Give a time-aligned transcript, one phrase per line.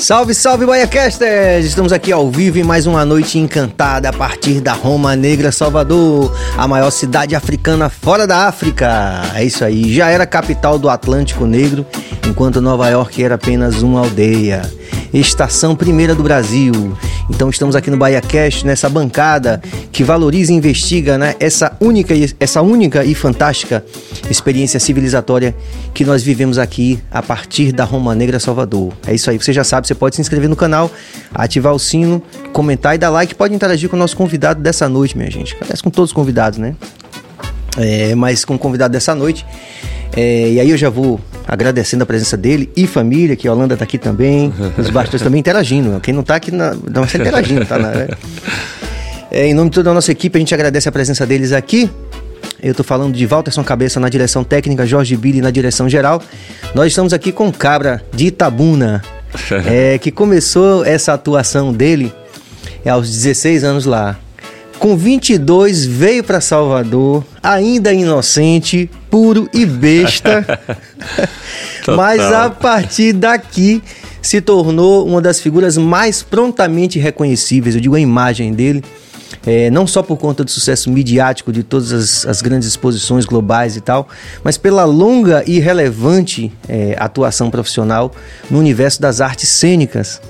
[0.00, 1.66] Salve, salve, BaiaCasters!
[1.66, 6.34] Estamos aqui ao vivo em mais uma noite encantada a partir da Roma Negra, Salvador,
[6.56, 9.20] a maior cidade africana fora da África.
[9.34, 11.84] É isso aí, já era capital do Atlântico Negro,
[12.26, 14.62] enquanto Nova York era apenas uma aldeia
[15.12, 16.72] estação primeira do Brasil.
[17.28, 19.62] Então estamos aqui no Bahia Cast, nessa bancada
[19.92, 23.84] que valoriza e investiga né, essa, única, essa única e fantástica
[24.28, 25.54] experiência civilizatória
[25.94, 28.92] que nós vivemos aqui a partir da Roma Negra Salvador.
[29.06, 30.90] É isso aí, você já sabe, você pode se inscrever no canal,
[31.34, 32.22] ativar o sino,
[32.52, 35.54] comentar e dar like, pode interagir com o nosso convidado dessa noite, minha gente.
[35.56, 36.74] Parece com todos os convidados, né?
[37.78, 39.46] É, mas com o convidado dessa noite.
[40.16, 43.76] É, e aí eu já vou agradecendo a presença dele e família, que a Holanda
[43.76, 46.00] tá aqui também, os bastidores também interagindo.
[46.00, 47.78] Quem não tá aqui, não, não está interagindo, tá?
[47.78, 48.08] Né?
[49.30, 51.88] É, em nome de toda a nossa equipe, a gente agradece a presença deles aqui.
[52.62, 56.22] Eu estou falando de Walterson Cabeça na direção técnica, Jorge Billy na direção geral.
[56.74, 59.02] Nós estamos aqui com o Cabra de Itabuna,
[59.66, 62.12] é, que começou essa atuação dele
[62.84, 64.18] aos 16 anos lá.
[64.80, 70.58] Com 22 veio para Salvador, ainda inocente, puro e besta.
[71.86, 73.82] Mas a partir daqui
[74.22, 77.74] se tornou uma das figuras mais prontamente reconhecíveis.
[77.74, 78.82] Eu digo a imagem dele.
[79.46, 83.76] É, não só por conta do sucesso midiático de todas as, as, grandes exposições globais
[83.76, 84.08] e tal,
[84.42, 88.12] mas pela longa e relevante é, atuação profissional
[88.50, 90.20] no universo das artes cênicas.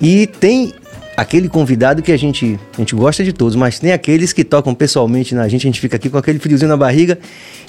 [0.00, 0.72] E tem
[1.20, 4.74] aquele convidado que a gente, a gente gosta de todos, mas tem aqueles que tocam
[4.74, 7.18] pessoalmente na gente, a gente fica aqui com aquele friozinho na barriga.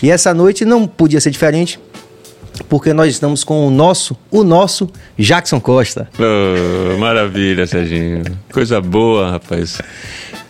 [0.02, 1.78] E essa noite não podia ser diferente,
[2.70, 6.08] porque nós estamos com o nosso, o nosso Jackson Costa.
[6.18, 8.24] Oh, maravilha, Serginho.
[8.54, 9.82] Coisa boa, rapaz.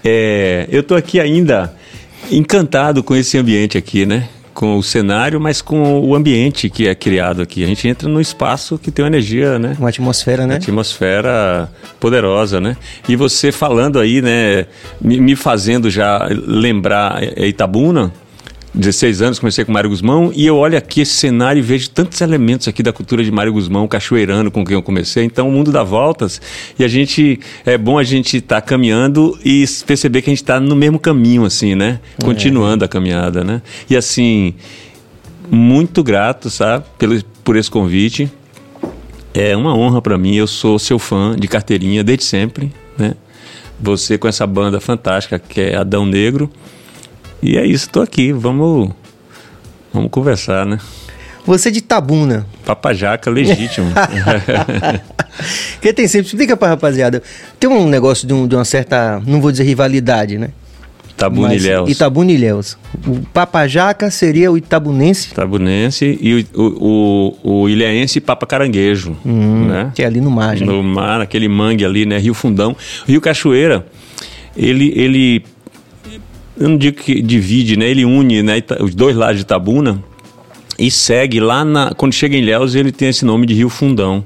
[0.05, 1.73] É, eu tô aqui ainda
[2.31, 4.29] encantado com esse ambiente aqui, né?
[4.53, 7.63] Com o cenário, mas com o ambiente que é criado aqui.
[7.63, 9.75] A gente entra num espaço que tem uma energia, né?
[9.79, 10.55] Uma atmosfera, né?
[10.55, 12.75] Uma atmosfera poderosa, né?
[13.07, 14.65] E você falando aí, né?
[14.99, 18.11] Me, fazendo já lembrar Itabuna,
[18.73, 22.21] 16 anos, comecei com Mário Guzmão e eu olho aqui esse cenário e vejo tantos
[22.21, 25.25] elementos aqui da cultura de Mário Guzmão, cachoeirano com quem eu comecei.
[25.25, 26.41] Então o mundo dá voltas
[26.79, 30.41] e a gente é bom a gente estar tá caminhando e perceber que a gente
[30.41, 31.99] está no mesmo caminho, assim, né?
[32.17, 32.23] É.
[32.23, 33.61] Continuando a caminhada, né?
[33.89, 34.53] E assim,
[35.49, 38.31] muito grato, sabe, pelo, por esse convite.
[39.33, 40.35] É uma honra para mim.
[40.35, 43.15] Eu sou seu fã de carteirinha desde sempre, né?
[43.81, 46.49] Você com essa banda fantástica que é Adão Negro.
[47.41, 48.91] E é isso, tô aqui, vamos,
[49.91, 50.77] vamos conversar, né?
[51.45, 52.45] Você é de Tabuna.
[52.65, 53.91] Papajaca legítimo.
[55.81, 57.23] que tem sempre, explica pra rapaziada.
[57.59, 60.51] Tem um negócio de, um, de uma certa, não vou dizer rivalidade, né?
[61.09, 61.89] Itabuna Ilhéus.
[61.89, 62.77] Itabuna Ilhéus.
[63.05, 65.29] O Papajaca seria o itabunense?
[65.31, 69.15] Itabunense e o, o, o, o ilhéense Papa Caranguejo.
[69.25, 69.91] Hum, né?
[69.93, 70.65] Que é ali no mar, né?
[70.65, 72.17] No mar, aquele mangue ali, né?
[72.17, 72.75] Rio Fundão.
[73.07, 73.85] Rio Cachoeira,
[74.57, 75.43] ele, ele
[76.61, 77.89] eu não digo que divide, né?
[77.89, 80.01] Ele une né, os dois lados de Tabuna
[80.77, 81.93] e segue lá na.
[81.95, 84.23] Quando chega em Léus, ele tem esse nome de Rio Fundão.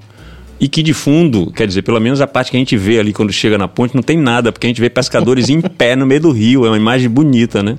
[0.59, 3.11] E que de fundo, quer dizer, pelo menos a parte que a gente vê ali
[3.11, 6.05] quando chega na ponte, não tem nada, porque a gente vê pescadores em pé no
[6.05, 6.65] meio do rio.
[6.65, 7.77] É uma imagem bonita, né?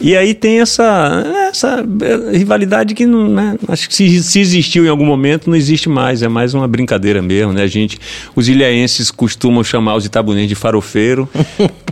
[0.00, 1.84] E aí tem essa, essa
[2.32, 6.22] rivalidade que não, né, acho que se, se, existiu em algum momento não existe mais,
[6.22, 7.62] é mais uma brincadeira mesmo, né?
[7.62, 7.98] A gente,
[8.34, 11.28] os ilhaenses costumam chamar os itabunenses de farofeiro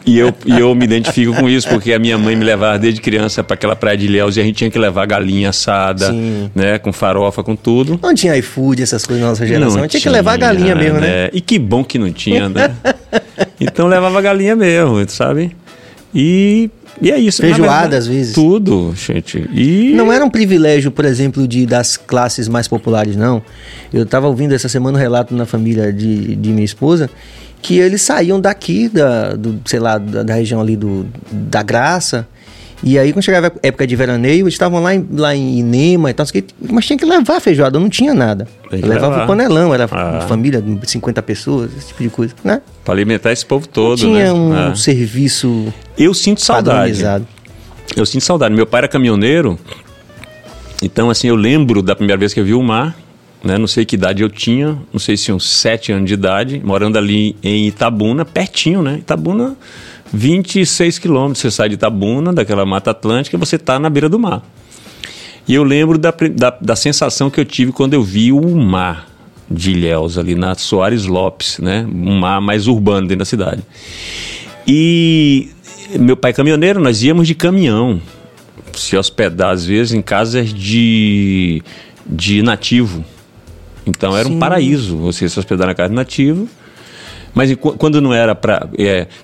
[0.05, 3.01] e, eu, e eu me identifico com isso porque a minha mãe me levava desde
[3.01, 6.51] criança para aquela praia de Ilhéus e a gente tinha que levar galinha assada, Sim.
[6.55, 7.99] né, com farofa, com tudo.
[8.03, 11.01] Não tinha iFood, essas coisas na nossa geração, não tinha, tinha que levar galinha mesmo,
[11.01, 11.25] né?
[11.25, 11.31] né?
[11.33, 12.75] E que bom que não tinha, né?
[13.59, 15.57] então levava galinha mesmo, sabe?
[16.15, 16.71] E
[17.01, 17.43] e é isso.
[17.43, 18.35] Feijoada, às vezes.
[18.35, 19.49] Tudo, gente.
[19.53, 19.93] E...
[19.95, 23.43] Não era um privilégio, por exemplo, de das classes mais populares, não.
[23.93, 27.11] Eu estava ouvindo essa semana um relato na família de, de minha esposa
[27.61, 32.29] que eles saíam daqui, da, do, sei lá, da, da região ali do, da Graça,
[32.87, 36.11] e aí, quando chegava a época de veraneio, eles estavam lá em, lá em Inema
[36.11, 36.27] e tal,
[36.71, 38.47] mas tinha que levar feijoada, não tinha nada.
[38.71, 40.27] levava o panelão, era ah.
[40.28, 42.61] família de 50 pessoas, esse tipo de coisa, né?
[42.85, 44.32] Para alimentar esse povo todo, não tinha né?
[44.32, 44.76] um ah.
[44.76, 47.03] serviço Eu sinto saudade.
[47.97, 48.55] Eu sinto saudade.
[48.55, 49.59] Meu pai era caminhoneiro,
[50.82, 52.94] então assim, eu lembro da primeira vez que eu vi o mar,
[53.43, 53.56] né?
[53.56, 56.99] Não sei que idade eu tinha, não sei se uns 7 anos de idade, morando
[56.99, 58.99] ali em Itabuna, pertinho, né?
[58.99, 59.56] Itabuna
[60.14, 61.40] 26 quilômetros.
[61.40, 64.43] Você sai de Itabuna, daquela Mata Atlântica, e você está na beira do mar.
[65.46, 69.08] E eu lembro da, da, da, sensação que eu tive quando eu vi o mar
[69.50, 71.87] de Ilhéus, ali na Soares Lopes, né?
[71.87, 73.62] Um mar mais urbano dentro da cidade.
[74.66, 75.50] E
[75.99, 78.00] meu pai caminhoneiro, nós íamos de caminhão
[78.72, 81.62] se hospedar, às vezes, em casas de,
[82.06, 83.05] de nativo.
[83.87, 84.37] Então era Sim.
[84.37, 86.49] um paraíso você se hospedar na casa do nativo.
[87.35, 88.69] Mas qu- quando não era para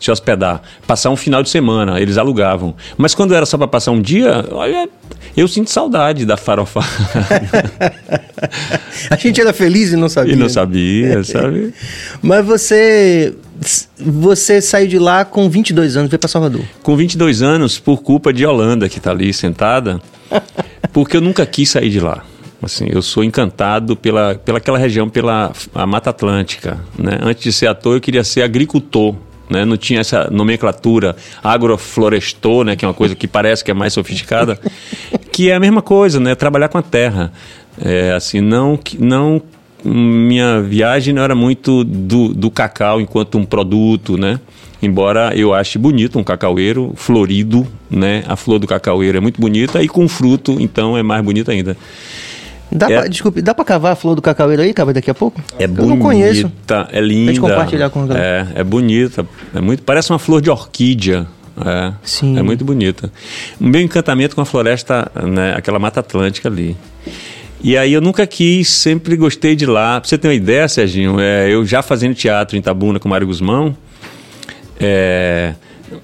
[0.01, 2.75] se hospedar, passar um final de semana, eles alugavam.
[2.99, 4.89] Mas quando era só para passar um dia, olha,
[5.37, 6.81] eu sinto saudade da farofa.
[9.11, 10.33] A gente era feliz e não sabia.
[10.33, 10.49] e não né?
[10.49, 11.75] sabia, sabe?
[12.23, 13.35] Mas você
[13.99, 16.63] você saiu de lá com 22 anos, veio para Salvador.
[16.83, 20.01] Com 22 anos, por culpa de Holanda, que está ali sentada,
[20.93, 22.25] porque eu nunca quis sair de lá.
[22.63, 26.79] Assim, eu sou encantado pela, pela aquela região, pela a Mata Atlântica.
[26.99, 27.19] Né?
[27.23, 29.15] Antes de ser ator, eu queria ser agricultor.
[29.49, 29.65] Né?
[29.65, 32.77] Não tinha essa nomenclatura agroflorestor, né?
[32.77, 34.61] que é uma coisa que parece que é mais sofisticada,
[35.33, 36.35] que é a mesma coisa, né?
[36.35, 37.33] trabalhar com a terra.
[37.83, 39.43] É, assim, não, não
[39.85, 44.39] minha viagem não era muito do, do cacau enquanto um produto, né?
[44.83, 48.25] Embora eu ache bonito um cacaueiro florido, né?
[48.29, 51.77] A flor do cacaueiro é muito bonita e com fruto, então é mais bonita ainda.
[52.73, 53.01] Dá É.
[53.01, 55.41] pra, desculpe, dá pra cavar a flor do cacaueiro aí, cabe daqui a pouco?
[55.59, 56.53] É Eu bonita, não conheço.
[56.93, 57.33] é linda.
[57.33, 58.53] gente compartilhar com a galera.
[58.57, 61.27] É, é bonita, é muito, parece uma flor de orquídea.
[61.63, 62.39] É, Sim.
[62.39, 63.13] é muito bonita.
[63.61, 66.77] O meu encantamento com a floresta, né, aquela mata atlântica ali.
[67.63, 70.01] E aí eu nunca quis, sempre gostei de lá.
[70.01, 73.27] Pra você ter uma ideia, Serginho, é, eu já fazendo teatro em Tabuna com Mário
[73.27, 73.77] Guzmão,
[74.79, 75.55] é,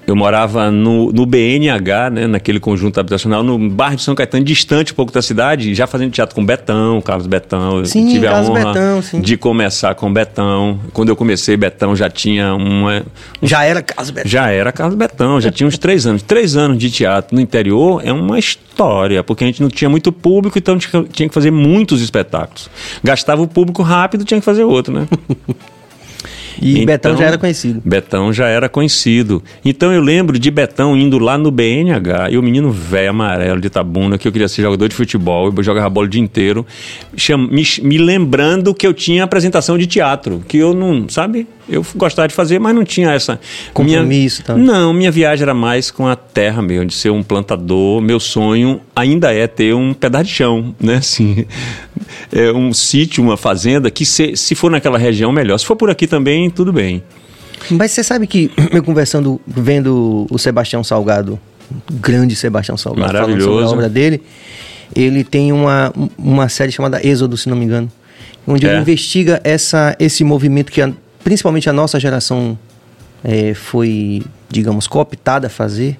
[0.05, 4.91] eu morava no, no BNH, né, naquele conjunto habitacional, no bairro de São Caetano, distante
[4.91, 7.79] um pouco da cidade, já fazendo teatro com Betão, Carlos Betão.
[7.79, 10.79] Eu Sim, tive Carlos a honra Betão, de começar com Betão.
[10.93, 13.03] Quando eu comecei, Betão já tinha uma.
[13.41, 14.27] Já era Carlos Beto.
[14.27, 16.21] Já era Carlos Betão, já tinha uns três anos.
[16.21, 20.11] Três anos de teatro no interior é uma história, porque a gente não tinha muito
[20.11, 22.69] público, então tinha que fazer muitos espetáculos.
[23.03, 25.07] Gastava o público rápido, tinha que fazer outro, né?
[26.61, 27.81] E Betão Então, já era conhecido.
[27.83, 29.43] Betão já era conhecido.
[29.63, 33.69] Então eu lembro de Betão indo lá no BNH, e o menino velho amarelo de
[33.69, 36.65] Tabuna, que eu queria ser jogador de futebol, eu jogava bola o dia inteiro,
[37.51, 41.47] me, me lembrando que eu tinha apresentação de teatro, que eu não, sabe?
[41.69, 43.39] Eu gostava de fazer, mas não tinha essa.
[43.73, 44.55] Compromisso, tá?
[44.55, 48.01] Não, minha viagem era mais com a terra mesmo, de ser um plantador.
[48.01, 50.95] Meu sonho ainda é ter um pedaço de chão, né?
[50.95, 51.45] Assim,
[52.31, 55.57] é um sítio, uma fazenda, que se, se for naquela região, melhor.
[55.57, 57.03] Se for por aqui também, tudo bem.
[57.69, 61.37] Mas você sabe que eu conversando, vendo o Sebastião Salgado,
[61.91, 64.21] o grande Sebastião Salgado, falando sobre a obra dele,
[64.95, 67.91] ele tem uma, uma série chamada Êxodo, se não me engano,
[68.47, 68.79] onde ele É.
[68.79, 70.81] investiga essa, esse movimento que
[71.27, 72.57] principalmente a nossa geração
[73.21, 75.97] eh, foi, digamos, cooptada a fazer,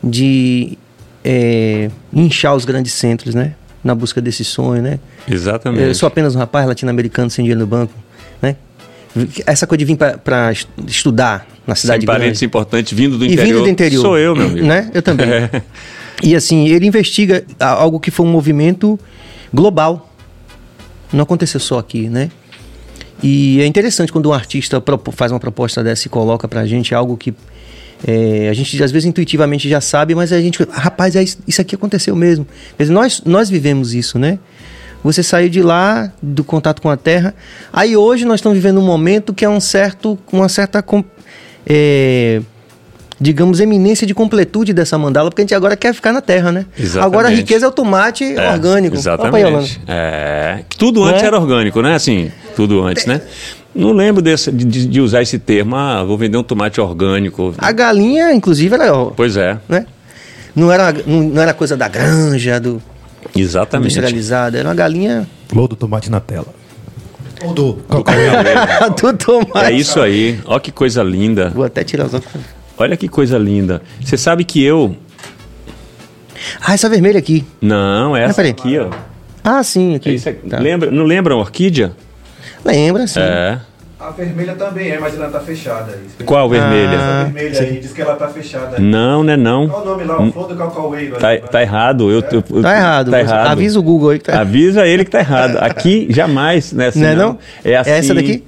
[0.00, 0.78] de
[1.24, 3.54] eh, inchar os grandes centros, né?
[3.82, 5.00] Na busca desse sonho, né?
[5.28, 5.82] Exatamente.
[5.88, 7.92] Eu sou apenas um rapaz latino-americano sem dinheiro no banco,
[8.40, 8.54] né?
[9.44, 10.52] Essa coisa de vir para
[10.86, 12.44] estudar na cidade Sem parentes grande.
[12.44, 13.46] importantes vindo do E interior.
[13.46, 14.00] vindo do interior.
[14.00, 14.64] Sou eu, meu amigo.
[14.64, 14.92] Né?
[14.94, 15.28] Eu também.
[15.28, 15.62] É.
[16.22, 18.96] E assim, ele investiga algo que foi um movimento
[19.52, 20.08] global.
[21.12, 22.30] Não aconteceu só aqui, né?
[23.22, 24.82] E é interessante quando um artista
[25.12, 27.34] faz uma proposta dessa e coloca pra gente algo que
[28.06, 31.60] é, a gente às vezes intuitivamente já sabe, mas a gente, rapaz, é isso, isso
[31.60, 32.46] aqui aconteceu mesmo.
[32.78, 34.38] Dizer, nós, nós vivemos isso, né?
[35.02, 37.34] Você saiu de lá, do contato com a terra.
[37.72, 40.84] Aí hoje nós estamos vivendo um momento que é um certo, uma certa,
[41.66, 42.42] é,
[43.20, 46.66] digamos, eminência de completude dessa mandala, porque a gente agora quer ficar na terra, né?
[46.78, 47.06] Exatamente.
[47.06, 48.94] Agora a riqueza é o tomate É, orgânico.
[48.94, 49.00] Opa.
[49.00, 49.80] Exatamente.
[49.86, 51.28] É, tudo antes Né?
[51.28, 51.94] era orgânico, né?
[51.94, 53.20] Assim, tudo antes, né?
[53.74, 55.76] Não lembro desse, de, de- usar esse termo.
[55.76, 57.54] Ah, vou vender um tomate orgânico.
[57.58, 59.86] A galinha, inclusive, era, Pois é, né?
[60.54, 62.80] Não era, não, não era coisa da granja, do
[63.36, 63.92] exatamente.
[63.92, 66.46] industrializada, era uma galinha Ou do tomate na tela.
[67.44, 67.72] Ou do
[68.96, 69.58] do tomate.
[69.66, 70.40] É isso aí.
[70.46, 71.50] Olha que coisa linda.
[71.54, 72.55] Vou até tirar os óculos.
[72.78, 73.80] Olha que coisa linda.
[74.02, 74.94] Você sabe que eu.
[76.60, 77.44] Ah, essa vermelha aqui.
[77.60, 78.50] Não, essa peraí.
[78.50, 78.90] aqui, ó.
[79.42, 80.10] Ah, sim, aqui.
[80.10, 80.48] É isso aqui.
[80.48, 80.58] Tá.
[80.58, 81.92] Lembra, não lembra a orquídea?
[82.64, 83.20] Lembra, sim.
[83.20, 83.58] É.
[83.98, 85.92] A vermelha também é, mas ela tá fechada.
[85.92, 86.24] aí.
[86.26, 86.90] Qual vermelha?
[86.98, 88.78] Ah, Essa vermelha aí diz que ela tá fechada.
[88.78, 89.36] Não, né?
[89.36, 89.68] Não.
[89.68, 90.20] Qual o nome lá?
[90.22, 91.18] O flor do.
[91.18, 92.10] Tá, tá errado.
[92.10, 93.10] Eu, eu- eu- Tá errado.
[93.10, 93.46] Tá errado.
[93.48, 95.56] Avisa o Google aí que tá Avisa ele que tá errado.
[95.56, 96.88] Aqui, jamais, né?
[96.88, 97.38] Assim, Não é não?
[97.64, 97.90] É assim.
[97.90, 98.44] É essa daqui?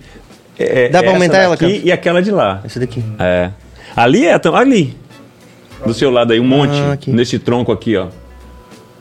[0.59, 1.73] É, Dá pra essa aumentar ela, cara?
[1.73, 2.61] E aquela de lá.
[2.65, 3.03] Essa daqui.
[3.19, 3.51] É.
[3.99, 4.97] Ali é, tam- ali.
[5.85, 6.79] Do seu lado aí, um monte.
[6.81, 7.11] Ah, aqui.
[7.11, 8.09] Nesse tronco aqui, ó.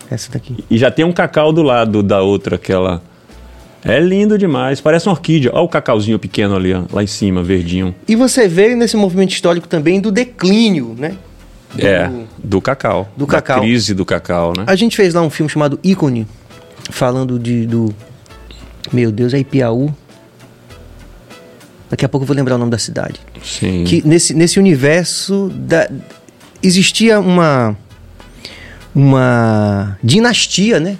[0.09, 0.63] Essa daqui.
[0.69, 3.01] E já tem um cacau do lado da outra, aquela.
[3.83, 4.81] É lindo demais.
[4.81, 5.51] Parece uma orquídea.
[5.53, 7.93] Olha o cacauzinho pequeno ali, ó, lá em cima, verdinho.
[8.07, 11.15] E você veio nesse movimento histórico também do declínio, né?
[11.73, 13.07] Do- É, do cacau.
[13.15, 13.59] Do da cacau.
[13.61, 14.63] crise do cacau, né?
[14.67, 16.25] A gente fez lá um filme chamado Ícone,
[16.89, 17.93] falando de do.
[18.91, 19.93] Meu Deus, é Ipiaú.
[21.89, 23.19] Daqui a pouco eu vou lembrar o nome da cidade.
[23.47, 23.83] Sim.
[23.85, 25.89] Que nesse, nesse universo da,
[26.61, 27.75] existia uma
[28.93, 30.97] uma dinastia, né?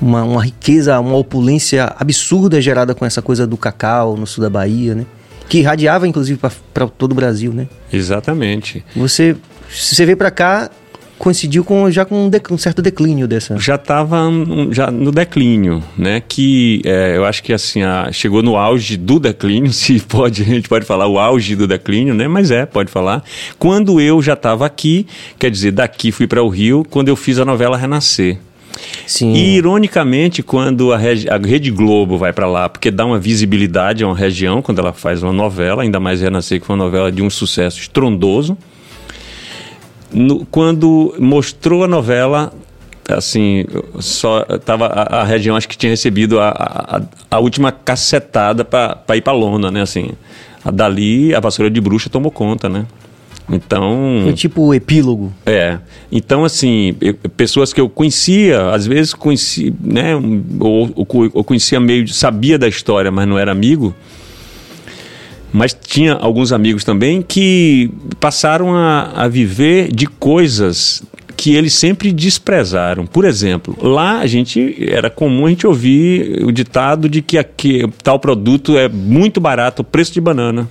[0.00, 4.50] uma, uma riqueza, uma opulência absurda gerada com essa coisa do cacau no sul da
[4.50, 5.06] Bahia, né?
[5.48, 6.38] Que irradiava, inclusive,
[6.72, 7.68] para todo o Brasil, né?
[7.92, 8.84] Exatamente.
[8.94, 9.34] Você,
[9.70, 10.70] se você veio para cá,
[11.18, 13.56] coincidiu com já com um, dec- um certo declínio dessa.
[13.58, 14.22] já estava
[14.70, 16.22] já no declínio, né?
[16.26, 20.46] Que é, eu acho que assim a- chegou no auge do declínio, se pode a
[20.46, 22.28] gente pode falar o auge do declínio, né?
[22.28, 23.22] Mas é pode falar.
[23.58, 25.06] Quando eu já estava aqui,
[25.38, 28.38] quer dizer daqui fui para o Rio, quando eu fiz a novela Renascer.
[29.06, 29.32] Sim.
[29.32, 34.06] E ironicamente, quando a, a Rede Globo vai para lá, porque dá uma visibilidade a
[34.06, 37.20] uma região quando ela faz uma novela, ainda mais Renascer, que foi uma novela de
[37.20, 38.56] um sucesso estrondoso.
[40.12, 42.52] No- quando mostrou a novela,
[43.08, 43.64] assim,
[44.00, 47.00] só tava a, a região acho que tinha recebido a, a,
[47.30, 49.82] a última cacetada para ir para lona, né?
[49.82, 50.10] Assim,
[50.64, 52.86] a dali a vassoura de bruxa tomou conta, né?
[53.50, 55.32] Então Foi tipo o epílogo.
[55.46, 55.78] é.
[56.12, 60.14] Então, assim, eu- pessoas que eu conhecia, às vezes conheci, né?
[60.60, 63.94] Ou, ou, ou conhecia meio, sabia da história, mas não era amigo.
[65.52, 67.90] Mas tinha alguns amigos também que
[68.20, 71.02] passaram a, a viver de coisas
[71.36, 73.06] que eles sempre desprezaram.
[73.06, 77.88] Por exemplo, lá a gente era comum a gente ouvir o ditado de que aqui,
[78.02, 80.68] tal produto é muito barato, o preço de banana.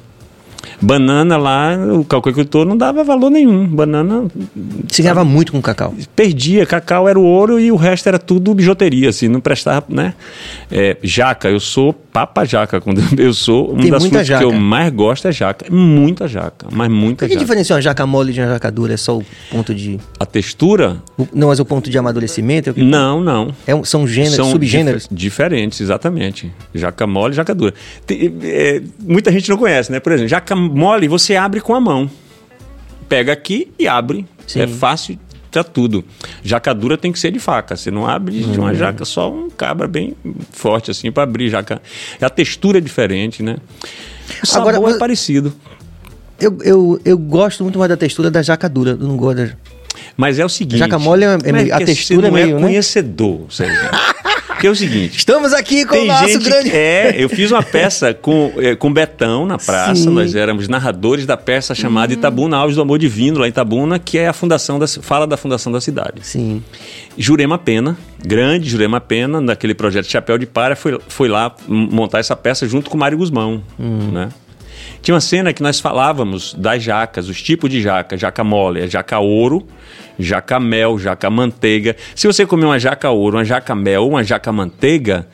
[0.81, 3.67] Banana lá, o calculator não dava valor nenhum.
[3.67, 4.25] Banana
[4.89, 5.93] Se ganhava muito com cacau.
[6.15, 10.13] perdia, cacau era o ouro e o resto era tudo bijuteria, assim, não prestava, né?
[10.71, 14.49] É, jaca, eu sou papa jaca, quando eu sou, uma Tem das frutas que eu
[14.51, 14.59] jaca.
[14.59, 17.45] mais gosto é jaca, muita jaca, mas muita O que jaca.
[17.45, 18.93] diferencia uma jaca mole de uma jaca dura?
[18.93, 19.99] É só o ponto de.
[20.19, 20.97] A textura?
[21.17, 22.69] o- Não, mas o ponto de amadurecimento?
[22.69, 23.53] É o que- Não, não.
[23.65, 25.03] É um- são gêneros, São subgêneros.
[25.09, 26.51] dif- diferentes, exatamente.
[26.73, 27.73] Jaca mole e jaca dura.
[28.05, 29.99] Tem- é, muita gente não conhece, né?
[29.99, 32.09] Por exemplo, jaca mole você abre com a mão.
[33.07, 34.25] Pega aqui e abre.
[34.45, 34.61] Sim.
[34.61, 35.17] É fácil
[35.51, 36.03] pra tudo.
[36.43, 37.75] Jaca dura tem que ser de faca.
[37.75, 38.63] Você não abre de Uhum.
[38.65, 40.13] uma jaca só um cabra bem
[40.51, 41.81] forte assim para abrir jaca.
[42.21, 43.57] A textura é diferente, né?
[44.43, 45.53] O sabor Agora, é parecido.
[46.39, 48.95] Eu, eu, eu gosto muito mais da textura da jaca dura.
[48.95, 49.49] Não gosto da...
[50.15, 50.77] Mas é o seguinte.
[50.79, 52.67] Jaca mole é- é meio- a textura você é não meio, é né?
[52.67, 53.89] conhecedor, Sérgio.
[54.57, 55.17] Porque é o seguinte.
[55.19, 56.71] Estamos aqui com o nosso grande.
[56.71, 59.95] É, eu fiz uma peça com, eh, com Betão na praça.
[59.95, 60.09] Sim.
[60.09, 60.13] Hum.
[60.13, 64.17] Nós éramos narradores da peça chamada Itabuna Alves do Amor Divino, lá em Itabuna, que
[64.17, 66.21] é a fundação da, fala da fundação da cidade.
[66.23, 66.63] Sim.
[67.15, 67.95] Jurema Pena,
[68.25, 72.89] grande Jurema Pena, naquele projeto Chapéu de Palha, foi, foi lá montar essa peça junto
[72.89, 74.09] com Mário Guzmão, Hum.
[74.11, 74.29] né?
[75.07, 78.87] Tinha uma cena que nós falávamos das jacas, os tipos de jaca, jaca mole, é
[78.89, 79.65] jaca ouro,
[80.19, 81.95] jaca mel, jaca manteiga.
[82.13, 85.25] Se você comer uma jaca ouro, uma jaca mel, uma jaca manteiga,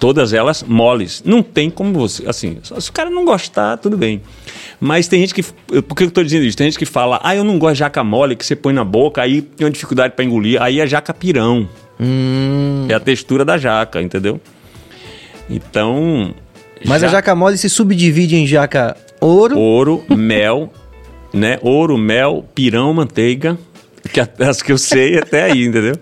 [0.00, 1.22] todas elas moles.
[1.24, 4.20] Não tem como você, assim, se o cara não gostar, tudo bem.
[4.80, 5.44] Mas tem gente que,
[5.82, 6.56] por que eu tô dizendo isso?
[6.56, 8.82] Tem gente que fala, ah, eu não gosto de jaca mole, que você põe na
[8.82, 11.68] boca, aí tem uma dificuldade para engolir, aí é jaca pirão.
[12.00, 14.40] Hum, É a textura da jaca, entendeu?
[15.48, 16.34] Então.
[16.86, 19.58] Mas a ja- jaca mole se subdivide em jaca ouro.
[19.58, 20.72] Ouro, mel,
[21.32, 21.58] né?
[21.62, 23.58] Ouro, mel, pirão, manteiga.
[24.12, 25.94] Que as que eu sei até aí, entendeu?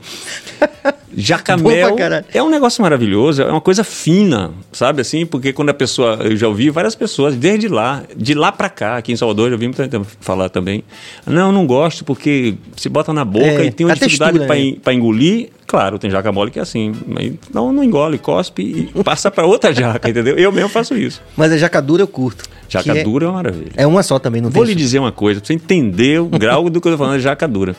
[1.20, 2.24] Jaca Bom pra mel caralho.
[2.32, 5.24] é um negócio maravilhoso, é uma coisa fina, sabe assim?
[5.26, 8.96] Porque quando a pessoa, eu já ouvi várias pessoas desde lá, de lá pra cá,
[8.96, 10.82] aqui em Salvador, eu já ouvi muita gente falar também.
[11.26, 14.54] Não, eu não gosto porque se bota na boca É, e tem uma dificuldade pra
[14.54, 14.60] né?
[14.60, 15.48] en- engolir.
[15.66, 19.46] Claro, tem jaca mole que é assim, mas não, não engole, cospe e passa pra
[19.46, 20.36] outra jaca, entendeu?
[20.36, 21.22] Eu mesmo faço isso.
[21.36, 22.42] Mas a jaca dura eu curto.
[22.68, 23.70] Jaca é- dura é uma maravilha.
[23.76, 26.68] É uma só também, não Vou lhe dizer uma coisa, pra você entender o grau
[26.68, 27.76] do que eu tô falando de jaca dura.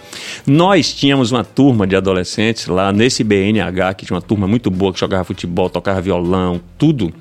[0.47, 4.91] Nós tínhamos uma turma de adolescentes lá nesse BNH, que tinha uma turma muito boa,
[4.91, 7.13] que jogava futebol, tocava violão, tudo.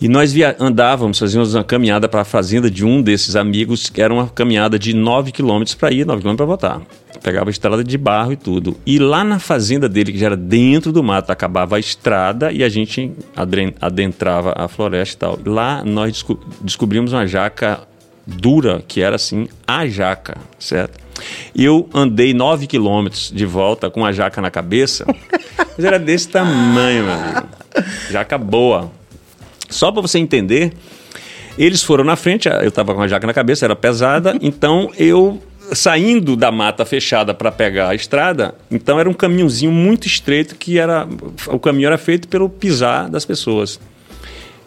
[0.00, 4.00] E nós via- andávamos, fazíamos uma caminhada para a fazenda de um desses amigos, que
[4.00, 6.46] era uma caminhada de 9 quilômetros para ir, 9 quilômetros para
[6.76, 6.86] voltar.
[7.20, 8.76] Pegava a estrada de barro e tudo.
[8.86, 12.62] E lá na fazenda dele, que já era dentro do mato, acabava a estrada e
[12.62, 13.10] a gente
[13.80, 15.38] adentrava a floresta e tal.
[15.44, 17.80] Lá nós desco- descobrimos uma jaca
[18.24, 21.07] dura, que era assim, a jaca, certo?
[21.54, 25.04] Eu andei 9 quilômetros de volta com a jaca na cabeça,
[25.76, 27.48] mas era desse tamanho, meu amigo.
[28.10, 28.90] Jaca boa.
[29.68, 30.72] Só para você entender,
[31.58, 35.42] eles foram na frente, eu estava com a jaca na cabeça, era pesada, então eu
[35.72, 40.78] saindo da mata fechada para pegar a estrada, então era um caminhozinho muito estreito que
[40.78, 41.06] era
[41.48, 43.78] o caminho era feito pelo pisar das pessoas.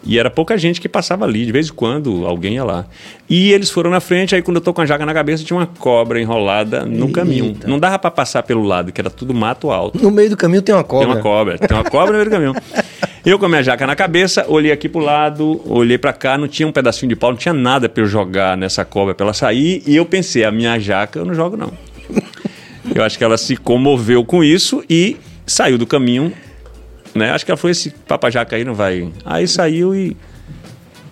[0.04, 2.86] E era pouca gente que passava ali, de vez em quando alguém ia lá.
[3.28, 5.56] E eles foram na frente, aí quando eu tô com a jaca na cabeça, tinha
[5.56, 7.56] uma cobra enrolada no caminho.
[7.66, 10.02] Não dava para passar pelo lado, que era tudo mato alto.
[10.02, 11.06] No meio do caminho tem uma cobra.
[11.06, 12.54] Tem uma cobra, tem uma cobra no meio do caminhão.
[13.24, 16.48] Eu com a minha jaca na cabeça, olhei aqui pro lado, olhei pra cá, não
[16.48, 19.32] tinha um pedacinho de pau, não tinha nada pra eu jogar nessa cobra pra ela
[19.32, 21.72] sair, e eu pensei, a minha jaca eu não jogo não.
[22.92, 25.16] Eu acho que ela se comoveu com isso e
[25.46, 26.32] saiu do caminho,
[27.14, 27.30] né?
[27.30, 29.12] Acho que ela foi esse papajaca aí não vai.
[29.24, 30.16] Aí saiu e,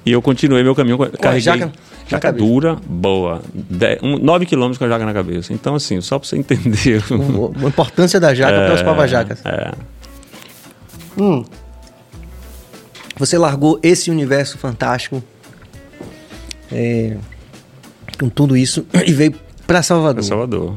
[0.04, 0.98] e eu continuei meu caminho.
[1.20, 1.70] Carreguei,
[2.08, 3.42] jaca dura, boa.
[4.22, 5.52] 9 quilômetros com a jaca na cabeça.
[5.52, 7.02] Então, assim, só pra você entender.
[7.10, 9.40] O- A importância da jaca para os pavajacas.
[9.44, 9.72] É.
[13.16, 15.22] Você largou esse universo fantástico
[16.72, 17.16] é,
[18.18, 19.34] com tudo isso e veio
[19.66, 20.14] para Salvador.
[20.14, 20.74] Pra Salvador.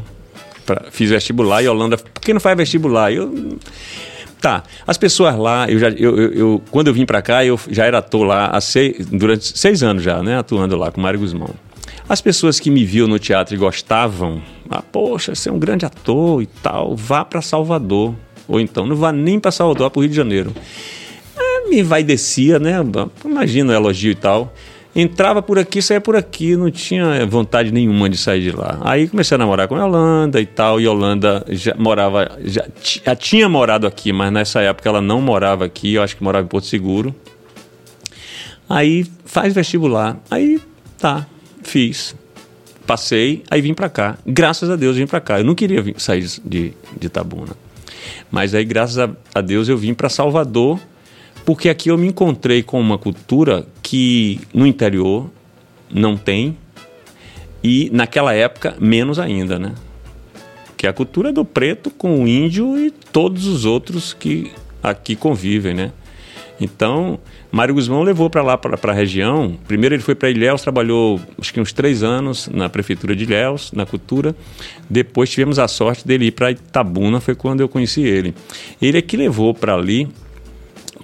[0.65, 1.97] Pra- fiz vestibular e Holanda.
[1.97, 3.11] Por que não faz vestibular?
[3.11, 3.57] Eu.
[4.43, 4.61] Tá.
[4.85, 7.85] As pessoas lá, eu já, eu, eu- eu- quando eu vim pra cá, eu já
[7.85, 10.37] era ator lá há seis, durante seis anos já, né?
[10.37, 11.51] Atuando lá com Mário Guzmão.
[12.09, 15.85] As pessoas que me viam no teatro e gostavam, ah, poxa, você é um grande
[15.85, 18.13] ator e tal, vá pra Salvador.
[18.45, 20.53] Ou então, não vá nem pra Salvador, vá pro Rio de Janeiro.
[21.37, 22.73] É, me vai descia, né?
[23.23, 24.53] Imagina o elogio e tal.
[24.95, 28.79] Entrava por aqui, saía por aqui, não tinha vontade nenhuma de sair de lá.
[28.81, 32.65] Aí comecei a namorar com a Yolanda e tal, e Yolanda já morava, já,
[33.03, 36.45] já tinha morado aqui, mas nessa época ela não morava aqui, eu acho que morava
[36.45, 37.13] em Porto Seguro.
[38.69, 40.61] Aí faz vestibular, aí
[40.99, 41.25] tá,
[41.63, 42.15] fiz.
[42.85, 44.17] Passei, aí vim pra cá.
[44.27, 45.39] Graças a Deus vim pra cá.
[45.39, 47.53] Eu não queria vir- sair de, de Itabuna.
[48.29, 50.79] Mas aí, graças a, a Deus, eu vim para Salvador,
[51.45, 55.29] porque aqui eu me encontrei com uma cultura que no interior
[55.93, 56.57] não tem
[57.63, 59.73] e naquela época menos ainda, né?
[60.75, 65.15] Que é a cultura do preto com o índio e todos os outros que aqui
[65.15, 65.91] convivem, né?
[66.59, 67.19] Então,
[67.51, 69.57] Mário Guzmão levou para lá, para a região.
[69.67, 73.71] Primeiro ele foi para Ilhéus, trabalhou acho que uns três anos na prefeitura de Ilhéus,
[73.71, 74.35] na cultura.
[74.89, 78.33] Depois tivemos a sorte dele ir para Itabuna, foi quando eu conheci ele.
[78.81, 80.07] Ele é que levou para ali,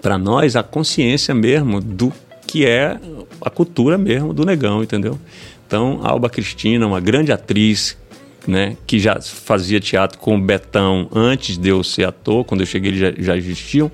[0.01, 2.11] para nós, a consciência mesmo do
[2.47, 2.99] que é
[3.41, 5.19] a cultura mesmo do negão, entendeu?
[5.67, 7.95] Então, Alba Cristina, uma grande atriz,
[8.47, 12.65] né, que já fazia teatro com o Betão antes de eu ser ator, quando eu
[12.65, 13.91] cheguei eles já, já existiam.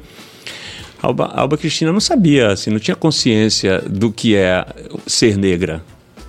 [1.02, 4.66] Alba, Alba Cristina não sabia, assim, não tinha consciência do que é
[5.06, 5.84] ser negra,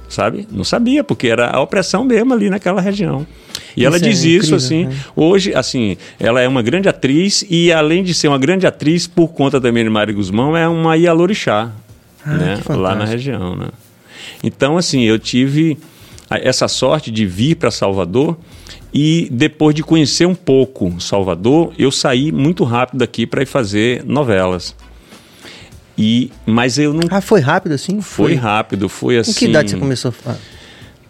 [0.09, 0.49] sabe?
[0.51, 3.27] Não sabia, porque era a opressão mesmo ali naquela região.
[3.77, 4.85] E ela Isso é diz isso, incrível, assim.
[4.87, 4.97] né?
[5.15, 9.29] Hoje, assim, ela é uma grande atriz e, além de ser uma grande atriz, por
[9.29, 11.71] conta também de Mário Guzmão, é uma Ialorixá,
[12.25, 12.59] Ah, né?
[12.71, 13.69] Lá na região, né?
[14.43, 15.77] Então, assim, eu tive
[16.31, 18.37] essa sorte de vir para Salvador
[18.93, 24.03] e depois de conhecer um pouco Salvador, eu saí muito rápido daqui para ir fazer
[24.05, 24.75] novelas.
[25.99, 28.01] E, mas eu não Ah, foi rápido assim?
[28.01, 29.33] foi rápido, foi assim.
[29.33, 30.39] que idade você começou a falar?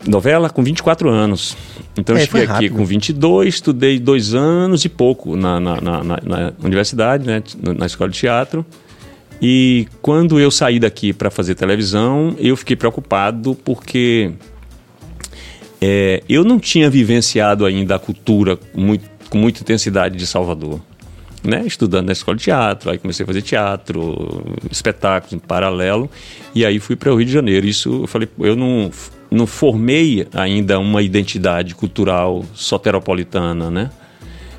[0.06, 1.56] Novela com 24 anos.
[1.96, 2.74] Então É, eu cheguei aqui rápido.
[2.76, 7.42] com 22, estudei dois anos e pouco na, na, na, na- na universidade, né,
[7.78, 8.64] na escola de teatro.
[9.40, 14.32] E quando eu saí daqui para fazer televisão, eu fiquei preocupado porque
[15.80, 20.80] é, eu não tinha vivenciado ainda a cultura muito- com muita intensidade de Salvador.
[21.44, 21.64] Né?
[21.66, 26.10] Estudando na escola de teatro, aí comecei a fazer teatro, espetáculos em paralelo,
[26.54, 27.66] e aí fui para o Rio de Janeiro.
[27.66, 28.90] Isso eu falei, eu não,
[29.36, 33.90] não formei ainda uma identidade cultural soteropolitana, né?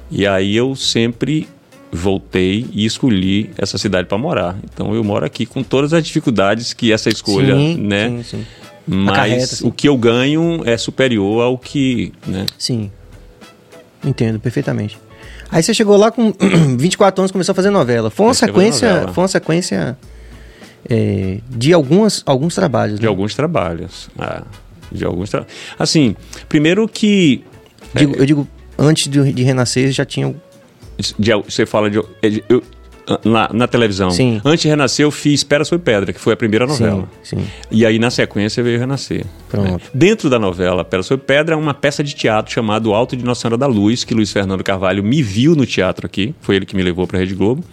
[0.10, 1.48] E aí eu sempre
[1.92, 4.58] voltei e escolhi essa cidade para morar.
[4.63, 8.10] Então eu moro aqui com todas as dificuldades que essa escolha, Sim, né?
[8.10, 8.46] sim, sim.
[8.88, 12.46] Mas Acarreta, o que eu ganho é superior ao que, né?
[12.58, 12.90] Sim.
[14.02, 14.98] Entendo perfeitamente.
[15.52, 16.34] Aí você chegou lá com
[16.78, 18.10] 24 anos e começou a fazer novela.
[18.10, 19.13] Foi uma sequência, novela.
[19.13, 19.98] foi uma sequência
[20.90, 22.98] é, de algumas, alguns trabalhos.
[22.98, 23.10] De né?
[23.10, 24.10] alguns trabalhos.
[24.18, 24.44] Ah,
[24.91, 25.32] de alguns.
[25.78, 26.15] Assim,
[26.50, 27.43] primeiro que
[27.95, 28.47] Digo- eu digo,
[28.78, 30.36] antes de, de renascer já tinha.
[31.17, 32.62] de- você fala de, é de- eu,
[33.23, 34.12] na, na televisão.
[34.12, 34.41] Sim.
[34.43, 37.08] Antes de renascer, eu fiz Pedras foi Pedra, que foi a primeira novela.
[37.23, 37.47] Sim, sim.
[37.71, 39.26] E aí, na sequência, veio Renascer.
[39.47, 39.71] Pronto.
[39.71, 39.80] né?
[39.93, 43.41] Dentro da novela Pedra sobre Pedra, é uma peça de teatro chamada Alto de Nossa
[43.41, 46.36] Senhora da Luz, que Luiz Fernando Carvalho me viu no teatro aqui.
[46.41, 47.63] Foi ele que me levou para a Rede Globo.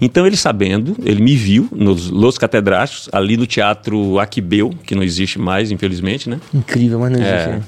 [0.00, 5.02] Então, ele sabendo, ele me viu nos Los Catedráticos, ali no Teatro Aquibeu, que não
[5.02, 6.40] existe mais, infelizmente, né?
[6.52, 7.48] Incrível, mas não existe.
[7.48, 7.52] É.
[7.52, 7.62] né?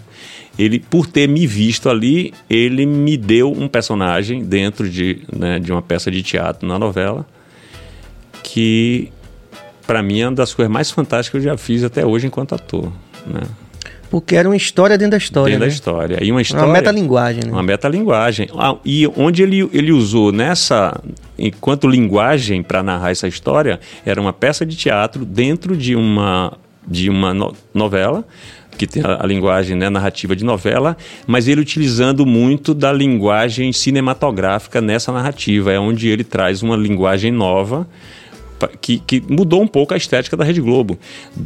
[0.59, 5.71] Ele, por ter me visto ali, ele me deu um personagem dentro de, né, de
[5.71, 7.25] uma peça de teatro na novela,
[8.43, 9.13] que
[9.87, 12.57] para mim é uma das coisas mais fantásticas que eu já fiz até hoje enquanto
[12.57, 12.93] ator.
[13.25, 13.43] Né?
[14.11, 15.53] Porque era uma história dentro da história.
[15.53, 15.67] Dentro né?
[15.67, 16.19] da história.
[16.23, 16.65] E uma história.
[16.67, 17.53] Uma metalinguagem, né?
[17.53, 18.49] Uma metalinguagem.
[18.57, 20.99] Ah, E onde ele, ele usou nessa.
[21.39, 26.53] Enquanto linguagem para narrar essa história, era uma peça de teatro dentro de uma,
[26.87, 28.25] de uma no- novela,
[28.77, 33.73] que tem a, a linguagem né, narrativa de novela, mas ele utilizando muito da linguagem
[33.73, 35.71] cinematográfica nessa narrativa.
[35.73, 37.87] É onde ele traz uma linguagem nova
[38.81, 40.99] que, que mudou um pouco a estética da Rede Globo.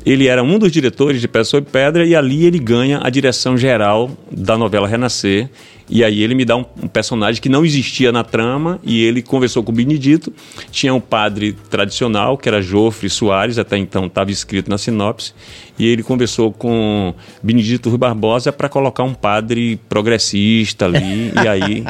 [0.04, 3.56] Ele era um dos diretores de Pedra sobre Pedra e ali ele ganha a direção
[3.56, 5.48] geral da novela Renascer.
[5.88, 9.20] E aí ele me dá um, um personagem que não existia na trama e ele
[9.20, 10.32] conversou com o Benedito.
[10.70, 15.34] Tinha um padre tradicional, que era Jofre Soares, até então estava escrito na sinopse.
[15.78, 21.32] E ele conversou com Benedito Rui Barbosa para colocar um padre progressista ali.
[21.34, 21.84] e aí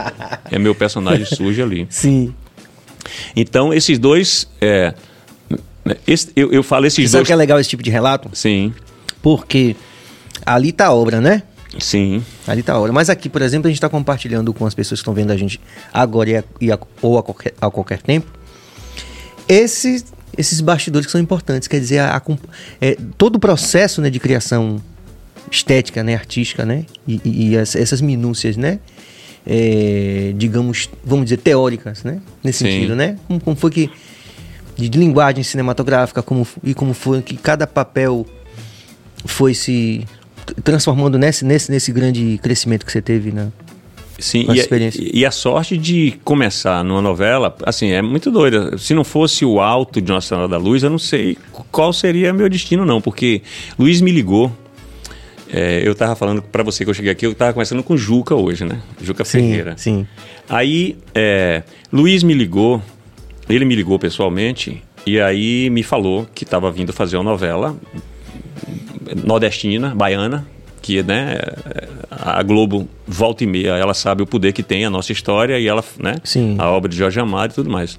[0.50, 1.86] é meu personagem surge ali.
[1.88, 2.34] Sim.
[3.36, 4.48] Então, esses dois.
[4.60, 4.94] É,
[6.06, 7.26] esse- eu, eu falo esses sabe dois.
[7.26, 8.30] que é legal esse tipo de relato?
[8.32, 8.72] Sim,
[9.22, 9.74] Porque
[10.46, 11.42] ali tá a obra, né?
[11.78, 12.92] sim, Ali tá a obra.
[12.92, 15.36] Mas aqui, por exemplo, a gente tá compartilhando com as pessoas que estão vendo a
[15.36, 15.58] gente
[15.92, 18.30] agora e a, e a- ou a qualquer, a qualquer tempo.
[19.48, 20.04] Esses,
[20.36, 21.68] esses bastidores que são importantes.
[21.68, 22.22] Quer dizer, a- a
[22.80, 24.80] é, todo o processo né, de criação
[25.50, 26.84] estética, né, artística, né?
[27.06, 28.78] E, e- e as- essas minúcias, né?
[29.44, 32.20] é, digamos, vamos dizer, teóricas, né?
[32.44, 32.66] Nesse Sim.
[32.70, 33.16] sentido, né?
[33.26, 33.90] Como, como foi que.
[34.88, 38.26] De, linguagem cinematográfica, como, e como foi que cada papel
[39.24, 40.04] foi se
[40.64, 43.50] transformando nesse, nesse, nesse grande crescimento que você teve, né?
[44.18, 44.44] sim.
[44.44, 45.00] Com a E, experiência.
[45.02, 48.76] e- e a sorte de começar numa novela, assim, é muito doida.
[48.78, 51.36] Se não fosse o alto de Nossa Senhora da Luz, eu não sei
[51.72, 53.42] qual seria meu destino, não, porque
[53.78, 54.52] Luiz me ligou.
[55.54, 58.34] é, eu tava falando para você que eu cheguei aqui, eu tava conversando com Juca
[58.34, 58.80] hoje, né?
[59.02, 59.74] Juca Ferreira.
[59.76, 60.06] Sim.
[60.48, 62.80] Aí, é, Luiz me ligou,
[63.48, 67.76] ele me ligou pessoalmente, e aí me falou que estava vindo fazer uma novela
[69.24, 70.46] nordestina, baiana,
[70.80, 71.38] que né,
[72.10, 75.66] a Globo volta e meia, ela sabe o poder que tem a nossa história e
[75.66, 76.56] ela, né, Sim.
[76.58, 77.98] a obra de Jorge Amado e tudo mais.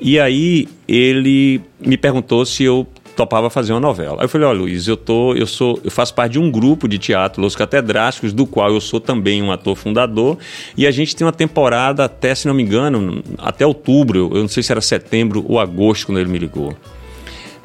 [0.00, 2.86] E aí ele me perguntou se eu
[3.20, 4.16] topava fazer uma novela.
[4.20, 6.88] Aí eu falei, olha Luiz, eu tô, eu sou, eu faço parte de um grupo
[6.88, 10.38] de teatro Los Catedráticos, do qual eu sou também um ator fundador,
[10.74, 14.48] e a gente tem uma temporada até, se não me engano, até outubro, eu não
[14.48, 16.74] sei se era setembro ou agosto quando ele me ligou.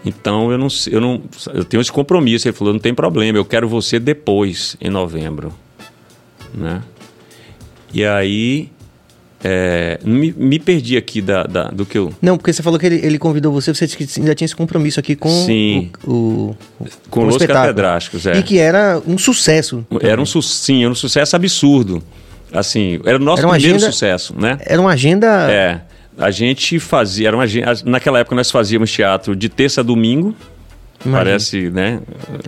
[0.06, 1.22] Então eu não, eu não,
[1.54, 2.48] eu tenho esse compromisso.
[2.48, 5.54] Ele falou, não tem problema, eu quero você depois, em novembro,
[6.54, 6.82] né?
[7.94, 8.70] E aí
[9.48, 12.86] é, me, me perdi aqui da, da- do que eu Não, porque você falou que
[12.88, 15.92] ele, ele convidou você, você disse que ainda tinha esse compromisso aqui com Sim.
[16.04, 17.68] o, o, com o os espetáculo.
[17.68, 18.38] catedráticos, é.
[18.40, 19.86] E que era um sucesso.
[20.02, 22.02] Era um, sim, era um sucesso absurdo.
[22.52, 24.58] Assim, era o nosso Era primeiro agenda- sucesso, né?
[24.66, 25.82] Era uma agenda É.
[26.18, 27.44] A gente fazia, era uma,
[27.84, 30.34] naquela época nós fazíamos teatro de terça a domingo.
[31.06, 31.18] Imagina.
[31.32, 32.00] Parece, né?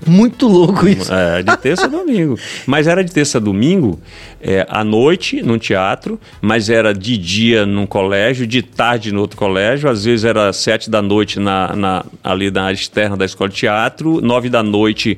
[0.05, 1.13] muito louco isso.
[1.13, 2.37] É, de terça a domingo.
[2.65, 3.99] Mas era de terça a domingo,
[4.41, 9.37] é, à noite num teatro, mas era de dia num colégio, de tarde no outro
[9.37, 13.49] colégio, às vezes era sete da noite na, na- ali na área externa da escola
[13.49, 15.17] de teatro, nove da noite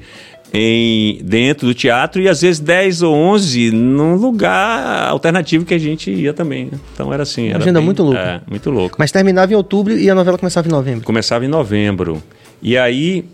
[0.53, 5.77] em, dentro do teatro e às vezes 10 ou 11 num lugar alternativo que a
[5.77, 6.65] gente ia também.
[6.71, 6.79] né?
[6.93, 7.49] Então era assim.
[7.49, 8.19] Era agenda bem- muito louca.
[8.19, 8.95] É, muito louco.
[8.97, 11.03] Mas terminava em outubro e a novela começava em novembro.
[11.05, 12.21] Começava em novembro.
[12.61, 13.25] E aí.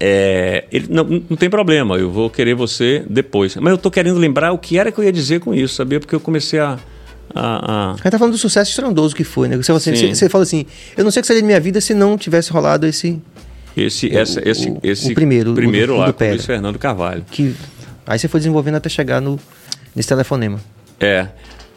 [0.00, 3.54] é, ele, não, não tem problema, eu vou querer você depois.
[3.56, 6.00] Mas eu tô querendo lembrar o que era que eu ia dizer com isso, sabia?
[6.00, 6.78] Porque eu comecei a.
[7.34, 9.56] a- a- gente tá falando do sucesso estrondoso que foi, né?
[9.56, 10.08] Você, você, Sim.
[10.08, 12.16] você, você fala assim, eu não sei o que seria de minha vida se não
[12.18, 13.20] tivesse rolado esse...
[13.76, 16.28] esse, essa, esse, o- esse o primeiro, o primeiro do- o lá do com o
[16.28, 16.44] Luiz.
[16.44, 17.24] Fernando Carvalho.
[17.30, 17.54] que
[18.06, 19.38] Aí você foi desenvolvendo até chegar no,
[19.94, 20.58] nesse telefonema.
[20.98, 21.28] É.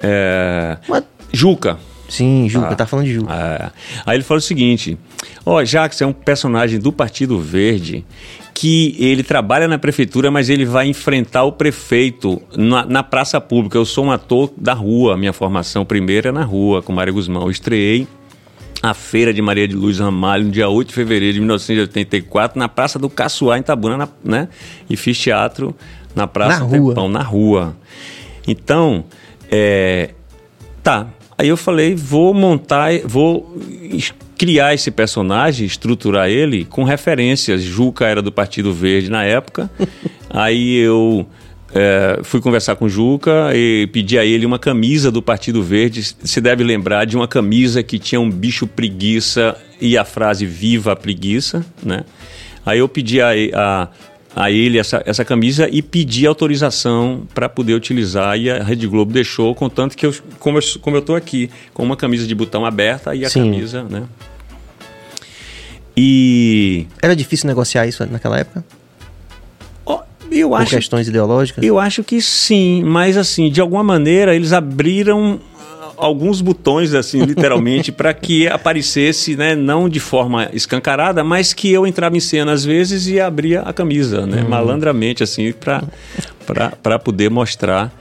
[0.01, 1.77] é Mas- Juca.
[2.07, 2.75] Sim, Juca, Ah.
[2.75, 3.33] tá falando de Juca.
[3.33, 3.71] É.
[4.05, 4.97] Aí ele falou o seguinte:
[5.45, 8.05] Ó, Jacques é um personagem do Partido Verde
[8.53, 13.77] que ele trabalha na prefeitura, mas ele vai enfrentar o prefeito na, na praça pública.
[13.77, 17.41] Eu sou um ator da rua, minha formação primeira é na rua, com Mário Guzmão.
[17.43, 18.07] Eu estreiei
[18.81, 22.69] a Feira de Maria de Luz Ramalho, no dia 8 de fevereiro de 1984, na
[22.69, 24.47] Praça do Caçoar, em Itabuna, na- né?
[24.89, 25.75] E fiz teatro
[26.15, 26.89] na Praça Na rua.
[26.93, 27.75] Tempão, na rua.
[28.47, 29.03] Então,
[29.51, 30.11] é,
[30.83, 31.07] tá.
[31.37, 33.57] Aí eu falei, vou montar, vou
[34.37, 37.61] criar esse personagem, estruturar ele com referências.
[37.61, 39.69] Juca era do Partido Verde na época.
[40.29, 41.27] Aí eu
[41.73, 46.03] é, fui conversar com o Juca e pedi a ele uma camisa do Partido Verde.
[46.03, 50.93] Se deve lembrar de uma camisa que tinha um bicho preguiça e a frase Viva
[50.93, 52.05] a preguiça, né?
[52.65, 53.89] Aí eu pedi a, a,
[54.35, 59.13] a ele essa, essa camisa e pedi autorização para poder utilizar e a Rede Globo
[59.13, 62.65] deixou, contanto que eu, como eu, como eu tô aqui, com uma camisa de botão
[62.65, 63.43] aberta e a Sim.
[63.43, 64.03] camisa, né?
[65.95, 68.65] E Era difícil negociar isso naquela época?
[70.31, 71.63] eu Por acho questões ideológicas?
[71.63, 75.39] Eu acho que sim, mas assim, de alguma maneira eles abriram
[75.97, 81.85] alguns botões, assim, literalmente, para que aparecesse, né, não de forma escancarada, mas que eu
[81.85, 87.91] entrava em cena às vezes e abria a camisa, né, malandramente, assim, para poder mostrar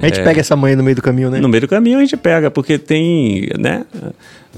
[0.00, 1.40] A gente pega essa manhã no meio do caminho, né?
[1.40, 3.84] No meio do caminho a gente pega, porque tem, né?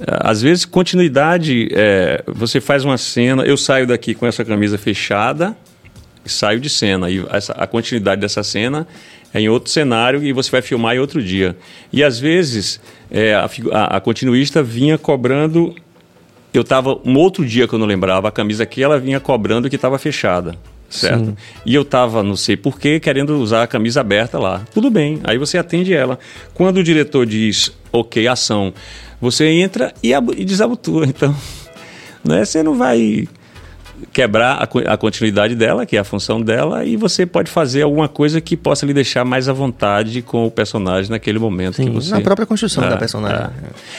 [0.07, 5.57] Às vezes, continuidade, é, você faz uma cena, eu saio daqui com essa camisa fechada,
[6.25, 8.87] saio de cena, e essa, a continuidade dessa cena é
[9.35, 11.57] em outro cenário e você vai filmar em outro dia.
[11.93, 15.75] E às vezes, é, a, a, continuista vinha cobrando.
[16.53, 19.71] Eu estava um outro dia que eu não lembrava, a camisa aqui ela vinha cobrando
[19.71, 20.57] que estava fechada.
[20.89, 21.37] Certo?
[21.65, 24.63] E eu estava, não sei porquê, querendo usar a camisa aberta lá.
[24.75, 26.19] Tudo bem, aí você atende ela.
[26.53, 28.75] Quando o diretor diz, ok, ação,
[29.21, 31.07] você entra e, e desabotua.
[31.21, 31.37] Então,
[32.25, 33.29] né, você não vai
[34.13, 38.09] quebrar a, a continuidade dela, que é a função dela, e você pode fazer alguma
[38.09, 41.91] coisa que possa lhe deixar mais à vontade com o personagem naquele momento Sim, que
[41.91, 42.11] você...
[42.11, 43.39] na própria construção É, da personagem.
[43.39, 43.51] é.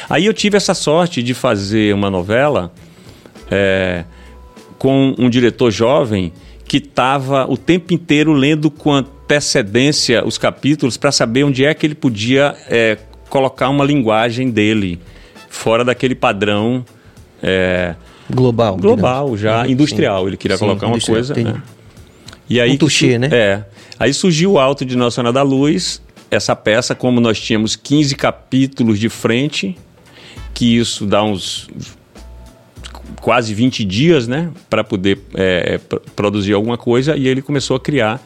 [0.10, 2.72] Aí eu tive essa sorte de fazer uma novela
[3.50, 4.04] é,
[4.78, 6.32] com um diretor jovem
[6.66, 11.86] que estava o tempo inteiro lendo com antecedência os capítulos para saber onde é que
[11.86, 12.98] ele podia é,
[13.30, 15.00] colocar uma linguagem dele
[15.50, 16.86] fora daquele padrão
[17.44, 17.96] é,
[18.32, 18.78] Global.
[18.78, 19.40] global, digamos.
[19.42, 20.22] já industrial.
[20.22, 20.28] sim.
[20.28, 21.34] Ele queria Sim, colocar uma coisa.
[21.36, 21.62] né?
[22.50, 23.30] E aí Um touché, né?
[23.32, 23.64] É.
[24.00, 28.16] Aí surgiu o Alto de Nossa Senhora da Luz, essa peça, como nós tínhamos 15
[28.16, 29.78] capítulos de frente,
[30.54, 31.70] que isso dá uns
[33.22, 37.80] quase 20 dias, né, para poder é, pr- produzir alguma coisa, e ele começou a
[37.80, 38.20] criar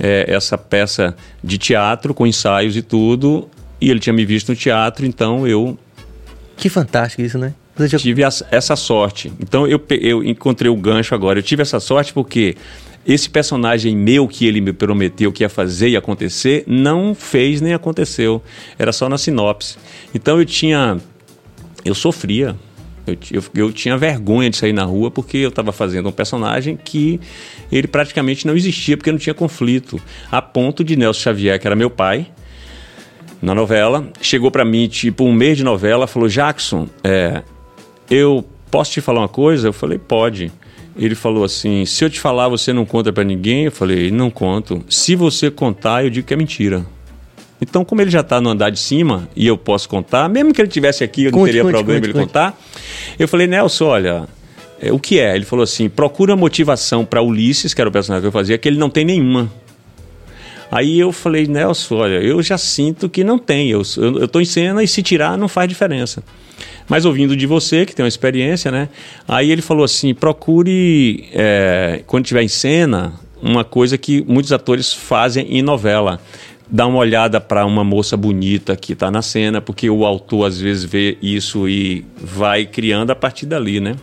[0.00, 3.48] é, essa peça de teatro com ensaios e tudo,
[3.80, 5.78] e ele tinha me visto no teatro, então eu
[6.56, 7.54] Que fantástico isso, né?
[7.78, 9.32] Já- tive essa sorte.
[9.40, 11.38] Então eu, eu encontrei o gancho agora.
[11.38, 12.56] Eu tive essa sorte porque
[13.06, 17.74] esse personagem meu que ele me prometeu que ia fazer e acontecer, não fez nem
[17.74, 18.42] aconteceu.
[18.78, 19.76] Era só na sinopse.
[20.14, 20.98] Então eu tinha.
[21.84, 22.54] Eu sofria.
[23.04, 26.76] Eu, eu, eu tinha vergonha de sair na rua porque eu estava fazendo um personagem
[26.76, 27.18] que
[27.70, 30.00] ele praticamente não existia porque não tinha conflito.
[30.30, 32.28] A ponto de Nelson Xavier, que era meu pai,
[33.40, 37.42] na novela, chegou pra mim, tipo, um mês de novela, falou: Jackson, é,
[38.12, 39.68] eu posso te falar uma coisa?
[39.68, 40.52] Eu falei: pode.
[40.96, 43.64] Ele falou assim: se eu te falar, você não conta pra ninguém?
[43.64, 44.84] Eu falei: não conto.
[44.88, 46.84] Se você contar, eu digo que é mentira.
[47.60, 50.60] Então, como ele já tá no andar de cima e eu posso contar, mesmo que
[50.60, 52.60] ele tivesse aqui, eu não Conte, teria conte, problema conte, ele contar.
[53.18, 54.28] Eu falei: Nelson, olha.
[54.80, 55.34] é, o que é?
[55.34, 58.68] Ele falou assim: procura motivação pra Ulisses, que era o personagem que eu fazia, que
[58.68, 59.50] ele não tem nenhuma.
[60.70, 63.70] Aí eu falei, Nelson, olha, eu já sinto que não tem.
[63.70, 63.82] Eu,
[64.26, 66.24] tô em cena e se tirar não faz diferença.
[66.92, 68.90] Mas ouvindo de você, que tem uma experiência, né?
[69.26, 74.92] Aí ele falou assim: procure, é, quando estiver em cena, uma coisa que muitos atores
[74.92, 76.20] fazem em novela.
[76.68, 80.60] Dá uma olhada para uma moça bonita que está na cena, porque o autor às
[80.60, 83.96] vezes vê isso e vai criando a partir dali, né?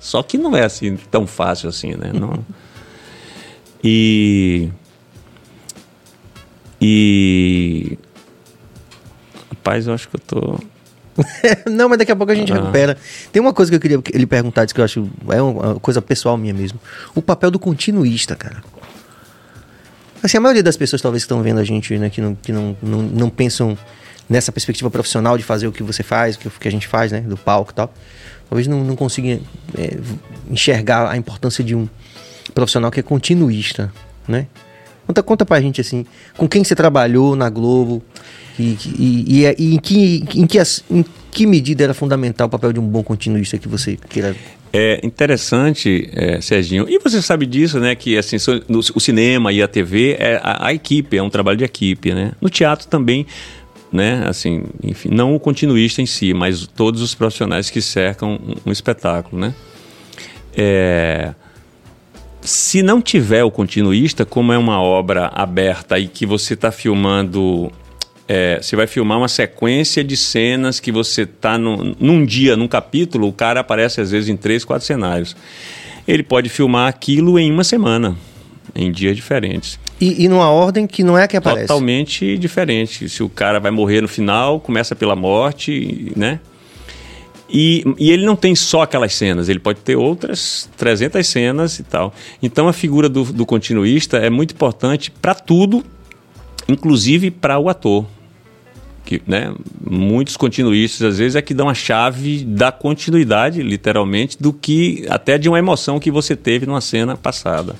[0.00, 2.10] Só que não é assim tão fácil assim, né?
[2.12, 2.44] Não...
[3.82, 4.68] E
[6.82, 7.96] e.
[9.48, 10.58] Rapaz, eu acho que eu tô.
[11.68, 12.56] não, mas daqui a pouco a gente Ah.
[12.56, 12.96] recupera.
[13.32, 16.36] Tem uma coisa que eu queria lhe perguntar, que eu acho é uma coisa pessoal
[16.36, 16.80] minha mesmo.
[17.14, 18.62] O papel do continuista, cara.
[20.22, 22.52] Assim, a maioria das pessoas talvez que estão vendo a gente, né, que, não, que
[22.52, 23.76] não, não, não pensam
[24.28, 27.10] nessa perspectiva profissional de fazer o que você faz, o que, que a gente faz,
[27.10, 27.92] né, do palco e tal,
[28.48, 29.40] talvez não, não consiga
[29.76, 29.96] é,
[30.48, 31.88] enxergar a importância de um
[32.54, 33.92] profissional que é continuista,
[34.28, 34.46] né?
[35.06, 36.04] Conta, conta pra gente, assim,
[36.36, 38.02] com quem você trabalhou na Globo
[38.60, 40.58] e, e, e, é- e em, que, em, que,
[40.90, 44.34] em que medida era fundamental o papel de um bom continuista que você queira...
[44.72, 47.94] É interessante, é, Serginho, e você sabe disso, né?
[47.96, 48.36] Que assim,
[48.68, 52.12] no- o cinema e a TV é a, a equipe, é um trabalho de equipe,
[52.14, 52.32] né?
[52.40, 53.26] No teatro também,
[53.92, 54.22] né?
[54.28, 58.72] Assim, enfim, não o continuista em si, mas todos os profissionais que cercam um, um
[58.72, 59.52] espetáculo, né?
[60.56, 61.34] É,
[62.40, 67.70] se não tiver o continuista, como é uma obra aberta e que você está filmando,
[68.32, 73.26] é, você vai filmar uma sequência de cenas que você está num dia, num capítulo,
[73.26, 75.34] o cara aparece às vezes em três, quatro cenários.
[76.06, 78.16] Ele pode filmar aquilo em uma semana,
[78.72, 79.80] em dias diferentes.
[80.00, 81.66] E, e numa ordem que não é a que aparece.
[81.66, 83.08] Totalmente diferente.
[83.08, 86.38] Se o cara vai morrer no final, começa pela morte, né?
[87.52, 91.82] E, e ele não tem só aquelas cenas, ele pode ter outras 300 cenas e
[91.82, 92.14] tal.
[92.40, 95.84] Então a figura do, do continuista é muito importante para tudo,
[96.68, 98.06] inclusive para o ator.
[99.04, 104.52] Que, né, muitos continuistas às vezes é que dão a chave da continuidade, literalmente, do
[104.52, 107.74] que até de uma emoção que você teve numa cena passada.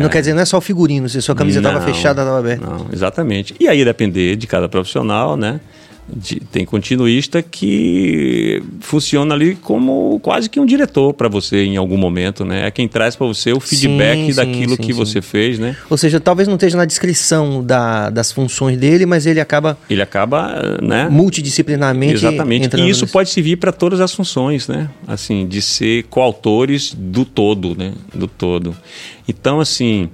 [0.00, 2.38] Não quer dizer, não é só o figurino, se a sua camisa estava fechada, estava
[2.38, 2.64] aberta.
[2.64, 3.54] Não, exatamente.
[3.58, 5.60] E aí depender de cada profissional, né?
[6.08, 11.96] De- tem continuista que funciona ali como quase que um diretor para você em algum
[11.96, 12.66] momento, né?
[12.68, 15.76] É quem traz para você o feedback Sim, sim, daquilo sim, que você fez, né?
[15.90, 20.00] Ou seja, talvez não esteja na descrição da- das funções dele, mas ele acaba Ele
[20.00, 21.08] acaba, né?
[21.10, 22.14] multidisciplinarmente.
[22.14, 22.64] Exatamente.
[22.76, 24.88] E isso nesse- pode servir para todas as funções, né?
[25.08, 27.92] Assim, de ser coautores do todo, né?
[28.14, 28.76] Do todo.
[29.28, 30.08] Então, assim,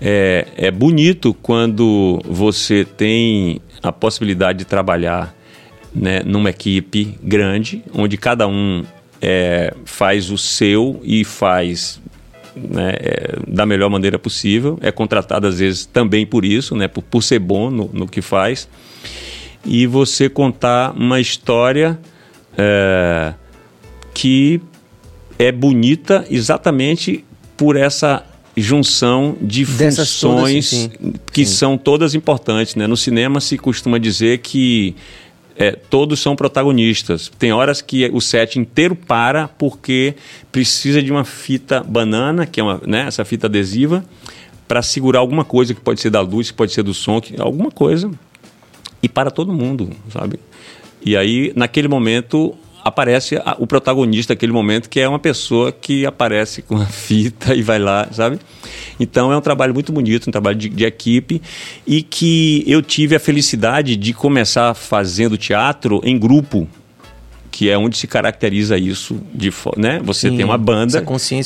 [0.00, 5.34] é, é bonito quando você tem a possibilidade de trabalhar
[5.94, 8.84] né, numa equipe grande, onde cada um
[9.20, 12.00] é, faz o seu e faz
[12.54, 14.78] né, é, da melhor maneira possível.
[14.82, 18.20] É contratado, às vezes, também por isso, né, por, por ser bom no, no que
[18.20, 18.68] faz.
[19.64, 21.98] E você contar uma história
[22.56, 23.34] é,
[24.14, 24.60] que
[25.38, 27.24] é bonita exatamente
[27.56, 28.24] por essa
[28.60, 30.90] junção de Dessas todas, funções sim,
[31.32, 31.52] que sim.
[31.52, 32.74] são todas importantes.
[32.74, 32.86] Né?
[32.86, 34.94] No cinema se costuma dizer que
[35.56, 37.30] é, todos são protagonistas.
[37.38, 40.14] Tem horas que o set inteiro para porque
[40.52, 44.04] precisa de uma fita banana, que é uma, né, essa fita adesiva,
[44.68, 47.40] para segurar alguma coisa que pode ser da luz, que pode ser do som, que,
[47.40, 48.10] alguma coisa.
[49.02, 50.38] E para todo mundo, sabe?
[51.04, 56.62] E aí, naquele momento, aparece o protagonista daquele momento, que é uma pessoa que aparece
[56.62, 58.38] com a fita e vai lá, sabe?
[58.98, 61.40] Então é um trabalho muito bonito, um trabalho de, de equipe
[61.86, 66.66] e que eu tive a felicidade de começar fazendo teatro em grupo,
[67.50, 70.00] que é onde se caracteriza isso de né?
[70.04, 71.02] Você Sim, tem uma banda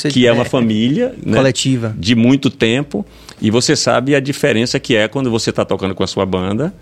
[0.08, 1.36] que de- é uma é, família né?
[1.38, 1.94] coletiva.
[1.98, 3.04] de muito tempo
[3.40, 6.72] e você sabe a diferença que é quando você está tocando com a sua banda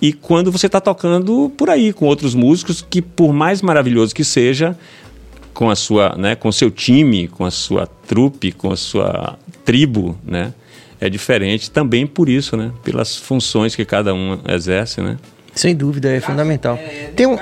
[0.00, 4.24] e quando você está tocando por aí com outros músicos que por mais maravilhoso que
[4.24, 4.76] seja
[5.52, 10.16] com a sua né com seu time com a sua trupe com a sua tribo
[10.24, 10.52] né
[11.00, 15.16] é diferente também por isso né pelas funções que cada um exerce né
[15.54, 16.78] Sem dúvida, é fundamental.
[17.16, 17.36] Tem um.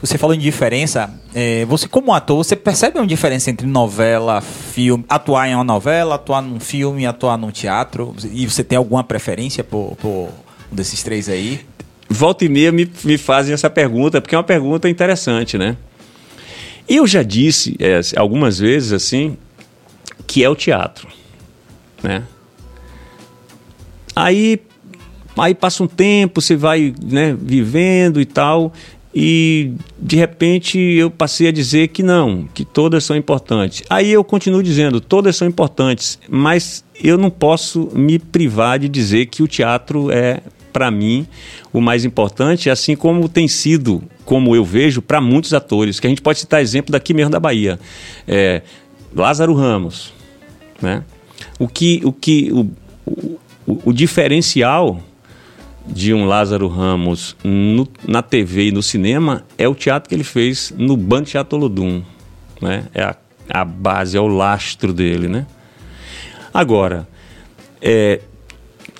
[0.00, 1.08] Você falou em diferença.
[1.34, 6.16] é, você, como ator, você percebe uma diferença entre novela, filme, atuar em uma novela,
[6.16, 8.14] atuar num filme, atuar num teatro?
[8.32, 10.28] E você tem alguma preferência por, por
[10.74, 11.60] desses três aí?
[12.08, 15.76] volta e meia me, me fazem essa pergunta, porque é uma pergunta interessante, né?
[16.88, 19.36] Eu já disse é, algumas vezes assim
[20.26, 21.08] que é o teatro,
[22.02, 22.22] né?
[24.14, 24.60] Aí,
[25.36, 28.72] aí passa um tempo, você vai né, vivendo e tal,
[29.14, 33.82] e de repente eu passei a dizer que não, que todas são importantes.
[33.90, 39.26] Aí eu continuo dizendo, todas são importantes, mas eu não posso me privar de dizer
[39.26, 40.40] que o teatro é,
[40.74, 41.24] para mim,
[41.72, 46.10] o mais importante, assim como tem sido, como eu vejo, para muitos atores, que a
[46.10, 47.78] gente pode citar exemplo daqui mesmo da Bahia.
[48.26, 48.60] É,
[49.14, 50.12] Lázaro Ramos,
[50.82, 51.04] né?
[51.60, 52.68] O que, o que, o,
[53.64, 55.00] o, o diferencial
[55.86, 60.24] de um Lázaro Ramos no- na TV e no cinema é o teatro que ele
[60.24, 61.72] fez no Banco Teatro
[62.60, 62.86] né?
[62.92, 63.16] É a,
[63.48, 65.46] a base, é o lastro dele, né?
[66.52, 67.06] Agora,
[67.80, 68.20] é,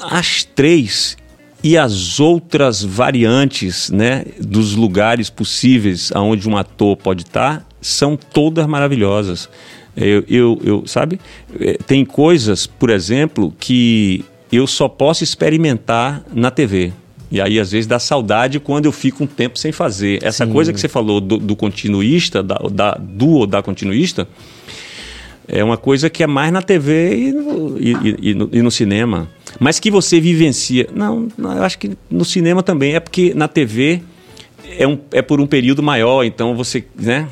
[0.00, 1.16] as três
[1.64, 8.66] e as outras variantes né, dos lugares possíveis aonde um ator pode estar são todas
[8.66, 9.48] maravilhosas.
[9.96, 11.18] Eu, eu, eu- sabe?
[11.61, 16.92] Eh, Tem coisas, por exemplo, que eu só posso experimentar na TV.
[17.31, 20.18] E aí, às vezes, dá saudade quando eu fico um tempo sem fazer.
[20.22, 24.29] Essa coisa que você falou do, do continuista, da, da, do ou da continuista,
[25.48, 28.62] é uma coisa que é mais na TV e no, e- e- e no, e
[28.62, 29.29] no cinema.
[29.60, 30.88] Mas que você vivencia.
[30.94, 32.94] Não, eu acho que no cinema também.
[32.94, 34.02] É porque na TV
[34.78, 36.84] é, um, é por um período maior, então você.
[36.98, 37.28] Né,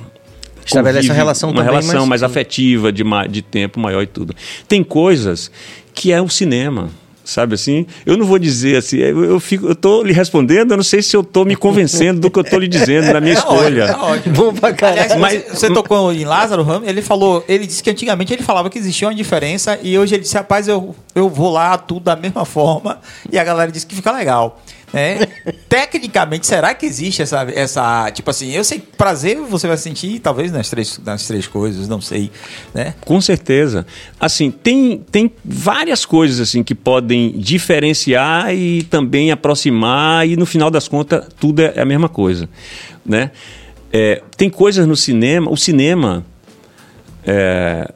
[0.64, 4.06] Estabelece uma convive- relação uma também relação mais- mais afetiva, de, de tempo maior e
[4.06, 4.34] tudo.
[4.68, 5.50] Tem coisas
[5.94, 6.88] que é o cinema.
[7.24, 7.86] Sabe assim?
[8.04, 11.00] Eu não vou dizer assim, eu, eu fico, eu tô lhe respondendo, eu não sei
[11.00, 13.96] se eu tô me convencendo do que eu tô lhe dizendo na minha escolha.
[14.34, 15.20] Bom pra caralho.
[15.20, 18.68] Mas- você, você tocou em Lázaro Ramos, ele falou, ele disse que antigamente ele falava
[18.68, 22.16] que existia uma diferença e hoje ele disse, rapaz, eu, eu vou lá tudo da
[22.16, 22.98] mesma forma
[23.30, 24.60] e a galera disse que fica legal.
[24.92, 25.26] Né?
[25.68, 28.10] Tecnicamente, será que existe essa, essa.
[28.10, 32.00] Tipo assim, eu sei prazer você vai sentir, talvez nas três, nas três coisas, não
[32.00, 32.30] sei.
[32.74, 32.94] Né?
[33.00, 33.86] Com certeza.
[34.20, 40.70] Assim, tem, tem várias coisas assim que podem diferenciar e também aproximar e no final
[40.70, 42.48] das contas tudo é a mesma coisa,
[43.04, 43.30] né?
[43.92, 46.24] É, tem coisas no cinema, o cinema
[47.24, 47.92] é,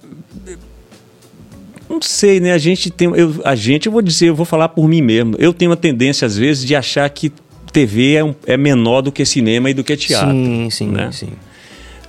[1.97, 2.53] não sei, né?
[2.53, 5.35] A gente tem, eu, a gente, eu vou dizer, eu vou falar por mim mesmo.
[5.39, 7.33] Eu tenho uma tendência às vezes de achar que
[7.73, 10.31] TV é, um- é menor do que cinema e do que teatro.
[10.33, 11.11] Sim, sim, né?
[11.13, 11.29] sim.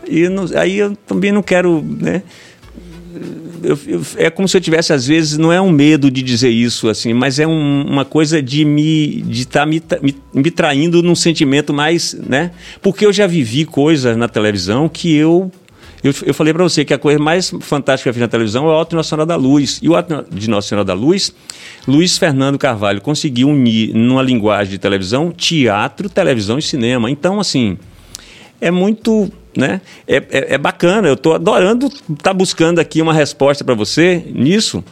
[0.07, 2.21] E não- aí eu também não quero, né?
[3.63, 6.49] eu- eu- é como se eu tivesse, às vezes, não é um medo de dizer
[6.49, 10.51] isso, assim, mas é um- uma coisa de me de estar me, tra- me, me
[10.51, 12.51] traindo num sentimento mais, né?
[12.81, 15.51] Porque eu já vivi coisas na televisão que eu.
[16.03, 18.65] Eu, eu falei para você que a coisa mais fantástica que eu fiz na televisão
[18.65, 19.79] é o Alto Nossa Senhora da Luz.
[19.81, 21.33] E o Alto de Nossa Senhora da Luz,
[21.87, 27.09] Luiz Fernando Carvalho conseguiu unir, numa linguagem de televisão, teatro, televisão e cinema.
[27.09, 27.77] Então, assim,
[28.61, 29.81] é muito, né?
[30.07, 31.07] É, é, é bacana.
[31.07, 34.83] Eu estou adorando estar buscando aqui uma resposta para você nisso,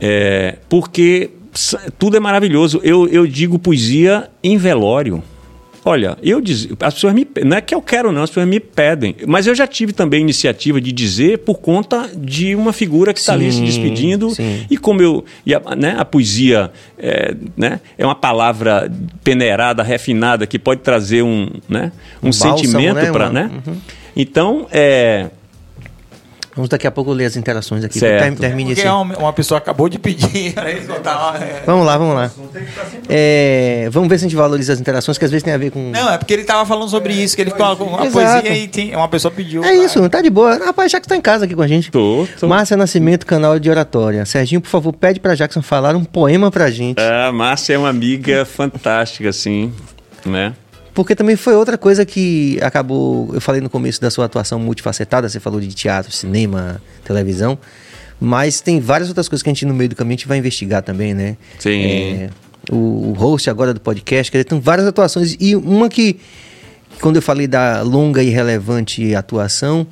[0.00, 1.30] é, porque
[1.98, 2.80] tudo é maravilhoso.
[2.82, 5.22] Eu, eu digo poesia em velório.
[5.88, 8.60] Olha, eu diz, as pessoas me não é que eu quero não, as pessoas me
[8.60, 13.18] pedem, mas eu já tive também iniciativa de dizer por conta de uma figura que
[13.20, 14.66] está ali se despedindo sim.
[14.68, 18.92] e como eu e a, né, a poesia é, né, é uma palavra
[19.24, 21.90] peneirada, refinada que pode trazer um, né,
[22.22, 23.50] um, bálsamo, sentimento né, para, uma- né?
[24.14, 25.30] Então é
[26.58, 28.00] Vamos daqui a pouco ler as interações aqui.
[28.00, 28.20] Certo.
[28.20, 28.90] Term- Termine Porque esse.
[28.90, 31.62] uma, uma pessoa acabou de pedir para é.
[31.64, 32.30] Vamos lá, vamos lá.
[33.08, 35.70] É, vamos ver se a gente valoriza as interações, que às vezes tem a ver
[35.70, 35.90] com.
[35.92, 38.42] Não, é porque ele tava falando sobre isso, que ele ficou com uma Exato.
[38.42, 39.62] poesia e tem, uma pessoa pediu.
[39.64, 40.56] É isso, tá de boa.
[40.58, 41.90] Rapaz, Jackson tá em casa aqui com a gente.
[41.92, 42.48] Tô, tô.
[42.48, 44.24] Márcia Nascimento, canal de oratória.
[44.26, 47.00] Serginho, por favor, pede pra Jackson falar um poema pra gente.
[47.00, 49.72] a Márcia é uma amiga fantástica assim,
[50.26, 50.54] né?
[50.94, 53.30] Porque também foi outra coisa que acabou.
[53.32, 57.58] Eu falei no começo da sua atuação multifacetada, você falou de teatro, cinema, televisão.
[58.20, 60.38] Mas tem várias outras coisas que a gente no meio do caminho a gente vai
[60.38, 61.36] investigar também, né?
[61.58, 61.84] Sim.
[61.84, 62.30] É,
[62.70, 65.36] o, o host agora do podcast, quer dizer, tem várias atuações.
[65.38, 66.18] E uma que,
[67.00, 69.86] quando eu falei da longa e relevante atuação,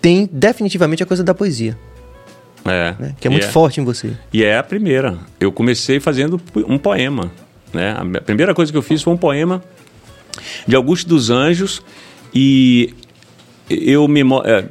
[0.00, 1.76] tem definitivamente a coisa da poesia,
[2.64, 3.14] É, né?
[3.20, 4.12] Que é muito forte em você.
[4.32, 5.18] E é a primeira.
[5.38, 7.30] Eu comecei fazendo um poema.
[7.72, 7.94] Né?
[7.96, 9.62] A primeira coisa que eu fiz foi um poema
[10.66, 11.82] de Augusto dos Anjos
[12.34, 12.94] e
[13.68, 14.42] eu memo...
[14.44, 14.64] é,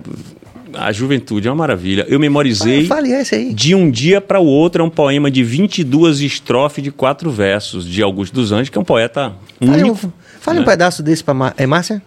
[0.74, 2.06] a juventude é uma maravilha.
[2.08, 3.54] Eu memorizei fale aí.
[3.54, 7.86] de um dia para o outro é um poema de 22 estrofes de quatro versos
[7.86, 9.96] de Augusto dos Anjos, que é um poeta Fale, um,
[10.40, 10.66] fale um né?
[10.66, 12.02] pedaço desse Má- é Márcia?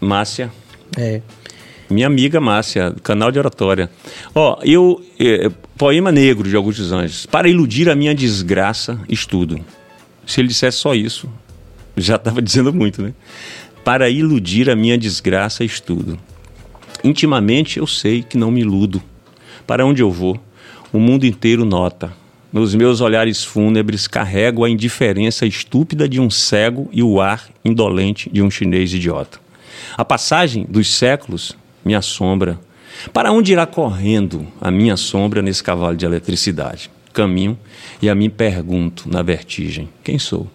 [0.00, 0.52] Márcia.
[0.98, 1.22] É.
[1.88, 3.90] Minha amiga Márcia, canal de oratória.
[4.34, 5.02] Ó, eu.
[5.18, 7.26] eh, poema negro de Augusto dos Anjos.
[7.26, 9.58] Para iludir a minha desgraça, estudo.
[10.26, 11.28] Se ele dissesse só isso,
[11.96, 13.12] já estava dizendo muito, né?
[13.84, 16.18] Para iludir a minha desgraça, estudo.
[17.02, 19.02] Intimamente eu sei que não me iludo.
[19.66, 20.40] Para onde eu vou,
[20.92, 22.12] o mundo inteiro nota.
[22.52, 28.30] Nos meus olhares fúnebres carrego a indiferença estúpida de um cego e o ar indolente
[28.30, 29.40] de um chinês idiota.
[29.96, 32.58] A passagem dos séculos me assombra.
[33.12, 36.90] Para onde irá correndo a minha sombra nesse cavalo de eletricidade?
[37.12, 37.58] Caminho
[38.00, 40.48] e a mim pergunto, na vertigem: quem sou?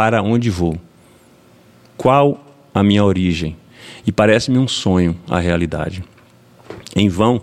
[0.00, 0.78] Para onde vou?
[1.94, 2.42] Qual
[2.72, 3.54] a minha origem?
[4.06, 6.02] E parece-me um sonho a realidade.
[6.96, 7.42] Em vão,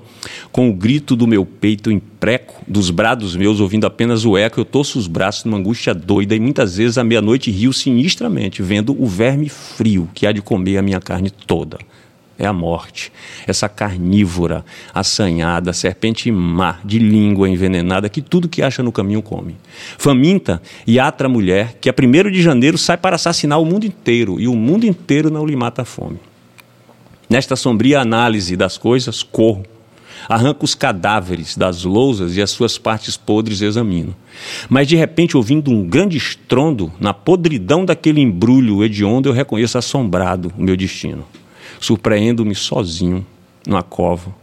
[0.51, 4.66] com o grito do meu peito impreco, dos brados meus ouvindo apenas o eco, eu
[4.66, 9.05] torço os braços numa angústia doida e muitas vezes à meia-noite rio sinistramente, vendo o
[9.05, 11.78] verme frio que há de comer a minha carne toda.
[12.39, 13.11] É a morte,
[13.47, 14.63] essa carnívora,
[14.93, 19.55] assanhada, serpente má, de língua envenenada, que tudo que acha no caminho come.
[19.97, 24.39] Faminta e atra mulher, que a 1 de janeiro sai para assassinar o mundo inteiro,
[24.39, 26.19] e o mundo inteiro não lhe mata a fome.
[27.27, 29.65] Nesta sombria análise das coisas, corro.
[30.29, 34.15] Arranco os cadáveres das lousas e as suas partes podres examino.
[34.69, 40.51] Mas de repente, ouvindo um grande estrondo, na podridão daquele embrulho hediondo, eu reconheço assombrado
[40.57, 41.25] o meu destino.
[41.80, 43.25] Surpreendo-me sozinho,
[43.65, 44.34] numa cova.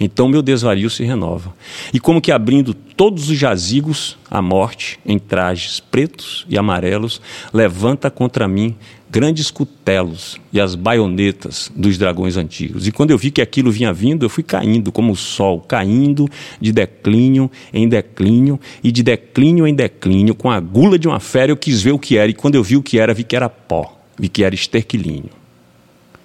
[0.00, 1.52] Então meu desvario se renova.
[1.92, 7.20] E como que abrindo todos os jazigos, a morte, em trajes pretos e amarelos,
[7.52, 8.76] levanta contra mim
[9.10, 12.86] grandes cutelos e as baionetas dos dragões antigos.
[12.86, 16.28] E quando eu vi que aquilo vinha vindo, eu fui caindo como o sol, caindo
[16.60, 21.50] de declínio em declínio e de declínio em declínio, com a gula de uma fera
[21.50, 23.34] eu quis ver o que era, e quando eu vi o que era, vi que
[23.34, 25.37] era pó, vi que era esterquilínio.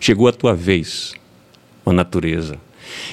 [0.04, 1.14] Chegou a tua vez,
[1.86, 2.58] ó natureza.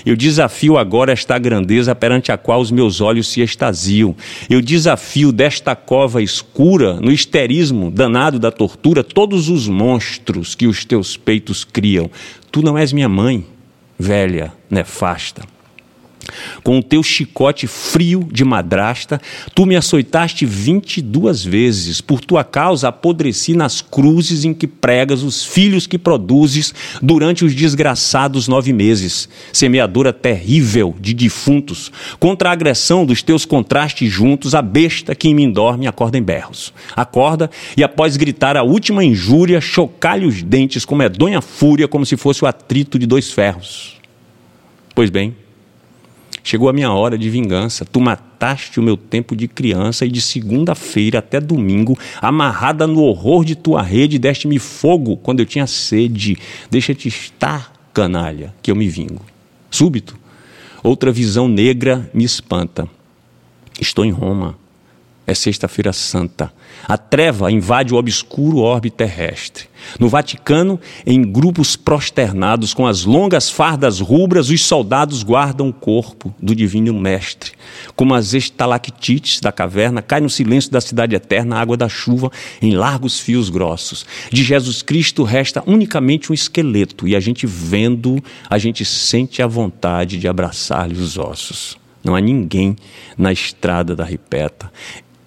[0.05, 4.13] Eu desafio agora esta grandeza perante a qual os meus olhos se extasiam.
[4.49, 10.85] Eu desafio desta cova escura, no histerismo danado da tortura, todos os monstros que os
[10.85, 12.11] teus peitos criam.
[12.51, 13.47] Tu não és minha mãe,
[13.97, 15.45] velha, nefasta.
[16.63, 19.21] Com o teu chicote frio de madrasta,
[19.55, 22.01] tu me açoitaste vinte e duas vezes.
[22.01, 27.55] Por tua causa apodreci nas cruzes em que pregas os filhos que produzes durante os
[27.55, 29.29] desgraçados nove meses.
[29.53, 35.35] Semeadora terrível de defuntos, contra a agressão dos teus contrastes juntos, a besta que em
[35.35, 36.73] mim dorme acorda em berros.
[36.97, 42.17] Acorda e, após gritar a última injúria, chocalhe os dentes com medonha fúria, como se
[42.17, 43.97] fosse o atrito de dois ferros.
[44.95, 45.35] Pois bem,
[46.51, 47.85] Chegou a minha hora de vingança.
[47.85, 53.45] Tu mataste o meu tempo de criança e de segunda-feira até domingo, amarrada no horror
[53.45, 56.37] de tua rede, deste-me fogo quando eu tinha sede.
[56.69, 59.25] Deixa-te estar, canalha, que eu me vingo.
[59.71, 60.19] Súbito,
[60.83, 62.89] outra visão negra me espanta.
[63.81, 64.59] Estou em Roma.
[65.31, 66.53] É Sexta-feira Santa.
[66.89, 69.67] A treva invade o obscuro orbe terrestre.
[69.97, 76.35] No Vaticano, em grupos prosternados com as longas fardas rubras, os soldados guardam o corpo
[76.43, 77.53] do divino mestre.
[77.95, 82.33] Como as estalactites da caverna, cai no silêncio da cidade eterna a água da chuva
[82.61, 84.05] em largos fios grossos.
[84.33, 89.47] De Jesus Cristo resta unicamente um esqueleto e a gente vendo, a gente sente a
[89.47, 91.79] vontade de abraçar-lhe os ossos.
[92.03, 92.77] Não há ninguém
[93.17, 94.73] na estrada da ripeta.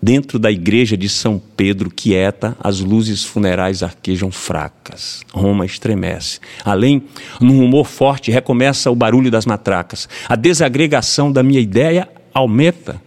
[0.03, 5.21] Dentro da igreja de São Pedro, quieta, as luzes funerais arquejam fracas.
[5.33, 6.41] Roma estremece.
[6.65, 7.03] Além,
[7.39, 10.09] num rumor forte, recomeça o barulho das matracas.
[10.27, 13.01] A desagregação da minha ideia aumenta.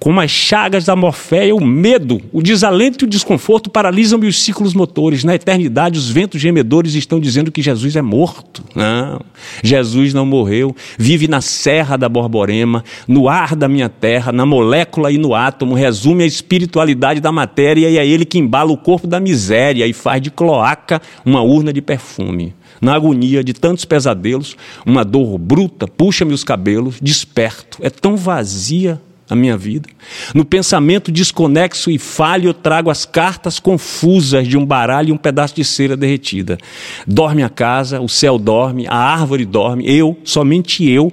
[0.00, 4.72] Como as chagas da morféia, o medo, o desalento e o desconforto paralisam-me os ciclos
[4.72, 5.24] motores.
[5.24, 8.62] Na eternidade, os ventos gemedores estão dizendo que Jesus é morto.
[8.76, 9.20] Não,
[9.62, 10.74] Jesus não morreu.
[10.96, 15.74] Vive na serra da Borborema, no ar da minha terra, na molécula e no átomo.
[15.74, 19.92] Resume a espiritualidade da matéria e é ele que embala o corpo da miséria e
[19.92, 22.54] faz de cloaca uma urna de perfume.
[22.80, 27.78] Na agonia de tantos pesadelos, uma dor bruta puxa-me os cabelos, desperto.
[27.82, 29.88] É tão vazia a minha vida.
[30.34, 35.16] No pensamento desconexo e falho, eu trago as cartas confusas de um baralho e um
[35.16, 36.58] pedaço de cera derretida.
[37.06, 41.12] Dorme a casa, o céu dorme, a árvore dorme, eu, somente eu,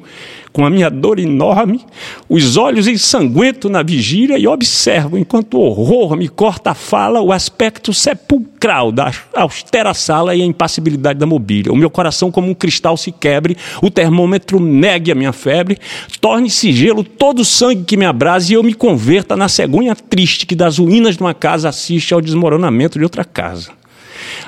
[0.56, 1.82] com a minha dor enorme,
[2.30, 7.34] os olhos ensanguentos na vigília e observo, enquanto o horror me corta a fala, o
[7.34, 11.74] aspecto sepulcral da austera sala e a impassibilidade da mobília.
[11.74, 15.78] O meu coração, como um cristal, se quebre, o termômetro negue a minha febre,
[16.22, 20.46] torne-se gelo todo o sangue que me abrase e eu me converta na cegonha triste
[20.46, 23.72] que das ruínas de uma casa assiste ao desmoronamento de outra casa.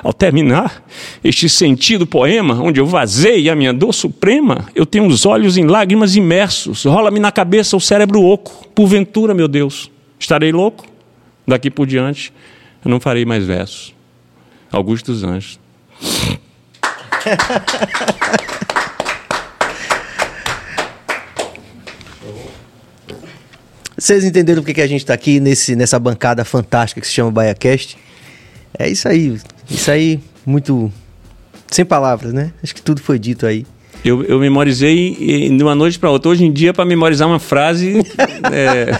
[0.02, 0.84] Ao terminar
[1.24, 5.66] este sentido poema, onde eu vazei a minha dor suprema, eu tenho os olhos em
[5.66, 8.68] lágrimas imersos, rola-me na cabeça o cérebro oco.
[8.74, 10.86] Porventura, meu Deus, estarei louco?
[11.46, 12.32] Daqui por diante,
[12.84, 13.94] eu não farei mais versos.
[14.70, 15.58] Augusto dos Anjos.
[23.96, 27.32] Vocês entenderam por que a gente está aqui nesse, nessa bancada fantástica que se chama
[27.32, 27.98] BaiaCast?
[28.78, 29.40] É isso aí.
[29.70, 30.92] Isso aí, muito.
[31.70, 32.52] Sem palavras, né?
[32.62, 33.66] Acho que tudo foi dito aí.
[34.04, 36.30] Eu, eu memorizei de uma noite para outra.
[36.30, 37.98] Hoje em dia, para memorizar uma frase.
[38.52, 38.92] é,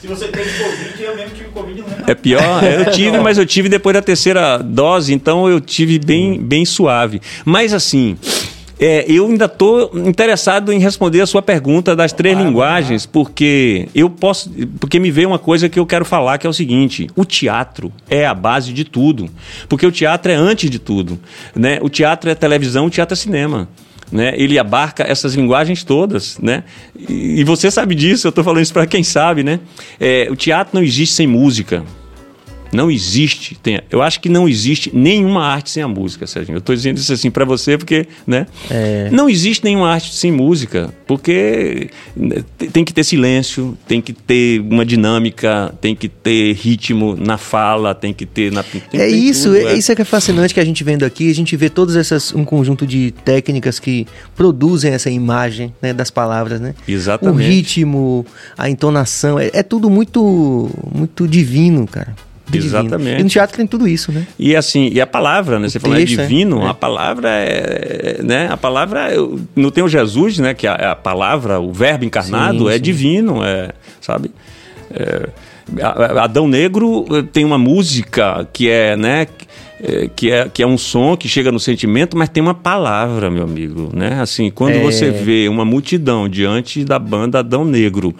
[0.00, 2.10] Se você tem Covid, eu mesmo tive Covid, não lembro.
[2.10, 6.40] É pior, eu tive, mas eu tive depois da terceira dose, então eu tive bem,
[6.40, 7.20] bem suave.
[7.44, 8.16] Mas assim,
[8.80, 14.08] é, eu ainda estou interessado em responder a sua pergunta das três linguagens, porque eu
[14.08, 14.50] posso.
[14.80, 17.92] Porque me veio uma coisa que eu quero falar, que é o seguinte: o teatro
[18.08, 19.28] é a base de tudo.
[19.68, 21.20] Porque o teatro é antes de tudo.
[21.54, 21.78] Né?
[21.82, 23.68] O teatro é televisão, o teatro é cinema.
[24.10, 24.32] Né?
[24.36, 26.64] Ele abarca essas linguagens todas, né?
[26.98, 28.26] E, e você sabe disso.
[28.26, 29.60] Eu estou falando isso para quem sabe, né?
[30.00, 31.84] É, o teatro não existe sem música.
[32.72, 36.56] Não existe, tem, eu acho que não existe nenhuma arte sem a música, Serginho.
[36.56, 38.46] Eu estou dizendo isso assim para você porque, né?
[38.70, 39.08] É.
[39.10, 44.60] Não existe nenhuma arte sem música, porque né, tem que ter silêncio, tem que ter
[44.60, 49.24] uma dinâmica, tem que ter ritmo na fala, tem que ter na tem, É tem
[49.24, 51.56] isso, tudo, é isso é que é fascinante que a gente vendo aqui, a gente
[51.56, 54.06] vê todas essas um conjunto de técnicas que
[54.36, 56.74] produzem essa imagem, né, das palavras, né?
[56.86, 57.36] Exatamente.
[57.36, 62.14] O ritmo, a entonação, é, é tudo muito muito divino, cara.
[62.50, 62.66] Divino.
[62.78, 63.20] Exatamente.
[63.20, 64.26] E no teatro tem tudo isso, né?
[64.38, 65.68] E assim, e a palavra, né?
[65.68, 66.22] Você falou é texto, é.
[66.26, 66.68] divino, É.
[66.70, 68.48] a palavra é, né?
[68.50, 69.08] A palavra
[69.56, 70.52] não tem o Jesus, né?
[70.54, 72.80] Que a, a palavra, o verbo encarnado Sim, é sim.
[72.82, 73.70] divino, é,
[74.00, 74.30] sabe?
[74.92, 75.28] É,
[76.20, 79.26] Adão Negro eh, tem uma música que é, né?
[79.80, 83.30] eh, Que é, que é um som que chega no sentimento, mas tem uma palavra,
[83.30, 84.20] meu amigo, né?
[84.20, 84.80] Assim, quando É.
[84.80, 88.12] você vê uma multidão diante da banda Adão Negro,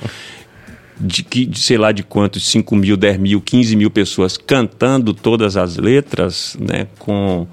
[1.00, 5.14] de que, de sei lá de quantos, 5 mil, 10 mil, 15 mil pessoas cantando
[5.14, 7.46] todas as letras, né, com,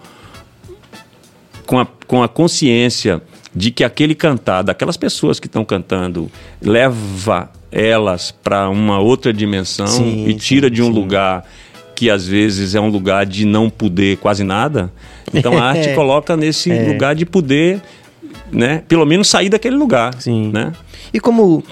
[1.65, 3.21] com, a, com a consciência
[3.55, 6.29] de que aquele cantar, daquelas pessoas que estão cantando,
[6.61, 10.91] leva elas para uma outra dimensão Sim, e tira sim, de um sim.
[10.93, 11.45] lugar
[11.95, 14.93] que às vezes é um lugar de não poder quase nada.
[15.33, 16.87] Então a arte coloca nesse É.
[16.87, 17.81] lugar de poder,
[18.51, 20.51] né, pelo menos sair daquele lugar, Sim.
[20.53, 20.73] né?
[21.13, 21.63] E como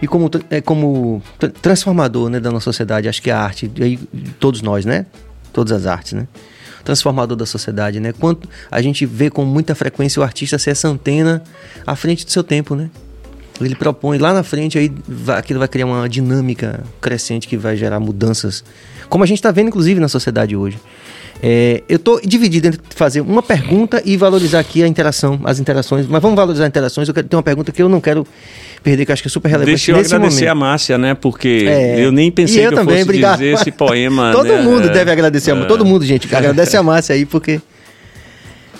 [0.00, 3.98] e como é como tra- transformador, né, da nossa sociedade, acho que a arte, aí,
[4.38, 5.06] todos nós, né?
[5.52, 6.26] Todas as artes, né?
[6.84, 8.12] Transformador da sociedade, né?
[8.12, 11.42] Quanto a gente vê com muita frequência o artista ser essa antena
[11.86, 12.88] à frente do seu tempo, né?
[13.60, 17.76] ele propõe lá na frente, aí vai- aquilo vai criar uma dinâmica crescente que vai
[17.76, 18.62] gerar mudanças,
[19.08, 20.78] como a gente está vendo, inclusive, na sociedade hoje.
[21.40, 26.06] É, eu estou dividido entre fazer uma pergunta e valorizar aqui a interação, as interações,
[26.06, 27.06] mas vamos valorizar as interações.
[27.06, 28.26] Eu quero ter uma pergunta que eu não quero
[28.82, 30.50] perder, que eu acho que é super relevante Deixa eu nesse agradecer momento.
[30.50, 31.14] a Márcia, né?
[31.14, 33.38] Porque É, eu nem pensei eu que também, eu fosse obrigado.
[33.38, 34.32] dizer esse poema.
[34.34, 34.62] Todo né?
[34.62, 35.64] mundo É, deve agradecer, a é.
[35.66, 36.34] todo mundo, gente.
[36.34, 37.60] Agradece a Márcia aí, porque,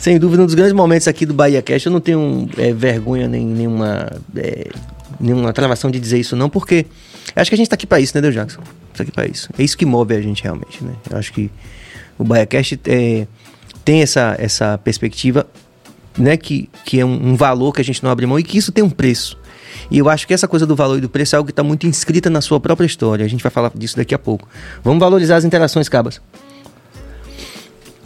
[0.01, 3.29] sem dúvida, um dos grandes momentos aqui do Bahia Cast, eu não tenho é, vergonha
[3.29, 4.67] nem nenhuma, é,
[5.21, 6.87] nenhuma travação de dizer isso, não, porque
[7.37, 8.61] acho que a gente tá aqui pra isso, entendeu, Jackson?
[8.97, 9.49] Tá aqui pra isso.
[9.57, 10.93] É isso que move a gente realmente, né?
[11.09, 11.49] Eu acho que
[12.19, 13.27] o Bahia Cast é,
[13.85, 15.47] tem essa, essa perspectiva,
[16.17, 18.59] né, que, que é um, um valor que a gente não abre mão e que
[18.59, 19.39] isso tem um preço.
[19.91, 21.63] E eu acho que essa coisa do valor e do preço é algo que está
[21.63, 23.25] muito inscrita na sua própria história.
[23.25, 24.49] A gente vai falar disso daqui a pouco.
[24.83, 26.21] Vamos valorizar as interações, Cabas.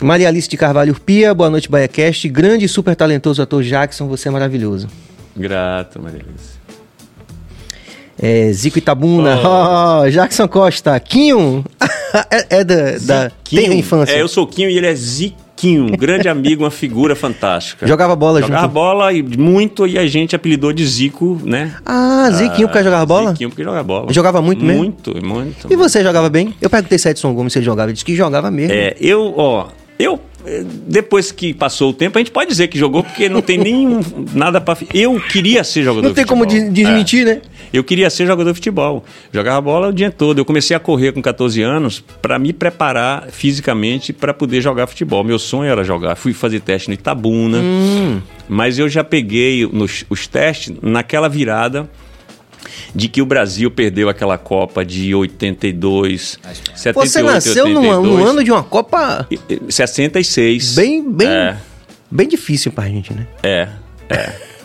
[0.02, 2.28] Maria Alice de Carvalho Pia, boa noite, BaiaCast.
[2.28, 4.88] Grande e super talentoso ator Jackson, você é maravilhoso.
[5.36, 6.61] Grato, Maria Alice.
[8.22, 10.08] É, Zico Itabuna, oh.
[10.08, 11.64] Jackson Costa, Quinho,
[12.30, 14.12] é, é da, da tem infância.
[14.12, 17.84] É, eu sou Quinho e ele é Ziquinho, um grande amigo, uma figura fantástica.
[17.84, 18.72] Jogava bola Jogava junto.
[18.72, 21.74] bola e muito e a gente apelidou de Zico, né?
[21.84, 23.30] Ah, Ziquinho porque jogava bola?
[23.30, 24.12] Ziquinho porque jogava bola.
[24.12, 24.82] Jogava muito mesmo?
[24.82, 25.66] Muito, muito.
[25.68, 26.54] E você jogava bem?
[26.60, 28.72] Eu perguntei se Edson Gomes se ele jogava, ele disse que jogava mesmo.
[28.72, 29.66] É, eu, ó,
[29.99, 33.40] eu eh, depois que passou o tempo, a gente pode dizer que jogou porque não
[33.40, 34.01] tem nem
[34.34, 37.40] nada para Eu queria ser jogador Não tem como desmentir, né?
[37.72, 39.05] Eu queria ser jogador de futebol.
[39.32, 40.38] Jogava bola o dia todo.
[40.38, 45.24] Eu comecei a correr com 14 anos para me preparar fisicamente para poder jogar futebol.
[45.24, 46.16] Meu sonho era jogar.
[46.16, 47.59] Fui fazer teste no Itabuna.
[47.59, 48.20] Hum.
[48.49, 51.88] Mas eu já peguei nos, os testes naquela virada
[52.94, 56.38] de que o Brasil perdeu aquela Copa de 82,
[56.74, 60.74] 78, Você nasceu num, 82, num ano de uma Copa e- e- 66.
[60.74, 61.56] bem, bem, É,
[62.10, 63.26] bem difícil pra gente, né?
[63.42, 63.68] é,
[64.08, 64.14] é,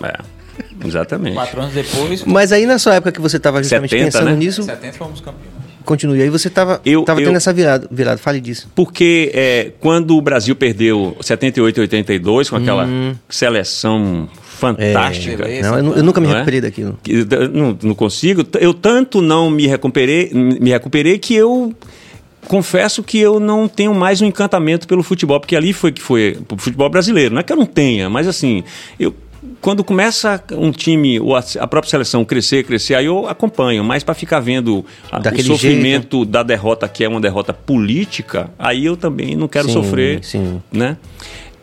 [0.03, 0.38] é.
[0.86, 1.34] Exatamente.
[1.34, 4.36] Quatro anos depois, Mas aí na sua época que você tava justamente 70, pensando né?
[4.36, 5.47] nisso, 70 fomos campeões.
[5.84, 6.22] continue.
[6.22, 8.70] Aí você tava, Eu- tava eu- tendo essa virada, virada, fale disso.
[8.76, 12.88] Porque é, quando o Brasil perdeu 78 e 82 com aquela
[13.30, 14.28] seleção
[14.58, 15.47] fantástica.
[15.47, 15.62] É.
[15.62, 16.38] Não, eu, eu nunca me Não é?
[16.38, 16.97] recuperei daquilo.
[17.01, 18.45] que eu não, não consigo.
[18.60, 21.74] Eu tanto não me recuperei, me recuperei que eu
[22.47, 26.38] confesso que eu não tenho mais um encantamento pelo futebol, porque ali foi que foi
[26.51, 27.34] o futebol brasileiro.
[27.34, 28.64] Não é que eu não tenha, mas assim,
[28.99, 29.14] eu
[29.62, 34.03] quando começa um time ou a, a própria seleção crescer, crescer, aí eu acompanho, mas
[34.03, 38.86] para ficar vendo a- o Daquele sofrimento da derrota que é uma derrota política, aí
[38.86, 40.62] eu também não quero Sim, sofrer, sim.
[40.72, 40.97] né?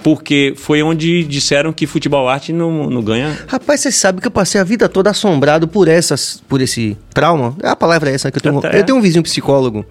[0.04, 4.30] Porque foi onde disseram que futebol arte não, não ganha Rapaz, você sabe que eu
[4.30, 7.56] passei a vida toda assombrado por essas, por esse trauma.
[7.62, 8.58] A palavra é essa que eu tenho.
[8.58, 8.78] Até.
[8.78, 9.82] Eu tenho um vizinho psicólogo,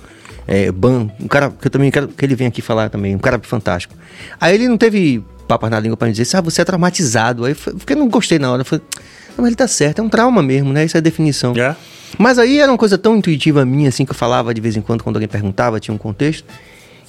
[0.48, 3.20] é, Ban, um cara que eu também quero que ele venha aqui falar também, um
[3.20, 3.96] cara fantástico.
[4.40, 7.46] Aí ele não teve papas na língua pra me dizer, ah, você é traumatizado.
[7.46, 8.62] Aí porque eu não gostei na hora.
[8.62, 8.86] Eu falei,
[9.30, 10.86] não, mas ele tá certo, é um trauma mesmo, né?
[10.86, 11.56] Isso é a definição.
[11.58, 11.76] É.
[12.20, 14.82] Mas aí era uma coisa tão intuitiva minha, assim, que eu falava de vez em
[14.82, 16.46] quando, quando alguém perguntava, tinha um contexto.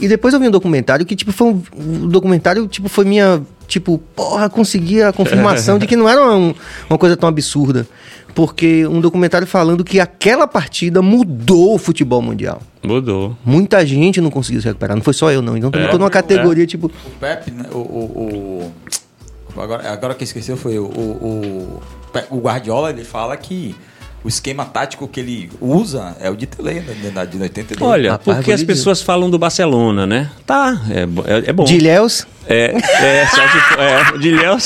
[0.01, 3.41] E depois eu vi um documentário que, tipo, foi um, um documentário, tipo, foi minha,
[3.69, 6.55] tipo, porra, consegui a confirmação de que não era um-
[6.91, 7.87] uma coisa tão absurda.
[8.35, 12.61] Porque um documentário falando que aquela partida mudou o futebol mundial.
[12.83, 13.37] Mudou.
[13.45, 15.57] Muita gente não conseguiu se recuperar, não foi só eu não.
[15.57, 15.91] Então também É.
[15.91, 18.73] tô numa categoria, tipo, O Pepe, né, o, o,
[19.57, 21.81] o- agora, agora que esqueceu foi o, o,
[22.31, 23.75] o, o Guardiola, ele fala que
[24.25, 27.91] o esquema tático que ele usa é o de Tele, né, da- de 82.
[27.91, 30.31] Olha, Rapaz, porque as pessoas falam do Barcelona, né?
[30.47, 31.65] Tá, é, é, é bom.
[31.65, 34.57] de Ilhéus, É, é, só que, é, o Dilhéu...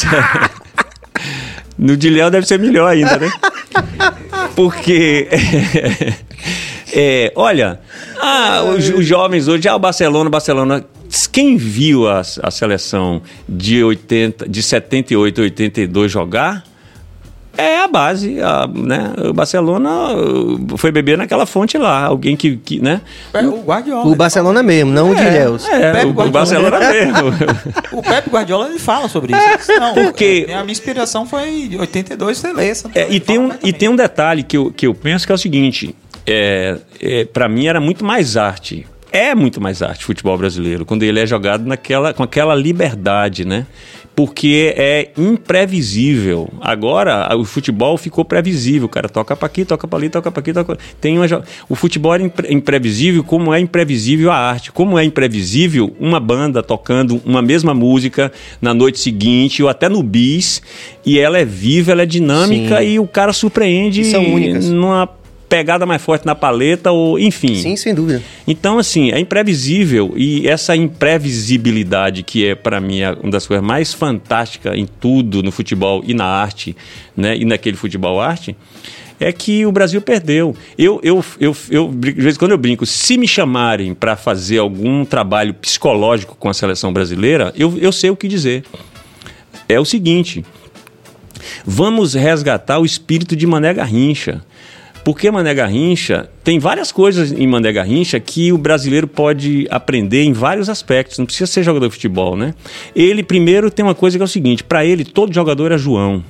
[1.77, 3.31] No Dilhéu deve ser melhor ainda, né?
[4.55, 5.29] Porque...
[6.93, 7.81] é, olha,
[8.21, 10.85] ah, os, os jovens hoje, ah, o Barcelona, o Barcelona...
[11.33, 16.68] Quem viu a, a seleção de, 80, de 78 e 82 jogar...
[17.61, 19.13] É a base, a, né?
[19.29, 22.05] O Barcelona uh, foi beber naquela fonte lá.
[22.05, 23.01] Alguém que, que né?
[23.35, 24.07] É, o Guardiola.
[24.07, 25.67] o Barcelona mesmo, não o de Ilhéus.
[25.69, 26.31] É, Pepe o, o Guardiola.
[26.31, 27.33] Barcelona mesmo.
[27.33, 29.57] fala- O Pepe Guardiola ele fala sobre isso.
[29.67, 32.61] Diz, Não, Porque- é, a minha inspiração foi de 82 Tele.
[32.95, 35.35] É, e, tem um, e tem um detalhe que eu, que eu penso que é
[35.35, 35.93] o seguinte:
[36.25, 38.87] é, é, para mim era muito mais arte.
[39.11, 43.45] É muito mais arte o futebol brasileiro, quando ele é jogado naquela, com aquela liberdade,
[43.45, 43.67] né?
[44.19, 46.49] Porque é imprevisível.
[46.61, 48.87] Agora, o futebol ficou previsível.
[48.87, 50.77] O cara toca para aqui, toca para ali, toca para aqui, toca.
[51.01, 51.27] Tem uma,
[51.69, 54.73] o futebol é impre- imprevisível, como é imprevisível a arte.
[54.73, 60.03] Como é imprevisível uma banda tocando uma mesma música na noite seguinte, ou até no
[60.03, 60.61] bis,
[61.07, 62.89] e ela é viva, ela é dinâmica Sim.
[62.89, 64.69] e o cara surpreende E são únicas.
[64.69, 65.09] numa
[65.49, 67.55] pegada mais forte na paleta, ou enfim.
[67.57, 68.23] Sim, sem dúvida.
[68.47, 73.93] Então, assim, é imprevisível e essa imprevisibilidade que é, para mim, uma das coisas mais
[73.95, 76.77] fantásticas em tudo, no futebol e na arte,
[77.17, 78.55] né, e naquele futebol arte,
[79.21, 80.55] é que o Brasil perdeu.
[80.77, 84.59] Eu, eu, eu, eu, de vez em quando eu brinco, se me chamarem para fazer
[84.59, 88.65] algum trabalho psicológico com a seleção brasileira, eu, eu sei o que dizer.
[89.69, 90.45] É o seguinte,
[91.65, 94.43] vamos resgatar o espírito de Mané Garrincha.
[95.09, 100.35] Porque Mané Garrincha tem várias coisas em Mané Garrincha que o brasileiro pode aprender em
[100.35, 101.17] vários aspectos.
[101.19, 102.55] Não precisa ser jogador de futebol, né?
[102.95, 106.23] Ele primeiro tem uma coisa que é o seguinte: para ele todo jogador é João.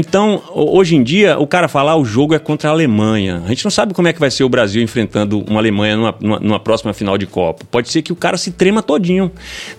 [0.00, 3.42] Então, ho- hoje em dia, o cara falar o jogo é contra a Alemanha.
[3.44, 6.14] A gente não sabe como é que vai ser o Brasil enfrentando uma Alemanha numa,
[6.20, 7.64] numa- numa próxima final de Copa.
[7.70, 9.30] Pode ser que o cara se trema todinho.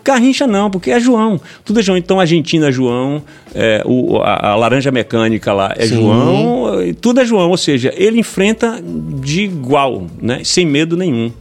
[0.04, 1.40] Garrincha não, porque é João.
[1.66, 1.98] Tudo é João.
[1.98, 3.22] Então, a Argentina é João,
[3.54, 5.96] é, o- a, a laranja mecânica lá é Sim.
[5.96, 6.66] João,
[7.02, 7.50] tudo é João.
[7.50, 8.82] Ou seja, ele enfrenta
[9.22, 10.42] de igual, né?
[10.44, 11.32] sem medo nenhum.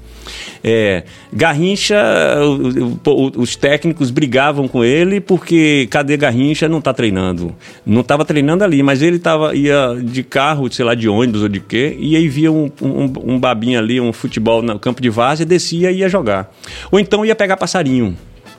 [0.62, 1.96] É, Garrincha,
[2.42, 6.68] o- o- os técnicos brigavam com ele porque cadê Garrincha?
[6.68, 7.54] Não está treinando.
[7.84, 11.48] Não estava treinando ali, mas ele tava, ia de carro, sei lá, de ônibus ou
[11.48, 15.10] de quê, e aí via um, um, um babinho ali, um futebol no campo de
[15.10, 16.52] várzea, descia e ia jogar.
[16.90, 18.16] Ou então ia pegar passarinho.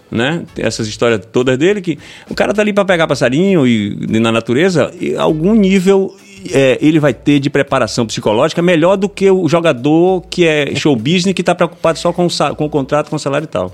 [0.09, 0.43] Né?
[0.57, 1.97] Essas histórias todas dele que
[2.29, 6.13] o cara tá ali para pegar passarinho e, e na natureza, e algum nível
[6.53, 10.95] é, ele vai ter de preparação psicológica melhor do que o jogador que é show
[10.95, 13.73] business que está preocupado só com o, com o contrato, com o salário e tal.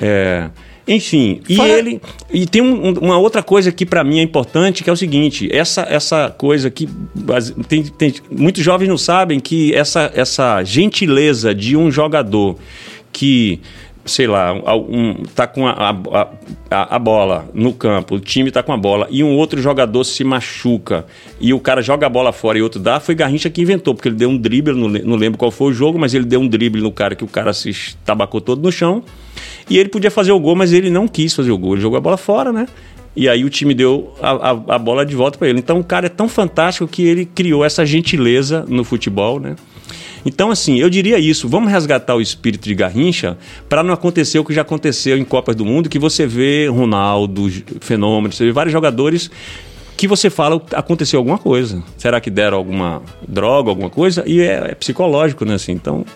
[0.00, 0.48] É,
[0.88, 2.00] enfim, e Fora- ele.
[2.32, 4.96] E tem um- um- uma outra coisa que para mim é importante, que é o
[4.96, 6.88] seguinte: essa, essa coisa que
[7.68, 12.56] tem, tem- muitos jovens não sabem que essa, essa gentileza de um jogador
[13.12, 13.60] que
[14.04, 15.90] sei lá, um, tá com a,
[16.70, 20.04] a, a, bola no campo, o time tá com a bola e um outro jogador
[20.04, 21.04] se machuca
[21.40, 24.08] e o cara joga a bola fora e outro dá, foi Garrincha que inventou, porque
[24.08, 26.48] ele deu um drible, não, não lembro qual foi o jogo, mas ele deu um
[26.48, 29.02] drible no cara que o cara se tabacou todo no chão
[29.68, 31.98] e ele podia fazer o gol, mas ele não quis fazer o gol, ele jogou
[31.98, 32.66] a bola fora, né?
[33.14, 35.58] E aí o time deu a, a, a bola de volta para ele.
[35.58, 39.56] Então o cara é tão fantástico que ele criou essa gentileza no futebol, né?
[40.24, 41.48] Então, assim, eu diria isso.
[41.48, 43.38] Vamos resgatar o espírito de Garrincha
[43.68, 47.50] para não acontecer o que já aconteceu em Copas do Mundo, que você vê Ronaldo,
[47.80, 49.30] Fenômeno, você vê vários jogadores
[49.96, 51.82] que você fala aconteceu alguma coisa.
[51.98, 54.24] Será que deram alguma droga, alguma coisa?
[54.26, 55.54] E é, é psicológico, né?
[55.54, 56.06] Assim, então,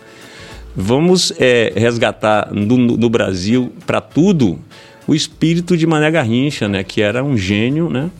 [0.75, 4.59] vamos é, resgatar no, no Brasil, para tudo,
[5.07, 6.83] o espírito de Mané Garrincha, né?
[6.85, 8.11] Que era um gênio, né?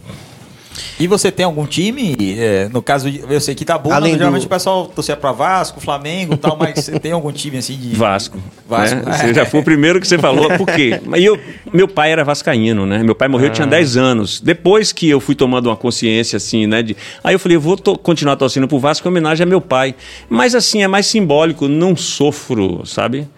[0.99, 2.17] E você tem algum time?
[2.37, 5.31] é, no caso, eu sei que tá bom, Além do- geralmente o pessoal torcia pra
[5.31, 7.95] Vasco, Flamengo e tal, mas você tem algum time assim de.
[7.95, 8.39] Vasco.
[8.69, 8.97] Vasco.
[8.97, 9.17] né?
[9.17, 10.49] Você já foi o primeiro que você falou.
[10.59, 11.01] Por quê?
[11.07, 11.39] Mas eu,
[11.73, 13.05] meu pai era vascaíno, né?
[13.05, 13.55] Meu pai morreu, eu Ah.
[13.55, 14.41] tinha 10 anos.
[14.41, 16.83] Depois que eu fui tomando uma consciência, assim, né?
[16.83, 16.97] De...
[17.23, 19.95] Aí eu falei, eu vou to- continuar torcendo pro Vasco em homenagem a meu pai.
[20.29, 21.69] Mas, assim, é mais simbólico.
[21.69, 23.29] Não sofro, sabe?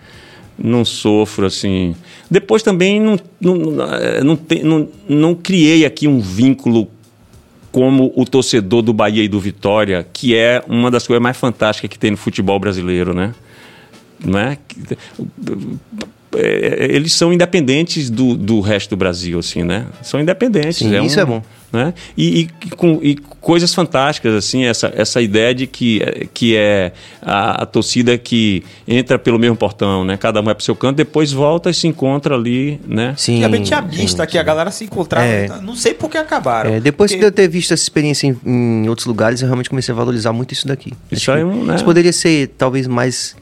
[0.58, 1.94] Não sofro, assim.
[2.30, 6.88] Depois também não, não, eh, não, não, não criei aqui um vínculo
[7.70, 11.90] como o torcedor do Bahia e do Vitória, que é uma das coisas mais fantásticas
[11.90, 13.34] que tem no futebol brasileiro, né?
[14.24, 14.38] Não
[16.34, 16.40] é?
[16.40, 19.86] É, Eles são independentes do, do resto do Brasil, assim, né?
[20.02, 20.76] São independentes.
[20.78, 21.42] Sim, isso é bom.
[21.72, 21.92] Né?
[22.16, 26.00] E, e com e coisas fantásticas, assim, essa, essa ideia de que,
[26.32, 30.16] que é a, a torcida que entra pelo mesmo portão, né?
[30.16, 33.14] Cada um vai pro seu canto, depois volta e se encontra ali, né?
[33.16, 33.42] Sim.
[33.44, 34.26] Antigamente tinha sim.
[34.26, 35.26] que a galera se encontrava.
[35.26, 35.48] É.
[35.60, 36.72] Não sei por que acabaram.
[36.72, 39.68] É, depois Porque- de eu ter visto essa experiência em, em outros lugares, eu realmente
[39.68, 40.92] comecei a valorizar muito isso daqui.
[41.10, 41.74] Isso aí é que um, né?
[41.74, 43.36] Isso poderia ser talvez mais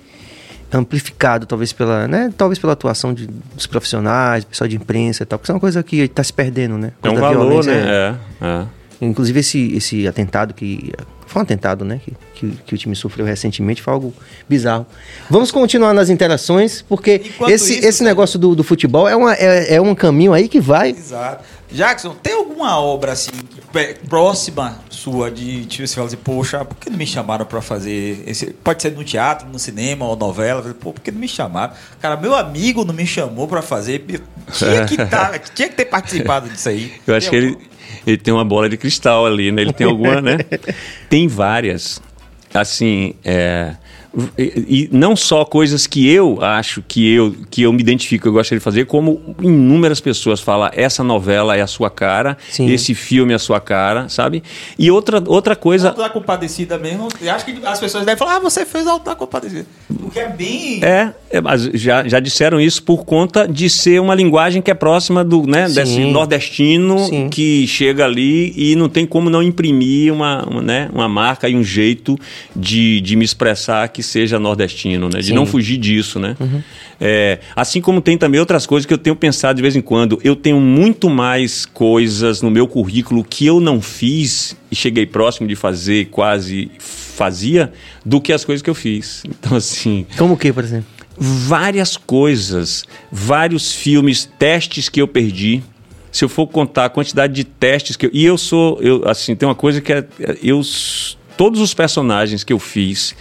[0.78, 5.38] amplificado, talvez pela, né, talvez pela atuação de, dos profissionais, pessoal de imprensa e tal,
[5.38, 6.92] porque isso é uma coisa que está se perdendo, né?
[7.02, 8.10] É um valor, violência, é.
[8.10, 8.18] né?
[8.40, 8.66] É, é.
[9.00, 10.92] Inclusive esse, esse atentado que.
[11.26, 12.00] Foi um atentado, né?
[12.04, 14.14] Que, que, que o time sofreu recentemente, foi algo
[14.48, 14.86] bizarro.
[15.28, 19.34] Vamos continuar nas interações, porque Enquanto esse, isso, esse negócio do, do futebol é, uma,
[19.34, 20.90] é, é um caminho aí que vai.
[20.90, 21.44] Exato.
[21.74, 23.32] Jackson, tem alguma obra assim
[24.08, 28.22] próxima sua de tipo, você fala assim, poxa, por que não me chamaram pra fazer
[28.26, 28.46] esse?
[28.52, 30.62] Pode ser no teatro, no cinema ou novela.
[30.80, 31.74] Pô, por que não me chamaram?
[32.00, 34.04] Cara, meu amigo não me chamou pra fazer.
[34.52, 36.92] Tinha que, tá, tinha que ter participado disso aí.
[37.04, 37.58] Eu acho que ele,
[38.06, 39.62] ele tem uma bola de cristal ali, né?
[39.62, 40.38] Ele tem alguma, né?
[41.08, 42.00] Tem várias.
[42.52, 43.74] Assim, é,
[44.38, 48.32] E, e não só coisas que eu acho que eu, que eu me identifico, eu
[48.32, 52.70] gostaria de fazer, como inúmeras pessoas falam, essa novela é a sua cara, Sim.
[52.70, 54.42] esse filme é a sua cara, sabe?
[54.78, 55.88] E outra, outra coisa.
[55.88, 59.04] Alto da Compadecida mesmo, eu acho que as pessoas devem falar, ah, você fez Alto
[59.04, 59.66] da Compadecida.
[60.00, 60.84] Porque é bem...
[60.84, 64.74] É, é, mas já, já disseram isso por conta de ser uma linguagem que é
[64.74, 65.74] próxima do, né, Sim.
[65.74, 67.28] desse nordestino Sim.
[67.28, 71.56] que chega ali e não tem como não imprimir uma, uma, né, uma marca e
[71.56, 72.16] um jeito
[72.54, 75.32] de, de me expressar que seja nordestino, né, de Sim.
[75.32, 75.36] Uhum.
[75.38, 76.36] não fugir disso, né.
[77.00, 80.20] É, assim como tem também outras coisas que eu tenho pensado de vez em quando.
[80.22, 85.48] Eu tenho muito mais coisas no meu currículo que eu não fiz e cheguei próximo
[85.48, 87.72] de fazer, quase fazia,
[88.04, 89.22] do que as coisas que eu fiz.
[89.40, 90.86] Então, assim, Como o que, por exemplo?
[91.16, 95.62] várias coisas, vários filmes, testes que eu perdi.
[96.10, 98.10] Se eu for contar a quantidade de testes que eu.
[98.12, 98.78] E eu sou.
[98.80, 100.04] Eu, assim, tem uma coisa que é.
[100.42, 103.14] Eu, s- todos os personagens que eu fiz,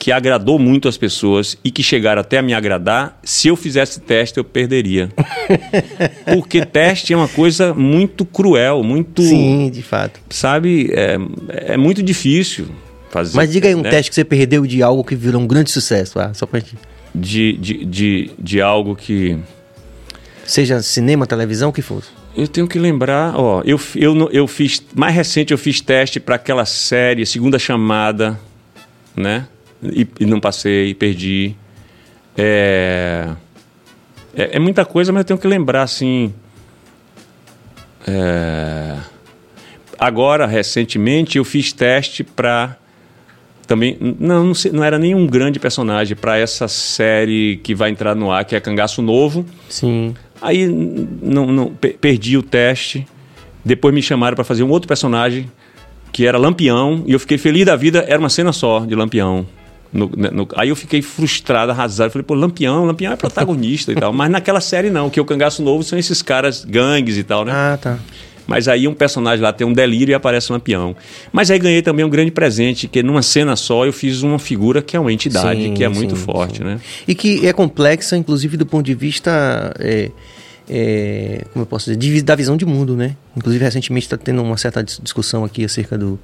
[0.00, 4.00] que agradou muito as pessoas e que chegaram até a me agradar, se eu fizesse
[4.00, 5.10] teste, eu perderia.
[6.24, 9.20] Porque teste é uma coisa muito cruel, muito.
[9.20, 10.18] Sim, de fato.
[10.30, 10.90] Sabe?
[10.94, 11.18] É,
[11.74, 12.68] é muito difícil
[13.10, 13.36] fazer.
[13.36, 13.90] Mas diga aí um né?
[13.90, 16.78] teste que você perdeu de algo que virou um grande sucesso, ah, só pra gente.
[17.14, 19.38] de, de, de, de algo que.
[20.46, 22.02] Seja cinema, televisão, o que for.
[22.34, 26.36] Eu tenho que lembrar, ó, eu, eu, eu fiz, mais recente eu fiz teste para
[26.36, 28.40] aquela série, Segunda Chamada,
[29.14, 29.46] né?
[29.82, 31.54] E, e não passei, perdi.
[32.36, 33.28] É,
[34.34, 36.32] é, é muita coisa, mas eu tenho que lembrar, assim.
[38.06, 38.96] É,
[39.98, 42.76] agora, recentemente, eu fiz teste para
[43.66, 48.16] também não não, sei- não era nenhum grande personagem para essa série que vai entrar
[48.16, 50.14] no ar que é Cangaço Novo Sim.
[50.42, 53.06] Aí não, não- pe- perdi o teste.
[53.64, 55.50] Depois me chamaram para fazer um outro personagem
[56.12, 58.04] que era Lampião e eu fiquei feliz da vida.
[58.08, 59.46] Era uma cena só de Lampião.
[59.92, 62.10] No- né, no- aí eu fiquei frustrado, arrasado.
[62.12, 64.12] Falei, pô, Lampião, Lampião é protagonista e tal.
[64.12, 67.52] Mas naquela série não, que o Cangaço Novo são esses caras gangues e tal, né?
[67.54, 67.98] Ah, tá.
[68.46, 70.96] Mas aí um personagem lá tem um delírio e aparece um lampião.
[71.32, 74.82] Mas aí ganhei também um grande presente, que numa cena só eu fiz uma figura
[74.82, 76.64] que é uma entidade, Sim, que é muito sim, forte, sim.
[76.64, 76.80] né?
[77.06, 79.72] E que é complexa, inclusive, do ponto de vista.
[79.78, 80.10] é,
[80.68, 82.22] é, como eu posso dizer?
[82.22, 83.16] da visão de mundo, né?
[83.36, 86.18] Inclusive, recentemente está tendo uma certa dis- discussão aqui acerca do.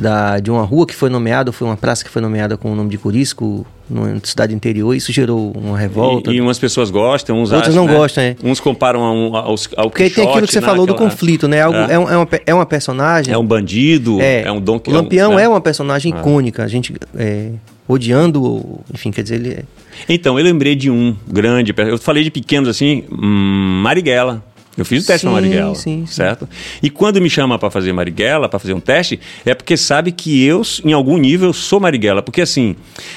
[0.00, 2.74] Da, de uma rua que foi nomeada, foi uma praça que foi nomeada com o
[2.74, 6.32] nome de Curisco, numa cidade interior, isso gerou uma revolta.
[6.32, 7.98] E, e umas pessoas gostam, uns Outras acham, não né?
[7.98, 8.36] gostam, é.
[8.42, 10.92] Uns comparam a um- aos, ao Porque aí tem aquilo que você Quixote, falou do
[10.92, 11.60] naquela- conflito, né?
[11.60, 11.92] Algo, É.
[11.92, 11.98] é.
[11.98, 13.34] um- é uma, é uma personagem.
[13.34, 15.42] É um bandido, é, um Don O Lampião né?
[15.42, 16.64] é uma personagem icônica.
[16.64, 17.50] A gente é,
[17.86, 19.62] odiando, enfim, quer dizer, ele é.
[20.08, 21.74] Então, eu lembrei de um grande.
[21.76, 24.42] Eu falei de pequenos assim, hum, Marighella.
[24.78, 26.06] Eu fiz o teste Sim, na Marighella, sim, sim.
[26.06, 26.48] certo?
[26.82, 30.44] E quando me chama para fazer Marighella, para fazer um teste, é porque sabe que
[30.44, 32.22] eu, em algum nível, sou Marighella.
[32.22, 32.76] Porque assim,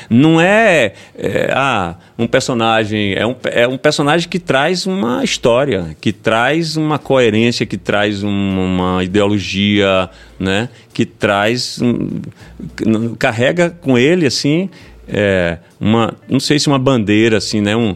[0.10, 5.95] não é, é, ah, um personagem, é um, é um personagem que traz uma história,
[6.01, 10.70] que traz uma coerência, que traz um- uma ideologia, né?
[10.93, 14.70] Que traz, um, carrega com ele assim,
[15.08, 17.76] é, uma, não sei se uma bandeira assim, né?
[17.76, 17.95] Um,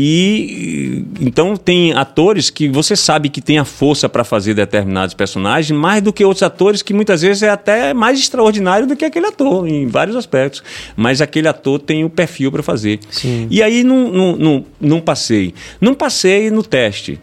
[0.00, 5.76] e então tem atores que você sabe que tem a força para fazer determinados personagens,
[5.76, 9.26] mais do que outros atores que muitas vezes é até mais extraordinário do que aquele
[9.26, 10.62] ator em vários aspectos.
[10.96, 13.00] Mas aquele ator tem o perfil para fazer.
[13.10, 13.48] Sim.
[13.50, 15.52] E aí não, não, não, não passei.
[15.80, 17.18] Não passei no teste.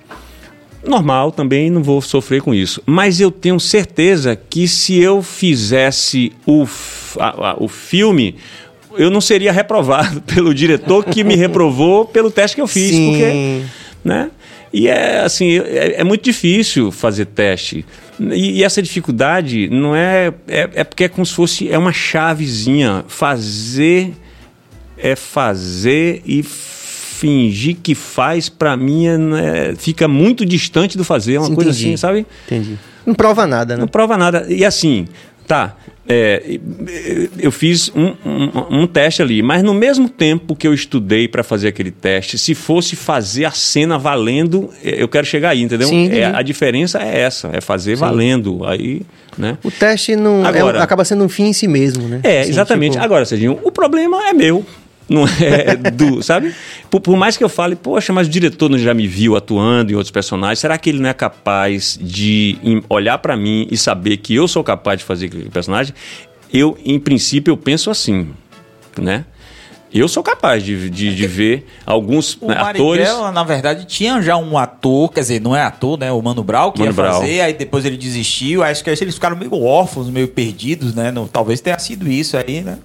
[0.85, 2.81] Normal, também não vou sofrer com isso.
[2.85, 6.67] Mas eu tenho certeza que se eu fizesse o,
[7.19, 8.35] a- a- o filme,
[8.97, 12.91] eu não seria reprovado pelo diretor que me reprovou pelo teste que eu fiz.
[12.91, 13.09] Sim.
[13.11, 13.61] Porque,
[14.03, 14.29] né?
[14.73, 17.85] E é assim, é, é muito difícil fazer teste.
[18.19, 20.69] E, e essa dificuldade não é, é.
[20.75, 23.05] É porque é como se fosse é uma chavezinha.
[23.07, 24.13] Fazer
[24.97, 31.35] é fazer e fingir que faz, pra mim, é, né, fica muito distante do fazer.
[31.35, 31.85] É uma coisa Entendi.
[31.85, 32.25] assim, sabe?
[32.45, 32.77] Entendi.
[33.05, 33.81] Não prova nada, né?
[33.81, 34.45] Não prova nada.
[34.49, 35.07] E assim,
[35.47, 35.75] tá.
[36.07, 36.59] É,
[37.39, 41.43] eu fiz um, um- um teste ali, mas no mesmo tempo que eu estudei para
[41.43, 45.87] fazer aquele teste, se fosse fazer a cena valendo, é, eu quero chegar aí, entendeu?
[45.87, 46.09] Sim.
[46.11, 48.65] É, a diferença é essa, é fazer valendo.
[48.65, 49.01] Aí,
[49.37, 49.57] né?
[49.63, 52.19] O teste não é Agora- um- acaba sendo um fim em si mesmo, né?
[52.23, 52.91] É, Assim, exatamente.
[52.93, 54.65] tipo, Agora, Serginho, o problema é meu.
[55.07, 56.53] Não é do, sabe?
[56.89, 59.91] Por, por mais que eu fale, poxa, mas o diretor não já me viu atuando
[59.91, 62.57] em outros personagens, será que ele não é capaz de
[62.89, 65.93] olhar pra mim e saber que eu sou capaz de fazer aquele personagem?
[66.51, 68.29] Eu, em princípio, eu penso assim,
[68.97, 69.25] né?
[69.93, 73.07] Eu sou capaz de, de, de ver alguns O né, atores.
[73.07, 76.11] Marighella, na verdade, tinha já um ator, quer dizer, não é ator, né?
[76.11, 77.21] O Mano Brown que Mano ia Brown.
[77.21, 78.61] fazer, aí depois ele desistiu.
[78.61, 81.11] Acho que eles ficaram meio órfãos, meio perdidos, né?
[81.13, 82.77] Não, talvez tenha sido isso aí, né?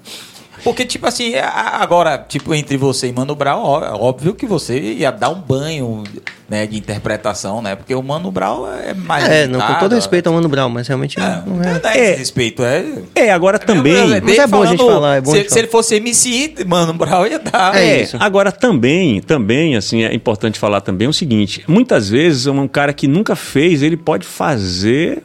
[0.62, 4.78] Porque, tipo assim, a- agora, tipo, entre você e Mano Brown, é óbvio que você
[4.78, 6.02] ia dar um banho
[6.48, 7.76] né, de interpretação, né?
[7.76, 9.24] Porque o Mano Brown é mais.
[9.28, 11.68] É, não, com todo limitado, respeito ao Mano Brown, mas realmente É, não, não é,
[11.76, 11.80] é.
[11.82, 12.84] não é respeito, é.
[13.14, 13.92] É, agora também.
[13.94, 15.60] Eu- eu- Mas é bom a gente falar, é bom se, gente se falar.
[15.62, 17.76] ele fosse MC, Mano Brown ia dar.
[17.76, 18.16] É É, isso.
[18.20, 23.06] agora também, também, assim, é importante falar também o seguinte: muitas vezes um cara que
[23.06, 25.22] nunca fez, ele pode fazer,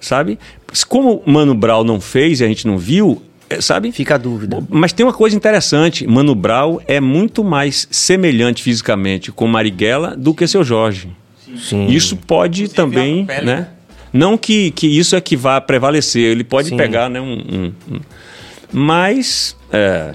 [0.00, 0.38] sabe?
[0.88, 3.92] Como o Mano Brown não fez e a gente não viu, é, sabe?
[3.92, 4.62] Fica a dúvida.
[4.68, 10.32] Mas tem uma coisa interessante: Mano Brown é muito mais semelhante fisicamente com Marighella do
[10.34, 11.08] que seu Jorge.
[11.58, 11.86] Sim.
[11.86, 13.40] Isso pode Inclusive, também, né?
[13.42, 13.68] né?
[14.12, 16.76] Não que, que isso é que vá prevalecer, ele pode Sim.
[16.76, 17.20] pegar, né?
[17.20, 18.00] Um, um- um-
[18.72, 20.14] Mas é,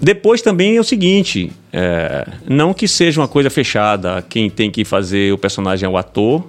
[0.00, 4.84] depois também é o seguinte, é, não que seja uma coisa fechada, quem tem que
[4.84, 6.44] fazer o personagem é o ator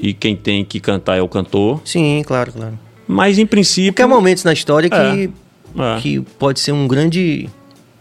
[0.00, 2.78] e quem tem que cantar é o cantor, Sim, claro, claro.
[3.10, 5.30] Mas em princípio Porque há momentos na história que,
[5.78, 6.00] É.
[6.00, 7.48] que pode ser um grande.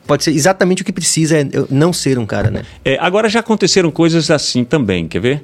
[0.08, 2.64] Pode ser exatamente o que precisa é não ser um cara, né?
[2.84, 5.44] É, agora já aconteceram coisas assim também, quer ver?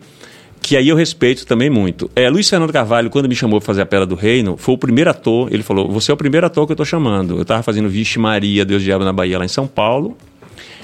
[0.61, 2.09] Que aí eu respeito também muito.
[2.15, 4.77] É, Luiz Fernando Carvalho, quando me chamou para fazer a Pedra do Reino, foi o
[4.77, 5.53] primeiro ator.
[5.53, 7.35] Ele falou: Você é o primeiro ator que eu estou chamando.
[7.35, 10.17] Eu estava fazendo Vixe Maria, Deus Diabo na Bahia, lá em São Paulo.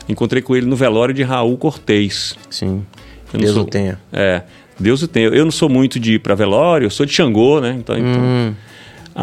[0.07, 2.35] Encontrei com ele no velório de Raul Cortez.
[2.51, 2.83] Sim.
[3.33, 3.97] Deus sou- o tenha.
[4.13, 4.43] É,
[4.79, 5.29] Deus o tenha.
[5.29, 7.75] Eu não sou muito de ir para velório, eu sou de Xangô, né?
[7.79, 7.97] Então.
[7.97, 8.55] então-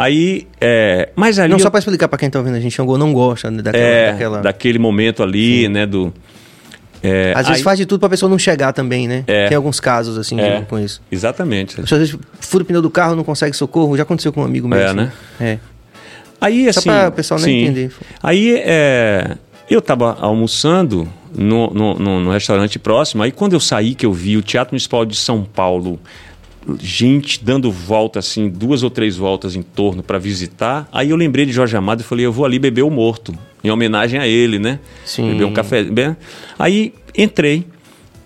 [0.00, 0.46] Aí.
[0.60, 1.48] É, mas ali.
[1.50, 3.62] Não, eu- só pra explicar pra quem tá ouvindo, a gente Xangô não gosta né,
[3.62, 3.84] daquela.
[3.84, 5.86] é, daquela- daquele momento ali, né?
[5.86, 6.12] Do.
[7.02, 9.24] é, Às vezes aí- faz de tudo pra pessoa não chegar também, né?
[9.26, 9.48] É.
[9.48, 10.62] Tem alguns casos assim É.
[10.68, 11.00] com isso.
[11.10, 11.80] Exatamente.
[11.80, 13.96] A às vezes fura o pneu do carro, não consegue socorro.
[13.96, 14.78] Já aconteceu com um amigo meu.
[14.78, 14.96] É, assim.
[14.96, 15.12] né?
[15.40, 15.58] É.
[16.40, 17.64] Aí, Só assim, pra o pessoal sim.
[17.64, 17.90] entender.
[18.22, 19.36] Aí é,
[19.68, 23.22] eu estava almoçando no, no, no- no restaurante próximo.
[23.24, 25.98] Aí quando eu saí, que eu vi o Teatro Municipal de São Paulo,
[26.80, 30.88] gente dando volta assim, duas ou três voltas em torno para visitar.
[30.92, 33.70] Aí eu lembrei de Jorge Amado e falei, eu vou ali beber o morto, em
[33.70, 34.78] homenagem a ele, né?
[35.04, 35.28] Sim.
[35.32, 35.82] Beber um café.
[35.84, 36.16] bem-
[36.58, 37.66] Aí entrei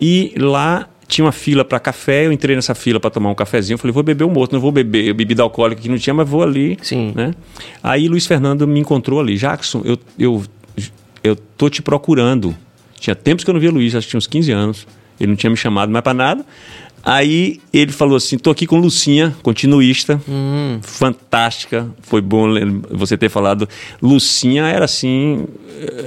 [0.01, 2.27] e lá tinha uma fila para café.
[2.27, 3.75] Eu entrei nessa fila para tomar um cafezinho.
[3.75, 6.29] Eu falei, vou beber o morto, não vou beber bebida alcoólica que não tinha, mas
[6.29, 6.79] vou ali.
[6.83, 7.13] Sim.
[7.15, 7.33] Né?
[7.83, 9.37] Aí Luiz Fernando me encontrou ali.
[9.37, 10.43] Jackson, eu, eu,
[11.23, 12.57] eu tô te procurando.
[12.99, 14.87] Tinha tempos que eu não via Luiz, acho que tinha uns 15 anos.
[15.21, 16.47] Ele não tinha me chamado mais para nada.
[17.05, 20.21] Aí ele falou assim: tô aqui com Lucinha, continuista,
[20.83, 21.89] fantástica.
[22.03, 22.47] Foi bom
[22.91, 23.69] você ter falado.
[24.01, 25.47] Lucinha era assim.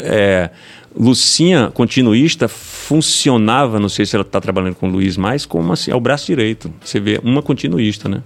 [0.02, 0.50] é,
[0.98, 5.92] Lucinha, continuista, funcionava, não sei se ela está trabalhando com o Luiz mais, como assim,
[5.92, 6.74] é o braço direito.
[6.82, 8.24] Você vê, uma continuista, né?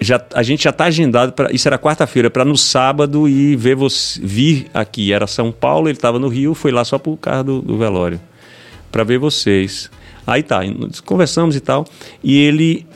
[0.00, 3.74] já, a gente já está agendado para isso era quarta-feira para no sábado e ver
[3.74, 7.44] você vir aqui era São Paulo ele estava no Rio foi lá só por causa
[7.44, 8.20] do, do velório
[8.92, 9.90] para ver vocês
[10.26, 10.60] aí tá
[11.04, 11.86] conversamos e tal
[12.22, 12.86] e ele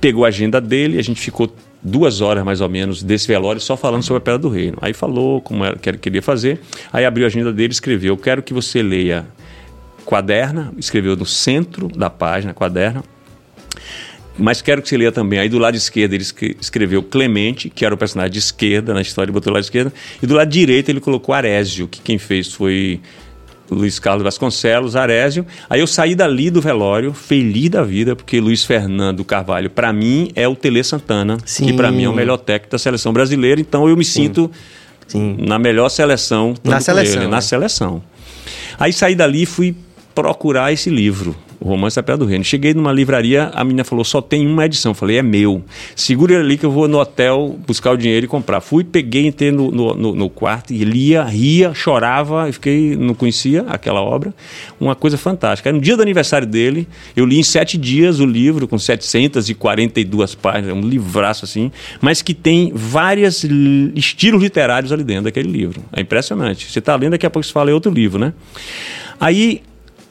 [0.00, 3.76] pegou a agenda dele a gente ficou duas horas mais ou menos desse velório só
[3.76, 6.60] falando sobre a Pedra do Reino aí falou como era que ele queria fazer
[6.92, 9.26] aí abriu a agenda dele e escreveu quero que você leia
[10.04, 13.02] quaderna escreveu no centro da página quaderna
[14.38, 15.38] mas quero que você leia também.
[15.38, 19.02] Aí do lado esquerdo ele escre- escreveu Clemente, que era o personagem de esquerda na
[19.02, 19.92] história, ele botou do lado esquerdo.
[20.22, 22.98] E do lado direito ele colocou Arésio, que quem fez foi
[23.70, 25.46] Luiz Carlos Vasconcelos, Arésio.
[25.68, 30.30] Aí eu saí dali do velório, feliz da vida, porque Luiz Fernando Carvalho, para mim,
[30.34, 31.76] é o Tele Santana, que Sim.
[31.76, 33.60] para mim é o melhor técnico da seleção brasileira.
[33.60, 34.50] Então eu me sinto
[35.06, 35.36] Sim.
[35.38, 36.54] na melhor seleção.
[36.64, 37.30] Na seleção, ele, né?
[37.30, 38.02] na seleção.
[38.78, 39.74] Aí saí dali e fui
[40.14, 42.44] procurar esse livro, O Romance da Pedra do Reino.
[42.44, 44.90] Cheguei numa livraria, a menina falou, só tem uma edição.
[44.90, 45.62] Eu falei, é meu.
[45.94, 48.60] Segura ali que eu vou no hotel buscar o dinheiro e comprar.
[48.60, 53.62] Fui, peguei, entrei no, no, no- quarto e lia, ria, chorava, e fiquei, não conhecia
[53.68, 54.34] aquela obra.
[54.80, 55.70] Uma coisa fantástica.
[55.70, 56.86] Aí, no dia do aniversário dele,
[57.16, 62.34] eu li em sete dias o livro, com 742 páginas, um livraço assim, mas que
[62.34, 63.44] tem vários
[63.94, 65.82] estilos literários ali dentro daquele livro.
[65.92, 66.70] É impressionante.
[66.70, 68.32] Você está lendo, daqui a pouco você fala, é outro livro, né?
[69.20, 69.62] Aí,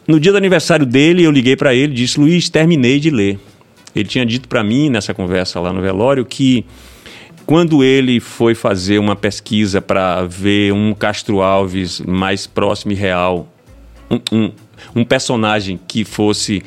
[0.08, 3.40] no dia do aniversário dele, eu liguei para ele e disse: Luiz, terminei de ler.
[3.96, 6.66] Ele tinha dito para mim, nessa conversa lá no velório, que
[7.46, 13.52] quando ele foi fazer uma pesquisa para ver um Castro Alves mais próximo e real,
[14.10, 14.52] um, um,
[14.96, 16.64] um personagem que fosse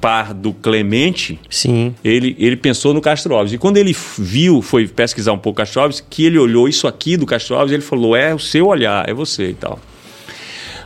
[0.00, 1.94] par do Clemente, Sim.
[2.02, 3.52] ele, ele pensou no Castro Alves.
[3.52, 6.88] E quando ele viu, foi pesquisar um pouco o Castro Alves, que ele olhou isso
[6.88, 9.78] aqui do Castro Alves, ele falou: é o seu olhar, é você e tal.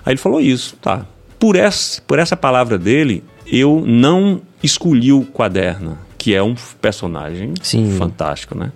[0.05, 1.07] Aí ele falou isso, tá.
[1.45, 7.53] Por essa, por essa palavra dele, eu não escolhi o Quaderna, que é um personagem
[7.61, 7.95] Sim.
[7.99, 8.73] fantástico, né?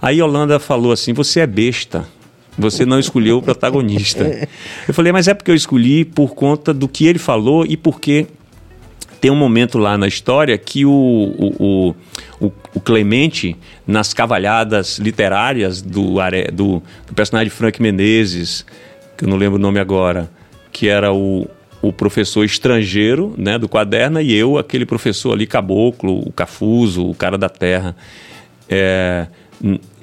[0.00, 2.08] Aí Holanda falou assim: você é besta.
[2.56, 4.48] Você não escolheu o protagonista.
[4.88, 8.26] Eu falei, mas é porque eu escolhi por conta do que ele falou e porque
[9.20, 11.94] tem um momento lá na história que o, o,
[12.40, 16.14] o, o, Clemente, nas cavalhadas literárias do,
[16.50, 18.64] do, do personagem Frank Menezes,
[19.18, 20.30] que eu não lembro o nome agora,
[20.72, 21.46] que era o,
[21.88, 27.14] o professor estrangeiro né, do Quaderna, e eu, aquele professor ali, caboclo, o cafuso, o
[27.14, 27.96] cara da terra.
[28.68, 29.26] É,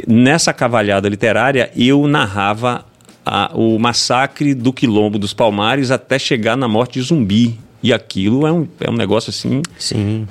[0.07, 2.85] nessa cavalhada literária, eu narrava
[3.25, 7.59] a- o massacre do Quilombo dos Palmares até chegar na morte de Zumbi.
[7.81, 9.61] E aquilo é um, é um negócio assim.
[9.77, 10.25] Sim.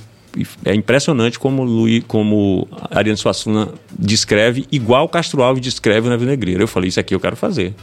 [0.64, 3.68] É impressionante como, Luí, como Ariano Suassuna
[3.98, 6.62] descreve, igual Castro Alves descreve na Vinegreira.
[6.62, 7.74] Eu falei, isso aqui eu quero fazer.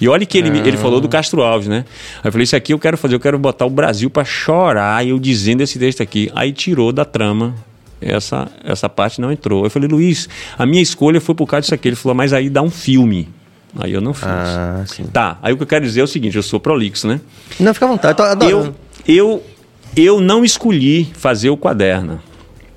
[0.00, 1.84] E olha que ele, me- ele falou do Castro Alves, né?
[2.22, 5.06] Aí eu falei, isso aqui eu quero fazer, eu quero botar o Brasil para chorar,
[5.06, 6.30] eu dizendo esse texto aqui.
[6.34, 7.54] Aí tirou da trama.
[8.02, 9.64] Essa, essa parte não entrou.
[9.64, 10.26] Eu falei, Luiz,
[10.58, 11.88] a minha escolha foi por causa disso aqui.
[11.88, 13.28] Ele falou, mas aí dá um filme.
[13.78, 14.24] Aí eu não fiz.
[14.26, 15.04] Ah, sim.
[15.04, 17.20] Tá, aí o que eu quero dizer é o seguinte: eu sou prolixo, né?
[17.60, 18.20] Não, fica à vontade.
[18.22, 18.74] Adorando.
[19.06, 19.42] Eu, eu,
[19.96, 22.20] eu não escolhi fazer o quaderno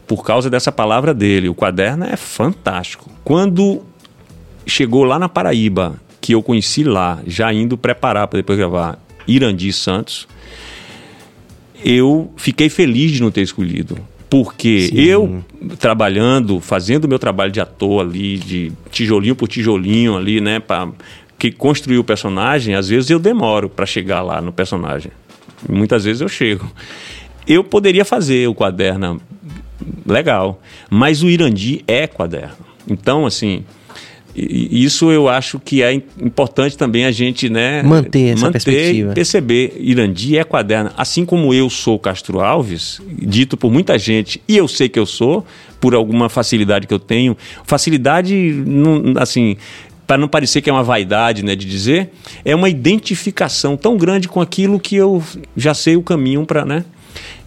[0.07, 1.49] por causa dessa palavra dele.
[1.49, 3.09] O quaderno é fantástico.
[3.24, 3.84] Quando
[4.66, 8.97] chegou lá na Paraíba, que eu conheci lá, já indo preparar para depois gravar
[9.28, 10.28] Irandi Santos,
[11.84, 13.97] eu fiquei feliz de não ter escolhido.
[14.30, 15.43] Porque eu,
[15.78, 20.89] trabalhando, fazendo o meu trabalho de ator ali, de tijolinho por tijolinho ali, né, para
[21.38, 25.11] que construir o personagem, às vezes eu demoro para chegar lá no personagem.
[25.70, 26.70] Muitas vezes eu chego.
[27.47, 29.22] Eu poderia fazer o quaderno
[30.05, 32.55] legal, mas o Irandi é quaderno.
[32.88, 33.64] Então, assim,
[34.36, 39.11] isso eu acho que é im- importante também a gente, né, Manter essa manter perspectiva.
[39.11, 39.76] e perceber.
[39.80, 40.89] Irandi é quaderno.
[40.97, 45.05] Assim como eu sou Castro Alves, dito por muita gente, e eu sei que eu
[45.05, 45.45] sou,
[45.80, 47.38] por alguma facilidade que eu tenho.
[47.66, 48.55] Facilidade,
[49.20, 49.57] assim,
[50.06, 52.12] para não parecer que é uma vaidade, né, de dizer,
[52.43, 55.24] é uma identificação tão grande com aquilo que eu
[55.56, 56.84] já sei o caminho para, né?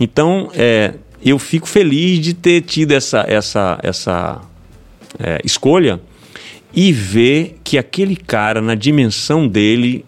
[0.00, 0.94] Então, é,
[1.24, 4.40] eu fico feliz de ter tido essa, essa, essa
[5.18, 6.00] é, escolha
[6.72, 10.04] e ver que aquele cara, na dimensão dele,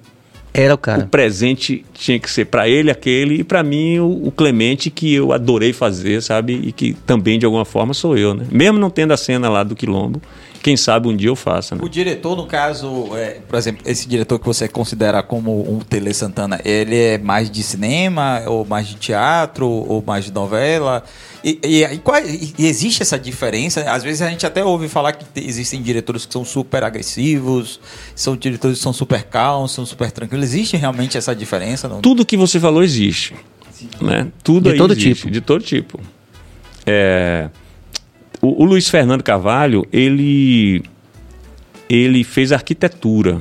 [0.52, 1.06] Era o o cara.
[1.06, 5.32] presente tinha que ser para ele aquele e para mim o, o Clemente que eu
[5.32, 6.60] adorei fazer, sabe?
[6.62, 8.46] E que também de alguma forma sou eu, né?
[8.50, 10.20] Mesmo não tendo a cena lá do Quilombo,
[10.62, 11.80] quem sabe um dia eu faça, né?
[11.84, 16.12] O diretor, no caso, é, por exemplo, esse diretor que você considera como um Tele
[16.12, 21.02] Santana, ele é mais de cinema, ou mais de teatro, ou mais de novela?
[21.44, 23.82] E, e, e qual- e existe essa diferença?
[23.90, 27.80] Às vezes a gente até ouve falar que te- existem diretores que são super agressivos,
[28.14, 30.44] são diretores que são super calmos, são super tranquilos.
[30.46, 31.88] Existe realmente essa diferença?
[31.88, 32.00] Não?
[32.00, 33.34] Tudo que você falou existe,
[34.00, 34.26] né?
[34.42, 35.30] Tudo De todo existe, tipo.
[35.30, 36.00] de todo tipo.
[36.84, 37.48] É,
[38.40, 40.82] o, o Luiz Fernando Carvalho, ele
[41.88, 43.40] ele fez arquitetura.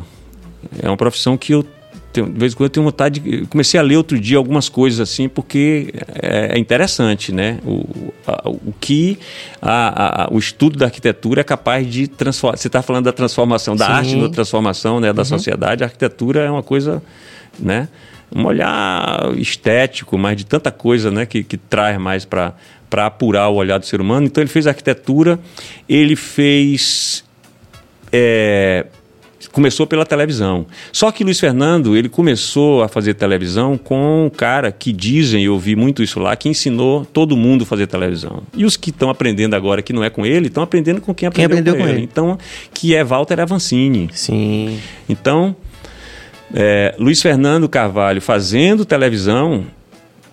[0.81, 1.65] É uma profissão que eu
[2.13, 4.69] tenho, de vez em quando eu tenho vontade de, comecei a ler outro dia algumas
[4.69, 7.59] coisas assim porque é, é interessante, né?
[7.65, 9.19] O, a- o que
[9.61, 12.57] a- a- o estudo da arquitetura é capaz de transformar.
[12.57, 13.91] Você está falando da transformação da Sim.
[13.91, 15.83] arte, da transformação, né, da sociedade.
[15.83, 17.03] A arquitetura é uma coisa,
[17.59, 17.87] né?
[18.33, 22.53] Um olhar estético, mas de tanta coisa, né, que, que traz mais para
[22.89, 24.25] para apurar o olhar do ser humano.
[24.25, 25.39] Então ele fez arquitetura,
[25.87, 27.23] ele fez
[28.11, 28.85] é,
[29.57, 30.67] começou pela televisão.
[30.91, 35.53] Só que Luiz Fernando, ele começou a fazer televisão com um cara que dizem, eu
[35.53, 38.43] ouvi muito isso lá, que ensinou todo mundo a fazer televisão.
[38.55, 41.27] E os que estão aprendendo agora, que não é com ele, estão aprendendo com quem
[41.27, 41.97] aprendeu, aprendeu com, com ele.
[41.97, 42.03] ele.
[42.03, 42.37] Então,
[42.71, 44.09] que é Walter Avancini.
[44.13, 44.79] Sim.
[45.09, 45.55] Então,
[46.53, 49.65] é, Luiz Fernando Carvalho fazendo televisão,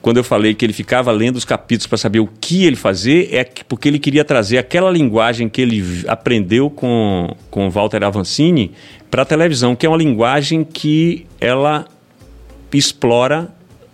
[0.04, 3.30] quando eu falei que ele ficava lendo os capítulos para saber o que ele fazer,
[3.32, 8.72] é que- porque ele queria trazer aquela linguagem que ele aprendeu com, com Walter Avancini
[9.10, 11.86] para a televisão, que é uma linguagem que ela
[12.70, 13.48] explora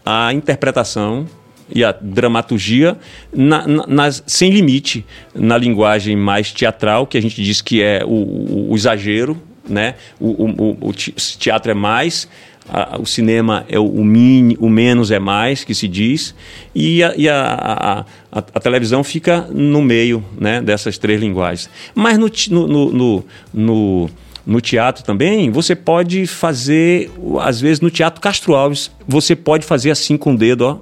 [0.04, 1.26] a interpretação
[1.72, 2.96] e a dramaturgia
[3.32, 8.02] na- na- nas- sem limite, na linguagem mais teatral, que a gente diz que é
[8.04, 9.94] o, o- o exagero, né?
[10.18, 10.50] O, o-
[10.82, 12.28] o- o te- teatro é mais,
[12.68, 16.34] a- o cinema é o, o, mini, o menos é mais, que se diz,
[16.74, 21.68] e a, e a- a- a- televisão fica no meio né, dessas três linguagens.
[21.94, 24.11] Mas no, no, no, no-
[24.46, 29.90] no- teatro também, você pode fazer, às vezes no Teatro Castro Alves, você pode fazer
[29.90, 30.78] assim com o dedo, ó,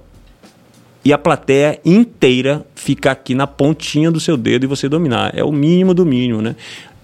[1.04, 5.32] e a plateia inteira ficar aqui na pontinha do seu dedo e você dominar.
[5.34, 6.54] É o mínimo do mínimo, né?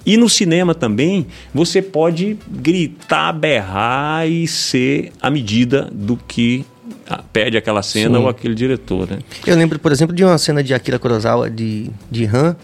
[0.06, 6.64] E no cinema também, você pode gritar, berrar e ser a medida do que
[7.08, 8.24] ah, pede aquela cena Sim.
[8.24, 9.18] ou aquele diretor, né?
[9.46, 12.56] Eu lembro, por exemplo, de uma cena de Akira Kurosawa, de, de Han,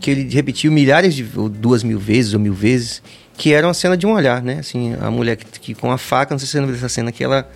[0.00, 3.02] que ele repetiu milhares de ou duas mil vezes ou mil vezes,
[3.36, 4.58] que era uma cena de um olhar, né?
[4.60, 7.12] Assim, a mulher que, que com a faca, não sei se você lembra dessa cena,
[7.12, 7.48] que ela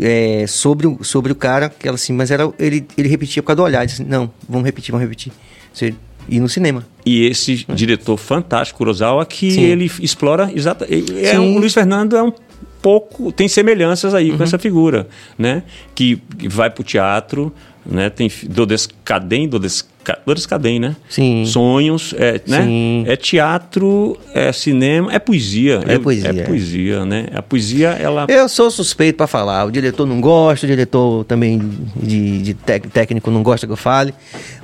[0.00, 3.48] é, sobre, o, sobre o cara, que ela assim, mas era, ele, ele repetia por
[3.48, 3.84] causa do olhar.
[3.84, 5.32] Disse, não, vamos repetir, vamos repetir.
[5.72, 5.94] Você,
[6.28, 6.86] e no cinema.
[7.04, 9.62] E esse diretor fantástico, Kurosawa, que Sim.
[9.62, 10.86] ele explora exata.
[10.90, 11.38] É Sim.
[11.38, 12.32] um, o Luiz Fernando é um
[12.80, 15.62] pouco tem semelhanças aí com essa figura, né?
[15.94, 17.50] Que, que vai pro teatro,
[17.84, 18.10] né?
[18.10, 20.96] Tem Dodescaden, Dodesca, Dodescaden, né?
[21.08, 21.44] Sim.
[21.46, 22.62] Sonhos, é, né?
[22.62, 23.04] Sim.
[23.06, 25.80] É teatro, é cinema, é poesia.
[25.86, 26.44] É poesia, É é.
[26.44, 27.26] poesia, né?
[27.34, 29.64] A poesia, ela Eu sou suspeito pra falar.
[29.64, 31.60] O diretor não gosta, o diretor também
[31.96, 34.14] de, de técnico não gosta que eu fale.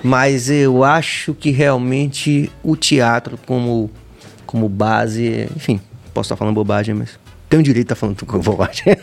[0.03, 3.91] Mas eu acho que realmente o teatro como,
[4.47, 5.81] como base, enfim,
[6.15, 7.19] posso estar falando bobagem, mas
[7.51, 8.97] tenho direito de estar falando tudo bobagem.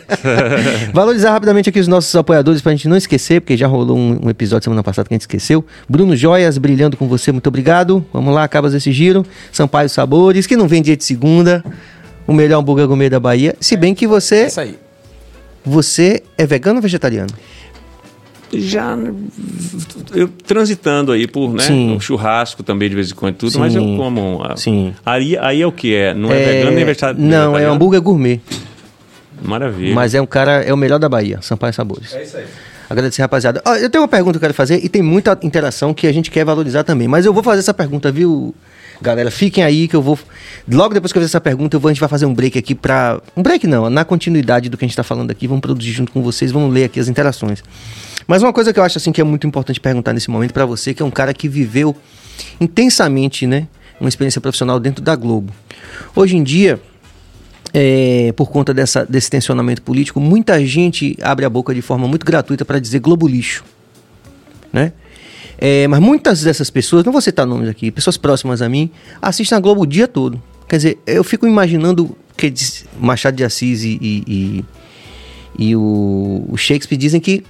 [0.92, 4.30] Valorizar rapidamente aqui os nossos apoiadores pra gente não esquecer, porque já rolou um, um
[4.30, 5.64] episódio semana passada que a gente esqueceu.
[5.86, 8.04] Bruno Joias, brilhando com você, muito obrigado.
[8.10, 9.24] Vamos lá, acabas desse giro.
[9.52, 11.62] Sampaio Sabores, que não vem dia de segunda.
[12.26, 13.54] O melhor hambúrguer gourmet da Bahia.
[13.60, 14.78] Se bem que você É isso aí.
[15.64, 17.30] você é vegano ou vegetariano?
[18.54, 18.96] Já
[20.14, 21.92] eu transitando aí por né Sim.
[21.92, 23.58] um churrasco também de vez em quando tudo Sim.
[23.58, 24.94] mas eu como ah, Sim.
[25.04, 28.40] aí aí é o que é não é, vegano nem vegetariano Não, é hambúrguer gourmet.
[29.42, 32.14] maravilha Mas é um cara, é o melhor da Bahia, Sampaio Sabores.
[32.14, 32.44] É isso aí.
[32.90, 33.60] Agradecer, rapaziada.
[33.66, 36.12] Ó, eu tenho uma pergunta que eu quero fazer e tem muita interação que a
[36.12, 37.06] gente quer valorizar também.
[37.06, 38.54] Mas eu vou fazer essa pergunta, viu,
[39.00, 39.30] galera?
[39.30, 40.18] Fiquem aí que eu vou.
[40.70, 42.58] Logo depois que eu fizer essa pergunta, eu vou, a gente vai fazer um break
[42.58, 43.20] aqui pra.
[43.36, 45.46] Um break não, na continuidade do que a gente tá falando aqui.
[45.46, 47.62] Vamos produzir junto com vocês, vamos ler aqui as interações.
[48.26, 50.66] Mas uma coisa que eu acho assim que é muito importante perguntar nesse momento pra
[50.66, 51.96] você, que é um cara que viveu
[52.60, 53.66] intensamente, né?
[54.00, 55.52] Uma experiência profissional dentro da Globo.
[56.14, 56.80] Hoje em dia,
[57.72, 62.24] é, por conta dessa, desse tensionamento político, muita gente abre a boca de forma muito
[62.24, 63.64] gratuita para dizer Globo lixo.
[64.72, 64.92] Né?
[65.58, 68.90] É, mas muitas dessas pessoas, não vou citar nomes aqui, pessoas próximas a mim,
[69.20, 70.40] assistem a Globo o dia todo.
[70.68, 72.52] Quer dizer, eu fico imaginando que
[73.00, 74.64] Machado de Assis e, e, e-
[75.58, 77.42] e o, o Shakespeare dizem que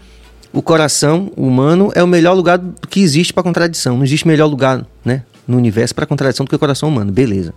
[0.51, 2.59] o coração humano é o melhor lugar
[2.89, 3.99] que existe para contradição.
[3.99, 7.11] Não existe melhor lugar né, no universo para contradição do que o coração humano.
[7.11, 7.55] Beleza.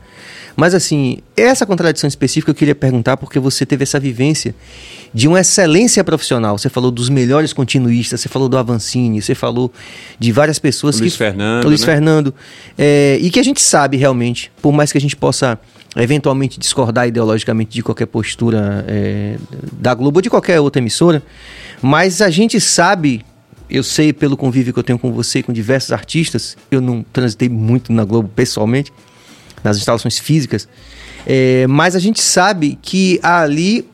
[0.56, 4.56] Mas assim, essa contradição específica eu queria perguntar porque você teve essa vivência
[5.14, 6.58] de uma excelência profissional.
[6.58, 9.72] Você falou dos melhores continuistas, você falou do Avancini, você falou
[10.18, 11.18] de várias pessoas Luiz que...
[11.18, 11.86] Fernando, Luiz né?
[11.86, 12.34] Fernando.
[12.78, 15.60] É, e que a gente sabe realmente, por mais que a gente possa
[15.96, 19.36] eventualmente discordar ideologicamente de qualquer postura é,
[19.74, 21.22] da Globo ou de qualquer outra emissora,
[21.82, 23.26] mas a gente sabe,
[23.72, 27.50] eu sei pelo convívio que eu tenho com você com diversos artistas, eu não transitei
[27.50, 28.92] muito na Globo pessoalmente,
[29.64, 30.68] nas instalações físicas,
[31.26, 33.86] é, mas a gente sabe que há ali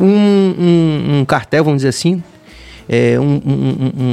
[0.00, 2.22] um, um- um cartel, vamos dizer assim,
[2.88, 3.40] é, um,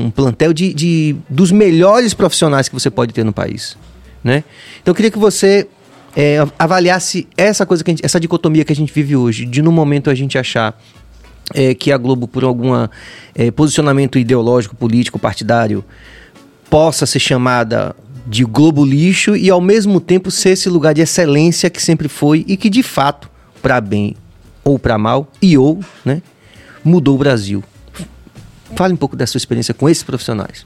[0.06, 3.78] um- plantel de, de- dos melhores profissionais que você pode ter no país.
[4.24, 4.44] Né?
[4.82, 5.68] Então eu queria que você
[6.16, 10.10] é, avaliasse essa coisa, gente- essa dicotomia que a gente vive hoje, de no momento
[10.10, 10.80] a gente achar
[11.54, 12.72] é, que a Globo, por algum
[13.56, 15.84] posicionamento ideológico, político, partidário,
[16.70, 17.96] possa ser chamada
[18.28, 22.46] de Globo lixo e ao mesmo tempo ser esse lugar de excelência que sempre foi
[22.48, 23.30] e que de fato,
[23.62, 24.16] para bem
[24.64, 26.22] ou para mal, e ou, né,
[26.84, 27.64] mudou o Brasil.
[28.76, 30.66] Fale um pouco da sua experiência com esses profissionais.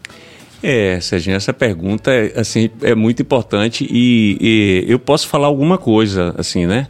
[0.64, 5.77] É, Serginho, essa pergunta é, assim, é muito importante e, e eu posso falar alguma
[5.77, 6.88] coisa, assim, né?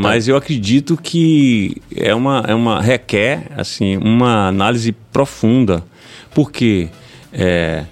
[0.00, 5.84] Mas eu acredito que é uma, é uma requer, assim, uma análise profunda,
[6.34, 6.88] porque
[7.32, 7.84] é,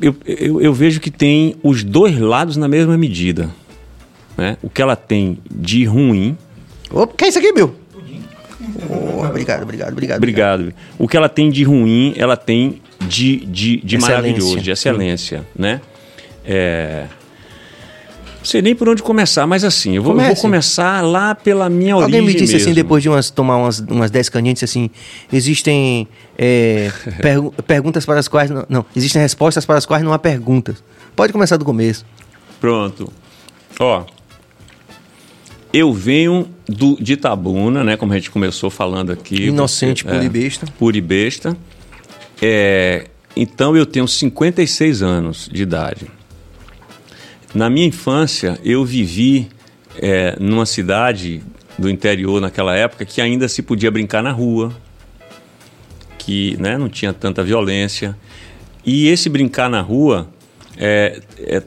[0.00, 3.50] eu, eu, eu vejo que tem os dois lados na mesma medida,
[4.34, 4.56] né?
[4.62, 6.38] O que ela tem de ruim
[6.94, 7.74] Opa, que é isso aqui, Bill?
[8.88, 10.18] Oh, obrigado, obrigado, obrigado.
[10.18, 10.74] Obrigado.
[10.96, 14.08] O que ela tem de ruim, ela tem de, de, de Excelência.
[14.16, 15.80] maravilhoso, de excelência, né?
[16.44, 17.06] É...
[18.38, 21.70] Não sei nem por onde começar, mas assim, eu vou, eu vou começar lá pela
[21.70, 22.74] minha origem Alguém me disse assim, mesmo.
[22.74, 24.90] depois de umas, tomar umas, umas 10 caninhas, assim:
[25.32, 26.06] existem
[26.36, 26.90] é,
[27.22, 28.50] pergu- perguntas para as quais.
[28.50, 30.84] Não, não, existem respostas para as quais não há perguntas.
[31.16, 32.04] Pode começar do começo.
[32.60, 33.10] Pronto.
[33.80, 34.04] Ó,
[35.72, 37.96] eu venho do, de Itabuna, né?
[37.96, 39.46] Como a gente começou falando aqui.
[39.46, 41.56] Inocente, você- pura e besta.
[42.46, 46.08] É, então eu tenho 56 anos de idade.
[47.54, 49.48] Na minha infância, eu vivi
[49.96, 51.42] é, numa cidade
[51.78, 54.76] do interior naquela época que ainda se podia brincar na rua,
[56.18, 58.14] que né, não tinha tanta violência.
[58.84, 60.28] E esse brincar na rua
[60.76, 61.62] é, é,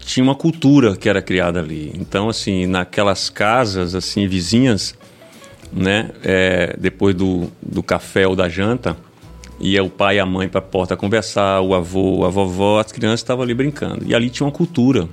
[0.00, 1.92] tinha uma cultura que era criada ali.
[1.94, 4.94] Então, assim, naquelas casas assim vizinhas,
[5.70, 8.96] né, é, depois do, do café ou da janta,
[9.60, 12.92] ia o pai e a mãe para a porta conversar, o avô, a vovó, as
[12.92, 14.04] crianças estavam ali brincando.
[14.06, 15.08] E ali tinha uma cultura,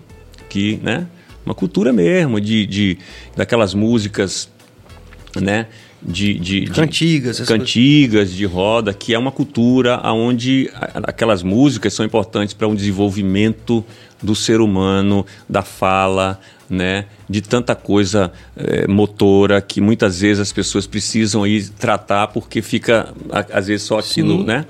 [0.49, 1.07] que, né,
[1.45, 2.98] uma cultura mesmo, de, de
[3.36, 4.49] daquelas músicas,
[5.36, 5.68] né,
[6.02, 10.70] de, de, de Cantigas, cantigas de roda, que é uma cultura onde
[11.03, 13.84] aquelas músicas são importantes para um desenvolvimento
[14.23, 16.39] do ser humano, da fala,
[16.69, 22.61] né, de tanta coisa eh, motora que muitas vezes as pessoas precisam ir tratar porque
[22.61, 23.13] fica
[23.51, 24.65] às vezes só aquilo, né?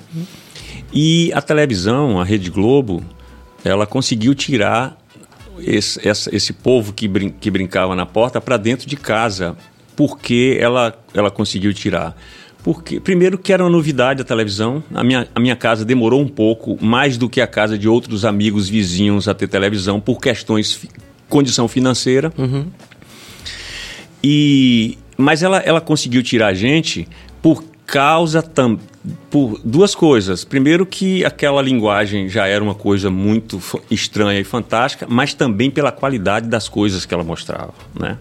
[0.92, 3.04] E a televisão, a Rede Globo,
[3.64, 4.98] ela conseguiu tirar
[5.60, 9.56] esse, essa- esse povo que, brin- que brincava na porta para dentro de casa.
[9.96, 12.16] Por que ela, ela conseguiu tirar?
[12.64, 14.82] Porque, primeiro, que era uma novidade a televisão.
[14.94, 18.24] A minha, a minha casa demorou um pouco, mais do que a casa de outros
[18.24, 20.86] amigos vizinhos a ter televisão, por questões,
[21.28, 22.32] condição financeira.
[24.24, 27.06] E, mas ela, ela conseguiu tirar a gente
[27.42, 28.80] por causa tam,
[29.30, 30.46] por duas coisas.
[30.46, 33.62] Primeiro que aquela linguagem já era uma coisa muito
[33.92, 38.18] estranha e fantástica, mas também pela qualidade das coisas que ela mostrava, né?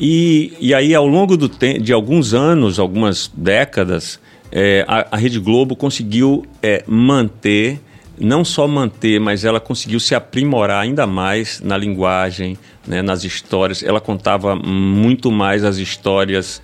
[0.00, 4.20] E, e aí, ao longo do de alguns anos, algumas décadas,
[4.52, 7.80] eh, a, a Rede Globo conseguiu eh, manter,
[8.18, 12.56] não só manter, mas ela conseguiu se aprimorar ainda mais na linguagem,
[12.86, 13.82] né, nas histórias.
[13.82, 16.62] Ela contava muito mais as histórias,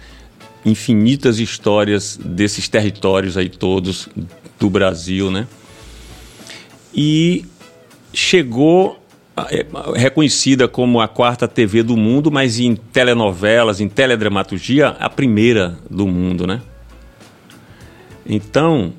[0.64, 4.08] infinitas histórias desses territórios aí todos
[4.60, 5.46] do Brasil, né?
[6.94, 7.44] E
[8.12, 9.03] chegou é,
[9.96, 16.06] reconhecida como a quarta TV do mundo, mas em telenovelas, em teledramaturgia, a primeira do
[16.06, 16.62] mundo, né?
[18.24, 18.92] Então,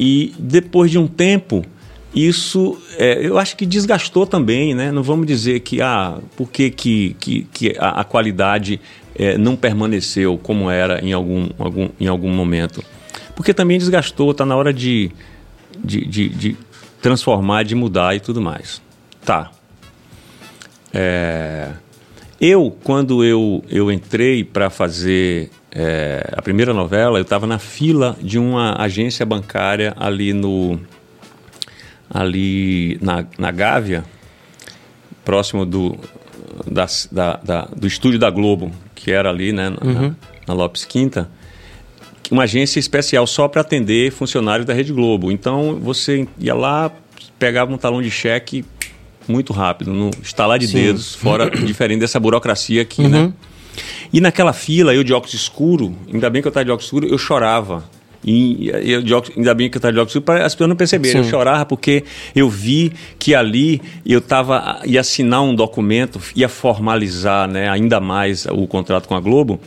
[0.00, 1.64] e depois de um tempo,
[2.14, 4.90] isso é, eu acho que desgastou também, né?
[4.90, 8.80] Não vamos dizer que ah, por que, que, que, que a, a qualidade
[9.14, 12.82] é, não permaneceu como era em algum, algum, em algum momento.
[13.34, 15.10] Porque também desgastou, está na hora de,
[15.84, 16.56] de, de, de
[17.02, 18.80] transformar, de mudar e tudo mais.
[19.24, 19.50] Tá.
[20.92, 21.70] É,
[22.40, 28.16] eu, quando eu, eu entrei para fazer é, a primeira novela, eu estava na fila
[28.20, 30.78] de uma agência bancária ali no
[32.08, 34.04] ali na, na Gávea,
[35.24, 35.98] próximo do,
[36.70, 40.14] da, da- da- do estúdio da Globo, que era ali né, na, na-
[40.46, 41.28] na Lopes Quinta,
[42.30, 45.30] uma agência especial só para atender funcionários da Rede Globo.
[45.32, 46.90] Então você ia lá,
[47.38, 48.64] pegava um talão de cheque
[49.28, 53.32] muito rápido, no estalar de dedos, fora diferente dessa burocracia aqui, né?
[54.12, 57.06] E naquela fila, eu de óculos escuro, ainda bem que eu estava de óculos escuro,
[57.06, 57.84] eu chorava.
[58.24, 60.68] E eu de óculos, ainda bem que eu estava de óculos escuro, para as pessoas
[60.68, 61.22] não perceberem.
[61.22, 62.02] Eu chorava porque
[62.34, 68.46] eu vi que ali eu tava, ia assinar um documento, ia formalizar né, ainda mais
[68.46, 69.60] o contrato com a Globo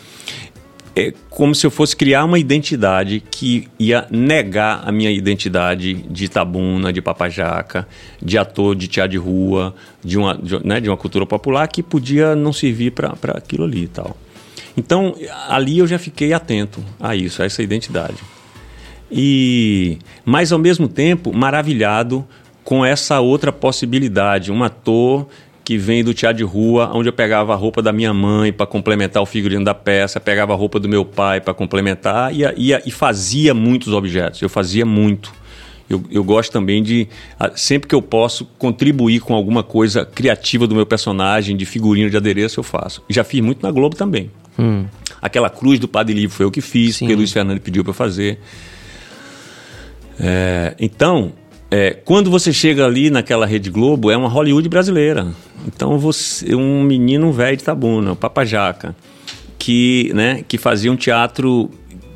[0.95, 6.25] é como se eu fosse criar uma identidade que ia negar a minha identidade de
[6.25, 7.87] Itabuna, de Papajaca,
[8.21, 11.81] de ator de teatro de rua, de uma, de, né, de uma cultura popular que
[11.83, 14.17] podia não servir para aquilo ali e tal.
[14.75, 15.15] Então,
[15.47, 18.17] ali eu já fiquei atento a isso, a essa identidade.
[19.11, 22.25] E, mas ao mesmo tempo, maravilhado
[22.63, 25.27] com essa outra possibilidade, um ator
[25.69, 28.65] que vem do teatro de rua, onde eu pegava a roupa da minha mãe para
[28.65, 32.73] complementar o figurino da peça, pegava a roupa do meu pai para complementar e, e,
[32.87, 34.41] e fazia muitos objetos.
[34.41, 35.31] Eu fazia muito.
[35.87, 37.07] Eu, eu gosto também de,
[37.55, 42.17] sempre que eu posso, contribuir com alguma coisa criativa do meu personagem, de figurino, de
[42.17, 43.03] adereço, eu faço.
[43.07, 44.31] E já fiz muito na Globo também.
[45.21, 48.39] Aquela cruz do Padre Livre foi eu que fiz, porque Luiz Fernando pediu para fazer.
[50.19, 51.31] É, então,
[51.71, 55.27] é, quando você chega ali naquela Rede Globo, é uma Hollywood brasileira.
[55.67, 58.95] Então, você, um menino velho de Tabuna, o Papajaca,
[59.57, 61.69] que, né, que fazia um teatro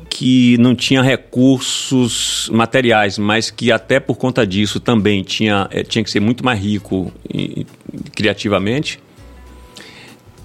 [0.08, 6.04] que não tinha recursos materiais, mas que até por conta disso também tinha, eh, tinha
[6.04, 7.66] que ser muito mais rico e-
[8.14, 9.00] criativamente,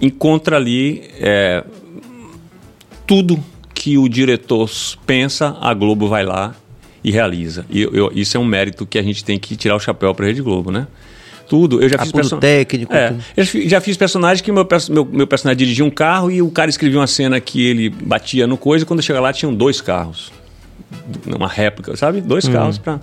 [0.02, 1.64] encontra ali eh,
[3.06, 4.69] tudo que o diretor
[5.06, 6.56] pensa, a Globo vai lá
[7.03, 7.65] e realiza.
[7.69, 10.26] E eu- isso é um mérito que a gente tem que tirar o chapéu para
[10.26, 10.88] a Rede Globo, né?
[11.47, 11.81] Tudo.
[11.81, 14.67] Eu já fiz Apuro person- técnico, É, eu já fi- já fiz personagem que meu,
[14.89, 18.45] meu, meu personagem dirigia um carro e o cara escrevia uma cena que ele batia
[18.45, 20.31] no coisa e quando chega lá tinham dois carros.
[21.26, 22.21] Uma réplica, sabe?
[22.21, 22.99] Dois carros para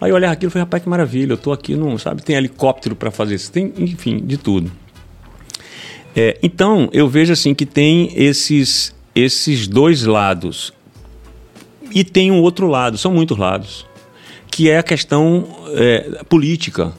[0.00, 2.34] Aí eu olhava aquilo e falei, rapaz, que maravilha, eu tô aqui num, sabe, tem
[2.34, 4.70] helicóptero para fazer isso, tem, enfim, de tudo.
[6.14, 10.72] É, então, eu vejo assim que tem esses, esses dois lados.
[11.94, 13.86] E tem um outro lado, são muitos lados,
[14.50, 16.92] que é a questão é, política.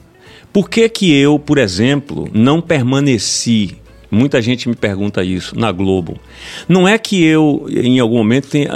[0.51, 3.77] Por que, que eu, por exemplo, não permaneci?
[4.11, 6.19] Muita gente me pergunta isso na Globo.
[6.69, 8.69] Não é que eu, em algum momento, tenha.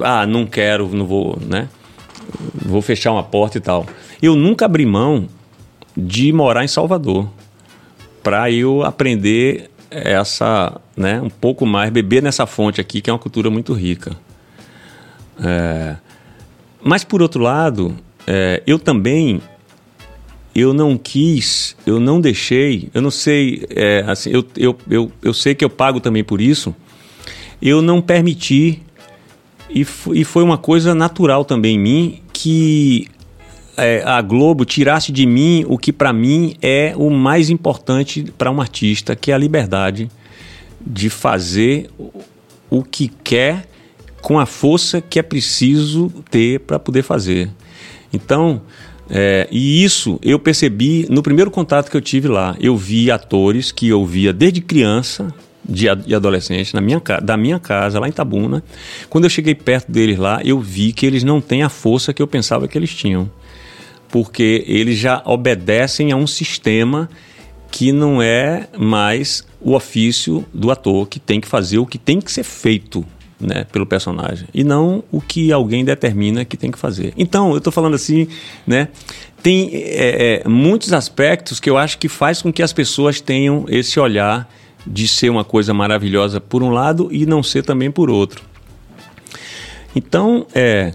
[0.00, 1.68] Ah, não quero, não vou, né?
[2.54, 3.84] Vou fechar uma porta e tal.
[4.22, 5.28] Eu nunca abri mão
[5.94, 7.28] de morar em Salvador
[8.22, 13.18] para eu aprender essa, né, um pouco mais, beber nessa fonte aqui, que é uma
[13.18, 14.16] cultura muito rica.
[15.42, 15.96] É,
[16.82, 17.96] mas, por outro lado,
[18.26, 19.40] é, eu também
[20.54, 25.34] eu não quis, eu não deixei, eu não sei, é, assim, eu, eu, eu, eu
[25.34, 26.74] sei que eu pago também por isso,
[27.60, 28.82] eu não permiti,
[29.68, 33.06] e, e foi uma coisa natural também em mim, que
[33.76, 38.50] é, a Globo tirasse de mim o que para mim é o mais importante para
[38.50, 40.10] um artista, que é a liberdade
[40.80, 41.90] de fazer
[42.70, 43.68] o que quer
[44.26, 47.48] com a força que é preciso ter para poder fazer.
[48.12, 48.60] Então,
[49.08, 52.56] é, e isso eu percebi no primeiro contato que eu tive lá.
[52.58, 55.32] Eu vi atores que eu via desde criança
[55.64, 58.64] de, de adolescente na minha, da minha casa, lá em Tabuna.
[59.08, 62.20] Quando eu cheguei perto deles lá, eu vi que eles não têm a força que
[62.20, 63.30] eu pensava que eles tinham
[64.08, 67.08] porque eles já obedecem a um sistema
[67.70, 72.20] que não é mais o ofício do ator, que tem que fazer o que tem
[72.20, 73.06] que ser feito
[73.40, 77.12] né, pelo personagem, e não o que alguém determina que tem que fazer.
[77.16, 78.28] Então, eu estou falando assim,
[78.66, 78.88] né,
[79.42, 83.66] tem é, é, muitos aspectos que eu acho que faz com que as pessoas tenham
[83.68, 84.48] esse olhar
[84.86, 88.42] de ser uma coisa maravilhosa por um lado e não ser também por outro.
[89.94, 90.94] Então, é,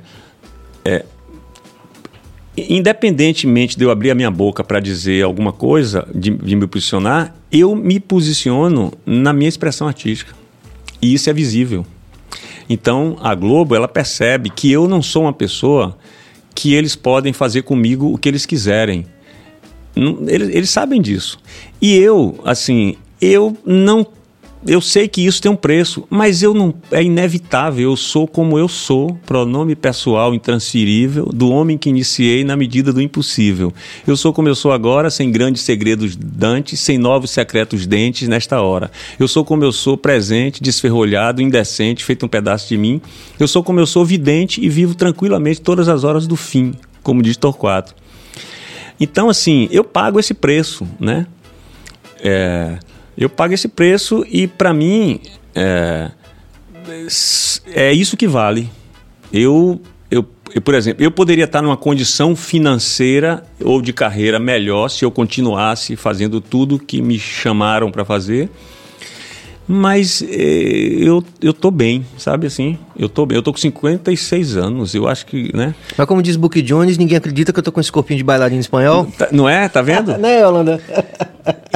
[2.58, 7.36] independentemente de eu abrir a minha boca para dizer alguma coisa, de, de me posicionar,
[7.52, 10.34] eu me posiciono na minha expressão artística.
[11.02, 11.86] E isso é visível.
[12.74, 15.98] Então, a Globo, ela percebe que eu não sou uma pessoa
[16.56, 19.06] que eles podem fazer comigo o que eles quiserem.
[19.94, 21.38] Eles, eles sabem disso.
[21.82, 24.08] E eu, assim, eu não.
[24.66, 26.72] Eu sei que isso tem um preço, mas eu não.
[26.92, 27.90] É inevitável.
[27.90, 33.02] Eu sou como eu sou, pronome pessoal intransferível, do homem que iniciei na medida do
[33.02, 33.74] impossível.
[34.06, 38.62] Eu sou como eu sou agora, sem grandes segredos dantes, sem novos secretos dentes nesta
[38.62, 38.92] hora.
[39.20, 43.02] Eu sou como eu sou, presente, desferrolhado, indecente, feito um pedaço de mim.
[43.40, 47.24] Eu sou como eu sou, vidente e vivo tranquilamente todas as horas do fim, como
[47.24, 47.96] diz Torquato.
[49.00, 51.26] Então, assim, eu pago esse preço, né?
[52.24, 52.78] É,
[53.18, 55.20] eu pago esse preço e, para mim,
[55.56, 56.12] é,
[57.74, 58.70] é isso que vale.
[59.32, 64.90] Eu, eu, eu, por exemplo, eu poderia estar numa condição financeira ou de carreira melhor
[64.90, 68.50] se eu continuasse fazendo tudo que me chamaram para fazer.
[69.72, 72.78] Mas eh, eu, eu tô bem, sabe assim?
[73.00, 73.38] Eu tô bem.
[73.38, 75.74] Eu tô com 56 anos, eu acho que, né?
[75.98, 78.60] Mas como diz Book Jones, ninguém acredita que eu tô com esse corpinho de bailarino
[78.60, 79.06] espanhol.
[79.18, 79.70] Tá- não é?
[79.70, 80.16] Tá vendo?
[80.20, 80.82] né, Holanda?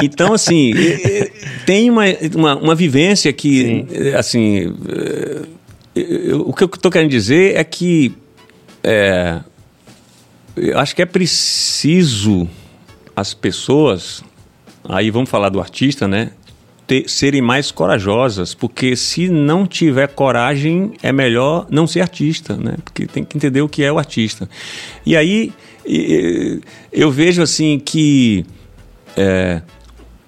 [0.03, 1.31] Então, assim, eh, eh,
[1.65, 2.03] tem uma,
[2.35, 4.75] uma, uma vivência que, eh, assim,
[5.95, 8.13] eu- o que eu estou querendo dizer é que
[8.83, 9.39] eh,
[10.57, 12.45] eu acho que é preciso
[13.15, 14.21] as pessoas,
[14.83, 16.31] aí vamos falar do artista, né?
[16.87, 22.75] Ter- serem mais corajosas, porque se não tiver coragem, é melhor não ser artista, né?
[22.83, 24.49] Porque tem que entender o que é o artista.
[25.05, 25.53] E aí
[26.91, 28.45] eu vejo assim que
[29.15, 29.61] é,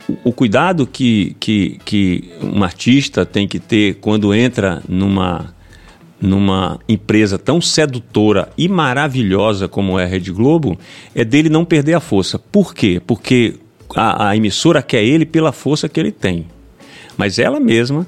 [0.08, 5.54] o, o cuidado que, que, que um artista tem que ter quando entra numa,
[6.22, 10.78] numa empresa tão sedutora e maravilhosa como é a Rede Globo
[11.14, 12.38] é dele não perder a força.
[12.38, 13.02] Por quê?
[13.06, 13.56] Porque
[13.96, 16.48] a, a emissora quer ele pela força que ele tem.
[17.18, 18.06] Mas ela mesma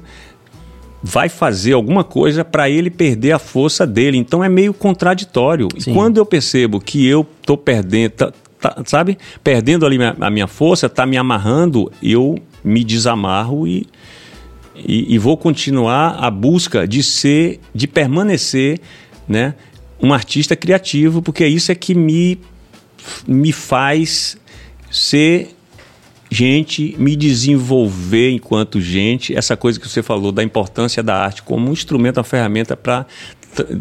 [1.02, 4.18] vai fazer alguma coisa para ele perder a força dele.
[4.18, 5.68] Então é meio contraditório.
[5.78, 5.90] Sim.
[5.90, 10.30] E quando eu percebo que eu tô perdendo, tá- tá- sabe, perdendo ali minha- a
[10.30, 13.86] minha força, tá me amarrando, eu me desamarro e,
[14.76, 18.78] e, e vou continuar a busca de ser, de permanecer,
[19.26, 19.54] né,
[20.02, 22.38] um artista criativo, porque isso é que me
[23.26, 24.36] me faz
[24.90, 25.56] ser
[26.30, 31.68] gente, me desenvolver enquanto gente, essa coisa que você falou da importância da arte como
[31.68, 33.04] um instrumento, uma ferramenta para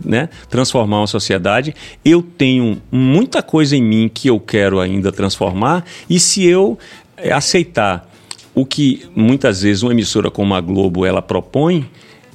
[0.03, 1.75] né, transformar uma sociedade.
[2.03, 6.77] Eu tenho muita coisa em mim que eu quero ainda transformar, e se eu
[7.17, 8.09] eh, aceitar
[8.55, 11.87] o que muitas vezes uma emissora como a Globo ela propõe,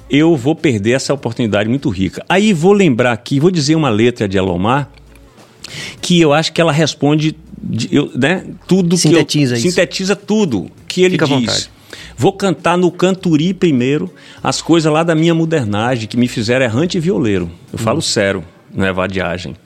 [0.09, 2.25] eu vou perder essa oportunidade muito rica.
[2.29, 4.91] Aí vou lembrar aqui, vou dizer uma letra de Elomar,
[6.01, 9.69] que eu acho que ela responde de- eu, né, tudo Sintetiza que eu, isso.
[9.71, 11.39] sintetiza tudo que ele Fica à diz.
[11.39, 11.71] vontade.
[12.17, 14.11] Vou cantar no canturi primeiro
[14.43, 17.51] as coisas lá da minha modernagem que me fizeram errante e violeiro.
[17.73, 19.57] Eu falo sério, não é vadiagem.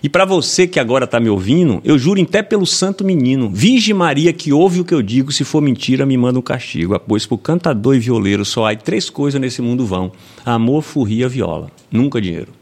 [0.00, 3.94] E para você que agora está me ouvindo, eu juro pé pelo santo menino, Virgem
[3.94, 6.96] Maria que ouve o que eu digo, se for mentira me manda um castigo.
[7.00, 10.12] Pois pro cantador e violeiro só há três coisas nesse mundo vão:
[10.46, 11.68] amor, furria, viola.
[11.90, 12.52] Nunca dinheiro.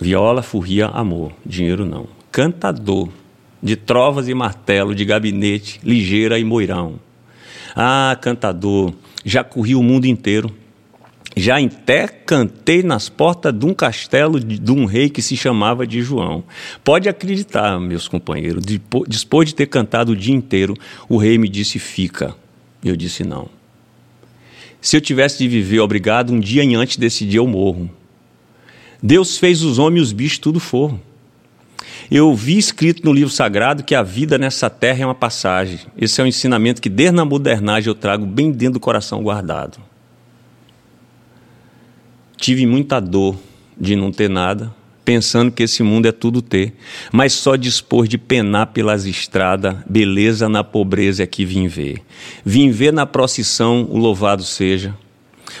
[0.00, 1.32] Viola, furria, amor.
[1.44, 2.06] Dinheiro não.
[2.32, 3.08] Cantador,
[3.62, 6.98] de trovas e martelo, de gabinete, ligeira e moirão.
[7.76, 8.92] Ah, cantador,
[9.24, 10.50] já corri o mundo inteiro.
[11.36, 15.86] Já até cantei nas portas de um castelo de, de um rei que se chamava
[15.86, 16.42] de João.
[16.82, 20.74] Pode acreditar, meus companheiros, depo- depois de ter cantado o dia inteiro,
[21.08, 22.34] o rei me disse: fica.
[22.84, 23.48] Eu disse: não.
[24.80, 27.88] Se eu tivesse de viver obrigado, um dia em antes desse dia eu morro.
[29.02, 31.00] Deus fez os homens e os bichos tudo foram.
[32.10, 35.78] Eu vi escrito no livro sagrado que a vida nessa terra é uma passagem.
[35.96, 39.78] Esse é um ensinamento que desde a modernagem eu trago bem dentro do coração guardado.
[42.36, 43.36] Tive muita dor
[43.78, 44.74] de não ter nada,
[45.04, 46.74] pensando que esse mundo é tudo ter,
[47.12, 52.02] mas só dispor de penar pelas estradas, beleza na pobreza é que vim ver.
[52.44, 54.94] Vim ver na procissão o louvado seja,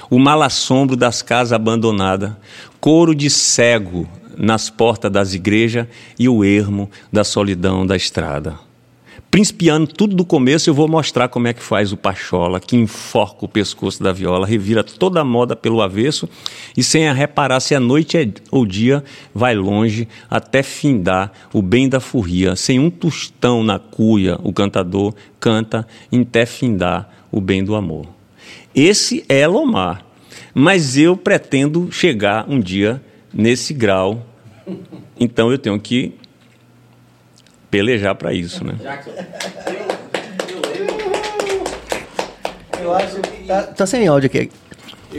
[0.08, 2.32] o mal assombro das casas abandonadas,
[2.80, 5.86] coro de cego nas portas das igrejas
[6.18, 8.58] e o ermo da solidão da estrada.
[9.30, 13.44] Principiando tudo do começo, eu vou mostrar como é que faz o pachola, que enforca
[13.44, 16.28] o pescoço da viola, revira toda a moda pelo avesso
[16.76, 21.62] e sem a reparar se a noite é, ou dia, vai longe até findar o
[21.62, 22.56] bem da furria.
[22.56, 28.06] Sem um tostão na cuia, o cantador canta até findar o bem do amor.
[28.74, 30.04] Esse é Lomar,
[30.54, 33.02] mas eu pretendo chegar um dia
[33.32, 34.26] nesse grau,
[35.18, 36.14] então eu tenho que
[37.70, 38.74] pelejar para isso, né?
[42.80, 44.50] Eu acho que tá, tá sem áudio aqui.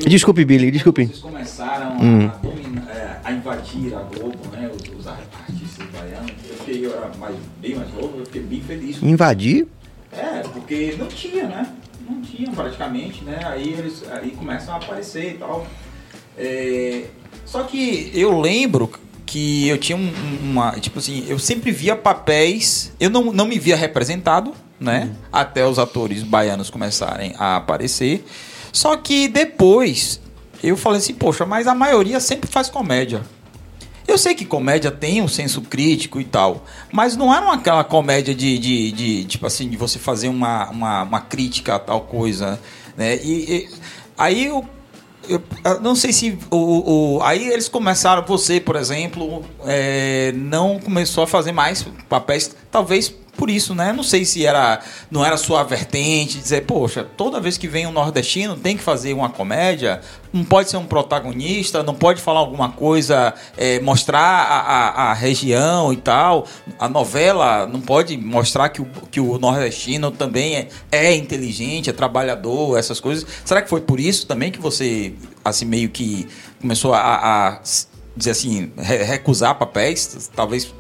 [0.07, 1.05] Desculpe, Billy, desculpe.
[1.05, 2.25] Vocês começaram Hum.
[2.27, 4.69] a, dominar- é, a invadir a Globo, né?
[4.73, 6.31] Os, os artistas baianos.
[6.49, 9.03] Eu fiquei eu era mais, bem mais novo, eu fiquei bem feliz.
[9.03, 9.67] Invadir?
[10.13, 11.67] É, porque não tinha, né?
[12.11, 13.39] Não tinha praticamente, né?
[13.45, 15.65] Aí eles aí começam a aparecer e tal.
[16.37, 17.05] É,
[17.45, 18.91] Só que eu lembro
[19.25, 20.11] que eu tinha um-
[20.43, 20.71] uma.
[20.79, 22.91] Tipo assim, eu sempre via papéis.
[22.99, 25.09] Eu não, não me via representado, né?
[25.31, 28.25] Até os atores baianos começarem a aparecer.
[28.71, 30.21] Só que depois
[30.63, 33.21] eu falei assim, poxa, mas a maioria sempre faz comédia.
[34.07, 37.83] Eu sei que comédia tem um senso crítico e tal, mas não era uma- aquela
[37.83, 42.01] comédia de, de, de, tipo assim, de você fazer uma, uma, uma crítica a tal
[42.01, 42.59] coisa,
[42.97, 43.17] né?
[43.17, 43.69] E, e-
[44.17, 44.65] aí eu,
[45.29, 50.79] eu, eu não sei se o, o- aí eles começaram, você, por exemplo, é, não
[50.79, 53.91] começou a fazer mais papéis, talvez por isso, né?
[53.91, 57.91] Não sei se era não era sua vertente, dizer, poxa, toda vez que vem um
[57.91, 60.01] nordestino tem que fazer uma comédia,
[60.31, 65.13] não pode ser um protagonista, não pode falar alguma coisa, é, mostrar a, a, a
[65.13, 66.45] região e tal.
[66.77, 71.93] A novela não pode mostrar que o, que o nordestino também é, é inteligente, é
[71.93, 73.25] trabalhador, essas coisas.
[73.43, 75.13] Será que foi por isso também que você,
[75.43, 76.27] assim, meio que
[76.61, 77.59] começou a, a
[78.15, 80.29] dizer assim, re- recusar papéis?
[80.35, 80.73] Talvez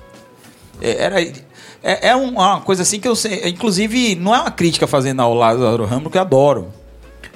[0.81, 1.15] é, era
[1.83, 5.21] é, é um- uma coisa assim que eu sei, inclusive não é uma crítica fazendo
[5.21, 6.67] ao Lázaro Ramos que eu adoro.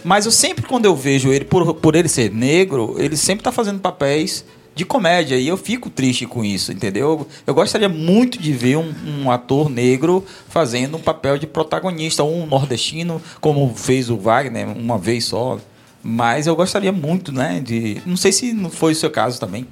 [0.04, 3.52] Mas eu sempre quando eu vejo ele por, por ele ser negro, ele sempre tá
[3.52, 4.46] fazendo papéis
[4.76, 7.26] de comédia e eu fico triste com isso, entendeu?
[7.48, 8.94] Eu gostaria muito de ver um,
[9.24, 14.98] um ator negro fazendo um papel de protagonista, um nordestino, como fez o Wagner uma
[14.98, 15.58] vez só.
[16.04, 17.60] Mas eu gostaria muito, né?
[17.66, 19.66] De, não sei se não foi o seu caso também.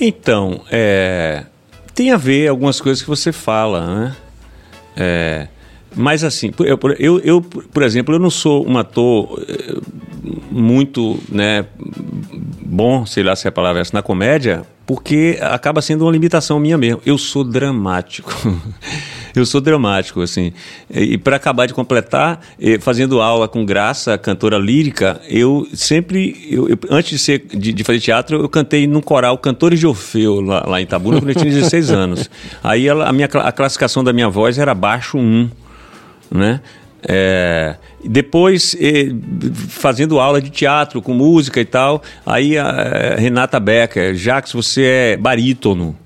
[0.00, 1.44] Então, é,
[2.00, 4.16] tem a ver algumas coisas que você fala, né?
[4.96, 5.48] É,
[5.94, 9.76] mas assim, eu, eu, eu, por exemplo, eu não sou um ator eh,
[10.50, 11.66] muito, né,
[12.64, 16.58] bom, sei lá se a palavra é essa, na comédia, porque acaba sendo uma limitação
[16.58, 17.00] minha mesmo.
[17.06, 18.34] Eu sou dramático.
[19.32, 20.52] Eu sou dramático, assim.
[20.92, 26.68] E para acabar de completar, eh, fazendo aula com Graça, cantora lírica, eu sempre, eu-
[26.68, 30.40] eu- antes de, ser, de, de fazer teatro, eu cantei num coral Cantores de Orfeu,
[30.40, 32.28] lá, lá em Itabuna, quando eu tinha 16 anos.
[32.60, 35.48] Aí ela- a, minha, a classificação da minha voz era baixo 1,
[36.32, 36.60] né?
[37.02, 38.76] É, depois,
[39.68, 44.82] fazendo aula de teatro, com música e tal, aí a eh, Renata Becker, Jax, você
[44.84, 45.96] é barítono.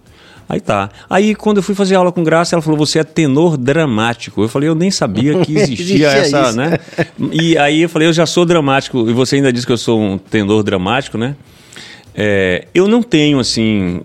[0.48, 0.90] Aí tá.
[1.08, 4.42] Aí quando eu fui fazer aula com Graça, ela falou: você é tenor dramático.
[4.42, 6.56] Eu falei: eu nem sabia que existia essa, isso.
[6.56, 6.78] né?
[7.32, 9.08] E aí eu falei: eu já sou dramático.
[9.08, 11.34] E você ainda diz que eu sou um tenor dramático, né?
[12.14, 14.02] É, eu não tenho, assim,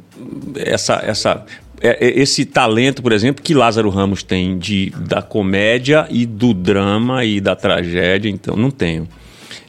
[0.55, 6.07] essa, essa, é, é, esse talento, por exemplo, que Lázaro Ramos tem de, da comédia
[6.09, 9.07] e do drama e da tragédia, então não tenho.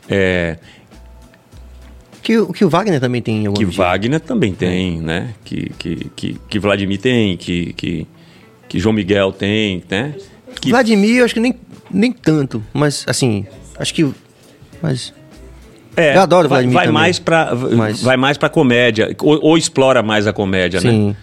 [0.08, 0.56] É,
[2.22, 3.70] Que, o- que o Wagner também tem que medida.
[3.82, 5.30] Wagner também tem, né?
[5.44, 8.06] Que, que, que, que Vladimir tem, que, que,
[8.68, 10.14] que João Miguel tem, né?
[10.60, 11.54] Que Vladimir, eu acho que nem,
[11.90, 13.46] nem tanto, mas assim,
[13.78, 14.06] acho que.
[14.82, 15.14] Mas.
[15.96, 17.00] É, Eu adoro vai, Vladimir vai também.
[17.00, 21.16] mais para Mas- vai mais para comédia ou, ou explora mais a comédia, né?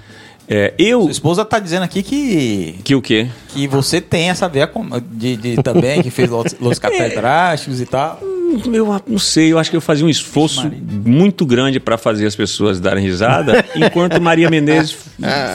[0.50, 1.02] É, eu.
[1.04, 3.28] Sua esposa tá dizendo aqui que, Que o quê?
[3.50, 7.86] que você tem essa veia com- de, de também, que fez Los, Los Catedráticos e
[7.86, 8.20] tal.
[8.72, 10.80] Eu a- não sei, eu acho que eu fazia um esforço Maria.
[11.06, 14.96] muito grande para fazer as pessoas darem risada, enquanto Maria Menezes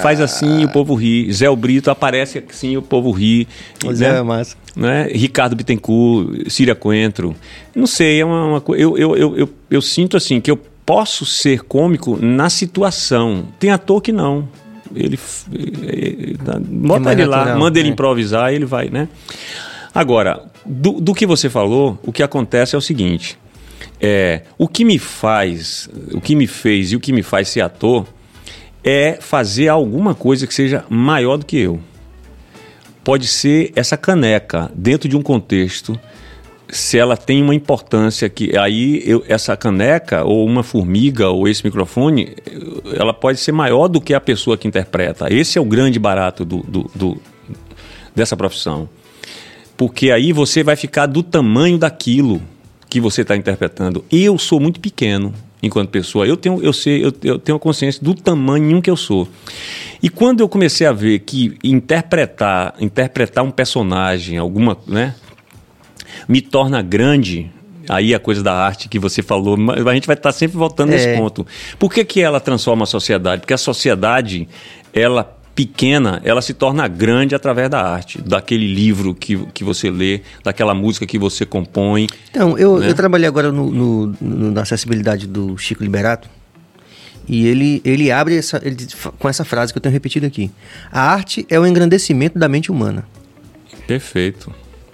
[0.03, 1.33] faz assim e o povo ri.
[1.33, 3.49] Zé Brito aparece assim e o povo ri.
[3.83, 4.19] O né?
[4.19, 4.57] É massa.
[4.77, 5.09] né?
[5.11, 7.35] Ricardo Bittencourt, Síria Coentro.
[7.75, 11.25] Não sei, é uma, uma eu, eu, eu, eu, eu sinto assim que eu posso
[11.25, 13.45] ser cômico na situação.
[13.59, 14.47] Tem ator que não.
[14.95, 15.19] Ele,
[15.55, 17.93] eh, eh, dá- bota mais ele lá, manda ele é.
[17.93, 19.09] improvisar, ele vai, né?
[19.95, 23.39] Agora, do, do que você falou, o que acontece é o seguinte:
[24.01, 27.61] é, o que me faz, o que me fez e o que me faz ser
[27.61, 28.07] ator
[28.85, 31.81] é fazer alguma coisa que seja maior do que eu
[33.05, 35.99] pode ser essa caneca dentro de um contexto
[36.75, 41.63] se ela tem uma importância que aí eu- essa caneca ou uma formiga ou esse
[41.65, 42.35] microfone
[42.99, 46.45] ela pode ser maior do que a pessoa que interpreta esse é o grande barato
[46.47, 47.23] do, do- do-
[48.17, 48.89] dessa profissão
[49.77, 52.41] porque aí você vai ficar do tamanho daquilo
[52.89, 54.05] que você está interpretando.
[54.13, 55.33] Eu sou muito pequeno
[55.63, 56.27] enquanto pessoa.
[56.27, 59.27] Eu tenho, eu sei, eu, eu tenho consciência do tamanho que eu sou.
[60.03, 65.15] E quando eu comecei a ver que interpretar, interpretar um personagem, alguma, né,
[66.29, 67.51] me torna grande.
[67.89, 69.57] Aí a coisa da arte que você falou,
[69.87, 71.17] a gente vai estar sempre voltando nesse É.
[71.17, 71.45] ponto.
[71.79, 73.41] Por que, que ela transforma a sociedade?
[73.41, 74.49] Porque a sociedade,
[74.93, 75.25] ela
[75.55, 80.73] pequena, ela se torna grande através da arte, daquele livro que, que você lê, daquela
[80.75, 82.07] música que você compõe.
[82.31, 82.89] Então, eu, Né?
[82.89, 86.29] eu trabalhei agora no, no- no- na acessibilidade do Chico Liberato.
[87.29, 88.77] E ele, ele abre essa, ele
[89.19, 90.51] com essa frase que eu tenho repetido aqui.
[90.91, 93.05] A arte é o engrandecimento da mente humana.
[93.87, 94.53] Perfeito.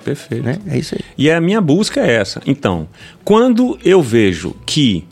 [0.09, 0.44] Perfeito.
[0.44, 0.59] Né?
[0.68, 1.01] É isso aí.
[1.16, 2.40] E a minha busca é essa.
[2.47, 2.89] Então,
[3.24, 5.05] quando eu vejo que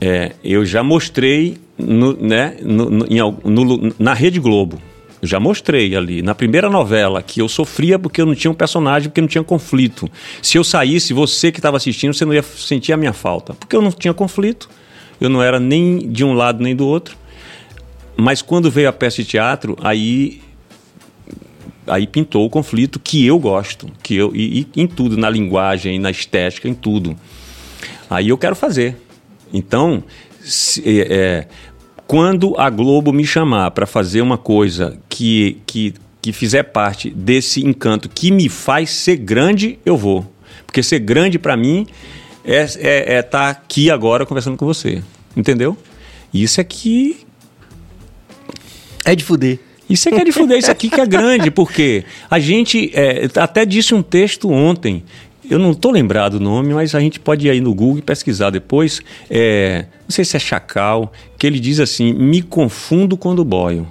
[0.00, 4.80] é, eu já mostrei no, né, no- no- em na Rede Globo,
[5.20, 8.54] eu já mostrei ali, na primeira novela, que eu sofria porque eu não tinha um
[8.54, 10.08] personagem, porque não tinha conflito.
[10.40, 13.54] Se eu saísse, você que estava assistindo, você não ia sentir a minha falta.
[13.54, 14.68] Porque eu não tinha conflito,
[15.20, 17.16] eu não era nem de um lado nem do outro.
[18.16, 20.40] Mas quando veio a peça de teatro, aí
[21.88, 25.98] aí pintou o conflito que eu gosto, que eu e, e em tudo, na linguagem,
[25.98, 27.16] na estética, em tudo.
[28.08, 28.96] Aí eu quero fazer.
[29.52, 30.02] Então,
[30.40, 31.48] se- é, é,
[32.06, 37.64] quando a Globo me chamar para fazer uma coisa que, que, que fizer parte desse
[37.66, 40.30] encanto que me faz ser grande, eu vou.
[40.64, 41.86] Porque ser grande para mim
[42.44, 45.02] é estar é, é tá aqui agora conversando com você.
[45.36, 45.76] Entendeu?
[46.32, 47.26] Isso é que
[49.04, 49.58] É de fuder.
[49.88, 53.94] Isso é que é isso aqui que é grande, porque a gente é, até disse
[53.94, 55.02] um texto ontem,
[55.50, 58.02] eu não estou lembrado o nome, mas a gente pode ir aí no Google e
[58.02, 59.00] pesquisar depois.
[59.30, 63.86] é, não sei se é Chacal, que ele diz assim: me confundo quando boio,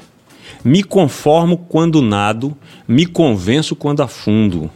[0.64, 2.56] me conformo quando nado,
[2.88, 4.70] me convenço quando afundo.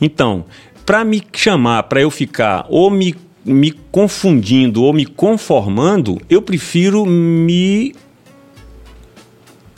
[0.00, 0.44] Então,
[0.84, 3.14] para me chamar, para eu ficar ou me,
[3.44, 7.94] me confundindo ou me conformando, eu prefiro me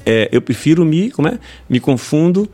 [0.06, 1.38] é, eu prefiro me, como é?
[1.68, 2.48] Me confundo.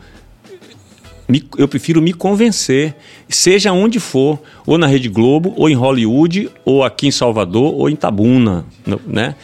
[1.28, 2.94] me- eu prefiro me convencer,
[3.28, 7.88] seja onde for, ou na Rede Globo, ou em Hollywood, ou aqui em Salvador, ou
[7.88, 8.64] em Tabuna,
[9.06, 9.34] né?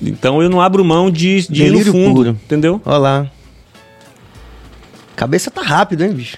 [0.00, 2.28] Então eu não abro mão de, de ir no fundo, puro.
[2.30, 2.80] entendeu?
[2.84, 3.30] Olha lá.
[5.16, 6.36] Cabeça tá rápido, hein, bicho?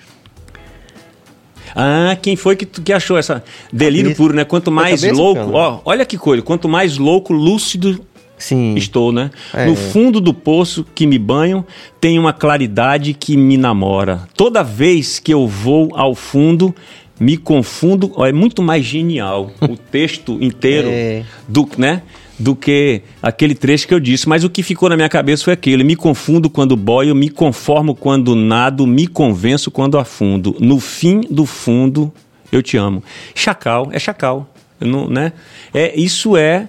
[1.74, 3.42] Ah, quem foi que, que achou essa
[3.72, 4.22] delírio Cabeça.
[4.22, 4.44] puro, né?
[4.44, 8.04] Quanto mais cabeça, louco, ó, olha que coisa, quanto mais louco, lúcido
[8.44, 8.74] Sim.
[8.76, 9.30] estou, né?
[9.54, 9.64] É.
[9.66, 11.64] No fundo do poço que me banho,
[12.00, 14.28] tem uma claridade que me namora.
[14.36, 16.74] Toda vez que eu vou ao fundo,
[17.18, 18.12] me confundo.
[18.24, 21.24] É muito mais genial o texto inteiro É.
[21.48, 22.02] do, né?
[22.38, 24.28] Do que aquele trecho que eu disse.
[24.28, 27.94] Mas o que ficou na minha cabeça foi aquele: me confundo quando boio, me conformo
[27.94, 30.56] quando nado, me convenço quando afundo.
[30.60, 32.12] No fim do fundo,
[32.52, 33.02] eu te amo.
[33.34, 34.50] Chacal, é chacal.
[34.80, 35.32] Não, né?
[35.72, 36.68] É, isso é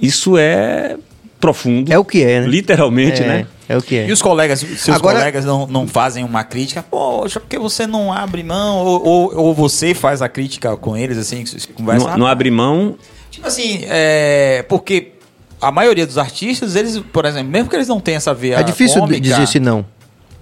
[0.00, 0.96] isso é
[1.40, 1.92] profundo.
[1.92, 2.46] É o que é, né?
[2.46, 3.46] Literalmente, é, né?
[3.68, 4.06] É o que é.
[4.08, 6.82] E os colegas, seus Agora- colegas não, não fazem uma crítica?
[6.82, 8.78] Poxa, porque você não abre mão?
[8.78, 12.08] Ou, ou, ou você faz a crítica com eles, assim, que você conversa?
[12.10, 12.96] Não, não abre mão.
[13.30, 15.12] Tipo assim, é, porque
[15.60, 18.62] a maioria dos artistas, eles, por exemplo, mesmo que eles não tenham essa veia É
[18.62, 19.84] difícil cômica, dizer se não.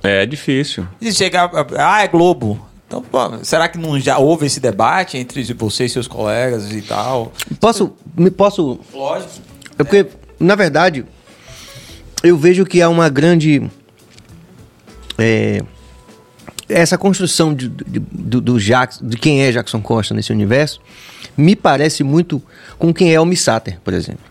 [0.03, 0.87] É difícil.
[1.03, 2.65] eles chegam, ah, é Globo.
[2.87, 6.83] Então, pô, será que não já houve esse debate entre você e seus colegas e
[6.83, 7.33] tal?
[7.61, 7.93] Posso.
[8.17, 8.79] Me posso.
[8.95, 9.31] Lógico.
[9.79, 10.07] É porque,
[10.39, 11.05] na verdade,
[12.23, 13.69] eu vejo que há uma grande.
[15.19, 15.61] é,
[16.69, 20.81] essa construção de, de- do, do Jackson, de quem é Jackson Costa nesse universo,
[21.37, 22.43] me parece muito
[22.79, 24.25] com quem é o Missater, por exemplo.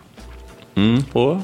[0.76, 1.38] Hum, pô.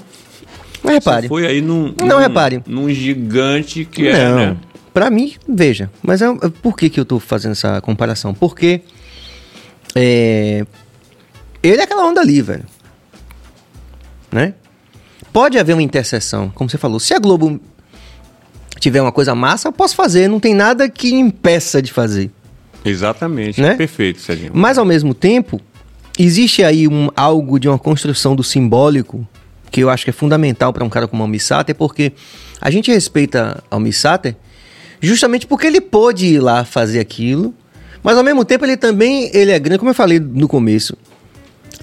[0.82, 1.22] Mas repare.
[1.22, 2.62] Você foi aí num, Não num- repare.
[2.66, 4.56] num gigante que é, não, né?
[4.92, 5.90] Pra mim, veja.
[6.02, 6.32] Mas é-
[6.62, 8.34] por que, que eu tô fazendo essa comparação?
[8.34, 8.82] Porque
[9.94, 10.64] é,
[11.62, 12.64] ele é aquela onda ali, velho.
[14.30, 14.54] Né?
[15.32, 16.98] Pode haver uma interseção, como você falou.
[17.00, 17.60] Se a Globo
[18.78, 20.28] tiver uma coisa massa, eu posso fazer.
[20.28, 22.30] Não tem nada que impeça de fazer.
[22.84, 23.60] Exatamente.
[23.60, 23.74] Né?
[23.74, 24.50] Perfeito, Serginho.
[24.54, 25.60] Mas ao mesmo tempo,
[26.18, 29.26] existe aí um, algo de uma construção do simbólico
[29.70, 32.12] que eu acho que é fundamental para um cara como Almi Sater, porque
[32.60, 34.36] a gente respeita Almi Sater
[35.02, 37.54] justamente porque ele pôde ir lá fazer aquilo,
[38.02, 40.96] mas ao mesmo tempo ele também ele é grande, como eu falei no começo.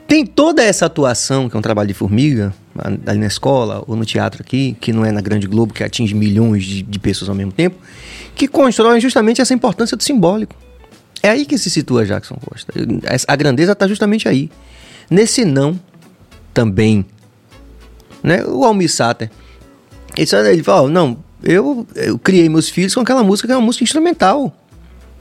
[0.07, 2.53] Tem toda essa atuação, que é um trabalho de formiga,
[3.05, 6.15] ali na escola ou no teatro aqui, que não é na Grande Globo, que atinge
[6.15, 7.77] milhões de, de pessoas ao mesmo tempo,
[8.35, 10.55] que constrói justamente essa importância do simbólico.
[11.21, 12.73] É aí que se situa Jackson Costa.
[13.27, 14.49] A grandeza está justamente aí.
[15.09, 15.79] Nesse não
[16.53, 17.05] também.
[18.23, 18.43] Né?
[18.45, 19.29] O Almir Sater.
[20.17, 23.83] Ele, fala, não, eu, eu criei meus filhos com aquela música que é uma música
[23.83, 24.53] instrumental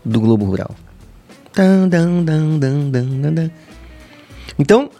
[0.04, 0.74] do Globo Rural.
[4.58, 4.90] Então,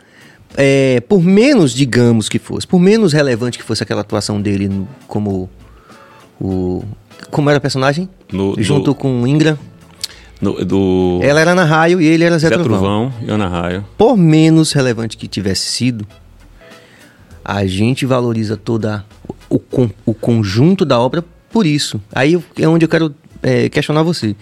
[0.57, 4.89] é, por menos, digamos que fosse, por menos relevante que fosse aquela atuação dele no-
[5.07, 5.49] como
[6.41, 6.83] o...
[7.31, 8.09] Como era o personagem?
[8.33, 9.59] No- Junto no- com Ingram.
[10.41, 12.79] No- do Ela era Ana Raio e ele era Zé, Zé Trovão.
[12.79, 13.85] Trovão e Ana Raio.
[13.97, 16.07] Por menos relevante que tivesse sido,
[17.45, 19.05] a gente valoriza toda
[19.49, 22.01] o, con- o conjunto da obra por isso.
[22.15, 24.35] Aí é onde eu quero é, questionar você.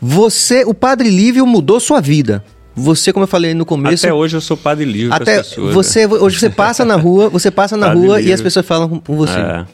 [0.00, 2.44] Você, o Padre Lívio mudou sua vida.
[2.76, 5.42] Você, como eu falei no começo, Até hoje eu sou padre livre até né?
[5.72, 8.34] você hoje você passa na rua, você passa na Padre rua e Lívio.
[8.34, 9.38] as pessoas falam com- com você.
[9.38, 9.64] É.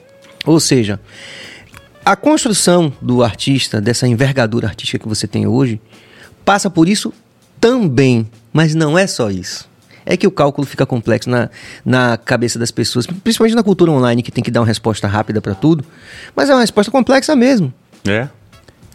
[0.45, 1.01] Ou seja,
[2.05, 5.81] a construção do artista, dessa envergadura artística que você tem hoje,
[6.45, 7.11] passa por isso
[7.59, 9.67] também, mas não é só isso.
[10.13, 11.49] É que o cálculo fica complexo na,
[11.85, 15.41] na cabeça das pessoas, principalmente na cultura online, que tem que dar uma resposta rápida
[15.41, 15.85] para tudo,
[16.35, 17.73] mas é uma resposta complexa mesmo,
[18.05, 18.29] É.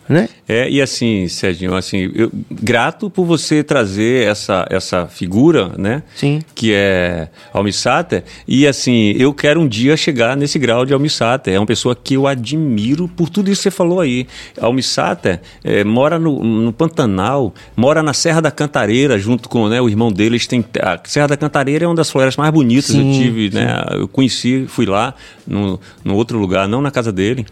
[0.08, 0.30] né?
[0.48, 6.04] É, e assim, Serginho, assim, eu, grato por você trazer essa, essa figura, né?
[6.16, 6.42] Sim.
[6.54, 8.24] Que é Almissater.
[8.48, 11.56] E assim, eu quero um dia chegar nesse grau de Almissater.
[11.56, 14.28] É uma pessoa que eu admiro por tudo isso que você falou aí.
[14.62, 19.90] Almissater é, mora no, no Pantanal, mora na Serra da Cantareira, junto com né, o
[19.90, 20.36] irmão dele.
[20.36, 22.92] Eles têm, a Serra da Cantareira é uma das florestas mais bonitas.
[22.92, 23.84] Sim, eu tive, né?
[23.92, 25.16] Eu conheci, fui lá,
[25.48, 27.46] no, no outro lugar, não na casa dele.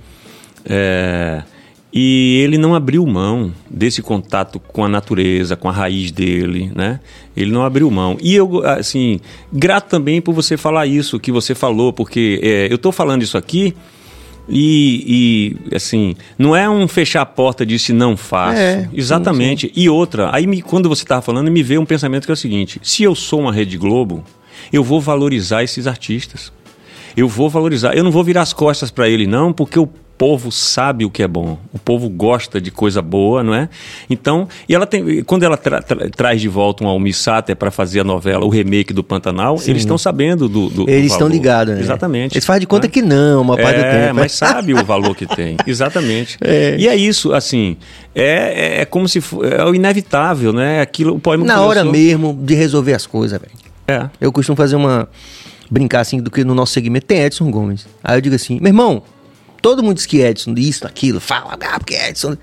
[0.66, 1.44] É,
[1.96, 7.00] e ele não abriu mão desse contato com a natureza, com a raiz dele, né?
[7.38, 8.18] Ele não abriu mão.
[8.20, 9.20] E eu, assim,
[9.52, 13.38] grato também por você falar isso que você falou, porque é, eu estou falando isso
[13.38, 13.76] aqui
[14.50, 18.60] e, e, assim, não é um fechar a porta de se não faço.
[18.60, 19.72] É, Exatamente.
[19.76, 22.38] E outra, aí me- quando você estava falando, me veio um pensamento que é o
[22.38, 24.24] seguinte: se eu sou uma Rede Globo,
[24.72, 26.52] eu vou valorizar esses artistas.
[27.16, 27.96] Eu vou valorizar.
[27.96, 29.88] Eu não vou virar as costas para ele, não, porque o
[30.18, 31.58] povo sabe o que é bom.
[31.74, 33.68] O povo gosta de coisa boa, não é?
[34.10, 37.72] Então, e ela tem, quando ela tra- tra- traz de volta um Almir Sater para
[37.72, 41.28] fazer a novela, o remake do Pantanal, eles estão sabendo do, do do Eles estão
[41.28, 41.82] ligados, né?
[41.82, 42.36] Exatamente.
[42.36, 42.92] Eles fazem de conta Né?
[42.94, 44.16] que não, uma parte do É, tempo.
[44.16, 45.58] mas sabe o valor que tem.
[45.68, 46.38] Exatamente.
[46.42, 46.76] É.
[46.78, 47.76] E é isso, assim,
[48.16, 50.80] é, é, é como se fo- é o inevitável, né?
[50.82, 53.52] Aquilo, o poema Na começou- hora mesmo de resolver as coisas, velho.
[53.88, 54.10] É.
[54.22, 55.10] Eu costumo fazer uma.
[55.70, 57.86] brincar assim do que no nosso segmento tem Edson Gomes.
[58.04, 59.02] Aí eu digo assim, meu irmão,
[59.64, 62.38] todo mundo diz que Edson, isso, aquilo, fala, ah, porque Edson.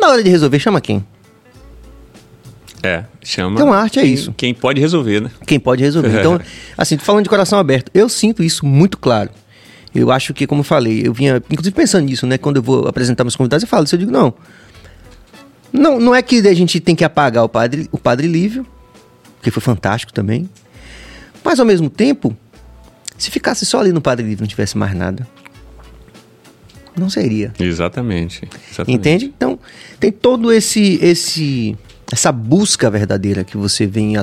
[0.00, 1.06] Na hora de resolver, chama quem?
[2.82, 3.54] É, chama.
[3.54, 4.34] Então, a arte é quem- isso.
[4.36, 5.30] Quem pode resolver, né?
[5.46, 6.18] Quem pode resolver.
[6.18, 6.40] Então,
[6.76, 7.90] assim, falando de coração aberto.
[7.94, 9.30] Eu sinto isso muito claro.
[9.94, 12.38] Eu acho que, como eu falei, eu vinha, inclusive pensando nisso, né?
[12.38, 14.32] Quando eu vou apresentar meus convidados, eu falo isso, eu digo, não.
[15.70, 18.66] Não, não é que a gente tem que apagar o padre, o padre Lívio,
[19.42, 20.48] que foi fantástico também.
[21.44, 22.34] Mas ao mesmo tempo,
[23.18, 25.26] se ficasse só ali no Padre Lívio e não tivesse mais nada,
[26.96, 27.52] não seria.
[27.58, 28.48] Exatamente.
[28.70, 28.98] exatamente.
[28.98, 29.32] Entende?
[29.36, 29.58] Então,
[29.98, 31.76] tem todo esse esse
[32.12, 34.16] essa busca verdadeira que você vem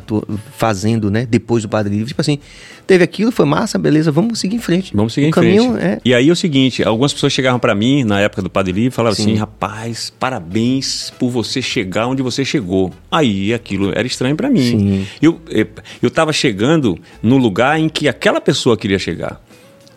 [0.55, 2.37] fazendo, né, depois do Padre Livre, tipo assim,
[2.85, 4.91] teve aquilo, foi massa, beleza, vamos seguir em frente.
[4.95, 5.83] Vamos seguir o em caminho frente.
[5.83, 8.73] é E aí é o seguinte, algumas pessoas chegavam para mim na época do Padre
[8.73, 9.23] Livre e falavam Sim.
[9.23, 12.93] assim, rapaz, parabéns por você chegar onde você chegou.
[13.09, 14.61] Aí aquilo era estranho para mim.
[14.61, 15.07] Sim.
[15.19, 15.65] Eu eh,
[15.99, 19.41] eu estava chegando no lugar em que aquela pessoa queria chegar,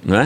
[0.02, 0.16] não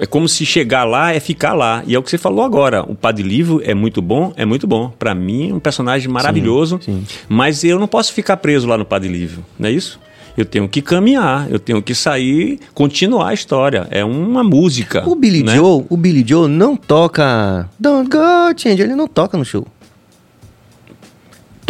[0.00, 0.06] é?
[0.06, 1.82] Como se chegar lá é ficar lá.
[1.86, 2.82] E é o que você falou agora.
[2.82, 4.90] O Padre Livro é muito bom, é muito bom.
[4.98, 6.80] Para mim, é um personagem maravilhoso.
[6.82, 7.04] sim.
[7.28, 10.00] Mas eu não posso ficar preso lá no Padre Livro, não é isso?
[10.36, 13.86] Eu tenho que caminhar, eu tenho que sair, continuar a história.
[13.90, 15.06] É uma música.
[15.06, 15.54] o Billy né?
[15.54, 18.18] Joe, o Billy Joe não toca Don't Go
[18.56, 19.66] Change, ele não toca no show.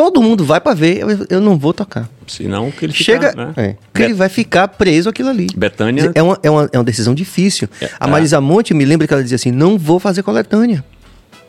[0.01, 2.09] Todo mundo vai pra ver, eu, eu não vou tocar.
[2.27, 3.53] Senão que ele fica, Chega, né?
[3.55, 5.47] é, que ele vai ficar preso aquilo ali.
[5.55, 7.69] Betânia- É uma, é uma, é uma decisão difícil.
[7.83, 10.83] É, a Marisa Monte me lembra que ela dizia assim: não vou fazer coletânea.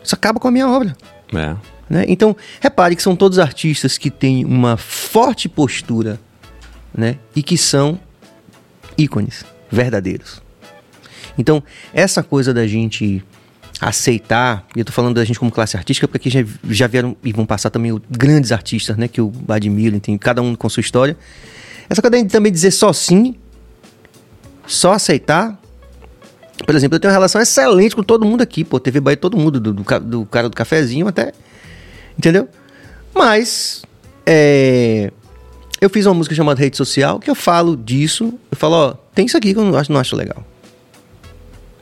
[0.04, 0.98] Isso acaba com a minha obra.
[1.34, 1.56] É.
[1.90, 2.04] né?
[2.10, 6.20] Então, repare que são todos artistas que têm uma forte postura
[6.94, 7.16] né?
[7.34, 7.98] e que são
[8.98, 10.42] ícones verdadeiros.
[11.38, 11.64] Então,
[11.94, 13.24] essa coisa da gente
[13.80, 17.16] aceitar, e eu tô falando da gente como classe artística, porque aqui já, já vieram
[17.24, 19.08] e vão passar também o- grandes artistas, né?
[19.08, 21.18] Que eu admiro, tem cada um com sua história.
[21.90, 23.36] Essa coisa de também dizer só sim,
[24.68, 25.60] só aceitar.
[26.66, 28.80] Por exemplo, eu tenho uma relação excelente com todo mundo aqui, pô.
[28.80, 31.34] TV Bahia, todo mundo, do, do, do cara do cafezinho até.
[32.18, 32.48] Entendeu?
[33.14, 33.82] Mas.
[34.26, 35.12] É,
[35.82, 38.38] eu fiz uma música chamada Rede Social que eu falo disso.
[38.52, 40.46] Eu falo, ó, tem isso aqui que eu não acho, não acho legal.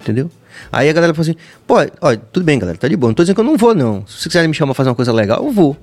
[0.02, 0.32] Entendeu?
[0.72, 1.36] Aí a galera fala assim,
[1.66, 3.10] pô, ó, tudo bem, galera, tá de boa.
[3.10, 4.06] Não tô dizendo que eu não vou, não.
[4.06, 5.76] Se vocês quiserem me chamar pra fazer uma coisa legal, eu vou.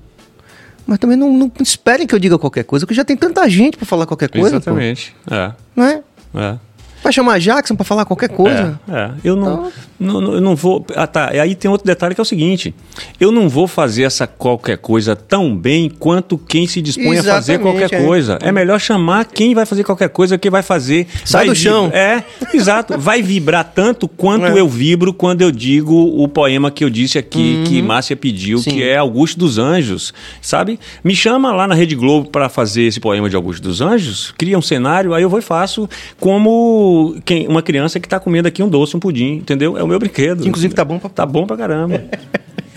[0.87, 3.77] Mas também não, não esperem que eu diga qualquer coisa, porque já tem tanta gente
[3.77, 4.51] pra falar qualquer coisa.
[4.51, 4.57] pô.
[4.57, 5.15] Exatamente.
[5.29, 5.53] É.
[5.75, 6.03] Não é?
[6.35, 6.59] É.
[7.07, 8.81] Vai chamar Jackson pra falar qualquer coisa.
[8.89, 9.11] É, é.
[9.23, 9.71] eu não,
[10.01, 10.85] Então- não, eu não vou.
[10.97, 11.31] Ah, tá.
[11.33, 12.75] E aí tem outro detalhe que é o seguinte:
[13.21, 17.53] eu não vou fazer essa qualquer coisa tão bem quanto quem se dispõe a fazer
[17.55, 18.05] Exatamente, qualquer é.
[18.05, 18.39] coisa.
[18.43, 21.07] É melhor chamar quem vai fazer qualquer coisa, que vai fazer.
[21.25, 21.91] Sai vai do chão.
[21.95, 22.99] É, exato.
[22.99, 24.59] Vai vibrar tanto quanto É.
[24.59, 28.63] eu vibro quando eu digo o poema que eu disse aqui, que Márcia pediu, Uhum.
[28.65, 28.71] Sim.
[28.73, 30.13] que é Augusto dos Anjos,
[30.43, 30.81] sabe?
[31.05, 34.59] Me chama lá na Rede Globo para fazer esse poema de Augusto dos Anjos, cria
[34.59, 35.89] um cenário, aí eu vou e faço
[36.19, 39.77] como quem, uma criança que tá comendo aqui um doce, um pudim, entendeu?
[39.77, 40.47] É o meu brinquedo.
[40.47, 42.03] Inclusive tá bom pra- Tá bom pra caramba.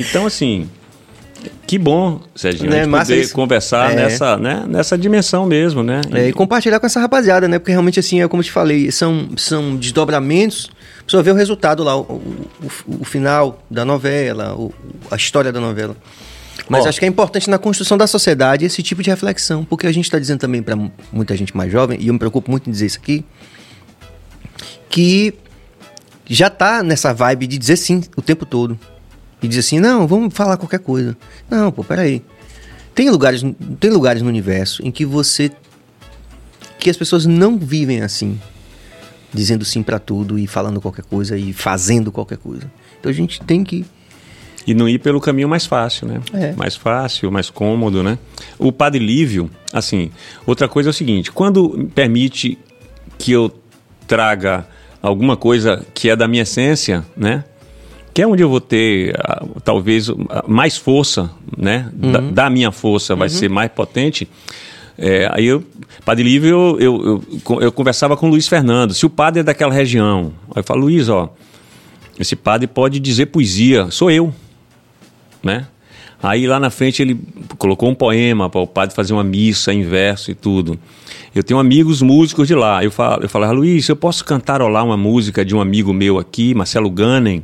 [0.01, 0.69] Então, assim,
[1.67, 3.33] que bom, Serginho, Né, a gente massa poder isso.
[3.33, 3.95] conversar É.
[3.95, 5.99] nessa, né, nessa dimensão mesmo, né?
[6.13, 7.59] É, e compartilhar com essa rapaziada, né?
[7.59, 10.69] Porque realmente, assim, é como eu te falei, são, são desdobramentos.
[11.01, 14.73] A pessoa vê o resultado lá, o, o, o- final da novela, o-
[15.11, 15.97] a história da novela.
[16.69, 16.89] Mas Ó.
[16.89, 20.05] acho que é importante na construção da sociedade esse tipo de reflexão, porque a gente
[20.05, 20.77] está dizendo também para
[21.11, 23.25] muita gente mais jovem, e eu me preocupo muito em dizer isso aqui,
[24.89, 25.33] que
[26.25, 28.77] já tá nessa vibe de dizer sim o tempo todo.
[29.41, 31.15] E dizer assim, não, vamos falar qualquer coisa.
[31.49, 32.21] Não, pô, peraí.
[32.93, 33.41] Tem lugares,
[33.79, 35.49] tem lugares no universo em que você.
[36.77, 38.39] que as pessoas não vivem assim.
[39.33, 42.69] Dizendo sim pra tudo e falando qualquer coisa e fazendo qualquer coisa.
[42.99, 43.85] Então a gente tem que.
[44.67, 46.21] E não ir pelo caminho mais fácil, né?
[46.33, 46.51] É.
[46.53, 48.19] Mais fácil, mais cômodo, né?
[48.57, 50.11] O Padre Lívio, assim,
[50.45, 52.57] outra coisa é o seguinte, quando permite
[53.17, 53.51] que eu
[54.05, 54.67] traga
[55.01, 57.43] alguma coisa que é da minha essência, né?
[58.13, 61.89] Que é onde eu vou ter, ah, talvez, ah, mais força, né?
[61.93, 64.27] Da, da minha força vai ser mais potente.
[64.97, 65.63] É, aí eu,
[66.03, 68.93] Padre Lívio, eu, eu, eu, eu conversava com o Luiz Fernando.
[68.93, 71.33] Se o padre é daquela região, aí eu falo, Luiz, ó,
[72.19, 74.33] esse padre pode dizer poesia, sou eu,
[75.41, 75.67] né?
[76.21, 77.17] Aí lá na frente ele
[77.57, 80.77] colocou um poema para o padre fazer uma missa em verso e tudo.
[81.33, 82.83] Eu tenho amigos músicos de lá.
[82.83, 86.53] Eu falo, eu falava, Luiz, eu posso cantarolar uma música de um amigo meu aqui,
[86.53, 87.43] Marcelo Gannen?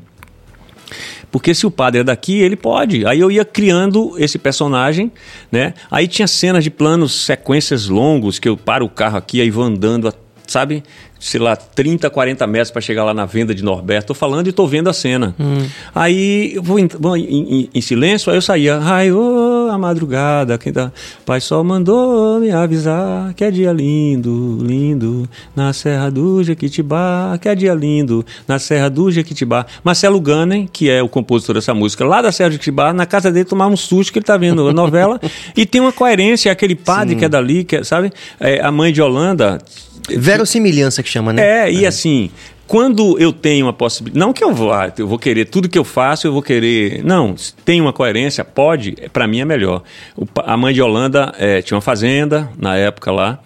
[1.31, 3.05] Porque se o padre é daqui, ele pode.
[3.05, 5.11] Aí eu ia criando esse personagem,
[5.51, 5.73] né?
[5.91, 9.63] Aí tinha cenas de planos, sequências longos, que eu paro o carro aqui, aí vou
[9.63, 10.13] andando,
[10.47, 10.83] sabe?
[11.17, 14.07] Sei lá, 30, 40 metros para chegar lá na venda de Norberto.
[14.09, 15.33] Tô falando e tô vendo a cena.
[15.93, 18.77] Aí eu vou, em, em, em- em silêncio, aí eu saía.
[18.81, 20.91] Ai, ô, a madrugada, quem tá...
[21.25, 27.49] Pai só mandou me avisar que é dia lindo, lindo, na Serra do Jequitibá, que
[27.49, 29.65] é dia lindo, na Serra do Jequitibá.
[29.83, 33.31] Marcelo Gannen, que é o compositor dessa música, lá da Serra do Jequitibá, na casa
[33.31, 35.19] dele tomar um susto que ele tá vendo a novela,
[35.55, 38.11] e tem uma coerência, aquele padre que é dali, que é, sabe?
[38.39, 39.57] É, a mãe de Holanda...
[40.09, 41.67] Verossimilhança que chama, né?
[41.67, 42.29] É, e assim,
[42.67, 44.19] quando eu tenho uma possibilidade.
[44.19, 47.03] Não que eu vou, ah, eu vou querer tudo que eu faço, eu vou querer.
[47.03, 49.83] Não, tem uma coerência, pode, para mim é melhor.
[50.15, 53.39] O a mãe de Holanda eh, tinha uma fazenda na época lá.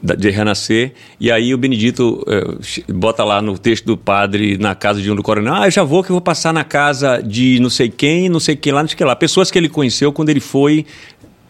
[0.00, 2.24] De renascer, e aí o Benedito
[2.62, 5.52] che- bota lá no texto do padre na casa de um do coronel.
[5.52, 8.38] Ah, eu já vou que eu vou passar na casa de não sei quem, não
[8.38, 9.16] sei quem lá, não sei que lá.
[9.16, 10.86] Pessoas que ele conheceu quando ele foi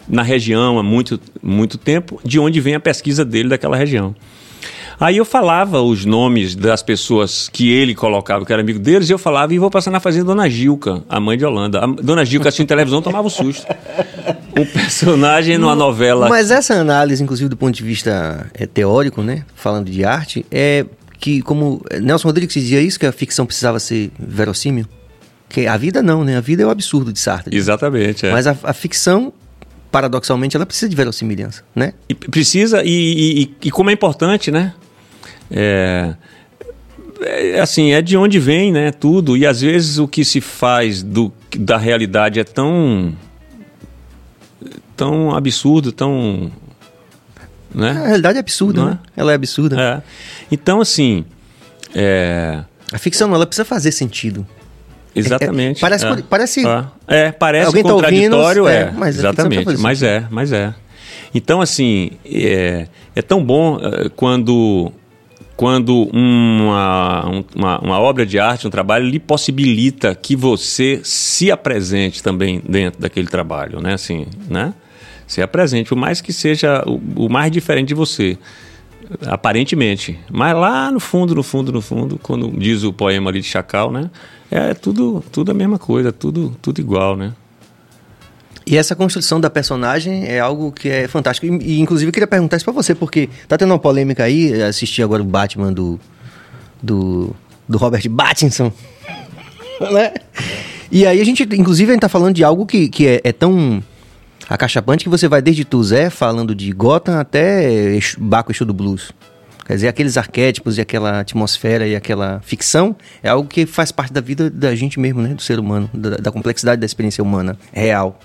[0.08, 4.14] na região há muito, muito tempo, de onde vem a pesquisa dele daquela região.
[5.00, 9.12] Aí eu falava os nomes das pessoas que ele colocava, que era amigo deles, e
[9.12, 11.84] eu falava, e vou passar na fazenda Dona Gilca, a mãe de Holanda.
[11.84, 13.64] A Dona Gilca assistindo televisão tomava um susto.
[14.56, 16.28] Um personagem numa novela.
[16.28, 19.44] Mas essa análise, inclusive do ponto de vista é, teórico, né?
[19.54, 20.84] Falando de arte, é
[21.20, 24.86] que, como Nelson Rodrigues dizia isso, que a ficção precisava ser verossímil.
[25.48, 26.36] Que a vida não, né?
[26.36, 27.56] A vida é o absurdo de Sartre.
[27.56, 28.26] Exatamente.
[28.26, 28.32] É.
[28.32, 29.32] Mas a, a ficção,
[29.90, 31.92] paradoxalmente, ela precisa de verossimilhança, né?
[32.08, 34.74] E precisa, e, e- e- como é importante, né?
[35.50, 36.14] É,
[37.20, 38.92] é, assim, é de onde vem, né?
[38.92, 39.36] Tudo.
[39.36, 43.14] E às vezes o que se faz do, da realidade é tão
[44.96, 46.50] tão absurdo, tão.
[47.74, 47.92] A Né?
[47.92, 48.98] realidade é absurda, né?
[49.16, 49.80] Ela é absurda.
[49.80, 50.02] É.
[50.50, 51.24] Então, assim.
[51.94, 52.62] É,
[52.92, 54.46] A ficção, ela precisa fazer sentido.
[55.14, 55.78] Exatamente.
[55.78, 56.22] É, parece- é.
[56.28, 56.84] parece- É,
[57.26, 58.82] é, parece Alguém tá contraditório, ouvindo, é.
[58.82, 59.76] é, mas ficção exatamente.
[59.82, 60.74] Mas é, mas é.
[61.34, 64.90] Então, assim, é, é tão bom eh, quando,
[65.56, 71.50] quando uma, um- uma, uma obra de arte, um trabalho, lhe possibilita que você se
[71.50, 73.92] apresente também dentro daquele trabalho, né?
[73.94, 74.72] Assim, né?
[75.26, 78.38] Se apresente, por mais que seja o, o mais diferente de você,
[79.26, 80.18] aparentemente.
[80.30, 83.90] Mas lá no fundo, no fundo, no fundo, quando diz o poema ali de Chacal,
[83.92, 84.10] né?
[84.50, 87.32] É tudo, tudo a mesma coisa, tudo, tudo igual, né?
[88.66, 91.46] E essa construção da personagem é algo que é fantástico.
[91.46, 94.62] E, inclusive, eu queria perguntar isso pra você, porque tá tendo uma polêmica aí.
[94.62, 95.98] Assisti agora o Batman do.
[96.82, 97.34] do.
[97.66, 98.70] do Robert Pattinson.
[99.90, 100.12] né?
[100.90, 103.32] E aí a gente, inclusive, a gente tá falando de algo que, que é, é
[103.32, 103.82] tão
[104.48, 109.12] acachapante que você vai desde Tuzé, falando de Gotham, até Baco Exu do Blues.
[109.68, 114.12] Quer dizer, aqueles arquétipos e aquela atmosfera e aquela ficção é algo que faz parte
[114.12, 115.34] da vida da gente mesmo, né?
[115.34, 118.18] Do ser humano, da, da complexidade da experiência humana real.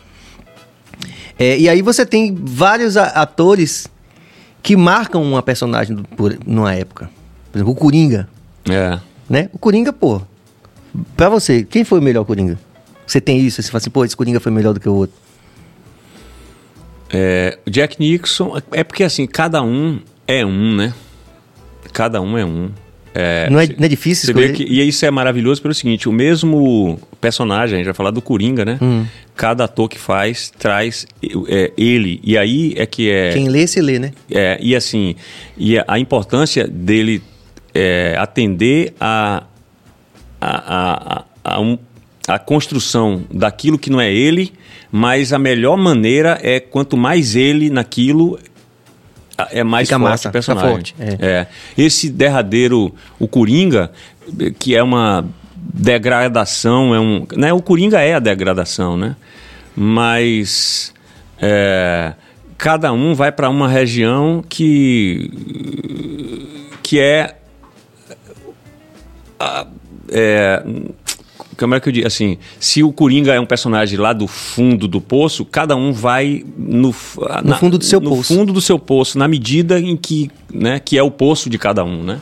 [1.37, 3.87] É, e aí você tem vários atores
[4.61, 7.09] que marcam uma personagem do- por, numa época.
[7.51, 8.29] Por exemplo, o Coringa,
[8.69, 8.97] É.
[9.29, 9.49] né?
[9.51, 10.21] O Coringa, pô,
[11.17, 12.57] pra você, quem foi o melhor Coringa?
[13.05, 15.17] Você tem isso, você fala assim, pô, esse Coringa foi melhor do que o outro.
[17.11, 20.93] É, Jack Nixon, é porque assim, cada um é um, né?
[21.91, 22.69] Cada um é um.
[23.15, 24.53] É, não, é, não é difícil escolher?
[24.53, 28.21] que, e isso é maravilhoso pelo seguinte: o mesmo personagem, a gente vai falar do
[28.21, 28.79] Coringa, né?
[28.81, 29.05] Hum.
[29.35, 31.05] Cada ator que faz traz
[31.47, 32.19] é, ele.
[32.23, 33.33] E aí é que é.
[33.33, 34.11] Quem lê, se lê, né?
[34.31, 35.15] É, e assim,
[35.55, 37.21] e a, importância dele
[37.73, 39.43] é, atender a,
[40.41, 41.77] a, a, a, um-
[42.27, 44.53] a construção daquilo que não é ele,
[44.91, 48.39] mas a melhor maneira é quanto mais ele naquilo
[49.51, 50.69] é mais Fica forte massa, o personagem.
[50.71, 51.17] forte, é.
[51.19, 51.47] É.
[51.77, 53.91] Esse derradeiro, o Coringa,
[54.59, 55.25] que é uma
[55.57, 57.53] degradação, é um, né?
[57.53, 59.15] O Coringa é a degradação, né?
[59.75, 60.93] Mas
[61.41, 62.13] é,
[62.57, 65.31] cada um vai para uma região que
[66.83, 67.35] que é,
[69.39, 69.67] a-
[70.11, 70.63] é
[71.57, 74.87] como é que eu digo assim se o Coringa é um personagem lá do fundo
[74.87, 78.33] do poço cada um vai no, f- na- fundo do seu no poço.
[78.33, 81.83] fundo do seu poço na medida em que né que é o poço de cada
[81.83, 82.19] um né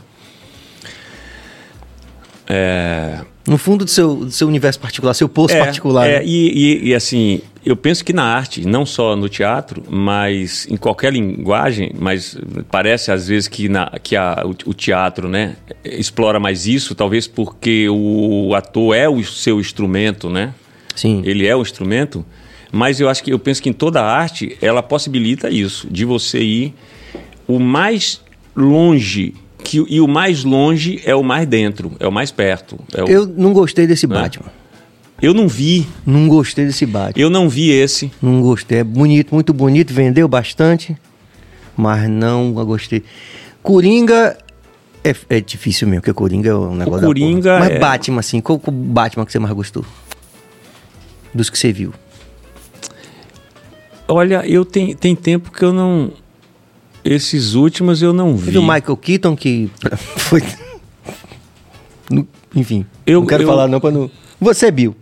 [2.47, 6.07] é, No fundo do seu, do seu universo particular, seu poço é, particular.
[6.07, 6.25] é, né?
[6.25, 6.49] e,
[6.85, 11.11] e- e, assim, eu penso que na arte, não só no teatro, mas em qualquer
[11.11, 12.37] linguagem, mas
[12.69, 17.87] parece às vezes que, na, que a- o, teatro né, explora mais isso, talvez porque
[17.89, 20.53] o ator é o seu instrumento, né?
[20.95, 21.21] Sim.
[21.25, 22.23] Ele é o instrumento,
[22.71, 26.05] mas eu acho que eu penso que em toda a arte ela possibilita isso, de
[26.05, 26.73] você ir
[27.47, 28.21] o mais
[28.55, 32.79] longe que, e o mais longe é o mais dentro, é o mais perto.
[32.93, 34.47] é o- Eu não gostei desse Batman.
[35.21, 37.21] eu não vi, Não gostei desse Batman.
[37.23, 38.11] eu não vi esse.
[38.21, 38.79] Não gostei.
[38.79, 40.95] É bonito, muito bonito, vendeu bastante,
[41.77, 43.03] mas não gostei.
[43.63, 44.37] Coringa
[45.03, 47.59] é, é difícil mesmo, porque Coringa é um negócio da Coringa porra.
[47.59, 49.85] Mas é- Batman, assim, qual qual Batman que você mais gostou?
[51.33, 51.93] Dos que você viu.
[54.07, 56.11] Olha, eu tenho tem tempo que eu não.
[57.03, 58.45] Esses últimos eu não vi.
[58.45, 59.69] Teve o Michael Keaton que
[60.17, 60.41] foi.
[62.55, 64.09] Enfim, Eu- não quero eu- falar não pra não.
[64.39, 64.95] Você, Bill.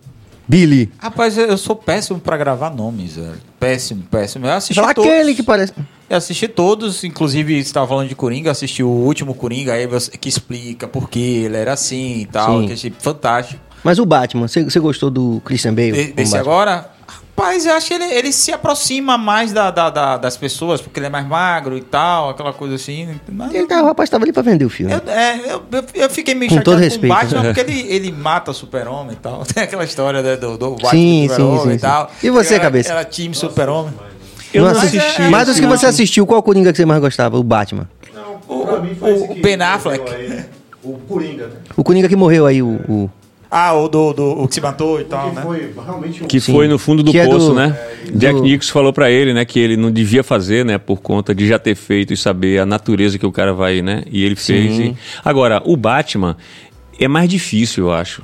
[0.48, 0.92] Billy.
[0.98, 3.36] Rapaz, eu eu sou péssimo pra gravar nomes, velho.
[3.60, 4.48] Péssimo, péssimo.
[4.48, 5.10] Eu assisti Fala todos.
[5.10, 5.74] aquele que parece.
[6.10, 10.10] Eu assisti todos, inclusive você estava falando de Coringa, assisti o último Coringa aí você-
[10.18, 12.68] que explica por que ele era assim e tal, Sim.
[12.68, 13.62] que achei fantástico.
[13.84, 15.92] Mas o Batman, você, gostou do Christian Bale?
[15.92, 16.40] De- desse Batman?
[16.52, 16.90] agora,
[17.40, 21.00] rapaz, eu acho que ele, ele se aproxima mais da, da- da- das pessoas, porque
[21.00, 23.08] ele é mais magro e tal, aquela coisa assim.
[23.32, 24.94] Mas- Ele o rapaz tava ali pra vender o filme.
[24.94, 27.12] eu, é, eu, eu, eu fiquei meio Com chateado todo com respeito.
[27.14, 29.44] o Batman, porque ele, ele mata o super-homem e tal.
[29.46, 32.12] Tem aquela história né, do, do Batman Sim, super-homem sim, sim, e tal.
[32.24, 32.92] E você, Era- cabeça?
[32.92, 33.94] Era time super-homem.
[34.54, 35.22] Eu não Não assisti.
[35.22, 37.38] é- Mas dos que você assistiu, qual Coringa que você mais gostava?
[37.38, 37.88] O Batman.
[38.48, 40.12] O, Pra mim foi o- esse o que Ben morreu Affleck.
[40.14, 40.46] aí,
[40.84, 41.54] O Coringa, né?
[41.78, 42.68] O Coringa que morreu aí, o.
[42.90, 43.10] o-
[43.52, 45.42] Ah, o do, do o que se matou e tal, Que né?
[45.42, 46.28] foi realmente um...
[46.28, 46.54] Que Sim.
[46.54, 47.76] foi no fundo do Que é poço, do- né?
[48.06, 51.34] do- Jack Nicholson falou pra ele, né, que ele não devia fazer, né, por conta
[51.34, 54.04] de já ter feito e saber a natureza que o cara vai, né?
[54.12, 54.78] E ele fez.
[54.78, 54.96] E-
[55.26, 56.38] Agora, o Batman
[57.00, 58.22] é mais difícil, eu acho.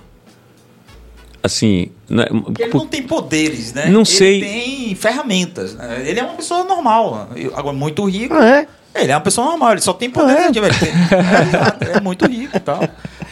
[1.41, 3.85] Assim, né, Porque ele por- não tem poderes, né?
[3.87, 4.39] Não ele sei.
[4.41, 5.75] tem ferramentas.
[5.75, 6.03] né?
[6.05, 7.29] Ele é uma pessoa normal.
[7.55, 8.33] Agora, muito rico.
[8.35, 8.67] Ah, é?
[9.03, 10.47] Ele é uma pessoa normal, ele só tem poder Ah, é?
[10.47, 12.79] Ele, é, ele é muito rico e tal.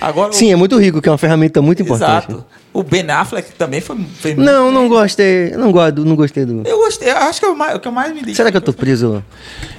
[0.03, 2.27] Agora, o- Sim, é muito rico, que é uma ferramenta muito importante.
[2.29, 2.45] Exato.
[2.73, 3.97] O Ben Affleck também foi.
[4.19, 5.51] foi Não, não gostei.
[5.51, 6.61] Não gosto, não gostei do.
[6.67, 8.35] Eu gostei, eu acho que é o, mais, o que eu mais me identifico.
[8.35, 9.23] Será que eu tô preso?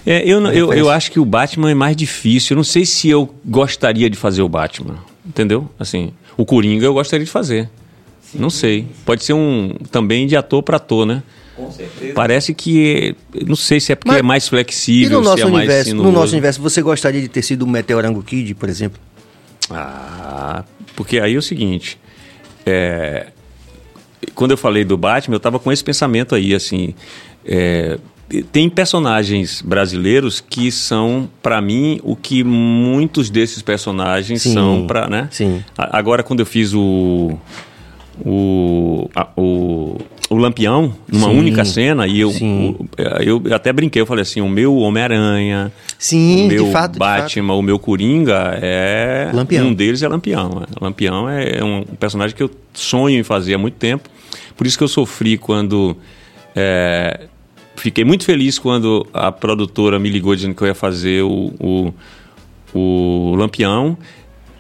[0.07, 2.55] É, eu, não- eu, eu acho que o Batman é mais difícil.
[2.55, 4.97] Eu não sei se eu gostaria de fazer o Batman.
[5.27, 5.69] Entendeu?
[5.79, 7.69] Assim, o Coringa eu gostaria de fazer.
[8.33, 8.87] Não sei.
[9.05, 11.23] Pode ser um também de ator para ator, né?
[11.57, 12.13] Com certeza.
[12.15, 13.15] Parece que.
[13.47, 15.55] Não sei se é porque Mas- é mais E flexível, no nosso se é mais
[15.57, 19.01] universo, no nosso universo, você gostaria de ter sido o Meteorango Kid, por exemplo?
[19.71, 20.65] Ah,
[20.97, 21.99] porque aí é o seguinte.
[22.67, 23.29] é,
[24.35, 26.95] quando eu falei do Batman, eu tava com esse pensamento aí, assim.
[27.47, 27.99] é,
[28.51, 35.09] tem personagens brasileiros que são, pra mim, o que muitos desses personagens Sim, são para,
[35.09, 35.29] né?
[35.31, 35.63] sim.
[35.77, 37.39] Agora, quando eu fiz o
[38.25, 39.99] o, a- o,
[40.31, 42.87] o Lampião numa Sim, única cena e eu, o-
[43.21, 46.99] eu até brinquei, eu falei assim, o meu Homem-Aranha, Sim, o meu de fato.
[46.99, 49.31] Batman, o meu Coringa é.
[49.33, 49.67] Lampião.
[49.69, 50.63] Um deles é Lampião.
[50.63, 50.85] é.
[50.85, 54.09] Lampião é um personagem que eu sonho em fazer há muito tempo.
[54.57, 55.97] Por isso que eu sofri quando.
[56.57, 57.27] é,
[57.77, 61.95] fiquei muito feliz quando a produtora me ligou dizendo que eu ia fazer o, o,
[62.75, 63.97] o Lampião.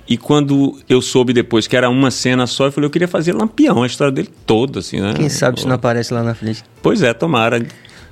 [0.06, 3.32] E quando eu soube depois que era uma cena só, eu falei, eu queria fazer
[3.32, 5.14] Lampião, a história dele toda, assim, né?
[5.16, 6.62] Quem sabe se não aparece lá na frente.
[6.82, 7.64] Pois é, tomara.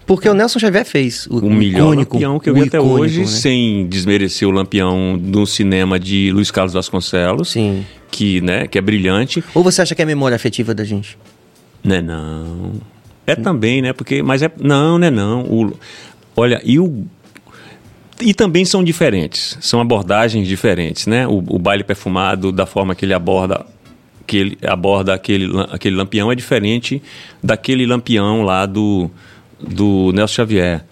[0.06, 3.00] Porque o Nelson Xavier fez o, O melhor icônico, Lampião que eu vi até icônico,
[3.00, 3.26] hoje, né?
[3.26, 7.84] sem desmerecer o Lampião no cinema de Luiz Carlos Vasconcelos, Sim.
[8.10, 9.44] que, né, que é brilhante.
[9.54, 11.18] Ou você acha que é memória afetiva da gente?
[11.84, 12.72] Né, não.
[13.26, 13.92] É também, né?
[13.92, 15.42] Porque, mas é não, né, não.
[15.42, 15.72] O,
[16.34, 17.04] olha, e o
[18.22, 21.26] e também são diferentes, são abordagens diferentes, né?
[21.26, 23.66] O, o baile perfumado, da forma que ele aborda
[24.26, 27.02] que ele aborda aquele, aquele lampião é diferente
[27.42, 29.10] daquele lampião lá do,
[29.60, 30.84] do Nelson Xavier.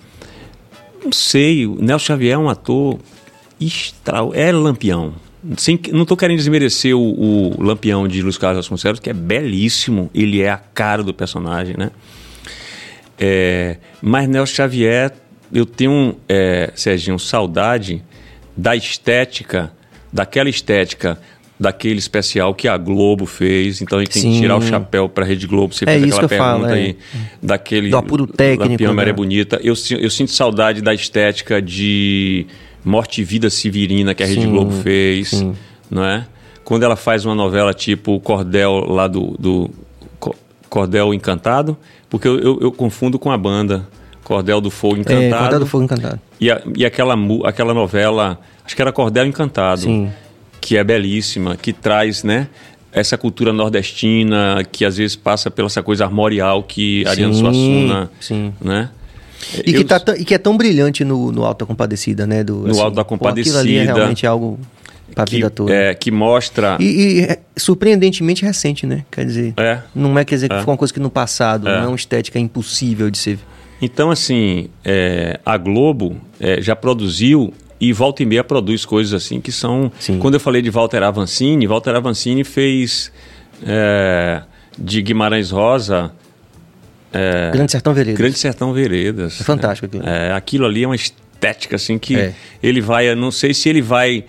[1.02, 2.98] Não sei, o Nelson Xavier é um ator
[3.60, 5.14] extra, é lampião.
[5.56, 10.10] Sem, não estou querendo desmerecer o, o lampião de Luiz Carlos Vasconcelos, que é belíssimo,
[10.14, 11.90] ele é a cara do personagem, né?
[13.18, 15.12] É, mas Nelson Xavier,
[15.52, 18.02] eu tenho, é, Serginho, saudade
[18.56, 19.72] da estética,
[20.12, 21.18] daquela estética,
[21.58, 23.80] daquele especial que a Globo fez.
[23.82, 24.40] Então a gente tem que Sim.
[24.40, 25.74] tirar o chapéu para a Rede Globo.
[25.74, 26.82] Você É fez aquela que eu falo, pergunta é.
[26.84, 26.96] aí.
[27.42, 29.16] Daquele Do apuro técnico, Lampião Maré né?
[29.16, 29.60] Bonita.
[29.62, 32.46] Eu, eu sinto saudade da estética de
[32.84, 35.28] Morte e Vida Severina que a Rede Sim, Globo fez.
[35.28, 35.54] sim.
[35.90, 36.26] Não é?
[36.64, 39.70] Quando ela faz uma novela tipo o Cordel lá do, do
[40.20, 40.36] Co-
[40.68, 41.76] Cordel Encantado,
[42.08, 43.86] porque eu, eu- eu confundo com a banda
[44.30, 45.42] Cordel do Fogo É, Encantado.
[45.42, 46.20] Cordel do Fogo Encantado.
[46.40, 50.08] E, a- e aquela, aquela novela, acho que era Cordel Encantado, Sim.
[50.60, 52.46] que é belíssima, que traz, né?
[52.92, 58.10] Essa cultura nordestina que às vezes passa pela essa coisa armorial que Ariano Sim, Suassuna,
[58.20, 58.52] sim.
[58.60, 58.90] né?
[59.64, 62.44] E que, Eu- tá tão- e que é tão brilhante no, no Alta Compadecida, né?
[62.44, 63.26] Do, No Alto da pô, Aquilo
[63.58, 64.60] ali é Compadecida, realmente algo
[65.12, 65.72] pra que, vida toda.
[65.74, 69.04] é, que mostra E, e é surpreendentemente recente, né?
[69.10, 69.80] Quer dizer, É.
[69.92, 70.62] não é quer dizer que É.
[70.62, 71.78] foi uma coisa que no passado, É.
[71.78, 73.38] não é uma estética impossível de ser.
[73.82, 79.40] Então, assim, é, a Globo é, já produziu e volta e meia produz coisas assim
[79.40, 79.90] que são.
[79.98, 80.18] Sim.
[80.18, 83.10] Quando eu falei de Walter Avancini, Walter Avancini fez
[83.66, 84.42] é,
[84.78, 86.12] de Guimarães Rosa.
[87.12, 88.18] é, Grande Sertão Veredas.
[88.18, 89.40] Grande Sertão Veredas.
[89.40, 90.06] É fantástico aquilo.
[90.06, 92.34] É, aquilo ali é uma estética assim que É.
[92.62, 94.24] ele vai, eu não sei se ele vai,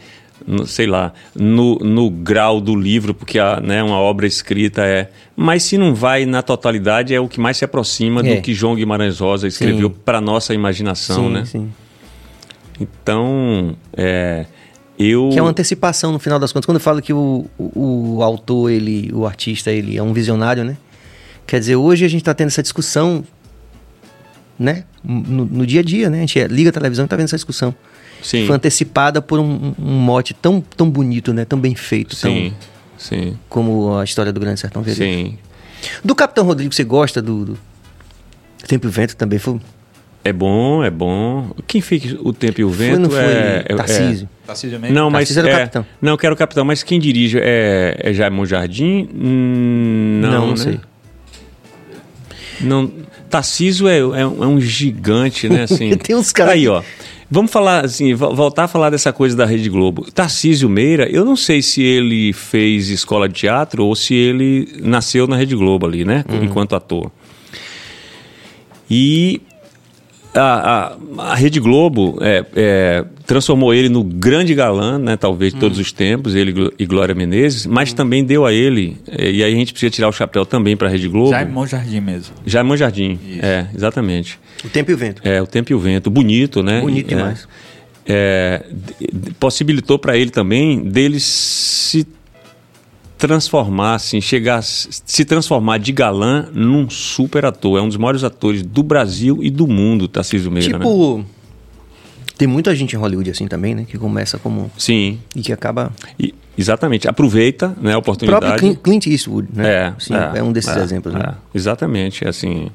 [0.51, 5.09] no- sei lá, no, no grau do livro, porque a, né, uma obra escrita é.
[5.35, 8.35] Mas se não vai na totalidade, é o que mais se aproxima É.
[8.35, 11.45] do que João Guimarães Rosa escreveu para nossa imaginação, sim, né?
[11.45, 11.71] sim.
[12.79, 14.45] Então, é,
[14.97, 15.29] eu.
[15.31, 16.65] Que é uma antecipação no final das contas.
[16.65, 20.63] Quando eu falo que o, o, o autor, ele, o artista, ele é um visionário,
[20.63, 20.77] né?
[21.45, 23.23] Quer dizer, hoje a gente está tendo essa discussão,
[24.57, 24.83] né?
[25.03, 26.17] No, no dia a dia, né?
[26.17, 27.73] A gente é- liga a televisão e está vendo essa discussão.
[28.21, 31.43] Sim, Foi antecipada por um, um mote tão, tão bonito, né?
[31.45, 32.57] Tão bem feito, sim, tão,
[32.97, 35.07] sim, como a história do Grande Sertão Veredas.
[35.07, 35.37] sim.
[36.05, 37.57] Do Capitão Rodrigo, você gosta do, do
[38.67, 39.39] Tempo e o Vento também?
[39.39, 39.59] Foi,
[40.23, 41.49] É bom, é bom.
[41.65, 44.29] Quem fez o tempo e o foi vento não foi é, é- Tarcísio?
[44.45, 44.95] Tarcísio Mendes?
[44.95, 45.85] Não, mas Tarcísio era o é, capitão.
[45.99, 49.09] Não, eu quero o capitão, mas quem dirige é, é Jaimon Jardim?
[49.11, 50.55] Hum, não, Não, não né?
[50.57, 50.79] sei.
[52.61, 52.91] Não,
[53.29, 55.63] Tarcísio é, é, um- é um gigante, né?
[55.69, 55.97] Assim.
[55.97, 56.83] Tem uns caras Aí, ó.
[57.33, 60.11] Vamos falar assim, vo- voltar a falar dessa coisa da Rede Globo.
[60.11, 65.25] Tarcísio Meira, eu não sei se ele fez escola de teatro ou se ele nasceu
[65.27, 66.25] na Rede Globo ali, né?
[66.29, 66.43] Uhum.
[66.43, 67.09] Enquanto ator.
[68.89, 69.41] E
[70.33, 75.59] a, a, a Rede Globo é, é, transformou ele no grande galã, né, talvez de
[75.59, 75.81] todos Hum.
[75.81, 79.55] os tempos, ele e Glória Menezes, mas também deu a ele, é, e aí a
[79.57, 81.31] gente precisa tirar o chapéu também para a Rede Globo.
[81.31, 82.33] Jaime Jardim mesmo.
[82.45, 83.45] Jaimon Jardim, Isso.
[83.45, 84.39] é, exatamente.
[84.63, 85.21] O Tempo e o Vento.
[85.25, 86.81] É, o Tempo e o Vento, bonito, né?
[86.81, 87.47] Bonito É, demais.
[88.05, 88.65] é,
[89.39, 92.05] possibilitou para ele também dele se
[93.27, 97.77] transformar, assim, chegar, se transformar de galã num super ator.
[97.77, 100.83] É um dos maiores atores do Brasil e do mundo, Tarcísio Meira, né?
[100.83, 101.23] Tipo,
[102.35, 103.85] tem muita gente em Hollywood assim também, né?
[103.87, 104.71] Que começa como...
[104.75, 105.91] Sim, E que acaba...
[106.19, 107.07] e- exatamente.
[107.07, 108.75] Aproveita né, a O próprio oportunidade.
[108.81, 109.69] Clint- Eastwood, né?
[109.69, 111.21] É, Sim, é, um desses é, exemplos, né?
[111.23, 112.71] é, exatamente, assim,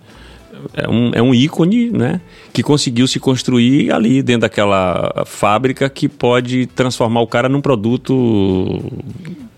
[0.74, 2.20] é um, é um ícone, né,
[2.52, 8.82] que conseguiu se construir ali dentro daquela fábrica que pode transformar o cara num produto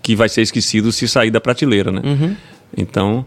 [0.01, 2.01] que vai ser esquecido se sair da prateleira, né?
[2.03, 2.35] Uhum.
[2.75, 3.25] Então,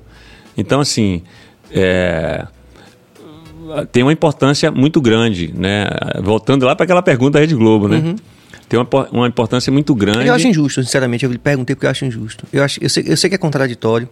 [0.56, 1.22] então assim,
[1.70, 2.46] é,
[3.90, 5.86] tem uma importância muito grande, né?
[6.22, 8.14] Voltando lá para aquela pergunta da Rede Globo, né?
[8.68, 10.20] Tem uma, uma importância muito grande.
[10.20, 10.26] Uhum.
[10.26, 11.24] Eu acho injusto, sinceramente.
[11.24, 12.46] Eu lhe perguntei porque eu acho injusto.
[12.50, 14.08] Eu, acho, eu, sei, eu sei que é contraditório.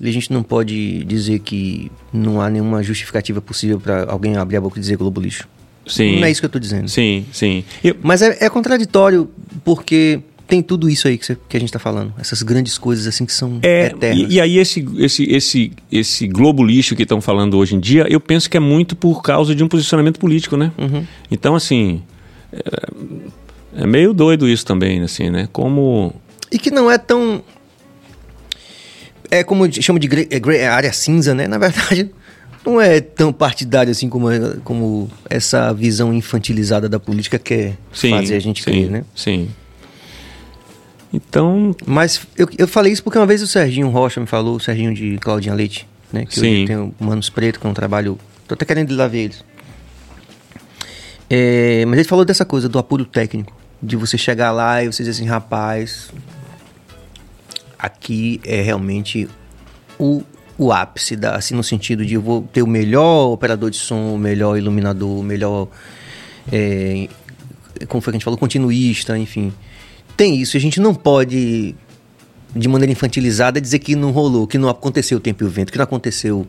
[0.00, 4.56] E a gente não pode dizer que não há nenhuma justificativa possível para alguém abrir
[4.56, 5.48] a boca e dizer Globo lixo.
[5.86, 6.18] Sim.
[6.20, 6.88] Não é isso que eu tô dizendo.
[6.88, 7.64] Sim, sim.
[7.82, 9.30] Eu- Mas é, é contraditório
[9.64, 12.12] porque tem tudo isso aí que, você- que a gente tá falando.
[12.18, 14.30] Essas grandes coisas assim que são É, eternas.
[14.30, 18.06] e, e aí esse, esse, esse, esse globo lixo que estão falando hoje em dia,
[18.10, 20.72] eu penso que é muito por causa de um posicionamento político, né?
[20.76, 21.04] Uhum.
[21.30, 22.02] Então, assim,
[22.52, 25.48] é, é meio doido isso também, assim, né?
[25.52, 26.14] Como...
[26.50, 27.42] E que não é tão.
[29.30, 31.46] É como chama de é é área cinza, né?
[31.46, 32.10] Na verdade,
[32.64, 34.28] não é tão partidário assim como,
[34.64, 39.04] como essa visão infantilizada da política quer Sim, fazer a gente sim, crer, né?
[39.14, 39.48] Sim.
[41.12, 44.60] Então, Mas eu, eu falei isso porque uma vez o Serginho Rocha me falou, o
[44.60, 46.26] Serginho de Claudinha Leite, né?
[46.26, 46.40] Que Sim.
[46.40, 48.18] hoje tem o Manos Preto, que é um trabalho.
[48.46, 49.44] Tô até querendo ir lá ver eles.
[51.28, 53.54] É, mas ele falou dessa coisa do apuro técnico.
[53.82, 56.10] De você chegar lá e você dizer assim, rapaz,
[57.78, 59.28] aqui é realmente
[59.98, 60.22] o,
[60.58, 64.14] o ápice, da, assim, no sentido de eu vou ter o melhor operador de som,
[64.14, 65.68] o melhor iluminador, o melhor.
[66.52, 67.08] é,
[67.88, 68.38] como foi que a gente falou?
[68.38, 69.52] Continuista, enfim.
[70.16, 71.74] Tem isso, a gente não pode,
[72.54, 75.70] de maneira infantilizada, dizer que não rolou, que não aconteceu o tempo e o vento,
[75.70, 76.46] que não aconteceu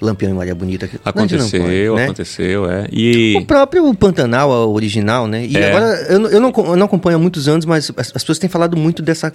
[0.00, 0.90] Lampião e Maria Bonita.
[1.04, 2.04] aconteceu, pode, né?
[2.04, 2.88] aconteceu, é.
[2.90, 3.36] E...
[3.36, 5.44] O próprio Pantanal, a original, né?
[5.46, 5.68] E É.
[5.68, 8.38] agora, eu, não- eu, não, eu não acompanho há muitos anos, mas as, as pessoas
[8.38, 9.32] têm falado muito dessa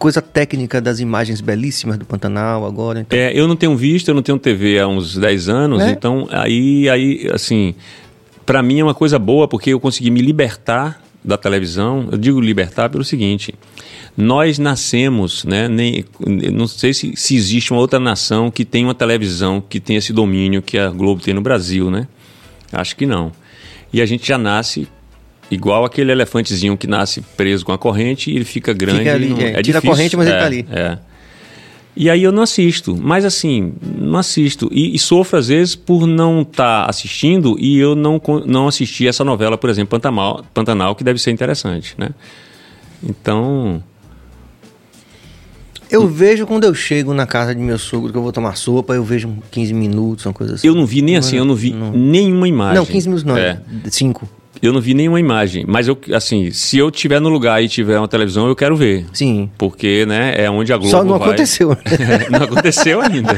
[0.00, 3.00] coisa técnica das imagens belíssimas do Pantanal agora.
[3.00, 5.90] Então, É, eu não tenho visto, eu não tenho TV há uns 10 anos, É.
[5.90, 7.74] então aí, aí assim,
[8.46, 12.08] para mim é uma coisa boa porque eu consegui me libertar da televisão.
[12.10, 13.54] Eu digo libertar pelo seguinte:
[14.16, 15.68] nós nascemos, né?
[15.68, 16.02] Nem,
[16.50, 20.14] não sei se, se existe uma outra nação que tem uma televisão que tem esse
[20.14, 22.08] domínio que a Globo tem no Brasil, né?
[22.72, 23.32] Acho que não.
[23.92, 24.88] E a gente já nasce
[25.50, 29.08] igual aquele elefantezinho que nasce preso com a corrente e ele fica grande.
[29.08, 30.66] ali, e não- é, tira a corrente, mas ele tá ali.
[30.70, 30.98] É.
[31.96, 34.68] E aí eu não assisto, mas assim, não assisto.
[34.72, 39.24] E, e sofro às vezes por não estar assistindo e eu não, não assisti essa
[39.24, 42.10] novela, por exemplo, Pantanal, Pantanal, que deve ser interessante, né?
[43.02, 43.82] Então,
[45.90, 48.94] eu vejo quando eu chego na casa de meu sogro, que eu vou tomar sopa,
[48.94, 50.66] eu vejo 15 minutos, uma coisa assim.
[50.68, 52.76] eu não vi nem assim, eu não vi nenhuma imagem.
[52.76, 53.60] Não, 15 minutos não, É.
[54.60, 54.66] 5.
[54.66, 57.98] Eu não vi nenhuma imagem, mas eu, assim, se eu estiver no lugar e tiver
[57.98, 59.06] uma televisão, eu quero ver.
[59.12, 59.50] Sim.
[59.56, 61.28] Porque, né, é onde a Globo Só não vai.
[61.28, 61.76] aconteceu.
[62.30, 63.34] não aconteceu ainda.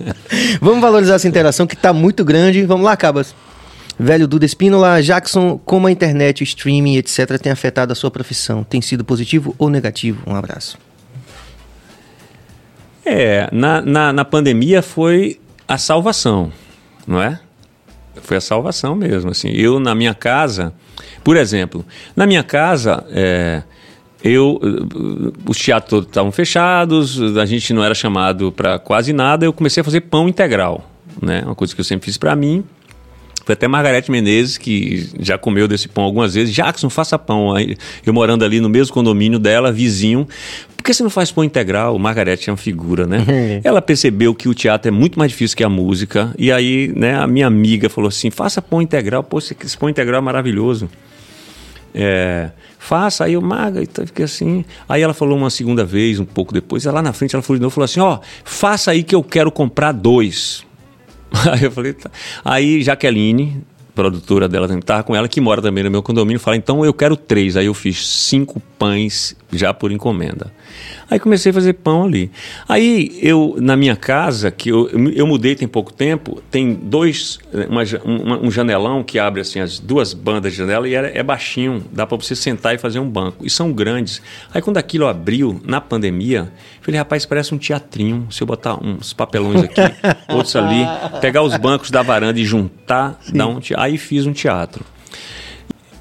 [0.60, 2.64] Vamos valorizar essa interação que tá muito grande.
[2.64, 3.34] Vamos lá, Cabas.
[3.98, 8.62] Velho Duda Espínola, Jackson, como a internet, o streaming, etc., tem afetado a sua profissão?
[8.62, 10.22] Tem sido positivo ou negativo?
[10.26, 10.76] Um abraço.
[13.04, 16.52] É, na, na, na pandemia foi a salvação,
[17.06, 17.40] não é?
[18.22, 19.48] Foi a salvação mesmo, assim.
[19.48, 20.72] Eu, na minha casa,
[21.22, 21.84] por exemplo,
[22.14, 23.62] na minha casa, é,
[24.22, 29.44] eu, eh, os teatros todos estavam fechados, a gente não era chamado para quase nada,
[29.44, 30.88] eu comecei a fazer pão integral,
[31.22, 31.42] né?
[31.44, 32.64] Uma coisa que eu sempre fiz para mim.
[33.46, 36.52] Foi até Margarete Menezes, que já comeu desse pão algumas vezes.
[36.52, 37.54] Jackson, faça pão.
[37.54, 40.26] Aí, eu morando ali no mesmo condomínio dela, vizinho.
[40.76, 41.96] Por que você não faz pão integral?
[41.96, 43.24] Margarete é uma figura, né?
[43.62, 46.34] Ela percebeu que o teatro é muito mais difícil que a música.
[46.36, 49.22] E aí, né, a minha amiga falou assim: faça pão integral.
[49.22, 50.90] Pô, esse pão integral é maravilhoso.
[51.94, 52.50] É,
[52.80, 54.64] faça, aí eu maga, e fiquei assim.
[54.88, 57.62] Aí ela falou uma segunda vez, um pouco depois, lá na frente ela falou de
[57.62, 60.66] novo, falou assim: ó, faça aí que eu quero comprar dois.
[61.52, 62.10] Aí eu falei, tá.
[62.44, 63.62] Aí Jaqueline,
[63.94, 67.16] produtora dela, estava com ela, que mora também no meu condomínio, fala, então eu quero
[67.16, 67.56] três.
[67.56, 70.52] Aí eu fiz cinco pães já por encomenda.
[71.10, 72.30] Aí comecei a fazer pão ali.
[72.68, 77.38] Aí eu, na minha casa, que eu, eu mudei tem pouco tempo, tem dois,
[77.68, 81.22] uma, uma- um janelão que abre assim as duas bandas de janela e é, é
[81.22, 83.46] baixinho, dá para você sentar e fazer um banco.
[83.46, 84.20] E são grandes.
[84.52, 88.26] Aí quando aquilo abriu, na pandemia, eu falei, rapaz, parece um teatrinho.
[88.30, 89.80] Se eu botar uns papelões aqui,
[90.32, 90.84] outros ali,
[91.20, 94.84] pegar os bancos da varanda e juntar, dá um Aí fiz um teatro.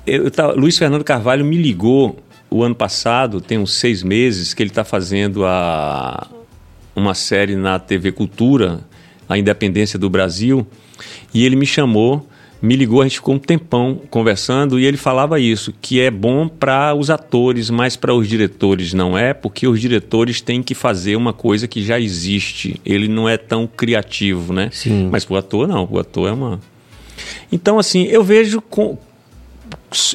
[0.06, 2.20] Eu, tava- Luiz Fernando Carvalho me ligou
[2.50, 6.28] o ano passado, tem uns seis meses, que ele está fazendo a,
[6.96, 8.82] uma série na TV Cultura,
[9.28, 10.66] A Independência do Brasil,
[11.34, 12.28] e ele me chamou,
[12.62, 16.48] me ligou, a gente ficou um tempão conversando, e ele falava isso, que é bom
[16.48, 21.16] para os atores, mas para os diretores não é, porque os diretores têm que fazer
[21.16, 22.80] uma coisa que já existe.
[22.86, 24.70] Ele não é tão criativo, né?
[24.72, 25.10] Sim.
[25.12, 26.60] Mas o ator não, o ator é uma.
[27.52, 28.98] Então, assim, eu vejo com,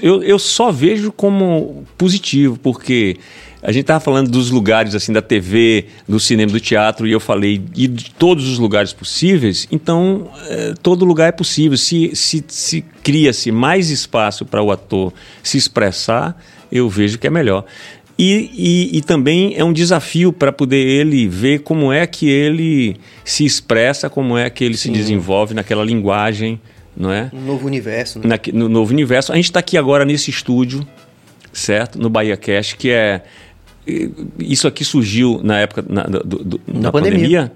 [0.03, 3.17] eu, eu só vejo como positivo, porque
[3.63, 7.21] a gente estava falando dos lugares assim da TV, do cinema, do teatro, e eu
[7.21, 9.69] falei e de todos os lugares possíveis.
[9.71, 11.77] Então, é, todo lugar é possível.
[11.77, 15.13] Se, se, se cria-se mais espaço para o ator
[15.43, 16.41] se expressar,
[16.73, 17.65] eu vejo que é melhor.
[18.19, 18.51] E,
[18.93, 23.45] e, e também é um desafio para poder ele ver como é que ele se
[23.45, 26.61] expressa, como é que ele se desenvolve naquela linguagem,
[26.97, 27.31] não é?
[27.33, 28.25] Um novo universo, né?
[28.29, 29.33] na- no novo universo.
[29.33, 30.87] A gente está aqui agora nesse estúdio,
[31.53, 31.99] certo?
[32.01, 33.23] No Bahia Cash, que é.
[34.39, 36.93] Isso aqui surgiu na época na, do- do- da pandemia.
[36.93, 37.53] pandemia.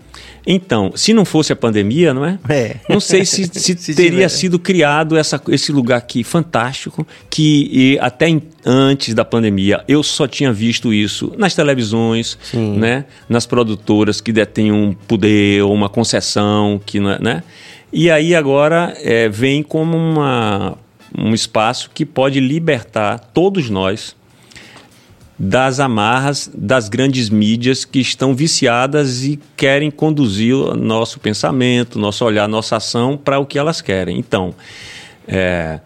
[0.47, 2.39] Então, se não fosse a pandemia, não é?
[2.49, 2.77] É.
[2.89, 4.29] Não sei se, se, Se teria tiver.
[4.29, 10.03] sido criado essa, esse lugar aqui fantástico, que e até em- antes da pandemia eu
[10.03, 12.79] só tinha visto isso nas televisões, Sim.
[12.79, 13.05] né?
[13.29, 17.43] nas produtoras que detêm um poder ou uma concessão, que não é, né?
[17.97, 20.77] E aí agora é, vem como uma,
[21.17, 24.17] um espaço que pode libertar todos nós
[25.39, 32.49] das amarras das grandes mídias que estão viciadas e querem conduzir nosso pensamento, nosso olhar,
[32.49, 34.19] nossa ação para o que elas querem.
[34.19, 34.53] Então,
[35.29, 35.79] é,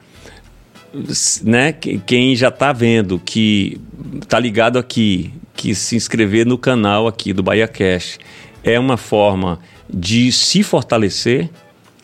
[1.43, 3.79] né, que- quem já está vendo que
[4.23, 8.19] está ligado aqui, que se inscrever no canal aqui do Bahia Cash
[8.65, 9.59] é uma forma
[9.93, 11.51] de se fortalecer,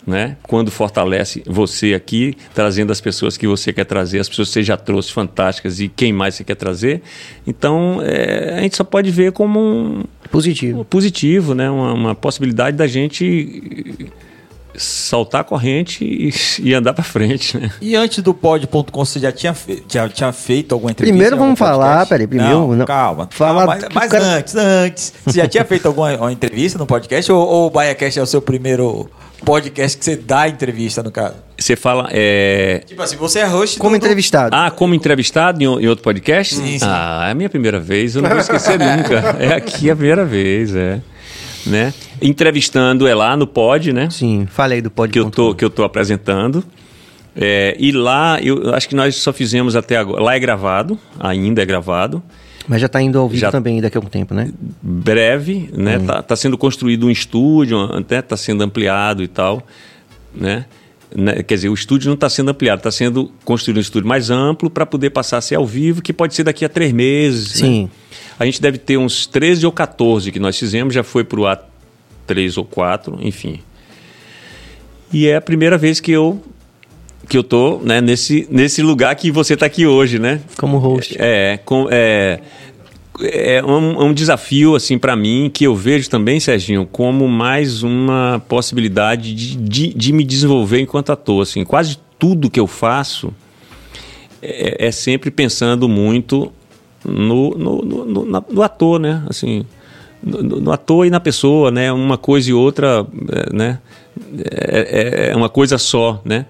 [0.06, 0.36] né?
[0.42, 4.62] Quando fortalece você aqui, trazendo as pessoas que você quer trazer, as pessoas que você
[4.62, 7.02] já trouxe fantásticas e quem mais você quer trazer.
[7.46, 10.80] Então, é, a gente só pode ver como um, Positivo.
[10.80, 11.70] um positivo, né?
[11.70, 14.08] Uma, uma possibilidade da gente
[14.76, 16.32] saltar a corrente e,
[16.68, 17.70] e andar para frente, né?
[17.80, 21.12] E antes do pod.com, você já tinha, fe- já tinha feito alguma entrevista?
[21.16, 22.84] Primeiro vamos falar, peraí, primeiro- Não, não.
[22.84, 23.28] calma.
[23.30, 25.12] Fala calma, mas mas cara- antes, antes.
[25.24, 27.30] Você já tinha feito alguma uma entrevista no podcast?
[27.30, 29.08] Ou, ou o BaiaCast é o seu primeiro
[29.44, 31.36] podcast que você dá entrevista, no caso?
[31.58, 32.08] Você fala.
[32.10, 32.82] É...
[32.86, 34.54] Tipo assim, você é host Como do- do- entrevistado.
[34.56, 36.54] Ah, como entrevistado em, em outro podcast?
[36.56, 36.84] Sim, sim.
[36.88, 39.36] Ah, é a minha primeira vez, eu não vou esquecer nunca.
[39.38, 41.00] É aqui a primeira vez, é.
[41.66, 41.94] Né?
[42.20, 44.08] Entrevistando é lá no Pod, né?
[44.10, 45.10] Sim, falei do pod.
[45.12, 46.62] que eu tô, que eu tô apresentando.
[47.36, 50.22] É, e lá, eu acho que nós só fizemos até agora.
[50.22, 52.22] Lá é gravado, ainda é gravado.
[52.66, 54.50] Mas já tá indo ao vivo Já- também daqui a algum tempo, né?
[54.82, 55.98] Breve, né?
[55.98, 59.66] Tá, tá sendo construído um estúdio, até tá sendo ampliado e tal,
[60.34, 60.64] né?
[61.14, 64.30] Né, Quer dizer, o estúdio não está sendo ampliado, está sendo construído um estúdio mais
[64.30, 67.60] amplo para poder passar a ser ao vivo, que pode ser daqui a três meses.
[67.60, 67.68] né?
[67.68, 67.90] Sim.
[68.38, 71.44] A gente deve ter uns 13 ou 14 que nós fizemos, já foi para o
[71.44, 73.60] A3 ou 4, enfim.
[75.12, 76.42] E é a primeira vez que eu
[77.28, 80.40] que eu tô né, nesse, nesse lugar que você está aqui hoje, né?
[80.58, 81.16] Como host.
[81.18, 82.40] É, com, é,
[83.20, 87.82] é um, é um desafio assim para mim que eu vejo também, Serginho, como mais
[87.82, 91.42] uma possibilidade de, de, de me desenvolver enquanto ator.
[91.42, 93.32] Assim, quase tudo que eu faço
[94.42, 96.52] é, é sempre pensando muito
[97.04, 99.22] no, no, no, no- no ator, né?
[99.28, 99.64] Assim,
[100.22, 101.92] no, no- no ator e na pessoa, né?
[101.92, 103.78] Uma coisa e outra, é, né?
[104.38, 106.46] É, é- é uma coisa só, né?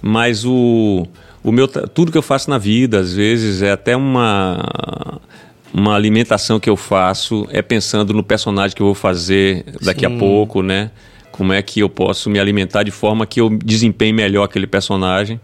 [0.00, 1.06] Mas o,
[1.42, 5.20] o meu, tudo que eu faço na vida, às vezes, é até uma
[5.72, 10.08] uma alimentação que eu faço é pensando no personagem que eu vou fazer daqui a
[10.08, 10.18] Sim.
[10.18, 10.90] pouco, né?
[11.30, 15.40] Como é que eu posso me alimentar de forma que eu desempenhe melhor aquele personagem.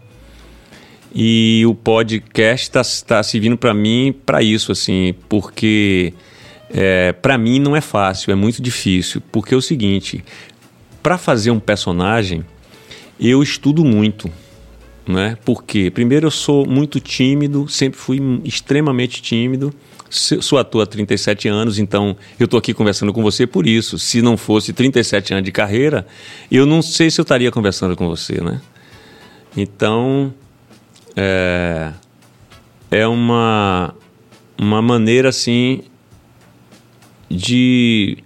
[1.13, 6.13] E o podcast está tá servindo para mim para isso, assim, porque
[6.69, 9.21] é, para mim não é fácil, é muito difícil.
[9.31, 10.25] Porque é o seguinte,
[11.01, 12.43] para fazer um personagem,
[13.17, 14.29] eu estudo muito,
[15.07, 15.37] né?
[15.45, 19.73] Porque primeiro eu sou muito tímido, sempre fui extremamente tímido.
[20.09, 23.99] Sou ator há 37 anos, então eu estou aqui conversando com você por isso.
[23.99, 26.07] Se não fosse 37 anos de carreira,
[26.49, 28.61] eu não sei se eu estaria conversando com você, né?
[29.57, 30.33] Então,
[31.15, 31.91] é,
[32.91, 33.93] é uma,
[34.57, 35.83] uma maneira assim
[37.29, 38.17] de,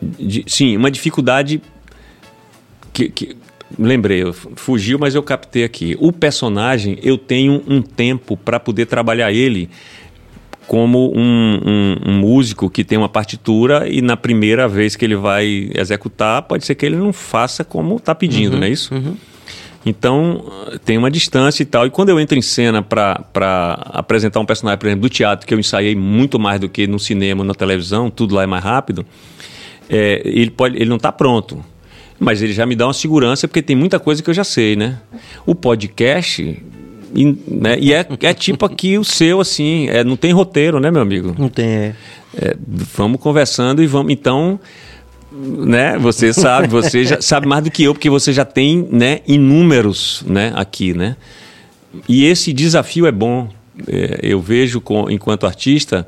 [0.00, 1.60] de sim uma dificuldade
[2.92, 3.36] que, que
[3.78, 4.22] lembrei
[4.54, 9.68] fugiu mas eu captei aqui o personagem eu tenho um tempo para poder trabalhar ele
[10.68, 15.16] como um, um- um músico que tem uma partitura e na primeira vez que ele
[15.16, 18.94] vai executar pode ser que ele não faça como está pedindo não é isso
[19.88, 20.44] Então,
[20.84, 21.86] tem uma distância e tal.
[21.86, 23.22] E quando eu entro em cena para
[23.92, 26.98] apresentar um personagem, por exemplo, do teatro, que eu ensaiei muito mais do que no
[26.98, 29.06] cinema, na televisão, tudo lá é mais rápido,
[29.88, 31.64] é, ele, pode, ele não está pronto.
[32.18, 34.74] Mas ele já me dá uma segurança, porque tem muita coisa que eu já sei,
[34.74, 34.98] né?
[35.44, 36.62] O podcast,
[37.14, 40.90] e, né, e é, é tipo aqui o seu, assim, é, não tem roteiro, né,
[40.90, 41.34] meu amigo?
[41.38, 41.66] Não tem.
[41.66, 41.94] É.
[42.36, 42.56] É,
[42.94, 44.12] vamos conversando e vamos.
[44.12, 44.60] Então,
[45.32, 45.98] né?
[45.98, 50.22] Você sabe, você já sabe mais do que eu, porque você já tem, né, inúmeros,
[50.26, 51.16] né, aqui, né?
[52.08, 53.48] E esse desafio é bom.
[53.86, 56.06] É, eu vejo com, enquanto artista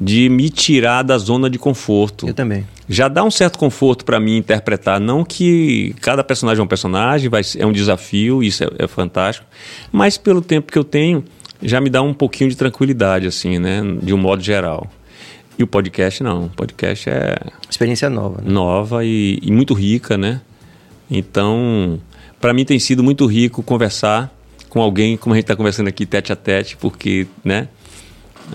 [0.00, 2.26] de me tirar da zona de conforto.
[2.26, 2.66] Eu também.
[2.88, 7.30] Já dá um certo conforto para mim interpretar, não que cada personagem é um personagem,
[7.30, 9.46] vai, é um desafio, isso é, é fantástico,
[9.90, 11.24] mas pelo tempo que eu tenho,
[11.62, 14.90] já me dá um pouquinho de tranquilidade, assim, né, de um modo geral.
[15.58, 16.46] E o podcast não.
[16.46, 17.36] O podcast é.
[17.70, 18.42] Experiência nova.
[18.42, 18.50] Né?
[18.50, 20.40] Nova e, e, muito rica, né?
[21.08, 22.00] Então,
[22.40, 24.34] para mim tem sido muito rico conversar
[24.68, 27.68] com alguém, como a gente está conversando aqui, tete a tete, porque, né?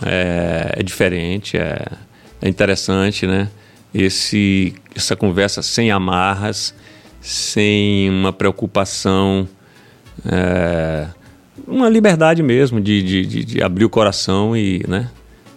[0.06, 1.86] É, é diferente, é,
[2.42, 3.50] é, interessante, né?
[3.94, 6.74] Esse, essa conversa sem amarras,
[7.22, 9.48] sem uma preocupação.
[10.26, 11.08] É,
[11.68, 15.10] uma liberdade mesmo de, de, de, de abrir o coração e, né?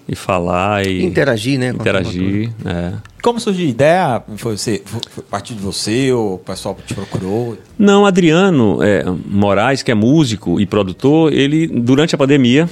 [0.09, 1.69] e falar e interagir, né?
[1.69, 2.93] Interagir, é.
[3.23, 4.23] Como surgiu a ideia?
[4.37, 7.57] Foi, você, foi a partir de você ou o pessoal te procurou?
[7.79, 12.69] Não, Adriano é, Moraes, que é músico e produtor, ele durante a pandemia,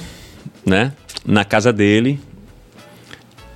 [0.65, 0.93] né,
[1.25, 2.19] na casa dele,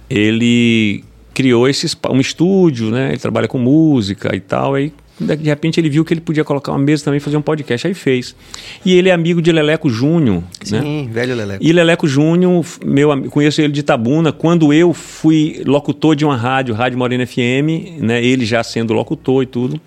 [0.10, 1.04] ele
[1.34, 3.10] criou esse um estúdio, né?
[3.10, 6.74] Ele trabalha com música e tal, aí de repente ele viu que ele podia colocar
[6.74, 8.36] uma mesa também e fazer um podcast, aí fez.
[8.84, 10.44] E ele é amigo de Leleco Júnior.
[10.62, 11.08] Sim, né?
[11.10, 11.64] velho Leleco.
[11.64, 16.76] E Leleco Júnior, meu, conheço ele de Tabuna, quando eu fui locutor de uma rádio,
[16.76, 18.24] Rádio Morena FM, né?
[18.24, 19.80] ele já sendo locutor e tudo.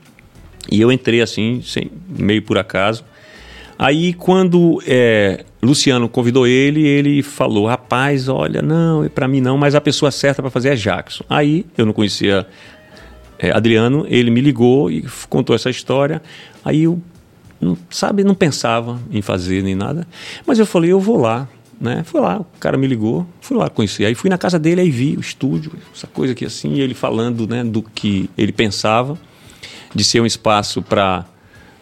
[0.71, 3.05] E eu entrei assim, sem, meio por acaso.
[3.79, 9.75] Aí quando é, Luciano convidou ele, ele falou: rapaz, olha, não, para mim não, mas
[9.75, 11.25] a pessoa certa para fazer é Jackson.
[11.29, 12.47] Aí eu não conhecia
[13.39, 16.21] é, Adriano, ele me ligou e contou essa história.
[16.65, 17.01] Aí eu,
[17.61, 20.07] não, sabe, não pensava em fazer nem nada.
[20.45, 21.49] Mas eu falei, eu vou lá.
[21.81, 22.03] Né?
[22.05, 24.05] Fui lá, o cara me ligou, fui lá conhecer.
[24.05, 27.47] Aí fui na casa dele, aí vi o estúdio, essa coisa aqui assim, ele falando
[27.47, 29.17] né, do que ele pensava,
[29.95, 31.25] de ser um espaço para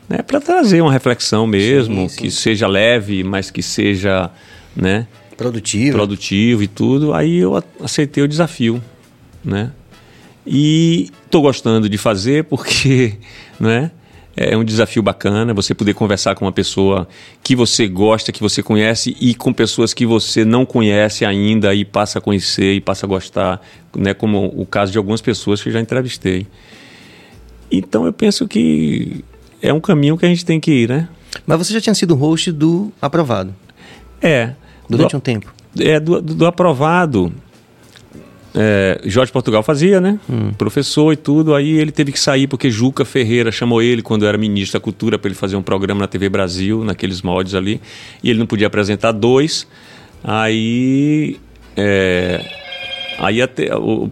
[0.08, 2.22] né, para trazer uma reflexão mesmo, sim, sim.
[2.22, 4.30] que seja leve, mas que seja
[4.74, 5.06] né,
[5.36, 5.96] produtivo.
[5.96, 7.12] produtivo e tudo.
[7.12, 8.82] Aí eu aceitei o desafio,
[9.44, 9.72] né?
[10.46, 13.14] E estou gostando de fazer porque
[13.58, 13.90] né,
[14.36, 17.08] é um desafio bacana você poder conversar com uma pessoa
[17.42, 21.84] que você gosta, que você conhece e com pessoas que você não conhece ainda e
[21.84, 23.60] passa a conhecer e passa a gostar,
[23.96, 26.46] né, como o caso de algumas pessoas que eu já entrevistei.
[27.72, 29.24] Então eu penso que
[29.62, 31.08] é um caminho que a gente tem que ir, né?
[31.46, 33.54] Mas você já tinha sido host do Aprovado?
[34.20, 34.52] É.
[34.88, 35.52] Durante do, um tempo?
[35.78, 37.32] É, do, do Aprovado
[38.58, 40.18] é, Jorge Portugal fazia, né?
[40.30, 40.50] Hum.
[40.56, 41.54] Professor e tudo.
[41.54, 45.18] Aí ele teve que sair porque Juca Ferreira chamou ele quando era ministro da Cultura
[45.18, 47.80] para ele fazer um programa na TV Brasil, naqueles moldes ali.
[48.22, 49.66] E ele não podia apresentar dois.
[50.24, 51.38] Aí.
[51.76, 52.42] É,
[53.18, 54.10] aí até, o,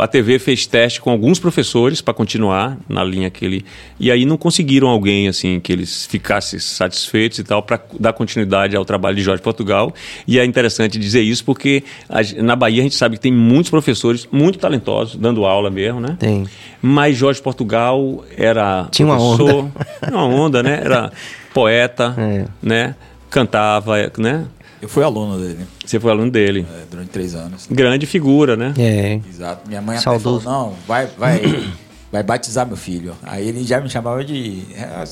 [0.00, 3.64] a TV fez teste com alguns professores para continuar na linha que ele.
[3.98, 8.76] E aí não conseguiram alguém assim que eles ficassem satisfeitos e tal para dar continuidade
[8.76, 9.92] ao trabalho de Jorge Portugal.
[10.26, 13.70] E é interessante dizer isso porque a, na Bahia a gente sabe que tem muitos
[13.70, 16.16] professores muito talentosos dando aula mesmo, né?
[16.18, 16.46] Tem.
[16.82, 19.72] Mas Jorge Portugal era Tinha uma onda.
[20.12, 20.80] uma onda, né?
[20.84, 21.12] Era
[21.54, 22.44] poeta, é.
[22.62, 22.94] né?
[23.30, 24.44] Cantava, né?
[24.80, 25.66] Eu fui aluno dele.
[25.84, 26.66] Você foi aluno dele?
[26.70, 27.66] É, durante três anos.
[27.70, 28.74] Grande figura, né?
[28.78, 29.20] É.
[29.28, 29.68] Exato.
[29.68, 31.40] Minha mãe até falou, não, vai, vai,
[32.12, 33.14] vai batizar meu filho.
[33.22, 34.62] Aí ele já me chamava de...
[34.74, 35.04] É,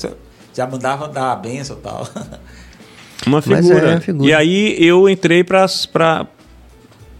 [0.53, 2.07] já mandava dar a benção e tal.
[3.25, 3.93] Uma figura.
[3.93, 4.29] É, figura.
[4.29, 5.67] E aí eu entrei para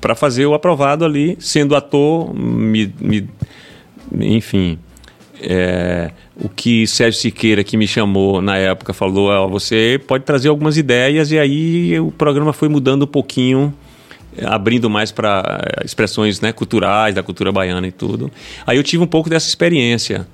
[0.04, 3.30] para fazer o aprovado ali, sendo ator, me, me
[4.12, 4.78] enfim,
[5.46, 10.48] é, o que Sérgio Siqueira, que me chamou na época, falou: oh, você pode trazer
[10.48, 13.74] algumas ideias, e aí o programa foi mudando um pouquinho,
[14.46, 18.32] abrindo mais para eh, expressões né, culturais, da cultura baiana e tudo.
[18.66, 20.26] Aí eu tive um pouco dessa experiência.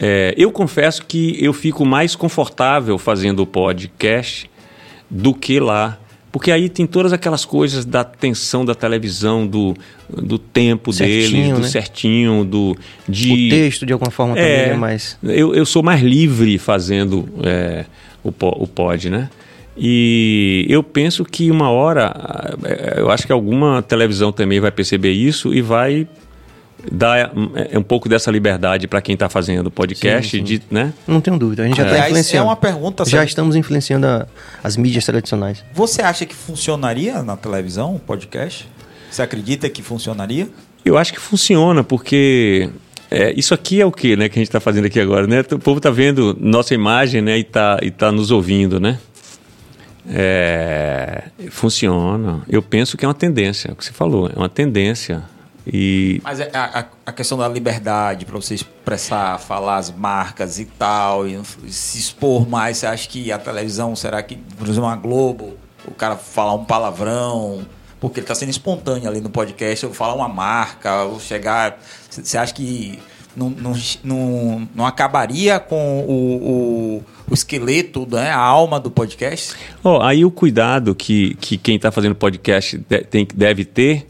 [0.00, 4.50] É, eu confesso que eu fico mais confortável fazendo o podcast
[5.08, 5.98] do que lá
[6.32, 9.76] porque aí tem todas aquelas coisas da tensão da televisão, do,
[10.08, 11.68] do tempo certinho, deles, do né?
[11.68, 12.76] certinho, do.
[13.06, 15.18] De, o texto, de alguma forma, é, também é mais.
[15.22, 17.84] Eu, eu sou mais livre fazendo é,
[18.24, 19.28] o, o pod, né?
[19.76, 22.14] E eu penso que uma hora,
[22.64, 26.06] é, eu acho que alguma televisão também vai perceber isso e vai
[26.90, 27.30] dá
[27.70, 30.44] é, um pouco dessa liberdade para quem está fazendo podcast, Sim, sim.
[30.44, 30.92] de, né?
[31.06, 31.62] Não tenho dúvida.
[31.62, 32.46] A gente já está Aliás, influenciando.
[32.46, 33.04] é uma pergunta.
[33.04, 33.28] Já sabe?
[33.28, 34.26] estamos influenciando a-
[34.64, 35.64] as mídias tradicionais.
[35.74, 38.68] Você acha que funcionaria na televisão, o podcast?
[39.10, 40.48] Você acredita que funcionaria?
[40.84, 42.68] Eu acho que funciona, porque
[43.10, 45.40] é, isso aqui é o que, né, que a gente está fazendo aqui agora, né?
[45.52, 48.98] O povo está vendo nossa imagem, né, e está e tá nos ouvindo, né?
[50.08, 52.42] É, funciona.
[52.48, 55.22] Eu penso que é uma tendência, é o que você falou, é uma tendência.
[55.66, 60.64] E Mas é a, a- questão da liberdade para você expressar, falar as marcas e
[60.64, 64.96] tal, e se expor mais, você acha que a televisão, será que, por exemplo, a
[64.96, 65.54] Globo,
[65.86, 67.62] o cara falar um palavrão,
[68.00, 71.78] porque ele está sendo espontâneo ali no podcast, ou falar uma marca, ou chegar.
[72.10, 72.98] Você acha que
[73.36, 73.72] não, não,
[74.02, 76.12] não, não acabaria com o,
[76.96, 79.54] o, o esqueleto, né, a alma do podcast?
[79.84, 84.08] Ó, aí o cuidado que, que quem está fazendo podcast de- tem, deve ter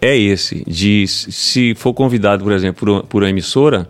[0.00, 3.88] é esse, de se for convidado, por exemplo, por, por uma emissora,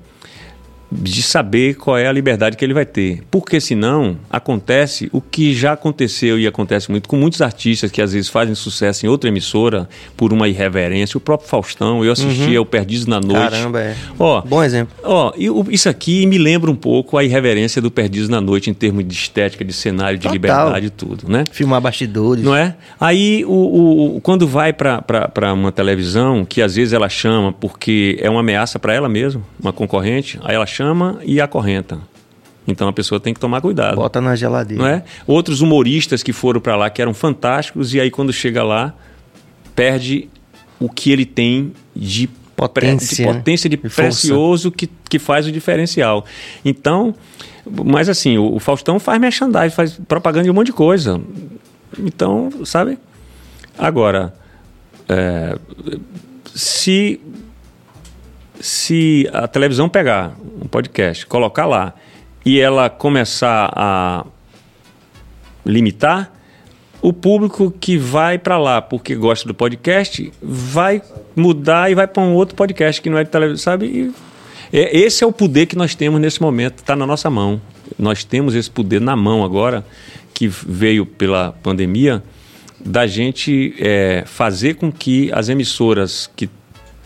[0.91, 3.23] de saber qual é a liberdade que ele vai ter.
[3.31, 8.13] Porque senão acontece o que já aconteceu e acontece muito com muitos artistas que às
[8.13, 11.19] vezes fazem sucesso em outra emissora por uma irreverência.
[11.19, 13.35] O próprio Faustão, eu assistia o Perdidos na Noite.
[13.37, 13.51] Uhum.
[13.51, 13.97] Caramba, é.
[14.19, 14.95] Ó, Bom exemplo.
[15.05, 15.33] Ó,
[15.71, 19.13] isso aqui me lembra um pouco a irreverência do Perdidos na Noite em termos de
[19.15, 20.33] estética, de cenário, de Total.
[20.35, 21.45] liberdade e tudo, né?
[21.53, 22.43] Filmar bastidores.
[22.43, 22.75] Não é?
[22.99, 28.17] Aí, o, o- o- quando vai para uma televisão, que às vezes ela chama porque
[28.23, 30.78] é uma ameaça para ela mesma, uma concorrente, aí ela chama
[31.25, 31.99] e acorrenta.
[32.67, 33.97] Então a pessoa tem que tomar cuidado.
[33.97, 34.83] Bota na geladeira.
[34.83, 35.03] Não é?
[35.27, 38.95] Outros humoristas que foram para lá que eram fantásticos e aí quando chega lá
[39.75, 40.29] perde
[40.79, 42.29] o que ele tem de
[42.59, 43.39] Potência, de, né?
[43.39, 44.03] potência de De força.
[44.03, 46.25] precioso que, que faz o diferencial.
[46.65, 47.15] Então,
[47.85, 51.21] mas assim, o, o Faustão faz merchandising, faz propaganda de um monte de coisa.
[51.97, 52.99] Então, sabe?
[53.79, 54.35] Agora,
[55.09, 55.57] é,
[56.53, 57.21] se
[58.61, 61.95] se a televisão pegar um podcast, colocar lá
[62.45, 64.25] e ela começar a
[65.65, 66.33] limitar,
[67.01, 71.01] o público que vai para lá porque gosta do podcast vai
[71.37, 73.87] mudar e vai para um outro podcast que não é de televisão, sabe?
[73.87, 74.13] E
[74.73, 77.61] é- esse é o poder que nós temos nesse momento, está na nossa mão.
[77.99, 79.85] Nós temos esse poder na mão agora,
[80.35, 82.23] que veio pela pandemia,
[82.85, 86.49] da gente é, fazer com que as emissoras que,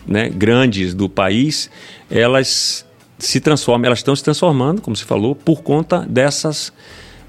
[0.05, 1.69] né, grandes do país,
[2.09, 2.85] elas
[3.17, 6.73] se transformem, elas estão se transformando, como você falou, por conta dessas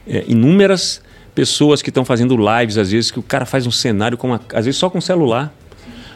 [0.06, 1.01] é, inúmeras
[1.34, 4.40] pessoas que estão fazendo lives, às vezes, que o cara faz um cenário, com uma,
[4.52, 5.55] às vezes só com celular.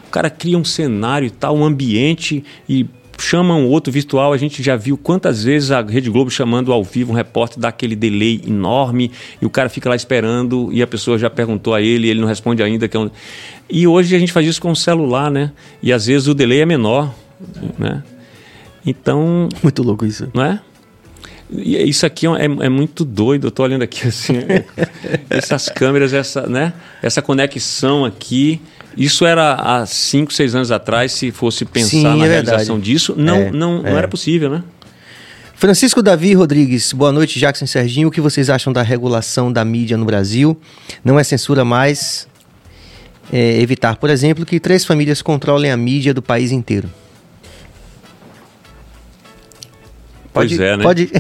[0.07, 2.87] O cara cria um cenário e tal, um ambiente e
[3.19, 4.33] chama um outro virtual.
[4.33, 7.69] A gente já viu quantas vezes a Rede Globo chamando ao vivo um repórter dá
[7.69, 9.11] aquele delay enorme
[9.43, 12.21] e o cara fica lá esperando e a pessoa já perguntou a ele e ele
[12.21, 12.87] não responde ainda.
[12.89, 13.11] Que é um...
[13.69, 15.53] E hoje a gente faz isso com o celular, né?
[15.83, 17.13] E às vezes o delay é menor,
[17.79, 18.03] né?
[18.87, 20.31] Então, Muito louco isso.
[20.33, 20.61] não é?
[21.51, 23.47] E isso aqui é, é- é muito doido.
[23.47, 24.35] Eu tô olhando aqui assim,
[25.31, 26.73] essas câmeras, essa, né?
[27.03, 28.61] Essa conexão aqui.
[28.97, 32.81] Isso era há 5, 6 anos atrás, se fosse pensar Sim, na é realização verdade.
[32.93, 33.91] disso, não, É, não, é.
[33.91, 34.63] não era possível, né?
[35.55, 38.09] Francisco Davi Rodrigues, boa noite, Jackson e Serginho.
[38.09, 40.57] O que vocês acham da regulação da mídia no Brasil?
[41.05, 42.29] Não é censura mais
[43.33, 46.89] é, evitar, por exemplo, que três famílias controlem a mídia do país inteiro.
[50.33, 50.83] Pois Pode- é, né?
[50.83, 51.11] Pode.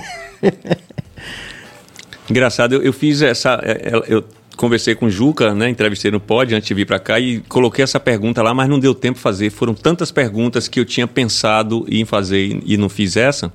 [2.30, 3.58] Engraçado, eu, eu fiz essa.
[3.62, 4.24] é, é, Eu
[4.58, 5.70] conversei com o Juca, né?
[5.70, 8.78] Entrevistei no Pod antes de vir para cá e coloquei essa pergunta lá, mas não
[8.78, 9.50] deu tempo fazer.
[9.50, 13.52] Foram tantas perguntas que eu tinha pensado em fazer e- não fiz essa.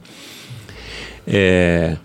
[1.28, 1.98] É,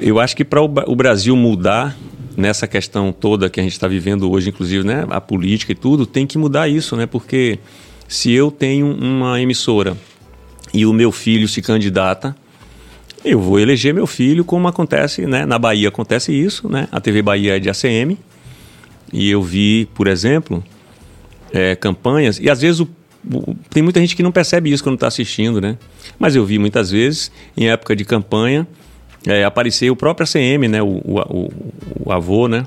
[0.00, 1.96] eu acho que para o Brasil mudar
[2.36, 5.04] nessa questão toda que a gente está vivendo hoje, inclusive, né?
[5.10, 7.06] A política e tudo, tem que mudar isso, né?
[7.06, 7.58] Porque
[8.08, 9.96] se eu tenho uma emissora
[10.72, 12.36] e o meu filho se candidata,
[13.24, 15.44] eu vou eleger meu filho, como acontece, né?
[15.44, 16.86] Na Bahia acontece isso, né?
[16.92, 18.16] A TV Bahia é de ACM.
[19.16, 20.62] E eu vi, por exemplo,
[21.52, 22.88] é, campanhas, e às vezes o-
[23.32, 25.78] o- tem muita gente que não percebe isso quando está assistindo, né?
[26.18, 28.66] Mas eu vi muitas vezes, em época de campanha,
[29.24, 30.82] é, aparecer o próprio ACM, né?
[30.82, 31.52] O, o, o-
[32.06, 32.66] o avô, né?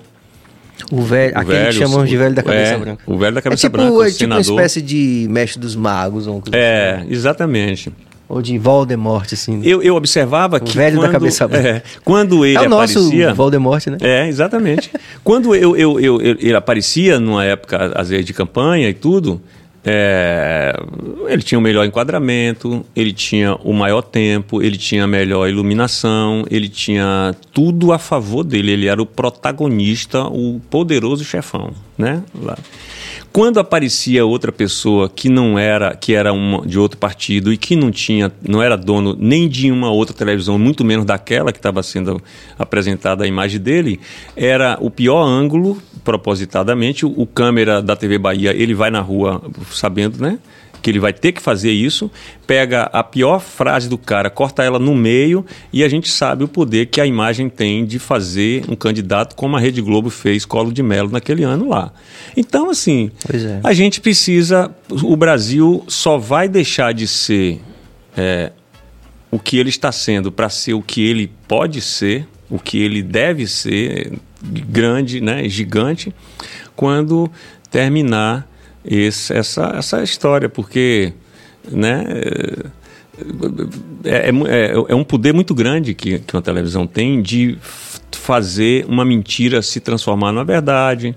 [0.92, 3.04] O velho, O aquele velho, que chamam o- de velho da cabeça é, branca.
[3.06, 4.56] o velho da cabeça é tipo, branca, o é tipo uma senador.
[4.64, 7.12] espécie de mestre dos magos, ou, uma coisa É, assim.
[7.12, 7.92] exatamente.
[8.30, 9.62] Ou de Voldemort, assim.
[9.64, 11.68] Eu, eu observava que velho da quando, cabeça branca.
[11.70, 13.34] é, quando ele é o nosso aparecia...
[13.34, 13.98] Voldemort, né?
[14.02, 14.92] É, exatamente.
[15.24, 19.42] Quando eu, eu, eu- eu- ele aparecia numa época, às vezes, de campanha e tudo,
[19.90, 20.74] é,
[21.28, 26.46] ele tinha o melhor enquadramento, ele tinha o maior tempo, ele tinha a melhor iluminação,
[26.52, 28.72] ele tinha tudo a favor dele.
[28.74, 32.22] Ele era o protagonista, o poderoso chefão, né?
[32.42, 32.58] Lá.
[33.32, 37.76] Quando aparecia outra pessoa que não era, que era uma, de outro partido e que
[37.76, 41.84] não tinha, não era dono nem de uma outra televisão, muito menos daquela que estava
[41.84, 42.22] sendo
[42.58, 44.00] apresentada a imagem dele,
[44.36, 47.06] era o pior ângulo, propositadamente.
[47.06, 49.42] O, o câmera da TV Bahia, ele vai na rua
[49.72, 50.40] sabendo, né?
[50.82, 52.10] Que ele vai ter que fazer isso,
[52.46, 56.48] pega a pior frase do cara, corta ela no meio e a gente sabe o
[56.48, 60.72] poder que a imagem tem de fazer um candidato como a Rede Globo fez Colo
[60.72, 61.92] de Melo naquele ano lá.
[62.36, 63.60] Então, assim, é.
[63.64, 64.74] a gente precisa.
[64.90, 67.60] O Brasil só vai deixar de ser
[68.16, 68.52] é,
[69.32, 73.02] o que ele está sendo para ser o que ele pode ser, o que ele
[73.02, 76.14] deve ser, grande, né, gigante,
[76.76, 77.30] quando
[77.70, 78.48] terminar
[78.88, 81.14] esse, essa, essa história, porque
[81.70, 82.06] né,
[84.06, 87.58] é, é, é, é, um poder muito grande que, que uma televisão tem de
[88.12, 91.16] fazer uma mentira se transformar numa verdade,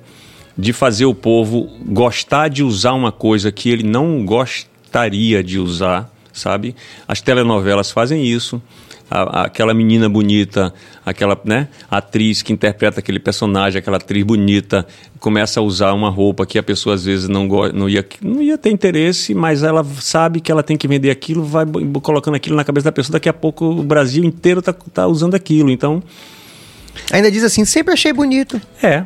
[0.57, 6.13] de fazer o povo gostar de usar uma coisa que ele não gostaria de usar,
[6.33, 6.75] sabe?
[7.07, 8.61] As telenovelas fazem isso
[9.11, 10.73] a, aquela menina bonita,
[11.05, 14.87] aquela né, atriz que interpreta aquele personagem, aquela atriz bonita,
[15.19, 18.57] começa a usar uma roupa que a pessoa às vezes não, não, ia, não ia
[18.57, 21.67] ter interesse, mas ela sabe que ela tem que vender aquilo, vai
[22.01, 25.35] colocando aquilo na cabeça da pessoa, daqui a pouco o Brasil inteiro está tá usando
[25.35, 25.71] aquilo.
[25.71, 26.03] Então.
[27.13, 28.61] Ainda diz assim, sempre achei bonito.
[28.83, 29.05] É.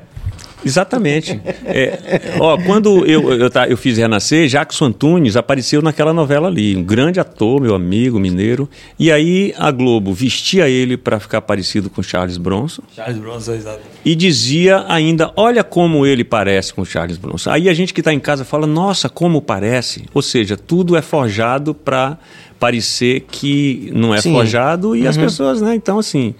[0.65, 1.41] Exatamente.
[1.65, 6.83] É, ó, quando eu, eu, eu, fiz Renascer, Jackson Antunes apareceu naquela novela ali, um
[6.83, 8.69] grande ator, meu amigo, mineiro.
[8.99, 12.83] E aí a Globo vestia ele para ficar parecido com Charles Bronson.
[12.95, 13.81] Charles Bronson, exato.
[14.05, 17.51] E dizia ainda, olha como ele parece com Charles Bronson.
[17.51, 20.05] Aí a gente que está em casa fala, nossa, como parece.
[20.15, 22.19] Ou seja, tudo é forjado para
[22.59, 24.33] parecer que não é Sim.
[24.33, 25.09] forjado e uhum.
[25.09, 25.75] as pessoas, né?
[25.75, 26.35] Então, assim,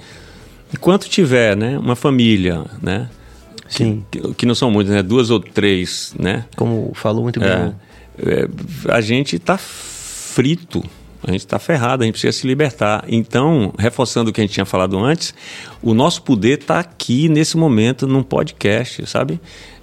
[0.73, 3.09] enquanto tiver né, uma família, né?
[3.77, 4.05] Sim.
[4.11, 5.03] Que, que, não são muitas, né?
[5.03, 6.45] Duas ou três, né?
[6.57, 7.49] Como falou muito bem.
[7.49, 7.75] É,
[8.19, 8.49] é,
[8.89, 10.83] a gente está frito,
[11.27, 13.05] a gente está ferrado, a gente precisa se libertar.
[13.09, 15.35] Então, reforçando o que a gente tinha falado antes,
[15.83, 19.41] o nosso poder está aqui nesse momento num podcast, sabe?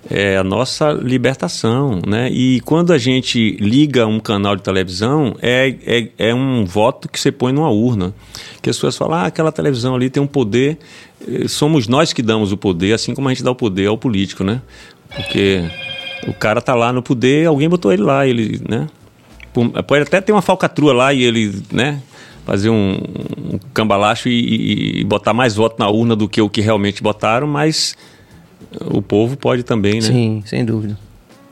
[0.10, 2.30] É a nossa libertação, né?
[2.32, 7.19] E quando a gente liga um canal de televisão, é, é, é um voto que
[7.19, 8.14] você põe numa urna.
[8.61, 10.80] Que as pessoas falam, ah, aquela televisão ali tem um poder
[11.28, 13.98] eh, somos nós que damos o poder, assim como a gente dá o poder ao
[13.98, 14.61] político, né?
[15.15, 15.64] Porque
[16.28, 18.88] o cara tá lá no poder, alguém botou ele lá, ele, né?
[19.53, 22.02] Pode até ter uma falcatrua lá e ele, né?
[22.45, 22.94] Fazer um,
[23.53, 27.45] um cambalacho e, e, botar mais voto na urna do que o que realmente botaram,
[27.45, 27.95] mas
[28.80, 30.02] o povo pode também, né?
[30.02, 30.98] Sim, sem dúvida.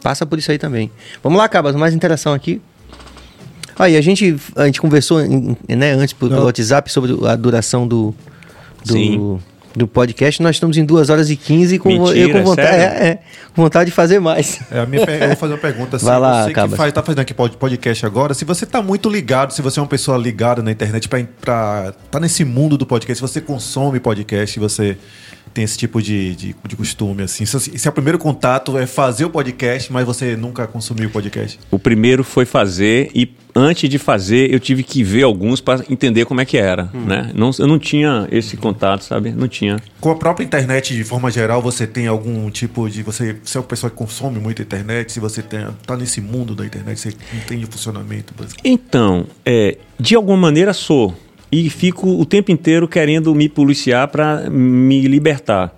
[0.01, 0.91] Passa por isso aí também.
[1.21, 2.61] Vamos lá, Cabas, mais interação aqui.
[3.77, 8.13] Aí, a gente, a gente conversou né, antes pelo WhatsApp sobre a duração do,
[8.85, 9.39] do, Sim
[9.75, 10.41] do podcast.
[10.41, 13.19] Nós estamos em 2 horas e 15 com, Mentira, eu com vontade, é, é,
[13.55, 14.59] com vontade de fazer mais.
[14.71, 15.95] É, a minha, eu vou fazer uma pergunta.
[15.97, 16.71] Assim, Vai lá, você Cabas.
[16.71, 19.81] que faz, tá fazendo aqui podcast agora, se você está muito ligado, se você é
[19.81, 23.99] uma pessoa ligada na internet para estar tá nesse mundo do podcast, se você consome
[23.99, 24.97] podcast, você
[25.53, 27.45] tem esse tipo de, de, de costume, assim.
[27.45, 31.59] Se, é o primeiro contato é fazer o podcast, mas você nunca consumiu o podcast?
[31.71, 36.25] O primeiro foi fazer e antes de fazer eu tive que ver alguns para entender
[36.25, 37.05] como é que era, hum.
[37.05, 37.31] né?
[37.33, 39.31] Não, eu não tinha esse contato, sabe?
[39.31, 39.77] Não tinha.
[39.99, 43.03] Com a própria internet, de forma geral, você tem algum tipo de...
[43.03, 46.21] Você, você é uma pessoa que consome muito a internet, se você tem, tá nesse
[46.21, 48.33] mundo da internet, você entende o funcionamento?
[48.63, 51.15] Então, é, de alguma maneira sou
[51.51, 55.73] e fico o tempo inteiro querendo me policiar para me libertar.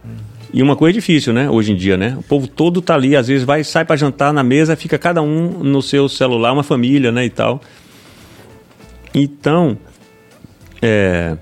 [0.53, 1.49] E uma coisa difícil, né?
[1.49, 2.15] Hoje em dia, né?
[2.19, 5.21] O povo todo tá ali, às vezes vai, sai para jantar na mesa, fica cada
[5.21, 7.61] um no seu celular, uma família, né, e tal.
[9.13, 9.77] Então,
[10.81, 11.37] é,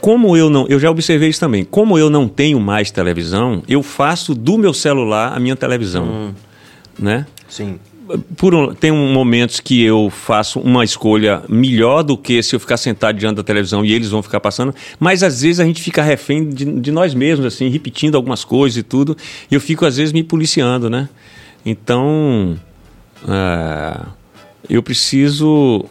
[0.00, 1.64] como eu não, eu já observei isso também.
[1.64, 6.34] Como eu não tenho mais televisão, eu faço do meu celular a minha televisão, hum.
[6.96, 7.26] né?
[7.48, 7.80] Sim
[8.36, 12.60] por um, tem um momentos que eu faço uma escolha melhor do que se eu
[12.60, 15.82] ficar sentado diante da televisão e eles vão ficar passando, mas às vezes a gente
[15.82, 19.16] fica refém de, de nós mesmos, assim, repetindo algumas coisas e tudo,
[19.50, 21.08] e eu fico às vezes me policiando, né?
[21.64, 22.56] Então,
[23.28, 24.00] é,
[24.68, 25.84] eu preciso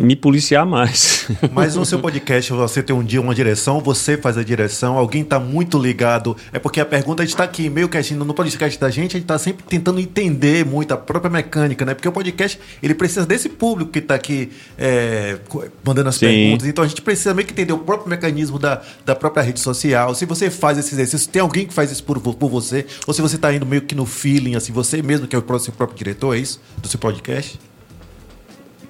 [0.00, 1.28] me policiar mais.
[1.52, 5.22] Mas no seu podcast você tem um dia uma direção, você faz a direção, alguém
[5.22, 6.36] está muito ligado.
[6.52, 9.24] É porque a pergunta está aqui, meio que assim, no podcast da gente, a gente
[9.24, 11.94] está sempre tentando entender muito a própria mecânica, né?
[11.94, 15.38] Porque o podcast ele precisa desse público que está aqui é,
[15.84, 16.26] mandando as Sim.
[16.26, 16.66] perguntas.
[16.66, 20.14] Então a gente precisa meio que entender o próprio mecanismo da, da própria rede social.
[20.14, 23.20] Se você faz esse exercício, tem alguém que faz isso por, por você, ou se
[23.20, 25.98] você está indo meio que no feeling, assim, você mesmo que é o seu próprio
[25.98, 26.60] diretor, é isso?
[26.78, 27.69] Do seu podcast?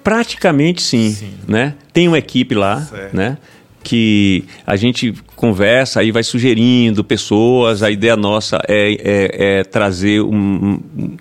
[0.03, 1.33] Praticamente sim, sim.
[1.47, 1.75] né?
[1.93, 3.15] Tem uma equipe lá, certo.
[3.15, 3.37] né?
[3.83, 7.81] que a gente conversa, aí vai sugerindo pessoas.
[7.81, 11.17] A ideia nossa é, é, é trazer um, um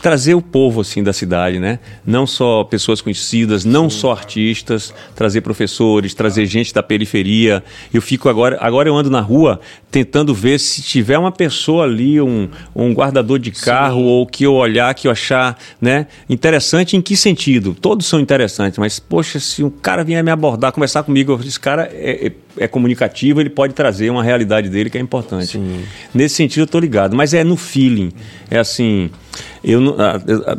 [0.00, 1.78] trazer o povo assim da cidade, né?
[2.04, 3.98] Não só pessoas conhecidas, não Sim.
[3.98, 7.62] só artistas, trazer professores, trazer gente da periferia.
[7.92, 9.60] Eu fico agora, agora eu ando na rua
[9.90, 14.06] tentando ver se tiver uma pessoa ali, um, um guardador de carro Sim.
[14.06, 17.74] ou que eu olhar, que eu achar, né, interessante em que sentido?
[17.74, 21.90] Todos são interessantes, mas poxa, se um cara vier me abordar, conversar comigo, esse cara
[21.92, 25.52] é, é é comunicativo, ele pode trazer uma realidade dele que é importante.
[25.52, 25.82] Sim.
[26.12, 27.16] Nesse sentido, eu estou ligado.
[27.16, 28.12] Mas é no feeling.
[28.50, 29.10] É assim.
[29.62, 29.96] Eu,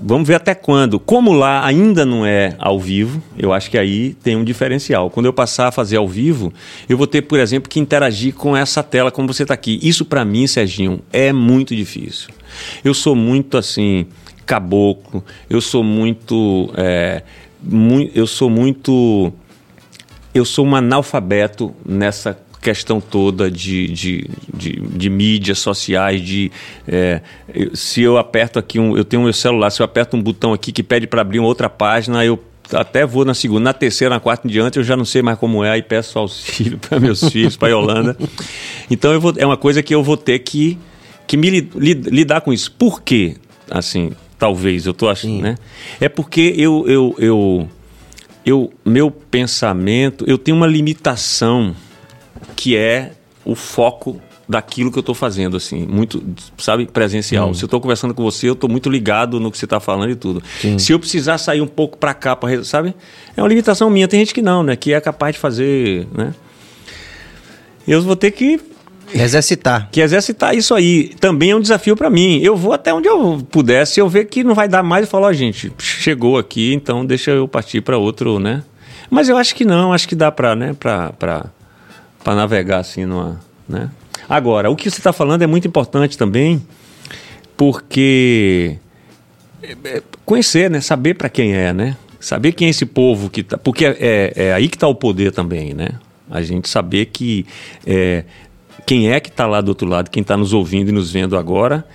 [0.02, 1.00] vamos ver até quando.
[1.00, 5.10] Como lá ainda não é ao vivo, eu acho que aí tem um diferencial.
[5.10, 6.54] Quando eu passar a fazer ao vivo,
[6.88, 9.80] eu vou ter, por exemplo, que interagir com essa tela como você está aqui.
[9.82, 12.30] Isso para mim, Serginho, é muito difícil.
[12.84, 14.06] Eu sou muito assim
[14.46, 15.24] caboclo.
[15.50, 17.24] Eu sou muito, é,
[17.62, 19.32] muito eu sou muito
[20.34, 26.52] eu sou um analfabeto nessa questão toda de, de, de, de mídias sociais, de
[26.88, 27.22] é,
[27.74, 30.72] se eu aperto aqui, um, eu tenho meu celular, se eu aperto um botão aqui
[30.72, 32.40] que pede para abrir uma outra página, eu
[32.72, 35.38] até vou na segunda, na terceira, na quarta em diante, eu já não sei mais
[35.40, 38.16] como é, aí peço auxílio para meus filhos, para a Yolanda.
[38.90, 40.78] Então eu vou, é uma coisa que eu vou ter que,
[41.26, 42.72] que me li, li, lidar com isso.
[42.72, 43.36] Por quê?
[43.70, 45.58] Assim, talvez, eu tô achando, né?
[46.00, 47.70] É porque eu, eu, eu
[48.46, 51.76] eu, meu pensamento, eu tenho uma limitação
[52.56, 53.14] que é
[53.46, 56.22] o foco daquilo que eu estou fazendo, assim, muito,
[56.58, 57.50] sabe, presencial.
[57.50, 57.54] Hum.
[57.54, 60.12] Se eu estou conversando com você, eu estou muito ligado no que você está falando
[60.12, 60.44] e tudo.
[60.60, 60.78] Sim.
[60.78, 62.94] Se eu precisar sair um pouco para cá, pra, sabe,
[63.36, 64.08] é uma limitação minha.
[64.08, 66.34] Tem gente que não, né, que é capaz de fazer, né.
[67.88, 68.60] Eu vou ter que
[69.14, 69.90] Exercitar.
[69.92, 72.40] Que exercitar isso aí também é um desafio para mim.
[72.42, 73.86] Eu vou até onde eu puder.
[73.86, 75.72] Se eu ver que não vai dar mais, eu falo, ó, oh, gente,
[76.02, 78.64] chegou aqui, então deixa eu partir para outro, né?
[79.10, 81.50] Mas eu acho que não, acho que dá para, né, para
[82.26, 83.90] navegar assim numa, né?
[84.28, 86.66] Agora, o que você está falando é muito importante também,
[87.58, 88.78] porque
[89.62, 91.98] é, é, conhecer, né, saber para quem é, né?
[92.20, 94.96] Saber quem é esse povo que tá, porque é, é, é aí que está o
[94.96, 95.90] poder também, né?
[96.30, 97.46] A gente saber que
[97.86, 98.24] é,
[98.86, 101.38] quem é que está lá do outro lado, quem está nos ouvindo e nos vendo
[101.38, 101.86] agora,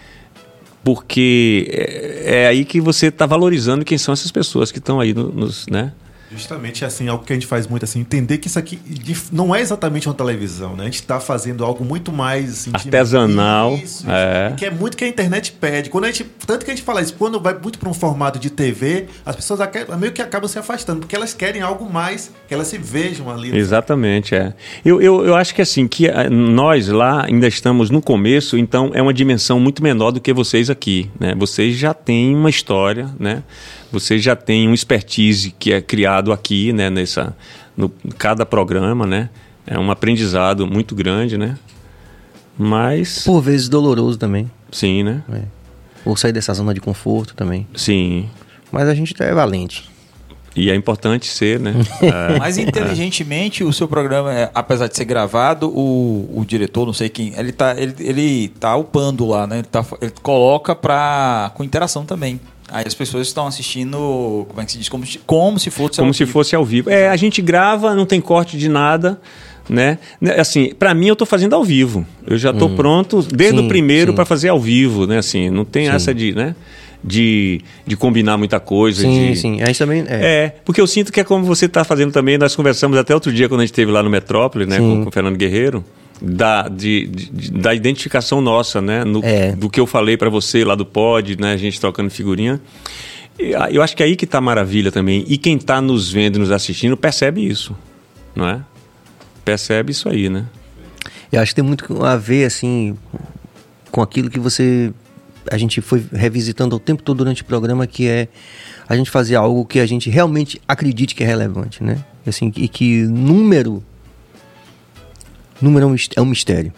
[0.87, 5.13] porque é, é aí que você está valorizando quem são essas pessoas que estão aí
[5.13, 5.93] nos, né?
[6.37, 8.79] Justamente assim, algo que a gente faz muito assim, entender que isso aqui
[9.33, 10.83] não é exatamente uma televisão, né?
[10.83, 14.55] A gente está fazendo algo muito mais assim, artesanal, isso, é.
[14.57, 15.91] que é muito que a internet pede.
[15.91, 18.39] Quando a gente, tanto que a gente fala isso, quando vai muito para um formato
[18.39, 19.61] de TV, as pessoas
[19.99, 23.51] meio que acabam se afastando, porque elas querem algo mais, que elas se vejam ali.
[23.51, 23.59] Né?
[23.59, 24.55] Exatamente, é.
[24.85, 28.91] Eu, eu, eu acho que assim, que eh, nós lá ainda estamos no começo, então
[28.95, 31.35] é uma dimensão muito menor do que vocês aqui, né?
[31.37, 33.43] Vocês já têm uma história, né?
[33.91, 37.37] você já tem um expertise que é criado aqui, né, nessa,
[37.77, 37.89] no
[38.19, 39.31] cada programa, né?
[39.67, 41.57] É um aprendizado muito grande, né?
[42.57, 44.51] Mas por vezes doloroso também.
[44.71, 45.23] Sim, né?
[45.33, 45.43] É.
[46.05, 47.67] Ou sair dessa zona de conforto também.
[47.75, 48.29] Sim.
[48.71, 49.91] Mas a gente é valente.
[50.57, 51.75] E é importante ser, né?
[52.01, 52.39] é.
[52.39, 57.11] Mas inteligentemente o seu programa, é, apesar de ser gravado, o, o diretor, não sei
[57.11, 59.59] quem, ele tá, ele, ele tá upando lá, né?
[59.59, 62.41] Ele, tá, ele coloca pra, com interação também.
[62.71, 64.89] Aí as pessoas estão assistindo, como é que se diz?
[64.89, 66.33] Como, como se fosse Como se vivo.
[66.33, 66.91] fosse ao vivo.
[66.91, 69.21] É, a gente grava, não tem corte de nada,
[69.69, 69.99] né?
[70.21, 72.05] né assim, para mim eu estou fazendo ao vivo.
[72.27, 72.77] Eu já estou hum.
[72.77, 75.19] pronto desde sim, o primeiro para fazer ao vivo, né?
[75.19, 75.93] Assim, não tem sim.
[75.93, 76.57] essa de, né?
[77.05, 79.03] De, de combinar muita coisa.
[79.03, 79.37] Sim, de...
[79.37, 79.63] sim.
[79.63, 80.05] A gente também.
[80.09, 80.27] É.
[80.27, 82.37] é, porque eu sinto que é como você está fazendo também.
[82.37, 84.79] Nós conversamos até outro dia quando a gente esteve lá no Metrópole, né?
[84.79, 85.85] Com, com o Fernando Guerreiro
[86.21, 89.05] da, de, de, da identificação nossa, né?
[89.05, 89.53] No, é.
[89.53, 91.53] Do que eu falei para você lá do pod, né?
[91.53, 92.61] A gente trocando figurinha.
[93.59, 95.25] Ah, eu acho que é aí que tá a maravilha também.
[95.29, 97.77] E quem está nos vendo e nos assistindo percebe isso,
[98.35, 98.61] não é?
[99.45, 100.47] Percebe isso aí, né?
[101.31, 102.97] Eu acho que tem muito a ver, assim,
[103.91, 104.93] com aquilo que você.
[105.51, 108.29] A gente foi revisitando o tempo todo durante o programa, que é
[108.89, 112.05] a gente fazer algo que a gente realmente acredite que é relevante, né?
[112.27, 113.85] Assim, e que número
[115.61, 116.73] número é um mistério,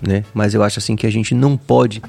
[0.00, 0.24] né?
[0.32, 2.02] Mas eu acho assim que a gente não pode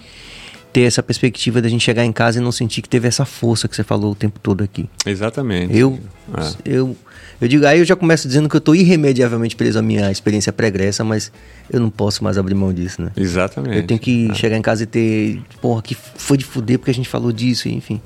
[0.75, 3.65] ter essa perspectiva da gente chegar em casa e não sentir que teve essa força
[3.65, 4.89] que você falou o tempo todo aqui.
[5.05, 5.73] Exatamente.
[5.73, 5.97] Eu,
[6.37, 6.53] é.
[6.65, 6.97] eu,
[7.39, 10.51] eu digo, aí eu já começo dizendo que eu estou irremediavelmente preso à minha experiência
[10.51, 11.31] pregressa, mas
[11.71, 13.11] eu não posso mais abrir mão disso, né?
[13.15, 13.77] Exatamente.
[13.77, 14.33] Eu tenho que é.
[14.33, 17.69] chegar em casa e ter, porra, que foi de fuder porque a gente falou disso,
[17.69, 18.01] enfim.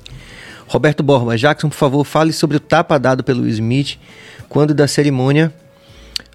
[0.68, 3.98] Roberto Borba, Jackson, por favor, fale sobre o tapa dado pelo Smith
[4.48, 5.52] quando da cerimônia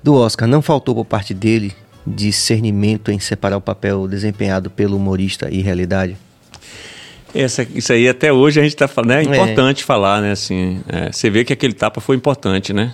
[0.05, 0.47] do Oscar.
[0.47, 1.73] Não faltou por parte dele
[2.07, 6.19] discernimento em separar o papel desempenhado pelo humorista e realidade?
[7.35, 9.21] Essa, isso aí até hoje a gente está falando, né?
[9.21, 9.87] É importante é.
[9.87, 10.33] falar, né?
[10.33, 12.93] Assim, é, você vê que aquele tapa foi importante, né?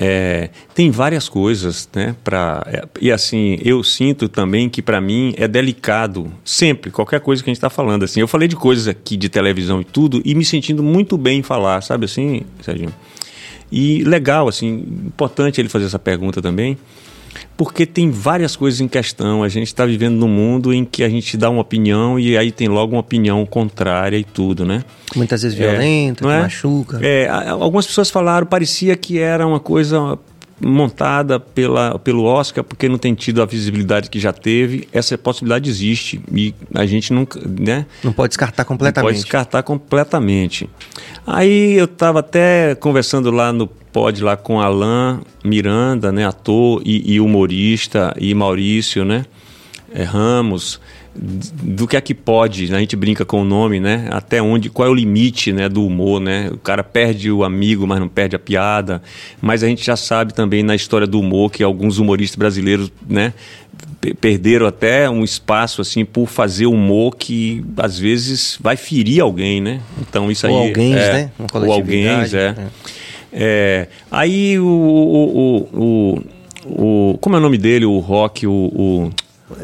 [0.00, 2.14] É, tem várias coisas, né?
[2.22, 7.42] Pra, é, e assim, eu sinto também que para mim é delicado, sempre, qualquer coisa
[7.42, 8.04] que a gente está falando.
[8.04, 11.40] Assim, eu falei de coisas aqui de televisão e tudo, e me sentindo muito bem
[11.40, 12.94] em falar, sabe assim, Serginho?
[13.70, 16.78] E legal, assim, importante ele fazer essa pergunta também,
[17.56, 19.42] porque tem várias coisas em questão.
[19.42, 22.50] A gente está vivendo num mundo em que a gente dá uma opinião e aí
[22.50, 24.82] tem logo uma opinião contrária e tudo, né?
[25.14, 26.40] Muitas vezes É, violenta, não que é?
[26.42, 26.98] machuca.
[27.02, 30.18] É, algumas pessoas falaram, parecia que era uma coisa
[30.60, 34.88] montada pela, pelo Oscar, porque não tem tido a visibilidade que já teve.
[34.92, 37.86] Essa possibilidade existe e a gente nunca, né?
[38.02, 39.16] Não pode descartar Não pode completamente.
[39.16, 40.68] descartar completamente.
[41.26, 47.14] Aí eu estava até conversando lá no pod lá com Alain Miranda, né, ator e,
[47.14, 49.24] e humorista, e Maurício, né,
[49.92, 50.80] é, Ramos,
[51.20, 54.70] do que é que pode, né, a gente brinca com o nome, né, até onde,
[54.70, 58.08] qual é o limite, né, do humor, né, o cara perde o amigo, mas não
[58.08, 59.02] perde a piada,
[59.40, 63.32] mas a gente já sabe também na história do humor que alguns humoristas brasileiros, né,
[64.00, 69.60] pe- perderam até um espaço assim por fazer humor que às vezes vai ferir alguém,
[69.60, 69.80] né?
[70.00, 71.30] Então isso aí Ou alguém, é, né?
[71.38, 72.34] Uma ou alguém, é.
[72.34, 72.54] é.
[73.30, 76.18] É, aí o, o, o,
[76.64, 79.10] o, o- como é o nome dele, o Rock, o, o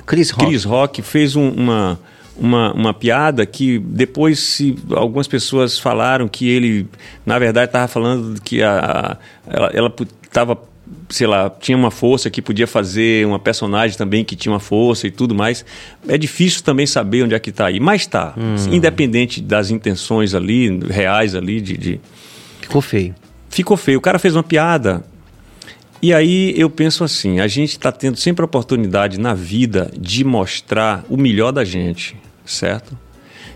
[0.07, 0.47] Chris Rock.
[0.47, 1.99] Chris Rock fez um- uma,
[2.37, 6.87] uma, uma piada que depois se, algumas pessoas falaram que ele,
[7.25, 9.93] na verdade, estava falando que a, a- ela
[10.25, 10.59] estava,
[11.09, 15.07] sei lá, tinha uma força que podia fazer uma personagem também que tinha uma força
[15.07, 15.65] e tudo mais.
[16.09, 18.35] É difícil também saber onde é que está aí, mas está.
[18.73, 22.01] Independente das intenções ali, reais ali, de- de
[22.63, 23.15] Ficou feio.
[23.51, 23.99] ficou feio.
[23.99, 25.05] O cara fez uma piada.
[26.05, 30.23] E aí eu penso assim: a gente está tendo sempre a oportunidade na vida de
[30.23, 32.95] mostrar o melhor da gente, certo?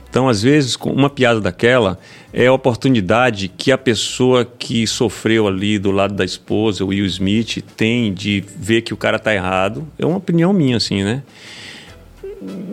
[0.08, 1.98] Então, às vezes, uma piada daquela
[2.32, 7.04] é a oportunidade que a pessoa que sofreu ali do lado da esposa, o Will
[7.04, 9.86] Smith, tem de ver que o cara tá errado.
[9.98, 11.22] É uma opinião minha, assim, né?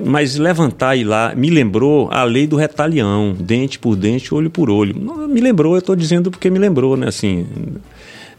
[0.06, 4.50] Mas levantar e ir lá me lembrou a lei do retalião, dente por dente, olho
[4.50, 4.96] por olho.
[5.28, 7.10] Me lembrou, eu estou dizendo porque me lembrou, né?
[7.10, 7.46] Assim,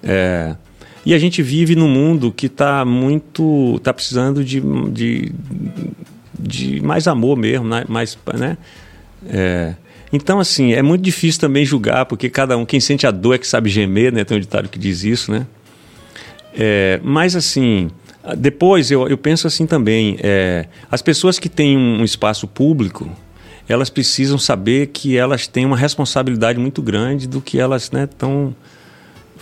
[0.03, 0.57] é,
[1.07, 4.60] e a gente vive num mundo que está muito, está precisando de,
[4.91, 5.33] de,
[6.36, 7.85] de mais amor mesmo, né?
[7.89, 8.59] mais, né?
[9.28, 9.75] É,
[10.12, 13.39] então, assim, é muito difícil também julgar, porque cada um, quem sente a dor é
[13.39, 14.25] que sabe gemer, né?
[14.25, 15.47] Tem um ditado que diz isso, né?
[16.52, 17.89] É, mas assim,
[18.36, 23.09] depois eu, eu penso assim também, é, as pessoas que têm um espaço público,
[23.68, 28.57] elas precisam saber que elas têm uma responsabilidade muito grande do que elas estão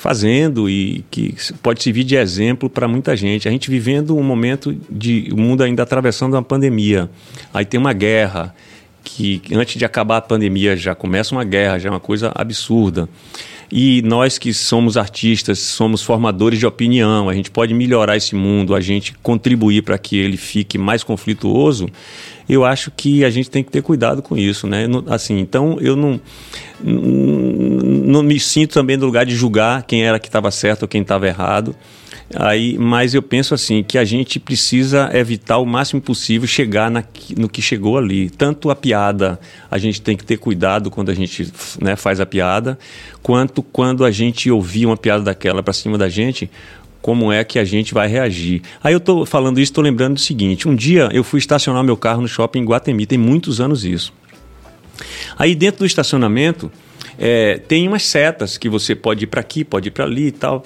[0.04, 3.48] fazendo e que pode servir de exemplo para muita gente.
[3.48, 7.08] A gente vivendo um momento de o mundo ainda atravessando uma pandemia,
[7.54, 8.54] aí tem uma guerra
[9.02, 13.08] que antes de acabar a pandemia já começa uma guerra, já é uma coisa absurda.
[13.72, 18.74] E nós que somos artistas, somos formadores de opinião, a gente pode melhorar esse mundo,
[18.74, 21.88] a gente contribuir para que ele fique mais conflituoso.
[22.46, 24.86] Eu acho que a gente tem que ter cuidado com isso, né?
[25.08, 26.20] Assim, então eu não
[28.04, 31.02] não me sinto também no lugar de julgar quem era que estava certo ou quem
[31.02, 31.74] estava errado.
[32.34, 37.04] Aí, mas eu penso assim que a gente precisa evitar o máximo possível chegar na,
[37.36, 38.30] no que chegou ali.
[38.30, 39.38] Tanto a piada,
[39.70, 42.78] a gente tem que ter cuidado quando a gente né, faz a piada,
[43.22, 46.50] quanto quando a gente ouvir uma piada daquela para cima da gente,
[47.00, 48.62] como é que a gente vai reagir.
[48.82, 51.96] Aí eu estou falando isso, estou lembrando do seguinte: um dia eu fui estacionar meu
[51.96, 54.12] carro no shopping em Guatemi, tem muitos anos isso.
[55.36, 56.70] Aí dentro do estacionamento
[57.18, 60.32] é, tem umas setas que você pode ir para aqui, pode ir para ali e
[60.32, 60.62] tal.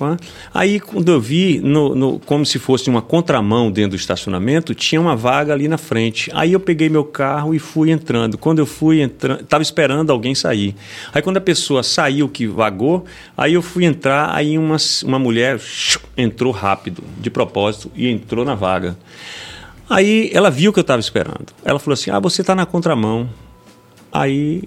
[0.52, 5.00] Aí quando eu vi, no, no- como se fosse uma contramão dentro do estacionamento, tinha
[5.00, 6.30] uma vaga ali na frente.
[6.34, 8.38] Aí eu peguei meu carro e fui entrando.
[8.38, 10.74] Quando eu fui entrando, estava esperando alguém sair.
[11.12, 13.04] Aí quando a pessoa saiu que vagou,
[13.36, 15.60] aí eu fui entrar, aí uma, uma mulher
[16.16, 18.96] entrou rápido, de propósito, e entrou na vaga.
[19.88, 21.46] Aí ela viu que eu estava esperando.
[21.64, 23.28] Ela falou assim: Ah, você está na contramão.
[24.12, 24.64] Aí,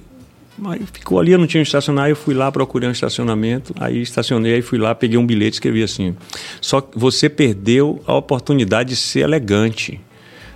[0.66, 4.02] aí ficou ali, eu não tinha onde estacionar, eu fui lá, procurei um estacionamento, aí
[4.02, 6.16] estacionei, aí fui lá, peguei um bilhete e escrevi assim:
[6.60, 10.00] Só você perdeu a oportunidade de ser elegante.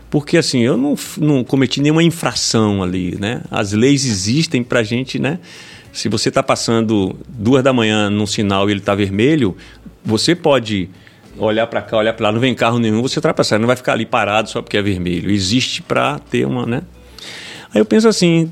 [0.10, 3.42] Porque assim, eu não, não cometi nenhuma infração ali, né?
[3.50, 5.40] As leis existem pra gente, né?
[5.92, 9.58] Se você está passando duas da manhã num sinal e ele está vermelho,
[10.04, 10.90] você pode
[11.38, 13.94] olhar para cá, olhar para lá, não vem carro nenhum, você ultrapassar, não vai ficar
[13.94, 15.30] ali parado só porque é vermelho.
[15.30, 16.84] Existe para ter uma, né?
[17.74, 18.50] Aí eu penso assim,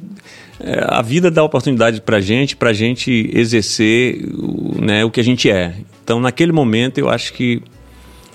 [0.63, 5.23] é, a vida dá oportunidade para gente, para gente exercer o, né, o que a
[5.23, 5.75] gente é.
[6.01, 7.61] Então, naquele momento, eu acho que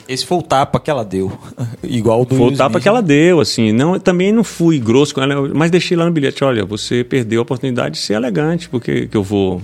[0.07, 1.33] Esse foi o tapa que ela deu.
[1.83, 2.83] Igual o do foi o tapa Smith.
[2.83, 3.73] que ela deu, assim.
[3.73, 7.03] Não, eu também não fui grosso com ela, mas deixei lá no bilhete, olha, você
[7.03, 9.63] perdeu a oportunidade de ser elegante, porque que eu vou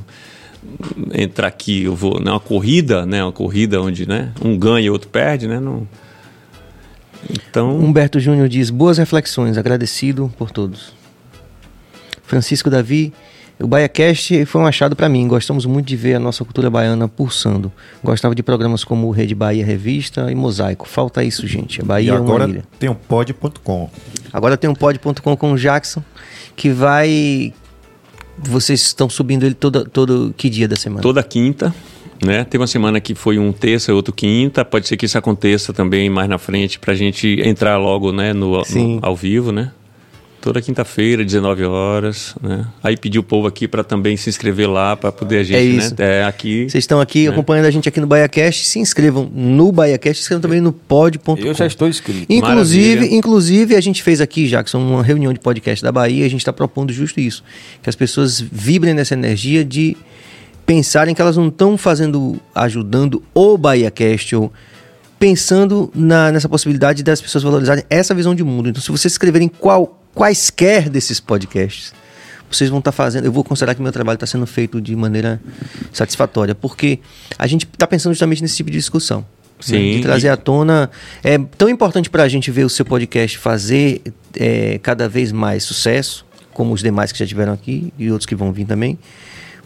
[1.13, 4.91] entrar aqui, eu vou, né, uma corrida, né, uma corrida onde, né, um ganha e
[4.91, 5.87] outro perde, né, não...
[7.31, 10.93] Então, Humberto Júnior diz: boas reflexões, agradecido por todos.
[12.27, 13.13] Francisco Davi,
[13.61, 15.29] o BaiaCast foi um achado para mim.
[15.29, 17.71] Gostamos muito de ver a nossa cultura baiana pulsando.
[18.03, 20.89] Gostava de programas como Rede Bahia Revista e Mosaico.
[20.89, 21.81] Falta isso, gente.
[21.81, 22.65] A E Bahia é uma agora ilha.
[22.79, 23.89] tem o pod.com.
[24.33, 26.03] Agora tem um pod.com com o Jackson,
[26.57, 27.53] que vai.
[28.37, 31.01] Vocês estão subindo ele todo, todo que dia da semana?
[31.01, 31.73] toda quinta,
[32.21, 32.43] né?
[32.43, 34.65] Teve uma semana que foi um terça e outro quinta.
[34.65, 38.57] Pode ser que isso aconteça também mais na frente pra gente entrar logo, né, no,
[38.59, 39.71] no- ao vivo, né?
[40.45, 42.67] Toda quinta-feira, 19 horas, né?
[42.83, 45.63] Aí pedi o povo aqui pra também se inscrever lá pra poder a gente, É
[45.65, 45.95] isso.
[45.99, 46.21] né?
[46.21, 46.69] É, aqui.
[46.69, 48.67] Vocês estão aqui acompanhando a gente aqui no BaiaCast.
[48.67, 51.39] Se inscrevam no BaiaCast, se inscrevam também no pod.com.
[51.39, 52.27] Eu já estou inscrito.
[52.31, 53.17] Inclusive, Maravilha.
[53.17, 56.53] inclusive, a gente fez aqui, Jackson, uma reunião de podcast da Bahia, a gente está
[56.53, 57.43] propondo justo isso.
[57.83, 59.97] Que as pessoas vibrem nessa energia de
[60.67, 64.53] pensarem que elas não estão fazendo, ajudando o BahiaCast ou
[65.19, 68.69] pensando na- nessa possibilidade das pessoas valorizarem essa visão de mundo.
[68.69, 71.93] Então, se vocês escreverem qual, quaisquer desses podcasts,
[72.51, 73.25] vocês vão estar fazendo.
[73.25, 75.41] Eu vou considerar que meu trabalho está sendo feito de maneira
[75.93, 77.01] satisfatória, porque
[77.39, 79.21] a gente está pensando justamente nesse tipo de discussão.
[79.21, 79.25] né?
[79.61, 80.91] Sim, De trazer à tona.
[81.23, 84.03] É tão importante para a gente ver o seu podcast fazer
[84.37, 88.35] é, cada vez mais sucesso, como os demais que já tiveram aqui e outros que
[88.35, 88.99] vão vir também.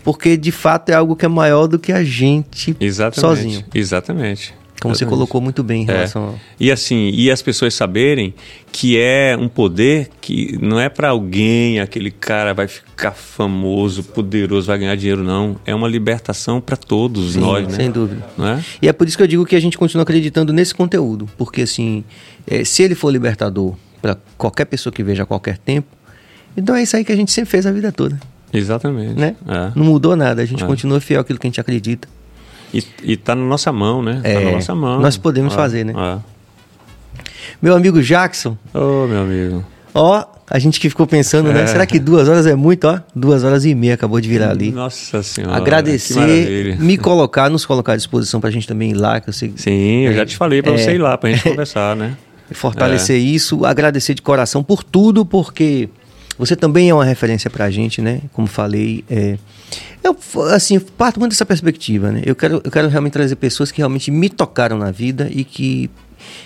[0.04, 3.20] Porque de fato é algo que é maior do que a gente Exatamente.
[3.20, 3.64] sozinho.
[3.74, 4.54] Exatamente.
[4.81, 5.92] Como você colocou muito bem em É.
[5.92, 6.39] relação ao.
[6.60, 8.32] E assim, e as pessoas saberem
[8.70, 14.66] que é um poder que não é para alguém, aquele cara vai ficar famoso, poderoso,
[14.68, 15.57] vai ganhar dinheiro, não.
[15.66, 17.74] É uma libertação para todos Sim, nós, né?
[17.74, 18.24] sem dúvida.
[18.39, 18.62] É?
[18.82, 21.28] E é por isso que eu digo que a gente continua acreditando nesse conteúdo.
[21.36, 22.05] Porque, assim,
[22.47, 25.89] é, se ele for libertador para qualquer pessoa que veja a qualquer tempo,
[26.57, 28.18] então é isso aí que a gente sempre fez a vida toda.
[28.52, 29.15] Exatamente.
[29.18, 29.34] Né?
[29.47, 29.73] É.
[29.74, 30.66] Não mudou nada, a gente É.
[30.66, 32.08] continua fiel àquilo que a gente acredita.
[32.72, 34.20] E, e tá na nossa mão, né?
[34.24, 35.00] É, tá na nossa mão.
[35.00, 35.92] nós podemos É, fazer, né?
[35.97, 36.18] é.
[37.60, 39.64] Meu amigo Jackson, Ô, meu amigo.
[39.94, 41.62] ó, a gente que ficou pensando, né?
[41.62, 41.66] É.
[41.66, 43.00] Será que duas horas é muito, ó?
[43.14, 44.70] Duas horas e meia acabou de virar ali.
[44.70, 45.56] Nossa senhora.
[45.56, 49.52] Agradecer, me colocar, nos colocar à disposição pra gente também ir lá, que eu sei
[49.56, 50.78] Sim, eu já te falei para É.
[50.78, 52.16] você ir lá, pra gente conversar, né?
[52.52, 55.88] fortalecer isso, agradecer de coração por tudo, porque
[56.39, 58.20] você também é uma referência pra gente, né?
[58.33, 59.36] Como falei, é,
[60.02, 60.17] eu
[60.52, 62.23] assim parto muito dessa perspectiva, né?
[62.25, 65.91] Eu quero, eu quero realmente trazer pessoas que realmente me tocaram na vida e que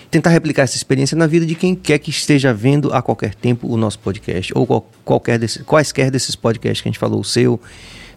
[0.09, 3.67] tentar replicar essa experiência na vida de quem quer que esteja vendo a qualquer tempo
[3.67, 7.23] o nosso podcast ou qual- qualquer desses, quaisquer desses podcasts que a gente falou, o
[7.23, 7.59] seu,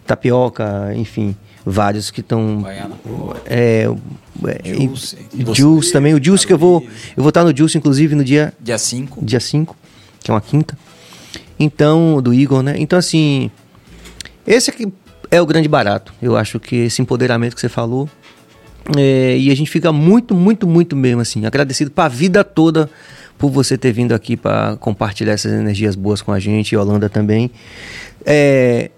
[0.05, 2.61] tapioca, enfim, vários que estão
[3.45, 3.87] é,
[4.45, 5.17] é, Juice.
[5.33, 6.13] e- Juice também.
[6.13, 6.81] O Juice que eu vou.
[7.15, 9.23] Eu vou estar no Juice, inclusive, no dia, Dia 5.
[9.25, 9.75] dia 5,
[10.23, 10.77] que é uma quinta.
[11.59, 12.75] Então, do Igor, né?
[12.77, 13.51] Então, assim.
[14.45, 14.91] Esse aqui
[15.29, 16.13] é o grande barato.
[16.21, 18.09] Eu acho que esse empoderamento que você falou.
[18.95, 22.89] é, e a gente fica muito, muito, muito mesmo, assim, agradecido pra vida toda
[23.37, 27.09] por você ter vindo aqui para compartilhar essas energias boas com a gente, e Holanda
[27.09, 27.51] também.
[28.25, 28.89] É,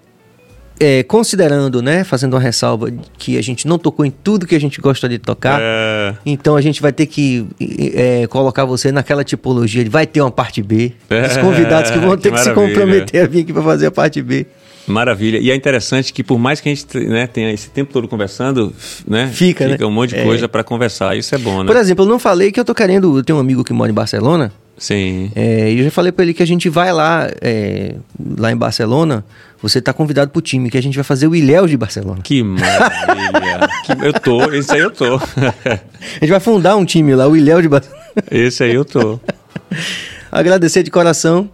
[0.80, 4.60] é, considerando, né, fazendo uma ressalva que a gente não tocou em tudo que a
[4.60, 7.46] gente gostaria de tocar, É, então a gente vai ter que
[7.94, 10.94] é, colocar você naquela tipologia de vai ter uma parte B.
[11.10, 13.86] Os É, convidados que vão ter que que, se comprometer a vir aqui para fazer
[13.86, 14.46] a parte B.
[14.90, 15.38] Maravilha.
[15.38, 18.72] E é interessante que por mais que a gente né, tenha esse tempo todo conversando,
[19.06, 19.76] né, Fica, né?
[19.84, 20.24] um monte de É.
[20.24, 21.16] coisa para conversar.
[21.16, 21.66] Isso é bom, né?
[21.66, 23.16] Por exemplo, eu não falei que eu tô querendo.
[23.18, 24.52] Eu tenho um amigo que mora em Barcelona.
[24.76, 25.30] Sim.
[25.36, 27.96] é, e eu já falei para ele que a gente vai lá, é,
[28.38, 29.22] lá em Barcelona.
[29.62, 32.20] Você tá convidado pro time, que a gente vai fazer o Ilhéus de Barcelona.
[32.22, 33.68] Que maravilha.
[33.84, 35.16] Que- eu tô, esse aí eu tô.
[35.16, 35.78] A
[36.20, 38.00] gente vai fundar um time lá, o Ilhéus de Barcelona.
[38.30, 39.20] esse aí eu tô.
[40.32, 41.50] Agradecer de coração.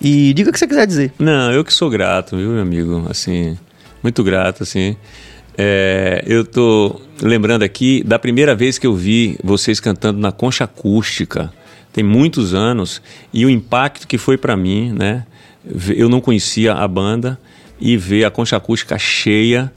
[0.00, 1.12] E diga o que você quiser dizer.
[1.18, 3.06] Não, eu que sou grato, viu, meu amigo?
[3.08, 3.56] Assim,
[4.02, 4.96] muito grato, assim.
[5.58, 10.64] É, eu tô lembrando aqui da primeira vez que eu vi vocês cantando na concha
[10.64, 11.52] acústica.
[11.92, 13.00] Tem muitos anos
[13.32, 15.24] e o impacto que foi para mim, né?
[15.88, 17.38] Eu não conhecia a banda
[17.80, 19.72] e ver a concha acústica cheia,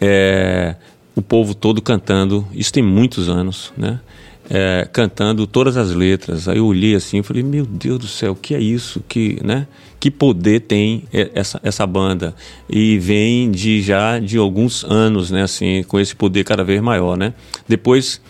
[0.00, 0.76] é,
[1.14, 2.46] o povo todo cantando.
[2.52, 4.00] Isso tem muitos anos, né?
[4.48, 6.48] É, cantando todas as letras.
[6.48, 9.02] Aí eu olhei assim e falei, meu Deus do céu, o que é isso?
[9.08, 9.66] Que, né?
[9.98, 12.34] que poder tem essa, essa banda?
[12.68, 15.42] E vem de já de alguns anos, né?
[15.42, 17.34] Assim, com esse poder cada vez maior, né?
[17.66, 18.20] Depois,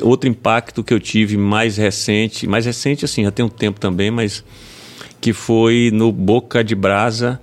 [0.00, 4.10] outro impacto que eu tive mais recente, mais recente assim, já tem um tempo também,
[4.10, 4.44] mas
[5.20, 7.40] que foi no Boca de Brasa.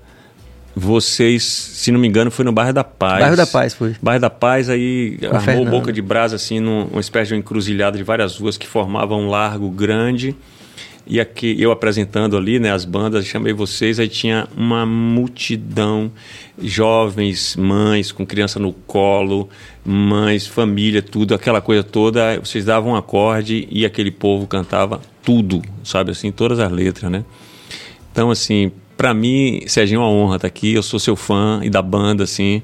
[0.76, 3.20] Vocês, se não me engano, foi no Bairro da Paz.
[3.20, 3.96] Bairro da Paz, foi.
[4.02, 5.70] Bairro da Paz, aí armou Fernando.
[5.72, 9.30] Boca de Brasa, assim, num- numa espécie de encruzilhada de várias ruas que formavam um
[9.30, 10.36] largo grande.
[11.12, 16.12] E aqui eu apresentando ali, né, as bandas, chamei vocês, aí tinha uma multidão,
[16.62, 19.50] jovens, mães com criança no colo,
[19.84, 22.40] mães, família, tudo, aquela coisa toda.
[22.40, 27.26] Vocês davam um acorde e aquele povo cantava tudo, sabe assim, todas as letras, né?
[28.12, 30.74] Então, assim, para mim, Serginho é uma honra estar aqui.
[30.74, 32.62] Eu sou seu fã e da banda, assim.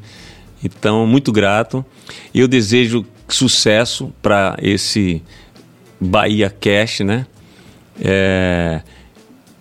[0.61, 1.83] Então, muito grato.
[2.33, 5.23] Eu desejo sucesso para esse
[5.97, 7.25] Bahia Cash, né?
[8.01, 8.81] É,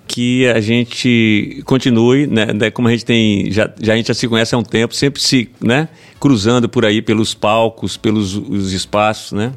[0.08, 4.14] que a gente continue, né, né, como a gente tem, já, já a gente já
[4.14, 5.88] se conhece há um tempo, sempre se, né,
[6.18, 9.52] cruzando por aí pelos palcos, pelos os espaços, né?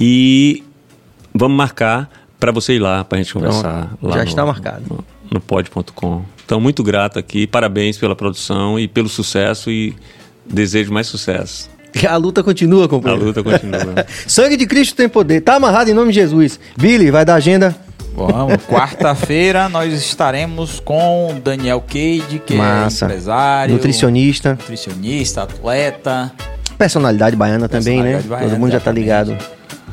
[0.00, 0.64] E
[1.32, 3.96] vamos marcar para você ir lá, para a gente conversar.
[4.02, 5.04] já no- está marcado.
[5.30, 6.22] No, pod.com.
[6.44, 9.94] Então, muito grato aqui, parabéns pela produção e pelo sucesso e
[10.48, 11.68] desejo mais sucesso.
[12.08, 13.24] A luta continua, A companheiro.
[13.26, 14.06] luta continua.
[14.26, 15.40] Sangue de Cristo tem poder.
[15.40, 16.58] Tá amarrado em nome de Jesus.
[16.76, 17.74] Billy, vai dar agenda.
[18.14, 23.04] Vamos, quarta-feira nós estaremos com Daniel Cade, que Massa.
[23.04, 24.50] é empresário, Nutricionista.
[24.52, 26.32] nutricionista, atleta,
[26.76, 28.12] Personalidade baiana também, né?
[28.14, 29.36] Personalidade baiana, Todo mundo já tá ligado.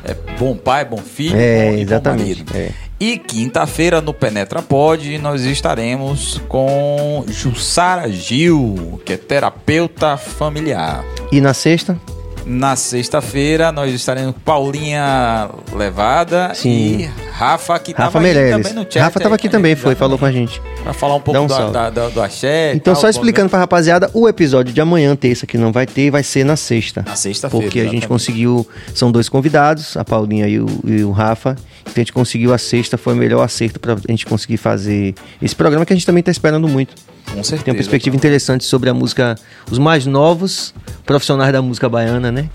[0.04, 2.52] é bom pai, bom filho, É, bom, e bom exatamente, marido.
[2.56, 2.70] é.
[2.98, 11.04] E quinta-feira no Penetra Pod nós estaremos com Jussara Gil, que é terapeuta familiar.
[11.30, 12.00] E na sexta?
[12.48, 17.00] Na sexta-feira nós estaremos com Paulinha Levada Sim.
[17.00, 18.68] e Rafa, que Rafa Meirelles.
[18.68, 19.00] também no chat.
[19.00, 20.62] Rafa tava aí aqui a também, foi, falou com a gente.
[20.84, 22.72] Pra falar um pouco um do, da, da- do axé.
[22.72, 26.08] Então, tal, só explicando pra rapaziada, o episódio de amanhã, terça, que não vai ter,
[26.08, 27.02] vai ser na sexta.
[27.04, 28.64] Na sexta-feira, Porque a gente conseguiu.
[28.94, 31.56] São dois convidados, a Paulinha e o, e o Rafa.
[31.82, 35.54] Então a gente conseguiu a sexta, foi o melhor acerto pra gente conseguir fazer esse
[35.56, 36.94] programa que a gente também tá esperando muito.
[37.32, 37.64] Com certeza.
[37.64, 39.34] Tem uma perspectiva interessante sobre a música,
[39.70, 40.72] os mais novos
[41.04, 42.48] profissionais da música baiana, né?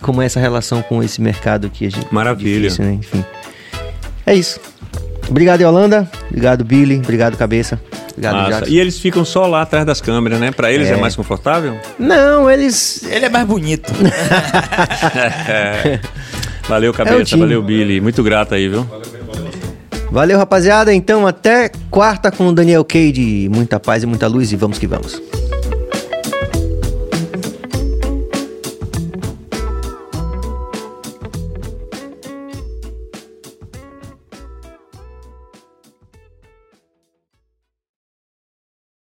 [0.00, 1.86] Como é essa relação com esse mercado aqui.
[1.86, 2.68] A gente, Maravilha.
[2.68, 2.92] difícil, né?
[2.94, 3.24] Enfim.
[4.26, 4.60] É isso.
[5.28, 6.08] Obrigado, Yolanda.
[6.28, 6.98] Obrigado, Billy.
[6.98, 7.80] Obrigado, Cabeça.
[8.10, 8.50] Obrigado.
[8.50, 8.70] Jackson.
[8.70, 10.50] E eles ficam só lá atrás das câmeras, né?
[10.50, 10.92] Para eles é.
[10.92, 10.96] É.
[10.96, 11.78] mais confortável?
[11.98, 13.02] Não, eles.
[13.04, 13.92] Ele é mais bonito.
[16.68, 17.24] Valeu, É cabeça.
[17.24, 17.42] time.
[17.42, 18.00] valeu, Billy.
[18.00, 18.86] Muito grato aí, viu?
[20.12, 20.92] Valeu, rapaziada.
[20.92, 23.48] Então, até quarta com o Daniel Cade.
[23.50, 25.18] Muita paz e muita luz e vamos que vamos.